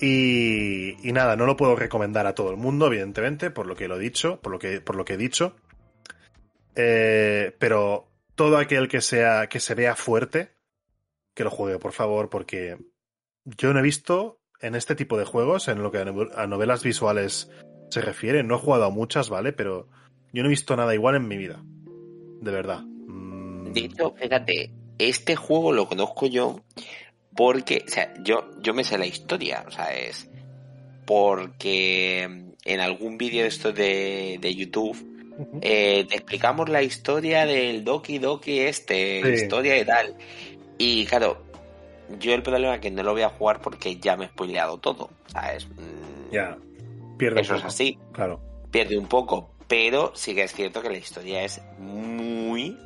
Y, 0.00 1.08
y, 1.08 1.12
nada, 1.12 1.34
no 1.34 1.44
lo 1.44 1.56
puedo 1.56 1.74
recomendar 1.74 2.26
a 2.26 2.34
todo 2.34 2.50
el 2.50 2.56
mundo, 2.56 2.86
evidentemente, 2.86 3.50
por 3.50 3.66
lo 3.66 3.74
que 3.74 3.88
lo 3.88 3.96
he 3.96 4.00
dicho, 4.00 4.40
por 4.40 4.52
lo 4.52 4.58
que, 4.60 4.80
por 4.80 4.94
lo 4.94 5.04
que 5.04 5.14
he 5.14 5.16
dicho. 5.16 5.56
Eh, 6.76 7.56
pero 7.58 8.06
todo 8.38 8.56
aquel 8.56 8.86
que 8.86 9.00
sea 9.00 9.48
que 9.48 9.58
se 9.58 9.74
vea 9.74 9.96
fuerte 9.96 10.52
que 11.34 11.42
lo 11.42 11.50
juegue 11.50 11.80
por 11.80 11.92
favor 11.92 12.30
porque 12.30 12.78
yo 13.44 13.72
no 13.72 13.80
he 13.80 13.82
visto 13.82 14.40
en 14.60 14.76
este 14.76 14.94
tipo 14.94 15.18
de 15.18 15.24
juegos 15.24 15.66
en 15.66 15.82
lo 15.82 15.90
que 15.90 15.98
a 15.98 16.46
novelas 16.46 16.84
visuales 16.84 17.50
se 17.90 18.00
refiere 18.00 18.44
no 18.44 18.54
he 18.54 18.58
jugado 18.58 18.84
a 18.84 18.90
muchas 18.90 19.28
vale 19.28 19.52
pero 19.52 19.88
yo 20.32 20.44
no 20.44 20.48
he 20.48 20.50
visto 20.50 20.76
nada 20.76 20.94
igual 20.94 21.16
en 21.16 21.26
mi 21.26 21.36
vida 21.36 21.60
de 21.64 22.52
verdad 22.52 22.82
mm. 22.82 23.72
de 23.72 23.80
hecho 23.80 24.14
fíjate 24.16 24.70
este 24.98 25.34
juego 25.34 25.72
lo 25.72 25.88
conozco 25.88 26.28
yo 26.28 26.60
porque 27.34 27.82
o 27.84 27.90
sea 27.90 28.14
yo 28.22 28.48
yo 28.62 28.72
me 28.72 28.84
sé 28.84 28.98
la 28.98 29.06
historia 29.06 29.64
o 29.66 29.72
sea 29.72 29.92
es 29.96 30.30
porque 31.06 32.22
en 32.64 32.80
algún 32.80 33.18
vídeo 33.18 33.44
esto 33.46 33.72
de, 33.72 34.38
de 34.40 34.54
YouTube 34.54 35.17
eh, 35.60 36.06
te 36.08 36.16
explicamos 36.16 36.68
la 36.68 36.82
historia 36.82 37.46
del 37.46 37.84
Doki 37.84 38.18
Doki 38.18 38.60
este, 38.60 39.22
sí. 39.22 39.44
historia 39.44 39.78
y 39.78 39.84
tal. 39.84 40.14
Y 40.78 41.06
claro, 41.06 41.42
yo 42.18 42.34
el 42.34 42.42
problema 42.42 42.76
es 42.76 42.80
que 42.80 42.90
no 42.90 43.02
lo 43.02 43.12
voy 43.12 43.22
a 43.22 43.30
jugar 43.30 43.60
porque 43.60 43.96
ya 43.96 44.16
me 44.16 44.26
he 44.26 44.28
spoileado 44.28 44.78
todo, 44.78 45.10
¿sabes? 45.26 45.68
Ya, 46.32 46.56
pierde 47.16 47.40
Eso 47.40 47.56
es 47.56 47.64
así. 47.64 47.98
Claro. 48.12 48.40
Pierde 48.70 48.98
un 48.98 49.06
poco, 49.06 49.50
pero 49.66 50.12
sí 50.14 50.34
que 50.34 50.44
es 50.44 50.52
cierto 50.52 50.82
que 50.82 50.90
la 50.90 50.98
historia 50.98 51.42
es 51.42 51.60
muy, 51.78 52.76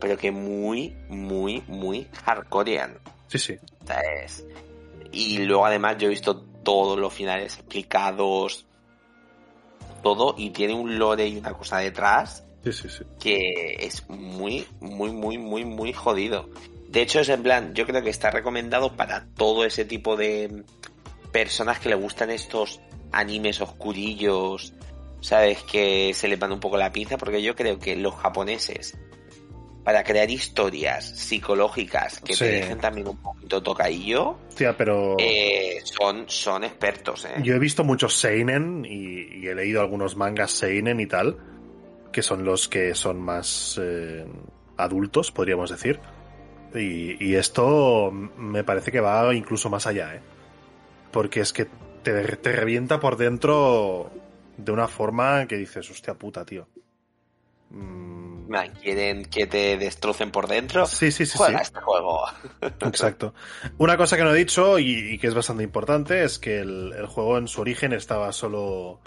pero 0.00 0.16
que 0.16 0.30
muy, 0.30 0.96
muy, 1.08 1.62
muy 1.66 2.06
hardcorean. 2.24 2.98
Sí, 3.28 3.38
sí. 3.38 3.56
¿Sabes? 3.84 4.46
Y 5.12 5.38
luego 5.38 5.66
además 5.66 5.96
yo 5.98 6.06
he 6.06 6.10
visto 6.10 6.40
todos 6.62 6.98
los 6.98 7.12
finales 7.12 7.56
explicados, 7.56 8.66
todo 9.90 10.34
y 10.36 10.50
tiene 10.50 10.74
un 10.74 10.98
lore 10.98 11.28
y 11.28 11.38
una 11.38 11.52
cosa 11.52 11.78
detrás 11.78 12.44
sí, 12.64 12.72
sí, 12.72 12.88
sí. 12.88 13.04
que 13.18 13.76
es 13.80 14.08
muy, 14.08 14.66
muy, 14.80 15.10
muy, 15.12 15.38
muy, 15.38 15.64
muy 15.64 15.92
jodido. 15.92 16.48
De 16.88 17.02
hecho, 17.02 17.20
es 17.20 17.28
en 17.28 17.42
plan, 17.42 17.74
yo 17.74 17.86
creo 17.86 18.02
que 18.02 18.10
está 18.10 18.30
recomendado 18.30 18.96
para 18.96 19.26
todo 19.36 19.64
ese 19.64 19.84
tipo 19.84 20.16
de 20.16 20.64
personas 21.30 21.78
que 21.78 21.88
le 21.88 21.94
gustan 21.94 22.30
estos 22.30 22.80
animes 23.12 23.60
oscurillos, 23.60 24.72
¿sabes? 25.20 25.62
Que 25.62 26.12
se 26.14 26.28
les 26.28 26.38
van 26.38 26.52
un 26.52 26.60
poco 26.60 26.76
la 26.76 26.92
pinza, 26.92 27.16
porque 27.16 27.42
yo 27.42 27.54
creo 27.54 27.78
que 27.78 27.96
los 27.96 28.14
japoneses, 28.14 28.98
para 29.90 30.04
crear 30.04 30.30
historias 30.30 31.04
psicológicas 31.04 32.20
que 32.20 32.34
sí. 32.34 32.44
te 32.44 32.50
dejen 32.52 32.78
también 32.78 33.08
un 33.08 33.16
poquito 33.16 33.60
tocadillo, 33.60 34.38
Tía, 34.54 34.76
pero... 34.76 35.16
Eh, 35.18 35.80
son, 35.82 36.26
son 36.28 36.62
expertos. 36.62 37.24
¿eh? 37.24 37.42
Yo 37.42 37.56
he 37.56 37.58
visto 37.58 37.82
muchos 37.82 38.14
Seinen 38.14 38.84
y, 38.88 39.38
y, 39.40 39.48
he 39.48 39.54
leído 39.56 39.80
algunos 39.80 40.16
mangas 40.16 40.52
Seinen 40.52 41.00
y 41.00 41.06
tal, 41.06 41.38
que 42.12 42.22
son 42.22 42.44
los 42.44 42.68
que 42.68 42.94
son 42.94 43.20
más 43.20 43.80
eh, 43.82 44.24
adultos, 44.76 45.32
podríamos 45.32 45.70
decir. 45.70 45.98
Y, 46.72 47.16
y, 47.18 47.34
esto 47.34 48.12
me 48.12 48.62
parece 48.62 48.92
que 48.92 49.00
va 49.00 49.34
incluso 49.34 49.70
más 49.70 49.88
allá, 49.88 50.14
¿eh? 50.14 50.20
Porque 51.10 51.40
es 51.40 51.52
que 51.52 51.66
te, 52.04 52.36
te 52.36 52.52
revienta 52.52 53.00
por 53.00 53.16
dentro 53.16 54.08
de 54.56 54.70
una 54.70 54.86
forma 54.86 55.48
que 55.48 55.56
dices, 55.56 55.90
hostia 55.90 56.14
puta, 56.14 56.44
tío. 56.44 56.68
Mm, 57.70 58.29
quieren 58.82 59.24
que 59.24 59.46
te 59.46 59.76
destrocen 59.76 60.30
por 60.30 60.48
dentro. 60.48 60.86
Sí, 60.86 61.12
sí, 61.12 61.26
sí. 61.26 61.38
Juega 61.38 61.58
sí. 61.58 61.62
este 61.62 61.80
juego. 61.80 62.24
Exacto. 62.80 63.34
Una 63.78 63.96
cosa 63.96 64.16
que 64.16 64.24
no 64.24 64.34
he 64.34 64.38
dicho 64.38 64.78
y, 64.78 65.14
y 65.14 65.18
que 65.18 65.28
es 65.28 65.34
bastante 65.34 65.62
importante 65.62 66.24
es 66.24 66.38
que 66.38 66.60
el, 66.60 66.92
el 66.92 67.06
juego 67.06 67.38
en 67.38 67.48
su 67.48 67.60
origen 67.60 67.92
estaba 67.92 68.32
solo 68.32 69.00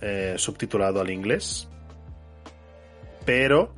eh, 0.00 0.34
subtitulado 0.38 1.00
al 1.00 1.10
inglés. 1.10 1.68
Pero 3.26 3.74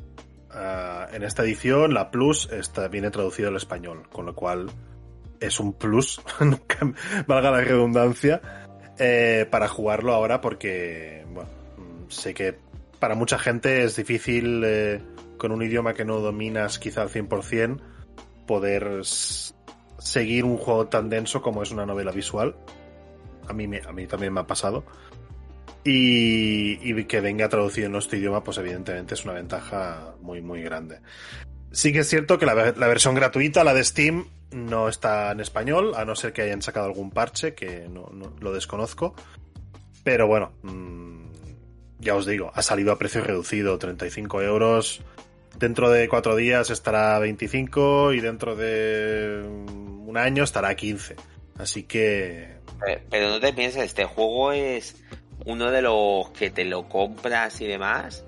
ah, 0.50 1.08
en 1.12 1.24
esta 1.24 1.42
edición 1.42 1.94
la 1.94 2.10
Plus 2.10 2.48
está, 2.52 2.88
viene 2.88 3.10
traducido 3.10 3.48
al 3.48 3.56
español, 3.56 4.08
con 4.10 4.26
lo 4.26 4.34
cual 4.34 4.70
es 5.40 5.58
un 5.58 5.72
plus, 5.72 6.20
valga 7.26 7.50
la 7.50 7.60
redundancia, 7.60 8.40
eh, 8.98 9.48
para 9.50 9.66
jugarlo 9.66 10.14
ahora 10.14 10.40
porque, 10.40 11.26
bueno, 11.28 11.50
sé 12.08 12.34
que 12.34 12.56
para 13.02 13.16
mucha 13.16 13.36
gente 13.36 13.82
es 13.82 13.96
difícil 13.96 14.62
eh, 14.64 15.02
con 15.36 15.50
un 15.50 15.60
idioma 15.60 15.92
que 15.92 16.04
no 16.04 16.20
dominas 16.20 16.78
quizá 16.78 17.02
al 17.02 17.08
100% 17.10 17.80
poder 18.46 19.00
seguir 19.98 20.44
un 20.44 20.56
juego 20.56 20.86
tan 20.86 21.08
denso 21.10 21.42
como 21.42 21.64
es 21.64 21.72
una 21.72 21.84
novela 21.84 22.12
visual. 22.12 22.54
A 23.48 23.52
mí, 23.52 23.66
me- 23.66 23.80
a 23.84 23.90
mí 23.92 24.06
también 24.06 24.32
me 24.32 24.38
ha 24.38 24.46
pasado. 24.46 24.84
Y, 25.84 27.04
que 27.06 27.20
venga 27.20 27.48
traducido 27.48 27.86
en 27.86 27.92
nuestro 27.92 28.16
idioma, 28.18 28.44
pues 28.44 28.58
evidentemente 28.58 29.14
es 29.14 29.24
una 29.24 29.32
ventaja 29.32 30.14
muy, 30.20 30.40
muy 30.40 30.62
grande. 30.62 31.00
Sí 31.72 31.92
que 31.92 31.98
es 32.00 32.08
cierto 32.08 32.38
que 32.38 32.46
la, 32.46 32.54
ver- 32.54 32.78
la 32.78 32.86
versión 32.86 33.16
gratuita, 33.16 33.64
la 33.64 33.74
de 33.74 33.82
Steam, 33.82 34.26
no 34.52 34.88
está 34.88 35.32
en 35.32 35.40
español, 35.40 35.94
a 35.96 36.04
no 36.04 36.14
ser 36.14 36.32
que 36.32 36.42
hayan 36.42 36.62
sacado 36.62 36.86
algún 36.86 37.10
parche, 37.10 37.54
que 37.54 37.88
no, 37.88 38.10
no- 38.12 38.32
lo 38.38 38.52
desconozco. 38.52 39.16
Pero 40.04 40.28
bueno, 40.28 40.52
mm, 40.62 41.31
ya 42.02 42.16
os 42.16 42.26
digo, 42.26 42.50
ha 42.54 42.62
salido 42.62 42.92
a 42.92 42.98
precio 42.98 43.22
reducido, 43.22 43.78
35 43.78 44.42
euros. 44.42 45.00
Dentro 45.58 45.90
de 45.90 46.08
cuatro 46.08 46.34
días 46.34 46.70
estará 46.70 47.16
a 47.16 47.18
25 47.20 48.12
y 48.12 48.20
dentro 48.20 48.56
de 48.56 49.42
un 49.44 50.16
año 50.16 50.42
estará 50.44 50.70
a 50.70 50.74
15. 50.74 51.16
Así 51.58 51.84
que 51.84 52.56
Pero 53.10 53.28
no 53.28 53.40
te 53.40 53.52
pienses, 53.52 53.84
este 53.84 54.04
juego 54.04 54.52
es 54.52 54.96
uno 55.46 55.70
de 55.70 55.82
los 55.82 56.30
que 56.30 56.50
te 56.50 56.64
lo 56.64 56.88
compras 56.88 57.60
y 57.60 57.66
demás. 57.66 58.24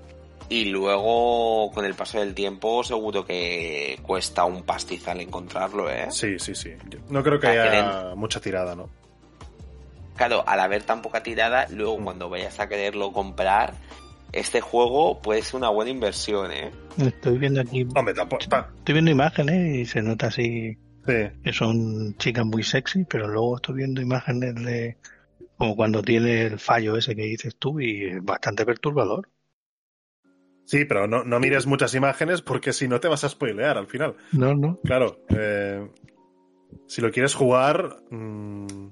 Y 0.47 0.65
luego, 0.65 1.71
con 1.73 1.85
el 1.85 1.95
paso 1.95 2.19
del 2.19 2.35
tiempo, 2.35 2.83
seguro 2.83 3.25
que 3.25 3.99
cuesta 4.03 4.45
un 4.45 4.63
pastizal 4.63 5.19
encontrarlo, 5.19 5.89
¿eh? 5.89 6.07
sí, 6.11 6.37
sí, 6.37 6.53
sí. 6.53 6.71
No 7.09 7.23
creo 7.23 7.39
que 7.39 7.47
haya 7.47 8.13
mucha 8.15 8.39
tirada, 8.39 8.75
¿no? 8.75 8.89
Claro, 10.15 10.43
al 10.47 10.59
haber 10.59 10.83
tan 10.83 11.01
poca 11.01 11.21
tirada, 11.23 11.67
luego 11.69 11.99
Mm. 11.99 12.03
cuando 12.03 12.29
vayas 12.29 12.59
a 12.59 12.67
quererlo 12.69 13.11
comprar, 13.11 13.73
este 14.31 14.61
juego 14.61 15.21
puede 15.21 15.41
ser 15.41 15.57
una 15.57 15.69
buena 15.69 15.91
inversión, 15.91 16.51
¿eh? 16.51 16.71
Estoy 16.97 17.37
viendo 17.37 17.61
aquí, 17.61 17.85
Hombre, 17.95 18.13
tampoco. 18.13 18.43
estoy 18.43 18.93
viendo 18.93 19.11
imágenes 19.11 19.75
y 19.75 19.85
se 19.85 20.01
nota 20.01 20.27
así 20.27 20.77
sí. 21.05 21.13
que 21.43 21.53
son 21.53 22.15
chicas 22.17 22.45
muy 22.45 22.63
sexy, 22.63 23.05
pero 23.05 23.27
luego 23.27 23.57
estoy 23.57 23.75
viendo 23.75 24.01
imágenes 24.01 24.55
de 24.55 24.97
como 25.57 25.75
cuando 25.75 26.01
tiene 26.01 26.43
el 26.47 26.59
fallo 26.59 26.97
ese 26.97 27.15
que 27.15 27.23
dices 27.23 27.55
tú 27.57 27.79
y 27.79 28.05
es 28.05 28.23
bastante 28.23 28.65
perturbador. 28.65 29.29
Sí, 30.65 30.83
pero 30.85 31.07
no, 31.07 31.23
no 31.23 31.39
mires 31.39 31.67
muchas 31.67 31.93
imágenes 31.93 32.41
porque 32.41 32.73
si 32.73 32.87
no 32.87 32.99
te 32.99 33.07
vas 33.07 33.23
a 33.23 33.29
spoilear 33.29 33.77
al 33.77 33.87
final. 33.87 34.15
No, 34.31 34.53
no. 34.55 34.79
Claro, 34.83 35.19
eh, 35.29 35.87
si 36.87 37.01
lo 37.01 37.11
quieres 37.11 37.35
jugar, 37.35 37.97
mm, 38.09 38.87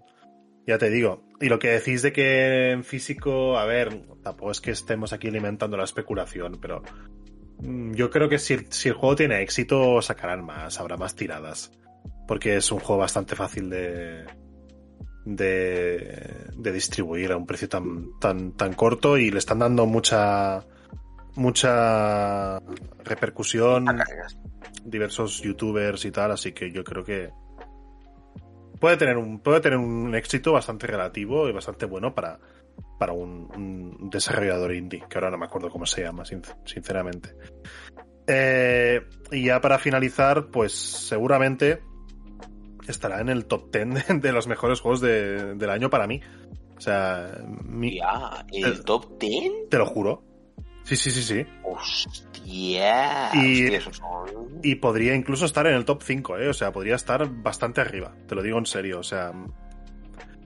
ya 0.66 0.78
te 0.78 0.90
digo. 0.90 1.24
Y 1.40 1.50
lo 1.50 1.60
que 1.60 1.70
decís 1.70 2.02
de 2.02 2.14
que 2.14 2.72
en 2.72 2.84
físico, 2.84 3.58
a 3.58 3.66
ver, 3.66 4.06
tampoco 4.24 4.52
es 4.52 4.62
que 4.62 4.72
estemos 4.72 5.14
aquí 5.14 5.28
alimentando 5.28 5.78
la 5.78 5.84
especulación, 5.84 6.60
pero 6.62 6.84
mm, 7.60 7.94
yo 7.94 8.10
creo 8.10 8.30
que 8.30 8.40
si, 8.40 8.58
si 8.70 8.90
el 8.90 8.96
juego 8.96 9.16
tiene 9.16 9.42
éxito, 9.42 10.02
sacarán 10.02 10.46
más, 10.46 10.80
habrá 10.80 10.98
más 10.98 11.16
tiradas. 11.16 11.72
Porque 12.28 12.56
es 12.56 12.72
un 12.72 12.80
juego 12.80 13.02
bastante 13.02 13.36
fácil 13.36 13.70
de, 13.70 14.26
de, 15.26 16.50
de 16.56 16.72
distribuir 16.72 17.32
a 17.32 17.38
un 17.38 17.46
precio 17.46 17.68
tan, 17.68 18.18
tan, 18.20 18.54
tan 18.54 18.74
corto 18.74 19.18
y 19.18 19.30
le 19.32 19.40
están 19.40 19.60
dando 19.60 19.86
mucha, 19.86 20.66
mucha 21.36 22.60
repercusión 23.04 23.86
diversos 24.86 25.42
youtubers 25.42 26.06
y 26.06 26.12
tal, 26.12 26.32
así 26.32 26.52
que 26.52 26.72
yo 26.72 26.84
creo 26.84 27.04
que 27.04 27.30
puede 28.84 28.98
tener 28.98 29.16
un, 29.18 29.40
puede 29.40 29.62
tener 29.62 29.78
un 29.80 30.14
éxito 30.14 30.52
bastante 30.52 30.88
relativo 30.88 31.48
y 31.48 31.54
bastante 31.54 31.86
bueno 31.86 32.14
para, 32.14 32.38
para 33.00 33.14
un, 33.14 33.50
un 33.56 34.10
desarrollador 34.10 34.74
indie, 34.76 35.02
que 35.10 35.18
ahora 35.18 35.32
no 35.32 35.38
me 35.38 35.46
acuerdo 35.46 35.70
cómo 35.70 35.86
se 35.86 36.02
llama, 36.04 36.26
sin- 36.26 36.42
sinceramente. 36.66 37.34
Eh, 38.28 39.02
y 39.32 39.46
ya 39.46 39.62
para 39.62 39.80
finalizar, 39.80 40.48
pues 40.48 40.74
seguramente 40.74 41.80
estará 42.86 43.22
en 43.22 43.30
el 43.30 43.46
top 43.46 43.72
10 43.72 44.08
de, 44.08 44.14
de 44.20 44.32
los 44.34 44.48
mejores 44.48 44.82
juegos 44.82 45.00
de- 45.00 45.56
del 45.56 45.70
año 45.70 45.90
para 45.90 46.06
mí. 46.06 46.20
O 46.76 46.82
sea, 46.82 47.38
mi- 47.64 48.00
Ya, 48.00 48.46
¿el 48.52 48.66
el- 48.66 48.84
top 48.84 49.18
10? 49.18 49.70
te 49.70 49.78
lo 49.78 49.86
juro. 49.86 50.26
Sí, 50.84 50.96
sí, 50.98 51.12
sí, 51.12 51.24
sí. 51.24 51.46
Hostia. 51.64 53.30
Y- 53.36 53.64
hostia, 53.64 53.78
esos 53.78 53.98
son- 53.98 54.60
Y 54.64 54.76
podría 54.76 55.16
incluso 55.16 55.46
estar 55.46 55.66
en 55.68 55.76
el 55.76 55.86
top 55.86 56.04
5, 56.04 56.38
¿eh? 56.38 56.50
O 56.50 56.54
sea, 56.54 56.72
podría 56.72 56.96
estar 56.96 57.28
bastante 57.30 57.82
arriba. 57.82 58.14
Te 58.28 58.36
lo 58.36 58.42
digo 58.42 58.58
en 58.58 58.66
serio. 58.66 59.00
O 59.00 59.04
sea, 59.04 59.32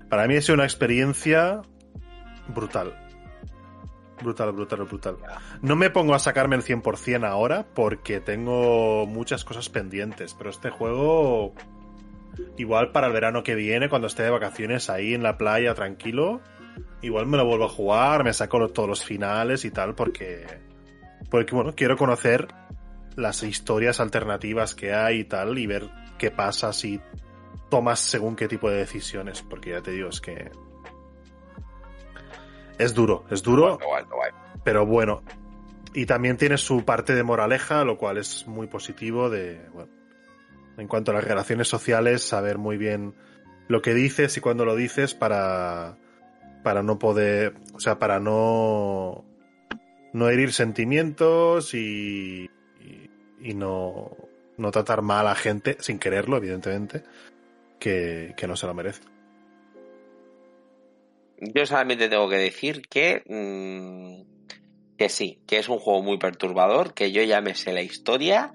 para 0.09 0.27
mí 0.27 0.35
ha 0.35 0.41
sido 0.41 0.55
una 0.55 0.63
experiencia 0.63 1.61
brutal. 2.53 2.93
Brutal, 4.21 4.51
brutal, 4.51 4.83
brutal. 4.85 5.17
No 5.61 5.75
me 5.75 5.89
pongo 5.91 6.15
a 6.15 6.19
sacarme 6.19 6.55
el 6.55 6.63
100% 6.63 7.23
ahora 7.27 7.67
porque 7.75 8.19
tengo 8.19 9.05
muchas 9.05 9.43
cosas 9.45 9.69
pendientes, 9.69 10.33
pero 10.33 10.49
este 10.49 10.71
juego, 10.71 11.53
igual 12.57 12.91
para 12.91 13.07
el 13.07 13.13
verano 13.13 13.43
que 13.43 13.53
viene, 13.53 13.89
cuando 13.89 14.07
esté 14.07 14.23
de 14.23 14.31
vacaciones 14.31 14.89
ahí 14.89 15.13
en 15.13 15.21
la 15.21 15.37
playa 15.37 15.75
tranquilo, 15.75 16.41
igual 17.01 17.27
me 17.27 17.37
lo 17.37 17.45
vuelvo 17.45 17.65
a 17.65 17.69
jugar, 17.69 18.23
me 18.23 18.33
saco 18.33 18.67
todos 18.69 18.89
los 18.89 19.03
finales 19.03 19.65
y 19.65 19.71
tal, 19.71 19.95
porque, 19.95 20.45
porque 21.29 21.55
bueno, 21.55 21.73
quiero 21.75 21.97
conocer 21.97 22.47
las 23.15 23.43
historias 23.43 23.99
alternativas 23.99 24.75
que 24.75 24.93
hay 24.93 25.19
y 25.19 25.23
tal, 25.25 25.57
y 25.57 25.67
ver 25.67 25.89
qué 26.17 26.31
pasa 26.31 26.73
si 26.73 27.01
tomas 27.69 27.99
según 27.99 28.35
qué 28.35 28.47
tipo 28.47 28.69
de 28.69 28.77
decisiones, 28.77 29.41
porque 29.41 29.71
ya 29.71 29.81
te 29.81 29.91
digo, 29.91 30.09
es 30.09 30.21
que 30.21 30.51
es 32.77 32.93
duro, 32.93 33.25
es 33.29 33.41
duro, 33.41 33.77
Guay, 33.77 34.03
guay, 34.05 34.05
guay. 34.05 34.31
pero 34.63 34.85
bueno. 34.85 35.23
Y 35.93 36.05
también 36.05 36.37
tiene 36.37 36.57
su 36.57 36.85
parte 36.85 37.15
de 37.15 37.23
moraleja, 37.23 37.83
lo 37.83 37.97
cual 37.97 38.17
es 38.17 38.45
muy 38.45 38.67
positivo 38.67 39.31
de, 39.31 39.67
bueno, 39.73 39.89
en 40.77 40.87
cuanto 40.87 41.09
a 41.09 41.15
las 41.15 41.23
relaciones 41.23 41.67
sociales, 41.67 42.21
saber 42.21 42.59
muy 42.59 42.77
bien 42.77 43.15
lo 43.67 43.81
que 43.81 43.95
dices 43.95 44.37
y 44.37 44.41
cuándo 44.41 44.63
lo 44.63 44.75
dices 44.75 45.15
para, 45.15 45.97
para 46.67 46.83
no 46.83 46.99
poder, 46.99 47.53
o 47.75 47.79
sea, 47.79 47.97
para 47.97 48.19
no, 48.19 49.23
no 50.11 50.29
herir 50.29 50.51
sentimientos 50.51 51.73
y, 51.73 52.49
y, 52.81 53.09
y 53.39 53.53
no, 53.53 54.11
no 54.57 54.71
tratar 54.71 55.01
mal 55.01 55.27
a 55.27 55.35
gente, 55.35 55.77
sin 55.79 55.97
quererlo, 55.97 56.35
evidentemente, 56.35 57.03
que, 57.79 58.33
que 58.35 58.47
no 58.47 58.57
se 58.57 58.67
lo 58.67 58.73
merece. 58.73 59.01
Yo 61.39 61.65
solamente 61.65 62.09
tengo 62.09 62.27
que 62.27 62.35
decir 62.35 62.81
que, 62.81 63.23
mm, 63.25 64.97
que 64.97 65.07
sí, 65.07 65.39
que 65.47 65.59
es 65.59 65.69
un 65.69 65.79
juego 65.79 66.03
muy 66.03 66.17
perturbador, 66.17 66.93
que 66.93 67.13
yo 67.13 67.23
ya 67.23 67.39
me 67.39 67.55
sé 67.55 67.71
la 67.71 67.81
historia, 67.81 68.51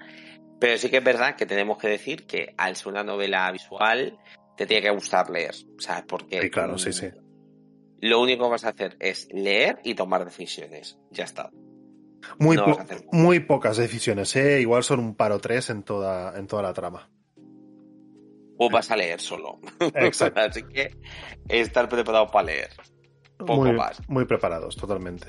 pero 0.59 0.77
sí 0.77 0.91
que 0.91 0.97
es 0.97 1.03
verdad 1.03 1.35
que 1.35 1.47
tenemos 1.47 1.79
que 1.79 1.87
decir 1.87 2.27
que 2.27 2.53
al 2.59 2.75
ser 2.75 2.89
una 2.89 3.03
novela 3.03 3.51
visual 3.51 4.19
te 4.55 4.67
tiene 4.67 4.83
que 4.83 4.91
gustar 4.91 5.31
leer, 5.31 5.55
¿sabes? 5.79 6.03
Porque 6.07 6.41
Sí, 6.41 6.51
claro, 6.51 6.75
mm, 6.75 6.77
sí, 6.77 6.93
sí. 6.93 7.07
Lo 8.01 8.21
único 8.21 8.43
que 8.45 8.49
vas 8.51 8.65
a 8.65 8.69
hacer 8.69 8.97
es 8.99 9.27
leer 9.31 9.79
y 9.83 9.95
tomar 9.95 10.25
decisiones, 10.25 10.97
ya 11.11 11.23
está. 11.23 11.49
Muy, 12.39 12.55
No 12.55 12.65
po- 12.65 13.47
pocas 13.47 13.77
decisiones, 13.77 14.35
¿eh? 14.35 14.61
Igual 14.61 14.83
son 14.83 14.99
un 14.99 15.15
par 15.15 15.31
o 15.33 15.39
tres 15.39 15.69
en 15.69 15.83
toda, 15.83 16.37
en 16.37 16.47
toda 16.47 16.63
la 16.63 16.73
trama. 16.73 17.09
O 18.57 18.69
vas 18.69 18.91
a 18.91 18.95
leer 18.95 19.19
solo. 19.19 19.59
Exacto. 19.95 20.39
Así 20.39 20.63
que 20.63 20.95
estar 21.49 21.89
preparado 21.89 22.27
para 22.27 22.45
leer. 22.47 22.69
Poco 23.37 23.55
muy, 23.63 23.73
más. 23.73 24.01
muy 24.07 24.25
preparados, 24.25 24.75
totalmente. 24.77 25.27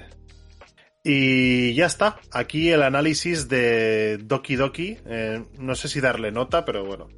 Y 1.02 1.74
ya 1.74 1.86
está. 1.86 2.20
Aquí 2.32 2.70
el 2.70 2.82
análisis 2.82 3.48
de 3.48 4.18
Doki 4.18 4.56
Doki. 4.56 4.98
Eh, 5.04 5.44
no 5.58 5.74
sé 5.74 5.88
si 5.88 6.00
darle 6.00 6.30
nota, 6.30 6.64
pero 6.64 6.84
bueno. 6.84 7.08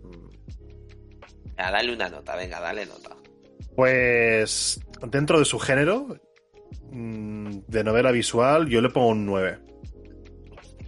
Dale 1.56 1.92
una 1.92 2.08
nota, 2.08 2.34
venga, 2.36 2.60
dale 2.60 2.86
nota. 2.86 3.16
Pues 3.76 4.80
dentro 5.08 5.38
de 5.38 5.44
su 5.44 5.58
género 5.58 6.06
mm, 6.90 7.50
de 7.68 7.84
novela 7.84 8.10
visual, 8.10 8.68
yo 8.68 8.80
le 8.80 8.88
pongo 8.90 9.08
un 9.08 9.26
9. 9.26 9.58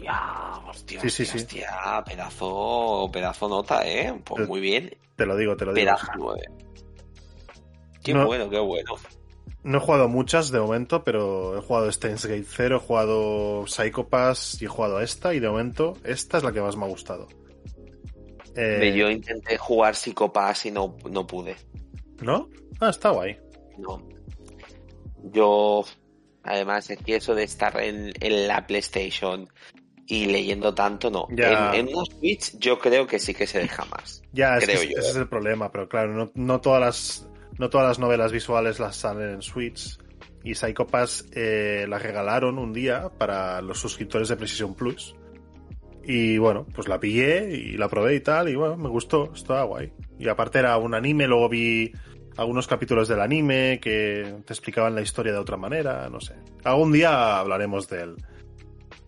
Ya, 0.00 0.52
hostia, 0.66 1.00
Sí, 1.02 1.10
sí, 1.10 1.22
hostia, 1.24 1.26
sí. 1.26 1.38
hostia, 1.38 2.04
pedazo, 2.06 3.10
pedazo 3.12 3.48
nota, 3.48 3.86
¿eh? 3.86 4.14
Pues 4.24 4.44
Eh, 4.44 4.46
muy 4.46 4.60
bien, 4.60 4.96
Te 5.16 5.26
lo 5.26 5.36
digo, 5.36 5.56
te 5.56 5.66
lo 5.66 5.74
digo. 5.74 5.84
pedazo 5.84 6.06
nueve. 6.18 6.42
Qué 8.02 8.14
No. 8.14 8.26
bueno, 8.26 8.48
qué 8.48 8.58
bueno. 8.58 8.94
No 9.64 9.78
he 9.78 9.80
jugado 9.80 10.08
muchas 10.08 10.50
de 10.50 10.60
momento, 10.60 11.04
pero 11.04 11.58
he 11.58 11.60
jugado 11.60 11.92
Steins 11.92 12.24
Gate 12.24 12.46
0, 12.48 12.76
he 12.76 12.86
jugado 12.86 13.66
Psycho 13.66 14.08
Pass 14.08 14.62
y 14.62 14.64
he 14.64 14.68
jugado 14.68 15.00
esta, 15.00 15.34
y 15.34 15.40
de 15.40 15.48
momento 15.48 15.94
esta 16.04 16.38
es 16.38 16.44
la 16.44 16.52
que 16.52 16.62
más 16.62 16.76
me 16.76 16.84
ha 16.86 16.88
gustado. 16.88 17.28
Eh... 18.56 18.94
Yo 18.96 19.10
intenté 19.10 19.58
jugar 19.58 19.94
Psycho 19.94 20.32
Pass 20.32 20.66
y 20.66 20.70
no, 20.70 20.96
no 21.10 21.26
pude. 21.26 21.56
¿No? 22.20 22.48
Ah, 22.80 22.90
está 22.90 23.10
guay. 23.10 23.38
No. 23.78 24.02
Yo, 25.32 25.84
además, 26.42 26.90
es 26.90 26.98
que 26.98 27.16
eso 27.16 27.34
de 27.34 27.44
estar 27.44 27.80
en, 27.80 28.12
en 28.20 28.48
la 28.48 28.66
PlayStation 28.66 29.48
y 30.06 30.26
leyendo 30.26 30.74
tanto, 30.74 31.10
no. 31.10 31.26
En, 31.30 31.88
en 31.88 31.94
un 31.94 32.06
Switch 32.06 32.56
yo 32.58 32.78
creo 32.78 33.06
que 33.06 33.18
sí 33.18 33.34
que 33.34 33.46
se 33.46 33.58
deja 33.58 33.84
más. 33.84 34.22
Ya, 34.32 34.58
creo 34.58 34.80
ese 34.80 34.92
es 34.92 35.16
el 35.16 35.28
problema, 35.28 35.70
pero 35.70 35.88
claro, 35.88 36.14
no, 36.14 36.30
no, 36.34 36.60
todas 36.60 36.80
las 36.80 37.28
no 37.58 37.68
todas 37.68 37.88
las 37.88 37.98
novelas 37.98 38.32
visuales 38.32 38.78
las 38.78 38.96
salen 38.96 39.30
en 39.30 39.42
Switch. 39.42 39.98
Y 40.44 40.54
Psycho 40.54 40.86
Pass 40.86 41.26
eh, 41.32 41.84
la 41.88 41.98
regalaron 41.98 42.58
un 42.58 42.72
día 42.72 43.10
para 43.18 43.60
los 43.60 43.78
suscriptores 43.80 44.28
de 44.28 44.36
Precision 44.36 44.74
Plus. 44.74 45.14
Y 46.10 46.38
bueno, 46.38 46.64
pues 46.74 46.88
la 46.88 46.98
pillé 46.98 47.54
y 47.54 47.76
la 47.76 47.86
probé 47.86 48.14
y 48.14 48.20
tal, 48.20 48.48
y 48.48 48.54
bueno, 48.54 48.78
me 48.78 48.88
gustó, 48.88 49.30
estaba 49.34 49.64
guay. 49.64 49.92
Y 50.18 50.26
aparte 50.26 50.58
era 50.58 50.78
un 50.78 50.94
anime, 50.94 51.26
luego 51.26 51.50
vi 51.50 51.92
algunos 52.38 52.66
capítulos 52.66 53.08
del 53.08 53.20
anime 53.20 53.78
que 53.78 54.36
te 54.46 54.54
explicaban 54.54 54.94
la 54.94 55.02
historia 55.02 55.32
de 55.32 55.38
otra 55.38 55.58
manera, 55.58 56.08
no 56.08 56.18
sé. 56.18 56.32
Algún 56.64 56.92
día 56.92 57.38
hablaremos 57.38 57.90
de 57.90 58.02
él. 58.04 58.16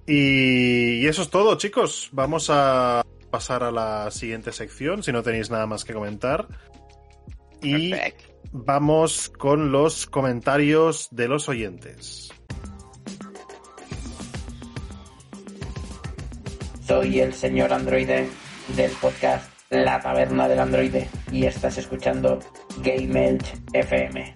Y, 0.07 1.07
eso 1.07 1.23
es 1.23 1.31
todo, 1.31 1.57
chicos. 1.57 2.11
Vamos 2.13 2.51
a 2.51 3.03
pasar 3.31 3.63
a 3.63 3.71
la 3.71 4.11
siguiente 4.11 4.53
sección, 4.53 5.03
si 5.03 5.11
no 5.11 5.23
tenéis 5.23 5.49
nada 5.49 5.65
más 5.65 5.87
que 5.87 5.95
comentar. 5.95 6.49
Y 7.63 7.95
vamos 8.53 9.31
con 9.31 9.73
los 9.73 10.07
comentarios 10.07 11.09
de 11.13 11.29
los 11.29 11.49
oyentes. 11.49 12.30
Soy 16.91 17.21
el 17.21 17.33
señor 17.33 17.73
androide 17.73 18.29
del 18.75 18.91
podcast 19.01 19.49
La 19.71 20.01
Taberna 20.01 20.49
del 20.49 20.59
Androide 20.59 21.09
y 21.31 21.45
estás 21.45 21.79
escuchando 21.79 22.41
Game 22.83 23.29
Elch 23.29 23.47
FM. 23.73 24.35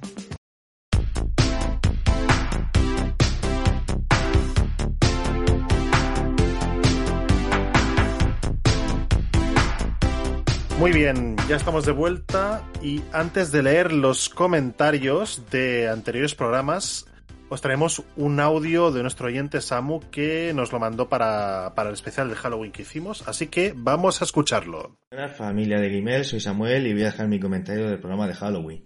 Muy 10.78 10.93
bien, 10.93 11.35
ya 11.48 11.56
estamos 11.56 11.85
de 11.85 11.90
vuelta 11.90 12.62
y 12.81 13.02
antes 13.12 13.51
de 13.51 13.64
leer 13.64 13.93
los 13.93 14.28
comentarios 14.28 15.43
de 15.51 15.89
anteriores 15.89 16.36
programas, 16.36 17.06
os 17.48 17.60
traemos 17.60 18.02
un 18.16 18.40
audio 18.40 18.90
de 18.90 19.02
nuestro 19.02 19.26
oyente 19.26 19.60
Samu 19.60 20.00
que 20.10 20.52
nos 20.54 20.72
lo 20.72 20.78
mandó 20.78 21.08
para, 21.08 21.72
el 21.76 21.92
especial 21.92 22.28
de 22.28 22.34
Halloween 22.34 22.72
que 22.72 22.82
hicimos, 22.82 23.26
así 23.28 23.48
que 23.48 23.74
vamos 23.76 24.20
a 24.22 24.24
escucharlo. 24.24 24.98
Hola 25.10 25.28
familia 25.28 25.78
de 25.78 25.90
Gimel, 25.90 26.24
soy 26.24 26.40
Samuel 26.40 26.86
y 26.86 26.92
voy 26.92 27.02
a 27.02 27.06
dejar 27.06 27.28
mi 27.28 27.38
comentario 27.38 27.88
del 27.88 27.98
programa 27.98 28.26
de 28.26 28.34
Halloween. 28.34 28.84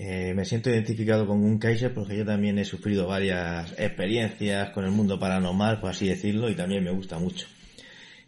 Eh, 0.00 0.32
me 0.34 0.44
siento 0.44 0.70
identificado 0.70 1.26
con 1.26 1.42
un 1.42 1.58
Kaiser 1.58 1.92
porque 1.92 2.16
yo 2.16 2.24
también 2.24 2.58
he 2.58 2.64
sufrido 2.64 3.08
varias 3.08 3.72
experiencias 3.78 4.70
con 4.70 4.84
el 4.84 4.92
mundo 4.92 5.18
paranormal, 5.18 5.80
por 5.80 5.90
así 5.90 6.08
decirlo, 6.08 6.48
y 6.48 6.54
también 6.54 6.84
me 6.84 6.92
gusta 6.92 7.18
mucho. 7.18 7.48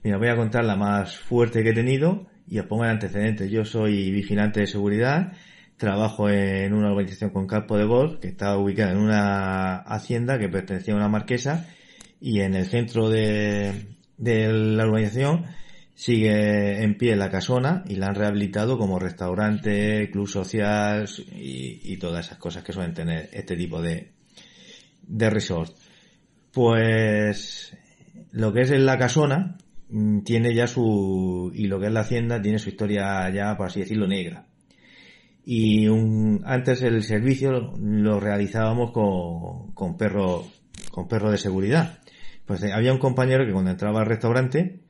Mira, 0.03 0.17
voy 0.17 0.29
a 0.29 0.37
contar 0.37 0.65
la 0.65 0.77
más 0.77 1.17
fuerte 1.17 1.63
que 1.63 1.71
he 1.71 1.75
tenido 1.75 2.27
y 2.49 2.59
os 2.59 2.67
pongo 2.67 2.85
el 2.85 2.91
antecedente. 2.91 3.49
Yo 3.49 3.65
soy 3.65 4.11
vigilante 4.11 4.61
de 4.61 4.67
seguridad, 4.67 5.33
trabajo 5.81 6.31
en 6.31 6.73
una 6.73 6.91
organización 6.91 7.31
con 7.31 7.49
campo 7.49 7.77
de 7.77 7.85
golf 7.85 8.21
que 8.21 8.29
está 8.29 8.57
ubicada 8.57 8.93
en 8.93 8.99
una 8.99 9.79
hacienda 9.79 10.39
que 10.39 10.49
pertenecía 10.49 10.95
a 10.95 10.99
una 10.99 11.09
marquesa 11.09 11.67
y 12.21 12.41
en 12.41 12.55
el 12.55 12.67
centro 12.67 13.09
de, 13.09 13.97
la 14.19 14.85
organización 14.85 15.47
sigue 15.95 16.85
en 16.85 16.97
pie 16.97 17.17
la 17.17 17.31
casona 17.31 17.83
y 17.89 17.97
la 17.97 18.07
han 18.07 18.15
rehabilitado 18.15 18.79
como 18.79 18.99
restaurante, 18.99 20.09
club 20.13 20.29
social 20.29 21.09
y, 21.35 21.97
todas 21.97 22.27
esas 22.27 22.39
cosas 22.39 22.63
que 22.63 22.73
suelen 22.73 22.95
tener 22.95 23.29
este 23.33 23.57
tipo 23.57 23.83
de, 23.83 24.13
de 25.03 25.31
resort. 25.31 25.75
Pues 26.53 27.77
lo 28.33 28.53
que 28.53 28.61
es 28.61 28.71
la 28.71 28.99
casona, 28.99 29.59
Mm, 29.91 30.21
tiene 30.23 30.55
ya 30.55 30.67
su, 30.69 31.51
y 31.55 31.67
lo 31.67 31.81
que 31.81 31.87
es 31.87 31.93
la 31.93 32.01
hacienda 32.01 32.41
tiene 32.41 32.59
su 32.61 32.69
historia 32.69 33.29
ya, 33.31 33.57
por 33.57 33.67
así 33.67 33.81
decirlo, 33.81 34.07
negra. 34.07 34.47
Y 35.45 35.89
un, 35.89 36.43
antes 36.45 36.83
el 36.83 37.03
servicio 37.03 37.51
lo 37.79 38.21
realizábamos 38.21 38.93
con, 38.93 39.73
con 39.73 39.97
perro, 39.97 40.45
con 40.91 41.09
perro 41.09 41.31
de 41.31 41.39
seguridad. 41.39 41.99
Pues 42.47 42.63
eh, 42.63 42.73
había 42.73 42.93
un 42.93 42.99
compañero 42.99 43.47
que 43.47 43.53
cuando 43.53 43.71
entraba 43.71 44.01
al 44.01 44.07
restaurante, 44.07 44.81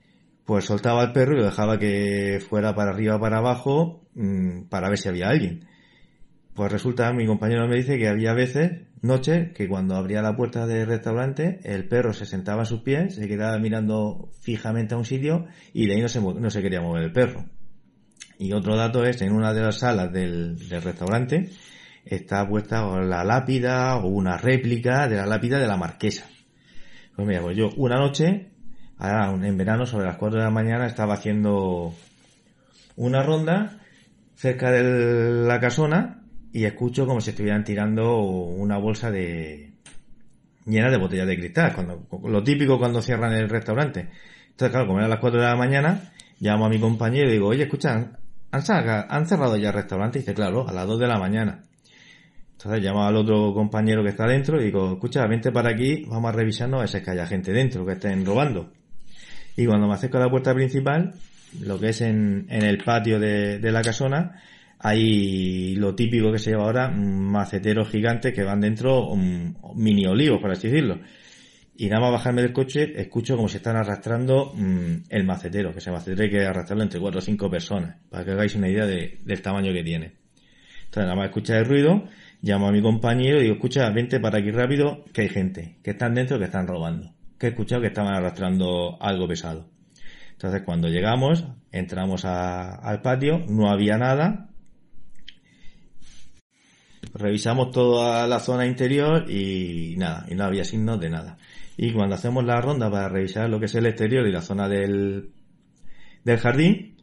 pues 0.44 0.64
soltaba 0.64 1.02
al 1.02 1.12
perro 1.12 1.34
y 1.34 1.38
lo 1.38 1.44
dejaba 1.44 1.78
que 1.78 2.40
fuera 2.48 2.74
para 2.74 2.90
arriba 2.90 3.20
para 3.20 3.38
abajo 3.38 4.08
mm, 4.14 4.62
para 4.64 4.88
ver 4.88 4.98
si 4.98 5.08
había 5.08 5.28
alguien. 5.28 5.66
Pues 6.54 6.72
resulta, 6.72 7.12
mi 7.12 7.26
compañero 7.26 7.68
me 7.68 7.76
dice 7.76 7.96
que 7.98 8.08
había 8.08 8.34
veces, 8.34 8.82
noches, 9.02 9.52
que 9.52 9.68
cuando 9.68 9.94
abría 9.94 10.20
la 10.22 10.36
puerta 10.36 10.66
del 10.66 10.86
restaurante, 10.86 11.60
el 11.62 11.86
perro 11.86 12.12
se 12.12 12.26
sentaba 12.26 12.62
a 12.62 12.64
sus 12.64 12.82
pies, 12.82 13.14
se 13.14 13.28
quedaba 13.28 13.58
mirando 13.58 14.30
fijamente 14.40 14.94
a 14.94 14.98
un 14.98 15.04
sitio 15.04 15.46
y 15.72 15.86
de 15.86 15.94
ahí 15.94 16.00
no 16.02 16.08
se, 16.08 16.20
no 16.20 16.50
se 16.50 16.62
quería 16.62 16.80
mover 16.80 17.04
el 17.04 17.12
perro. 17.12 17.44
Y 18.40 18.54
otro 18.54 18.74
dato 18.74 19.04
es, 19.04 19.20
en 19.20 19.32
una 19.32 19.52
de 19.52 19.60
las 19.60 19.80
salas 19.80 20.10
del, 20.10 20.58
restaurante, 20.70 21.50
está 22.06 22.48
puesta 22.48 22.98
la 23.02 23.22
lápida 23.22 23.96
o 23.96 24.08
una 24.08 24.38
réplica 24.38 25.06
de 25.08 25.16
la 25.16 25.26
lápida 25.26 25.58
de 25.58 25.66
la 25.66 25.76
marquesa. 25.76 26.24
Pues 27.14 27.28
mira, 27.28 27.42
pues 27.42 27.54
yo 27.54 27.68
una 27.76 27.98
noche, 27.98 28.48
en 28.98 29.56
verano, 29.58 29.84
sobre 29.84 30.06
las 30.06 30.16
4 30.16 30.38
de 30.38 30.44
la 30.46 30.50
mañana, 30.50 30.86
estaba 30.86 31.12
haciendo 31.12 31.92
una 32.96 33.22
ronda 33.22 33.78
cerca 34.36 34.70
de 34.70 35.46
la 35.46 35.60
casona 35.60 36.22
y 36.50 36.64
escucho 36.64 37.06
como 37.06 37.20
si 37.20 37.30
estuvieran 37.30 37.62
tirando 37.62 38.20
una 38.20 38.78
bolsa 38.78 39.10
de 39.10 39.74
llena 40.64 40.90
de 40.90 40.96
botellas 40.96 41.26
de 41.26 41.36
cristal, 41.36 41.74
cuando 41.74 42.06
lo 42.26 42.42
típico 42.42 42.78
cuando 42.78 43.02
cierran 43.02 43.34
el 43.34 43.50
restaurante. 43.50 44.08
Entonces, 44.48 44.70
claro, 44.70 44.86
como 44.86 45.00
era 45.00 45.08
las 45.08 45.20
4 45.20 45.38
de 45.38 45.46
la 45.46 45.56
mañana, 45.56 46.10
llamo 46.38 46.64
a 46.64 46.70
mi 46.70 46.80
compañero 46.80 47.28
y 47.28 47.32
digo, 47.32 47.48
oye, 47.48 47.64
escucha, 47.64 48.16
¿han, 48.50 49.06
¿han 49.08 49.26
cerrado 49.26 49.56
ya 49.56 49.68
el 49.68 49.74
restaurante? 49.74 50.18
Y 50.18 50.22
dice, 50.22 50.34
claro, 50.34 50.68
a 50.68 50.72
las 50.72 50.86
2 50.86 51.00
de 51.00 51.06
la 51.06 51.18
mañana. 51.18 51.62
Entonces 52.52 52.82
llamo 52.82 53.06
al 53.06 53.16
otro 53.16 53.54
compañero 53.54 54.02
que 54.02 54.10
está 54.10 54.26
dentro 54.26 54.60
y 54.60 54.66
digo, 54.66 54.92
escucha, 54.92 55.26
vente 55.26 55.50
para 55.50 55.70
aquí, 55.70 56.04
vamos 56.06 56.28
a 56.28 56.36
revisarnos 56.36 56.82
a 56.82 56.86
si 56.86 57.02
que 57.02 57.10
haya 57.10 57.26
gente 57.26 57.52
dentro, 57.52 57.86
que 57.86 57.92
estén 57.92 58.26
robando. 58.26 58.70
Y 59.56 59.64
cuando 59.64 59.86
me 59.88 59.94
acerco 59.94 60.18
a 60.18 60.20
la 60.20 60.30
puerta 60.30 60.52
principal, 60.52 61.14
lo 61.62 61.80
que 61.80 61.88
es 61.88 62.02
en, 62.02 62.46
en 62.50 62.62
el 62.62 62.78
patio 62.84 63.18
de, 63.18 63.58
la 63.62 63.80
casona, 63.82 64.42
hay 64.78 65.74
lo 65.76 65.94
típico 65.94 66.30
que 66.30 66.38
se 66.38 66.50
lleva 66.50 66.64
ahora, 66.64 66.90
maceteros 66.90 67.88
gigantes 67.88 68.34
que 68.34 68.42
van 68.42 68.60
dentro, 68.60 69.08
mini 69.74 70.06
olivos, 70.06 70.40
por 70.40 70.50
así 70.50 70.68
decirlo. 70.68 71.00
Y 71.80 71.88
nada 71.88 72.02
más 72.02 72.12
bajarme 72.12 72.42
del 72.42 72.52
coche, 72.52 72.92
escucho 73.00 73.36
como 73.36 73.48
se 73.48 73.56
están 73.56 73.74
arrastrando 73.74 74.52
mm, 74.54 75.04
el 75.08 75.24
macetero, 75.24 75.72
que 75.72 75.78
ese 75.78 75.90
macetero 75.90 76.24
hay 76.24 76.30
que 76.30 76.44
arrastrarlo 76.44 76.82
entre 76.82 77.00
cuatro 77.00 77.20
o 77.20 77.22
cinco 77.22 77.50
personas, 77.50 77.96
para 78.10 78.22
que 78.22 78.32
hagáis 78.32 78.54
una 78.54 78.68
idea 78.68 78.84
del 78.84 79.40
tamaño 79.40 79.72
que 79.72 79.82
tiene. 79.82 80.12
Entonces 80.84 81.04
nada 81.04 81.14
más 81.14 81.28
escuchar 81.28 81.56
el 81.56 81.64
ruido, 81.64 82.04
llamo 82.42 82.68
a 82.68 82.70
mi 82.70 82.82
compañero 82.82 83.38
y 83.38 83.44
digo, 83.44 83.54
escucha, 83.54 83.88
vente 83.88 84.20
para 84.20 84.40
aquí 84.40 84.50
rápido, 84.50 85.06
que 85.14 85.22
hay 85.22 85.30
gente, 85.30 85.78
que 85.82 85.92
están 85.92 86.14
dentro, 86.14 86.38
que 86.38 86.44
están 86.44 86.66
robando. 86.66 87.14
Que 87.38 87.46
he 87.46 87.48
escuchado 87.48 87.80
que 87.80 87.86
estaban 87.86 88.12
arrastrando 88.12 88.98
algo 89.00 89.26
pesado. 89.26 89.70
Entonces 90.32 90.60
cuando 90.66 90.88
llegamos, 90.88 91.46
entramos 91.72 92.26
al 92.26 93.00
patio, 93.00 93.38
no 93.48 93.70
había 93.70 93.96
nada, 93.96 94.49
revisamos 97.14 97.70
toda 97.70 98.26
la 98.26 98.40
zona 98.40 98.66
interior 98.66 99.30
y 99.30 99.94
nada, 99.96 100.26
y 100.28 100.34
no 100.34 100.44
había 100.44 100.64
signos 100.64 101.00
de 101.00 101.10
nada. 101.10 101.36
Y 101.76 101.92
cuando 101.92 102.14
hacemos 102.14 102.44
la 102.44 102.60
ronda 102.60 102.90
para 102.90 103.08
revisar 103.08 103.48
lo 103.48 103.58
que 103.58 103.66
es 103.66 103.74
el 103.74 103.86
exterior 103.86 104.26
y 104.26 104.32
la 104.32 104.42
zona 104.42 104.68
del, 104.68 105.30
del 106.24 106.38
jardín, 106.38 106.96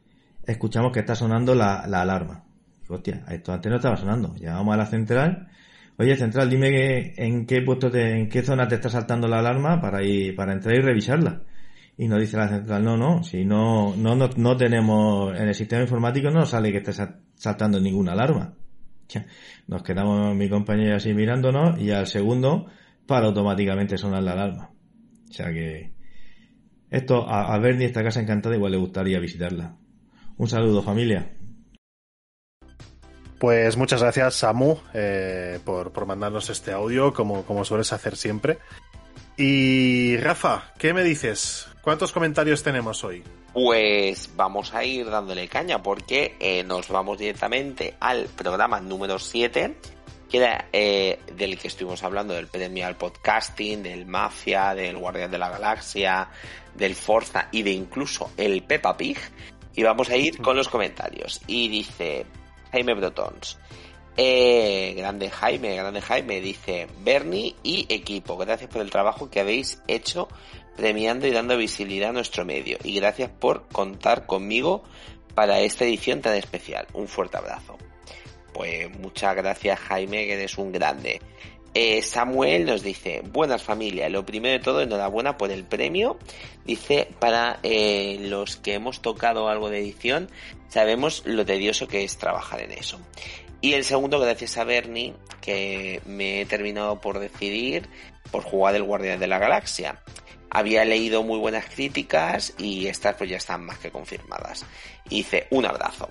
escuchamos 0.46 0.92
que 0.92 1.00
está 1.00 1.16
sonando 1.16 1.56
la, 1.56 1.80
alarma. 1.80 2.44
hostia, 2.88 3.26
esto 3.30 3.54
antes 3.54 3.70
no 3.70 3.78
estaba 3.78 3.98
sonando. 3.98 4.36
Llamamos 4.36 4.74
a 4.74 4.78
la 4.78 4.86
central. 4.86 5.48
Oye, 5.98 6.16
central, 6.16 6.50
dime 6.50 6.70
que, 6.70 7.14
en 7.18 7.46
qué 7.46 7.62
puesto 7.62 7.94
en 7.96 8.30
qué 8.30 8.44
zona 8.44 8.68
te 8.68 8.76
está 8.76 8.90
saltando 8.90 9.28
la 9.28 9.40
alarma 9.40 9.82
para 9.82 10.04
ir, 10.04 10.36
para 10.36 10.54
entrar 10.54 10.76
y 10.76 10.82
revisarla. 10.82 11.42
Y 11.98 12.08
nos 12.08 12.20
dice 12.20 12.38
la 12.38 12.48
central, 12.48 12.84
no, 12.84 12.96
no, 12.96 13.24
si 13.24 13.44
no, 13.44 13.96
no, 13.96 14.16
no, 14.16 14.30
no 14.38 14.56
tenemos, 14.56 15.36
en 15.36 15.48
el 15.48 15.56
sistema 15.56 15.82
informático 15.82 16.30
no 16.30 16.46
sale 16.46 16.72
que 16.72 16.78
esté 16.78 16.92
saltando 17.34 17.80
ninguna 17.80 18.12
alarma. 18.12 18.54
Nos 19.68 19.84
quedamos 19.84 20.36
mi 20.36 20.50
compañero 20.50 20.96
así 20.96 21.14
mirándonos 21.14 21.80
y 21.80 21.92
al 21.92 22.08
segundo 22.08 22.68
para 23.06 23.28
automáticamente 23.28 23.98
sonar 23.98 24.24
la 24.24 24.34
alarma. 24.34 24.72
O 25.30 25.34
sea 25.34 25.52
que 25.52 25.94
esto 26.90 27.28
a, 27.28 27.54
a 27.54 27.60
Bernie, 27.60 27.86
esta 27.86 28.04
casa 28.04 28.22
encantada, 28.22 28.56
igual 28.56 28.72
le 28.72 28.78
gustaría 28.78 29.20
visitarla. 29.20 29.78
Un 30.38 30.48
saludo 30.48 30.84
familia. 30.84 31.34
Pues 33.40 33.78
muchas 33.78 34.02
gracias, 34.02 34.36
Samu, 34.36 34.78
eh, 34.94 35.60
por, 35.64 35.92
por, 35.92 36.08
mandarnos 36.08 36.50
este 36.50 36.72
audio, 36.72 37.14
como, 37.14 37.44
como 37.44 37.64
sueles 37.66 37.94
hacer 37.94 38.16
siempre. 38.16 38.58
Y 39.38 40.18
Rafa, 40.18 40.74
¿qué 40.80 40.94
me 40.94 41.04
dices? 41.04 41.68
¿Cuántos 41.84 42.12
comentarios 42.12 42.64
tenemos 42.64 43.04
hoy? 43.04 43.24
Pues 43.60 44.36
vamos 44.36 44.76
a 44.76 44.84
ir 44.84 45.10
dándole 45.10 45.48
caña 45.48 45.82
porque 45.82 46.36
eh, 46.40 46.64
nos 46.64 46.90
vamos 46.90 47.18
directamente 47.18 47.96
al 48.00 48.26
programa 48.26 48.80
número 48.80 49.18
7, 49.18 49.76
que 50.30 50.38
era 50.38 50.68
eh, 50.72 51.18
del 51.36 51.58
que 51.58 51.68
estuvimos 51.68 52.04
hablando, 52.04 52.36
del 52.36 52.46
premio 52.46 52.86
al 52.86 52.98
podcasting, 52.98 53.82
del 53.82 54.06
Mafia, 54.06 54.76
del 54.76 54.98
Guardián 54.98 55.32
de 55.32 55.40
la 55.40 55.50
Galaxia, 55.50 56.30
del 56.76 56.94
Forza 56.94 57.48
y 57.52 57.64
de 57.64 57.72
incluso 57.72 58.30
el 58.38 58.62
Peppa 58.62 58.96
Pig. 58.96 59.18
Y 59.74 59.82
vamos 59.82 60.12
a 60.12 60.18
ir 60.18 60.40
con 60.40 60.56
los 60.56 60.70
comentarios. 60.70 61.42
Y 61.48 61.68
dice 61.68 62.28
Jaime 62.72 62.94
Brotons. 62.94 63.58
Eh, 64.20 64.94
grande 64.96 65.32
Jaime, 65.32 65.76
grande 65.76 66.02
Jaime, 66.02 66.42
dice 66.42 66.88
Bernie 67.02 67.56
y 67.62 67.86
equipo, 67.88 68.36
gracias 68.36 68.68
por 68.68 68.82
el 68.82 68.90
trabajo 68.90 69.30
que 69.30 69.40
habéis 69.40 69.82
hecho 69.88 70.28
premiando 70.78 71.28
y 71.28 71.32
dando 71.32 71.58
visibilidad 71.58 72.12
a 72.12 72.14
nuestro 72.14 72.46
medio. 72.46 72.78
Y 72.84 72.96
gracias 72.96 73.30
por 73.30 73.68
contar 73.68 74.26
conmigo 74.26 74.84
para 75.36 75.60
esta 75.60 75.84
edición 75.84 76.22
tan 76.22 76.36
especial. 76.36 76.88
Un 76.94 77.08
fuerte 77.08 77.38
abrazo. 77.38 77.78
Pues 78.54 78.90
muchas 78.98 79.36
gracias 79.36 79.80
Jaime, 79.80 80.26
que 80.26 80.34
eres 80.34 80.58
un 80.58 80.72
grande. 80.72 81.20
Eh, 81.74 82.02
Samuel 82.02 82.66
nos 82.66 82.82
dice, 82.82 83.22
buenas 83.24 83.62
familia, 83.62 84.10
lo 84.10 84.26
primero 84.26 84.58
de 84.58 84.64
todo, 84.64 84.82
enhorabuena 84.82 85.38
por 85.38 85.52
el 85.52 85.64
premio. 85.64 86.18
Dice, 86.66 87.08
para 87.20 87.60
eh, 87.62 88.18
los 88.22 88.58
que 88.58 88.74
hemos 88.74 89.02
tocado 89.02 89.48
algo 89.48 89.70
de 89.70 89.80
edición, 89.80 90.30
sabemos 90.70 91.22
lo 91.26 91.46
tedioso 91.46 91.88
que 91.88 92.04
es 92.04 92.18
trabajar 92.18 92.62
en 92.62 92.72
eso. 92.72 93.00
Y 93.62 93.74
el 93.74 93.84
segundo, 93.84 94.20
gracias 94.20 94.58
a 94.58 94.64
Bernie, 94.64 95.14
que 95.42 96.02
me 96.06 96.42
he 96.42 96.46
terminado 96.46 97.00
por 97.00 97.20
decidir 97.20 97.88
por 98.32 98.44
jugar 98.44 98.76
el 98.76 98.84
Guardián 98.84 99.20
de 99.20 99.28
la 99.28 99.40
Galaxia. 99.40 100.02
Había 100.50 100.86
leído 100.86 101.24
muy 101.24 101.40
buenas 101.40 101.66
críticas 101.66 102.54
y 102.58 102.88
estas 102.88 103.16
pues 103.16 103.30
ya 103.30 103.38
están 103.38 103.66
más 103.66 103.80
que 103.80 103.92
confirmadas. 103.92 104.66
dice, 105.10 105.48
un 105.52 105.66
abrazo. 105.66 106.10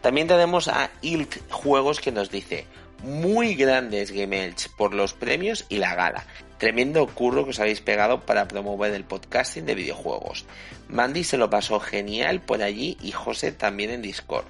También 0.00 0.26
tenemos 0.26 0.68
a 0.68 0.90
Ilt 1.02 1.50
Juegos 1.50 2.00
que 2.00 2.12
nos 2.12 2.30
dice, 2.30 2.66
muy 3.02 3.54
grandes 3.54 4.10
Game 4.12 4.44
Elch 4.44 4.68
por 4.76 4.94
los 4.94 5.12
premios 5.12 5.66
y 5.68 5.78
la 5.78 5.94
gala. 5.94 6.24
Tremendo 6.58 7.06
curro 7.06 7.44
que 7.44 7.50
os 7.50 7.60
habéis 7.60 7.80
pegado 7.80 8.20
para 8.20 8.48
promover 8.48 8.94
el 8.94 9.04
podcasting 9.04 9.66
de 9.66 9.74
videojuegos. 9.74 10.46
Mandy 10.88 11.24
se 11.24 11.36
lo 11.36 11.50
pasó 11.50 11.80
genial 11.80 12.40
por 12.40 12.62
allí 12.62 12.96
y 13.02 13.12
José 13.12 13.52
también 13.52 13.90
en 13.90 14.02
Discord. 14.02 14.46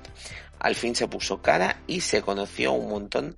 Al 0.61 0.75
fin 0.75 0.95
se 0.95 1.09
puso 1.09 1.43
cara 1.43 1.81
y 1.87 2.01
se 2.01 2.23
conoció 2.23 2.73
un 2.73 2.89
montón 2.89 3.37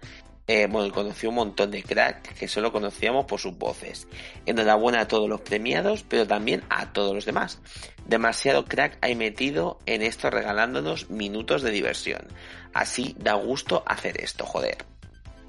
eh, 0.49 0.69
bueno, 0.71 0.93
conoció 0.93 1.31
un 1.31 1.35
montón 1.35 1.73
de 1.73 1.83
crack 1.83 2.35
que 2.35 2.47
solo 2.47 2.71
conocíamos 2.71 3.25
por 3.27 3.41
sus 3.41 3.59
voces. 3.59 4.07
Enhorabuena 4.47 5.01
a 5.01 5.09
todos 5.09 5.29
los 5.29 5.41
premiados, 5.41 6.05
pero 6.09 6.27
también 6.27 6.63
a 6.69 6.93
todos 6.93 7.15
los 7.15 7.25
demás. 7.25 7.59
Demasiado 8.07 8.65
crack 8.65 8.97
hay 9.01 9.17
metido 9.17 9.79
en 9.87 10.03
esto 10.03 10.31
regalándonos 10.31 11.11
minutos 11.11 11.63
de 11.63 11.73
diversión. 11.73 12.29
Así 12.73 13.17
da 13.19 13.35
gusto 13.35 13.83
hacer 13.87 14.21
esto, 14.21 14.47
joder. 14.47 14.79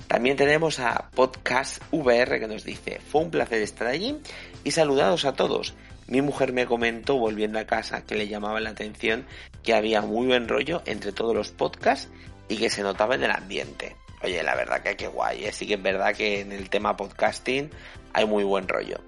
También 0.07 0.35
tenemos 0.37 0.79
a 0.79 1.09
Podcast 1.13 1.83
VR 1.91 2.39
que 2.39 2.47
nos 2.47 2.63
dice, 2.63 2.99
fue 2.99 3.21
un 3.21 3.29
placer 3.29 3.61
estar 3.61 3.87
allí 3.87 4.17
y 4.63 4.71
saludados 4.71 5.25
a 5.25 5.33
todos. 5.33 5.75
Mi 6.07 6.21
mujer 6.21 6.53
me 6.53 6.65
comentó 6.65 7.17
volviendo 7.17 7.59
a 7.59 7.65
casa 7.65 8.05
que 8.05 8.15
le 8.15 8.29
llamaba 8.29 8.61
la 8.61 8.69
atención 8.69 9.27
que 9.61 9.73
había 9.73 10.01
muy 10.01 10.25
buen 10.25 10.47
rollo 10.47 10.81
entre 10.85 11.11
todos 11.11 11.35
los 11.35 11.51
podcasts 11.51 12.09
y 12.47 12.55
que 12.55 12.69
se 12.69 12.81
notaba 12.81 13.15
en 13.15 13.23
el 13.23 13.31
ambiente. 13.31 13.97
Oye, 14.23 14.41
la 14.41 14.55
verdad 14.55 14.81
que 14.81 14.95
qué 14.95 15.07
guay, 15.07 15.45
¿eh? 15.45 15.51
sí 15.51 15.67
que 15.67 15.75
es 15.75 15.81
verdad 15.81 16.15
que 16.15 16.41
en 16.41 16.51
el 16.51 16.69
tema 16.69 16.97
podcasting 16.97 17.69
hay 18.13 18.25
muy 18.25 18.43
buen 18.43 18.67
rollo. 18.67 18.99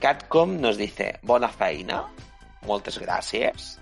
Catcom 0.00 0.60
nos 0.60 0.76
dice, 0.76 1.18
bona 1.22 1.48
feina, 1.48 2.06
muchas 2.62 2.98
gracias. 2.98 3.80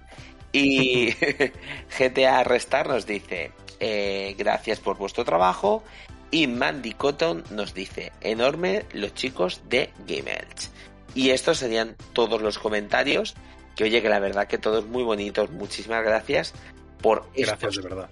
Y 0.53 1.11
GTA 1.99 2.45
Restar 2.45 2.89
nos 2.89 3.07
dice, 3.07 3.53
eh, 3.81 4.35
gracias 4.39 4.81
por 4.81 4.97
vuestro 4.97 5.25
trabajo. 5.25 5.83
Y 6.31 6.47
Mandy 6.47 6.93
Cotton 6.93 7.45
nos 7.51 7.75
dice, 7.75 8.13
enorme 8.23 8.87
los 8.93 9.13
chicos 9.15 9.61
de 9.69 9.91
Game 10.07 10.31
Edge. 10.31 10.71
Y 11.15 11.31
estos 11.31 11.59
serían 11.59 11.97
todos 12.15 12.41
los 12.41 12.59
comentarios. 12.59 13.35
Que 13.77 13.85
oye, 13.85 14.01
que 14.01 14.09
la 14.09 14.19
verdad 14.19 14.47
que 14.47 14.57
todos 14.57 14.87
muy 14.87 15.03
bonitos. 15.03 15.51
Muchísimas 15.51 16.03
gracias 16.05 16.55
por 17.03 17.27
Gracias, 17.37 17.77
de 17.77 17.83
verdad. 17.83 18.09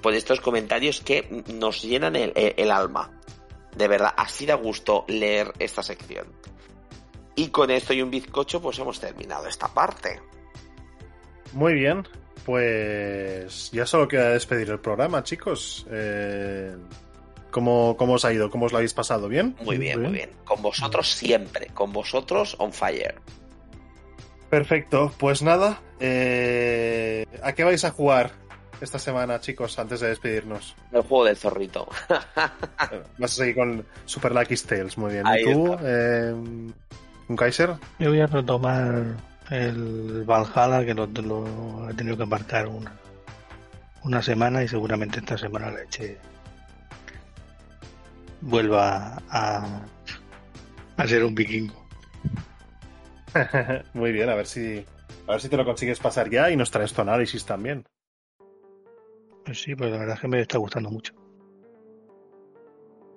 Por 0.00 0.14
estos 0.14 0.40
comentarios 0.40 1.00
que 1.00 1.42
nos 1.52 1.82
llenan 1.82 2.16
el, 2.16 2.70
alma. 2.70 3.10
De 3.76 3.88
verdad, 3.88 4.14
así 4.16 4.46
da 4.46 4.54
gusto 4.54 5.04
leer 5.08 5.52
esta 5.58 5.82
sección. 5.82 6.26
Y 7.36 7.48
con 7.48 7.70
esto 7.70 7.92
y 7.92 8.02
un 8.02 8.10
bizcocho, 8.10 8.60
pues 8.62 8.78
hemos 8.78 9.00
terminado 9.00 9.46
esta 9.46 9.68
parte. 9.68 10.20
Muy 11.52 11.74
bien, 11.74 12.06
pues 12.44 13.70
ya 13.72 13.86
solo 13.86 14.06
queda 14.08 14.30
despedir 14.30 14.70
el 14.70 14.80
programa, 14.80 15.22
chicos. 15.22 15.86
Eh, 15.90 16.76
¿cómo, 17.50 17.96
¿Cómo 17.96 18.14
os 18.14 18.24
ha 18.24 18.32
ido? 18.32 18.50
¿Cómo 18.50 18.66
os 18.66 18.72
lo 18.72 18.78
habéis 18.78 18.94
pasado? 18.94 19.28
¿Bien? 19.28 19.56
Muy 19.62 19.78
bien, 19.78 20.02
muy 20.02 20.12
bien. 20.12 20.30
Con 20.44 20.62
vosotros 20.62 21.08
siempre, 21.12 21.68
con 21.74 21.92
vosotros 21.92 22.56
on 22.58 22.72
fire. 22.72 23.16
Perfecto, 24.50 25.12
pues 25.16 25.42
nada. 25.42 25.80
Eh, 26.00 27.24
¿A 27.42 27.52
qué 27.52 27.62
vais 27.62 27.84
a 27.84 27.90
jugar 27.90 28.32
esta 28.80 28.98
semana, 28.98 29.40
chicos, 29.40 29.78
antes 29.78 30.00
de 30.00 30.08
despedirnos? 30.08 30.74
El 30.90 31.02
juego 31.02 31.24
del 31.24 31.36
zorrito. 31.36 31.88
Vas 33.18 33.32
a 33.32 33.34
seguir 33.34 33.54
con 33.54 33.86
Super 34.06 34.34
Lucky 34.34 34.56
Tales, 34.56 34.98
muy 34.98 35.12
bien. 35.12 35.24
¿Y 35.38 35.52
tú, 35.52 35.76
eh, 35.80 36.32
un 36.32 37.36
Kaiser? 37.36 37.76
Yo 38.00 38.10
voy 38.10 38.20
a 38.20 38.26
retomar 38.26 39.16
el 39.50 40.24
Valhalla, 40.24 40.84
que 40.84 40.94
lo, 40.94 41.88
he 41.88 41.94
tenido 41.94 42.16
que 42.16 42.24
embarcar 42.24 42.66
una, 42.66 42.92
una 44.02 44.20
semana 44.20 44.64
y 44.64 44.68
seguramente 44.68 45.20
esta 45.20 45.38
semana 45.38 45.70
la 45.70 45.82
eche 45.82 46.18
vuelva 48.40 49.22
a, 49.28 49.80
a 50.96 51.06
ser 51.06 51.24
un 51.24 51.36
vikingo. 51.36 51.79
Muy 53.94 54.12
bien, 54.12 54.28
a 54.28 54.34
ver 54.34 54.46
si 54.46 54.84
a 55.26 55.32
ver 55.32 55.40
si 55.40 55.48
te 55.48 55.56
lo 55.56 55.64
consigues 55.64 55.98
pasar 55.98 56.30
ya 56.30 56.50
y 56.50 56.56
nos 56.56 56.70
traes 56.70 56.92
tu 56.92 57.02
análisis 57.02 57.44
también. 57.44 57.84
Pues 59.44 59.62
sí, 59.62 59.74
pues 59.74 59.90
la 59.90 59.98
verdad 59.98 60.14
es 60.16 60.20
que 60.20 60.28
me 60.28 60.40
está 60.40 60.58
gustando 60.58 60.90
mucho. 60.90 61.14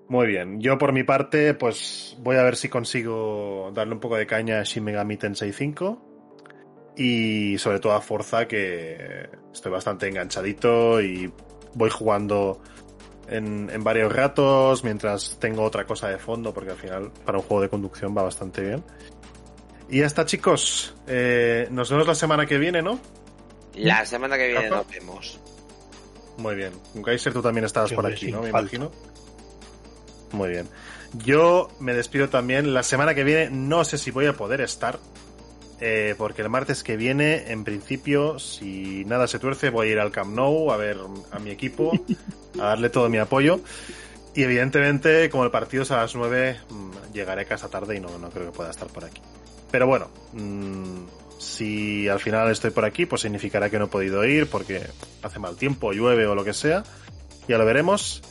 Muy 0.09 0.27
bien, 0.27 0.59
yo 0.59 0.77
por 0.77 0.93
mi 0.93 1.03
parte, 1.03 1.53
pues 1.53 2.15
voy 2.19 2.35
a 2.35 2.43
ver 2.43 2.55
si 2.55 2.69
consigo 2.69 3.71
darle 3.73 3.93
un 3.93 3.99
poco 3.99 4.15
de 4.15 4.27
caña 4.27 4.59
a 4.59 4.63
Shin 4.63 4.83
Megami 4.83 5.17
Tensei 5.17 5.51
5 5.53 6.93
y 6.95 7.57
sobre 7.57 7.79
todo 7.79 7.93
a 7.93 8.01
Forza 8.01 8.47
que 8.47 9.29
estoy 9.51 9.71
bastante 9.71 10.07
enganchadito 10.07 11.01
y 11.01 11.31
voy 11.73 11.89
jugando 11.89 12.61
en, 13.27 13.69
en, 13.71 13.83
varios 13.83 14.13
ratos 14.13 14.83
mientras 14.83 15.37
tengo 15.39 15.63
otra 15.63 15.85
cosa 15.85 16.09
de 16.09 16.19
fondo 16.19 16.53
porque 16.53 16.71
al 16.71 16.77
final 16.77 17.11
para 17.25 17.39
un 17.39 17.45
juego 17.45 17.63
de 17.63 17.69
conducción 17.69 18.15
va 18.15 18.21
bastante 18.21 18.61
bien 18.61 18.83
y 19.89 19.99
ya 19.99 20.05
está, 20.05 20.25
chicos. 20.25 20.95
Eh, 21.07 21.67
nos 21.71 21.89
vemos 21.89 22.07
la 22.07 22.15
semana 22.15 22.45
que 22.45 22.57
viene, 22.57 22.81
¿no? 22.81 22.99
La 23.75 24.05
semana 24.05 24.37
que 24.37 24.47
viene 24.47 24.69
nos 24.69 24.87
vemos. 24.87 25.39
Muy 26.37 26.55
bien. 26.55 26.73
Kaiser, 27.03 27.33
tú 27.33 27.41
también 27.41 27.65
estabas 27.65 27.93
por 27.93 28.05
aquí, 28.05 28.31
¿no? 28.31 28.41
Me 28.41 28.49
imagino. 28.49 28.91
Muy 30.31 30.49
bien. 30.49 30.67
Yo 31.13 31.69
me 31.79 31.93
despido 31.93 32.29
también. 32.29 32.73
La 32.73 32.83
semana 32.83 33.13
que 33.13 33.23
viene 33.23 33.49
no 33.51 33.83
sé 33.83 33.97
si 33.97 34.11
voy 34.11 34.25
a 34.25 34.33
poder 34.33 34.61
estar. 34.61 34.99
Eh, 35.85 36.15
porque 36.17 36.41
el 36.41 36.49
martes 36.49 36.81
que 36.81 36.95
viene, 36.95 37.51
en 37.51 37.65
principio, 37.65 38.39
si 38.39 39.03
nada 39.05 39.27
se 39.27 39.37
tuerce, 39.37 39.69
voy 39.69 39.89
a 39.89 39.91
ir 39.91 39.99
al 39.99 40.11
Camp 40.11 40.33
Nou 40.33 40.71
a 40.71 40.77
ver 40.77 40.97
a 41.31 41.39
mi 41.39 41.51
equipo, 41.51 41.91
a 42.59 42.63
darle 42.63 42.89
todo 42.89 43.09
mi 43.09 43.17
apoyo. 43.17 43.59
Y 44.33 44.43
evidentemente, 44.43 45.29
como 45.29 45.43
el 45.43 45.51
partido 45.51 45.83
es 45.83 45.91
a 45.91 45.97
las 45.97 46.15
9, 46.15 46.57
mm, 46.69 47.13
llegaré 47.13 47.41
a 47.41 47.45
casa 47.45 47.69
tarde 47.69 47.97
y 47.97 47.99
no, 47.99 48.17
no 48.17 48.29
creo 48.29 48.45
que 48.45 48.55
pueda 48.55 48.71
estar 48.71 48.87
por 48.87 49.03
aquí. 49.03 49.21
Pero 49.73 49.87
bueno, 49.87 50.07
mmm, 50.33 51.05
si 51.39 52.07
al 52.07 52.19
final 52.19 52.51
estoy 52.51 52.69
por 52.69 52.85
aquí, 52.85 53.07
pues 53.07 53.23
significará 53.23 53.71
que 53.71 53.79
no 53.79 53.85
he 53.85 53.87
podido 53.87 54.23
ir 54.23 54.47
porque 54.47 54.85
hace 55.23 55.39
mal 55.39 55.55
tiempo, 55.55 55.93
llueve 55.93 56.27
o 56.27 56.35
lo 56.35 56.43
que 56.43 56.53
sea. 56.53 56.83
Ya 57.47 57.57
lo 57.57 57.65
veremos. 57.65 58.21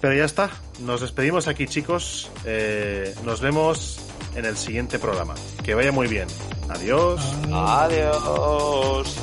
Pero 0.00 0.14
ya 0.14 0.24
está. 0.24 0.48
Nos 0.78 1.00
despedimos 1.00 1.48
aquí, 1.48 1.66
chicos. 1.66 2.30
Eh, 2.44 3.12
nos 3.24 3.40
vemos 3.40 3.98
en 4.36 4.44
el 4.44 4.56
siguiente 4.56 5.00
programa. 5.00 5.34
Que 5.64 5.74
vaya 5.74 5.90
muy 5.90 6.06
bien. 6.06 6.28
Adiós. 6.68 7.20
Adiós. 7.52 9.16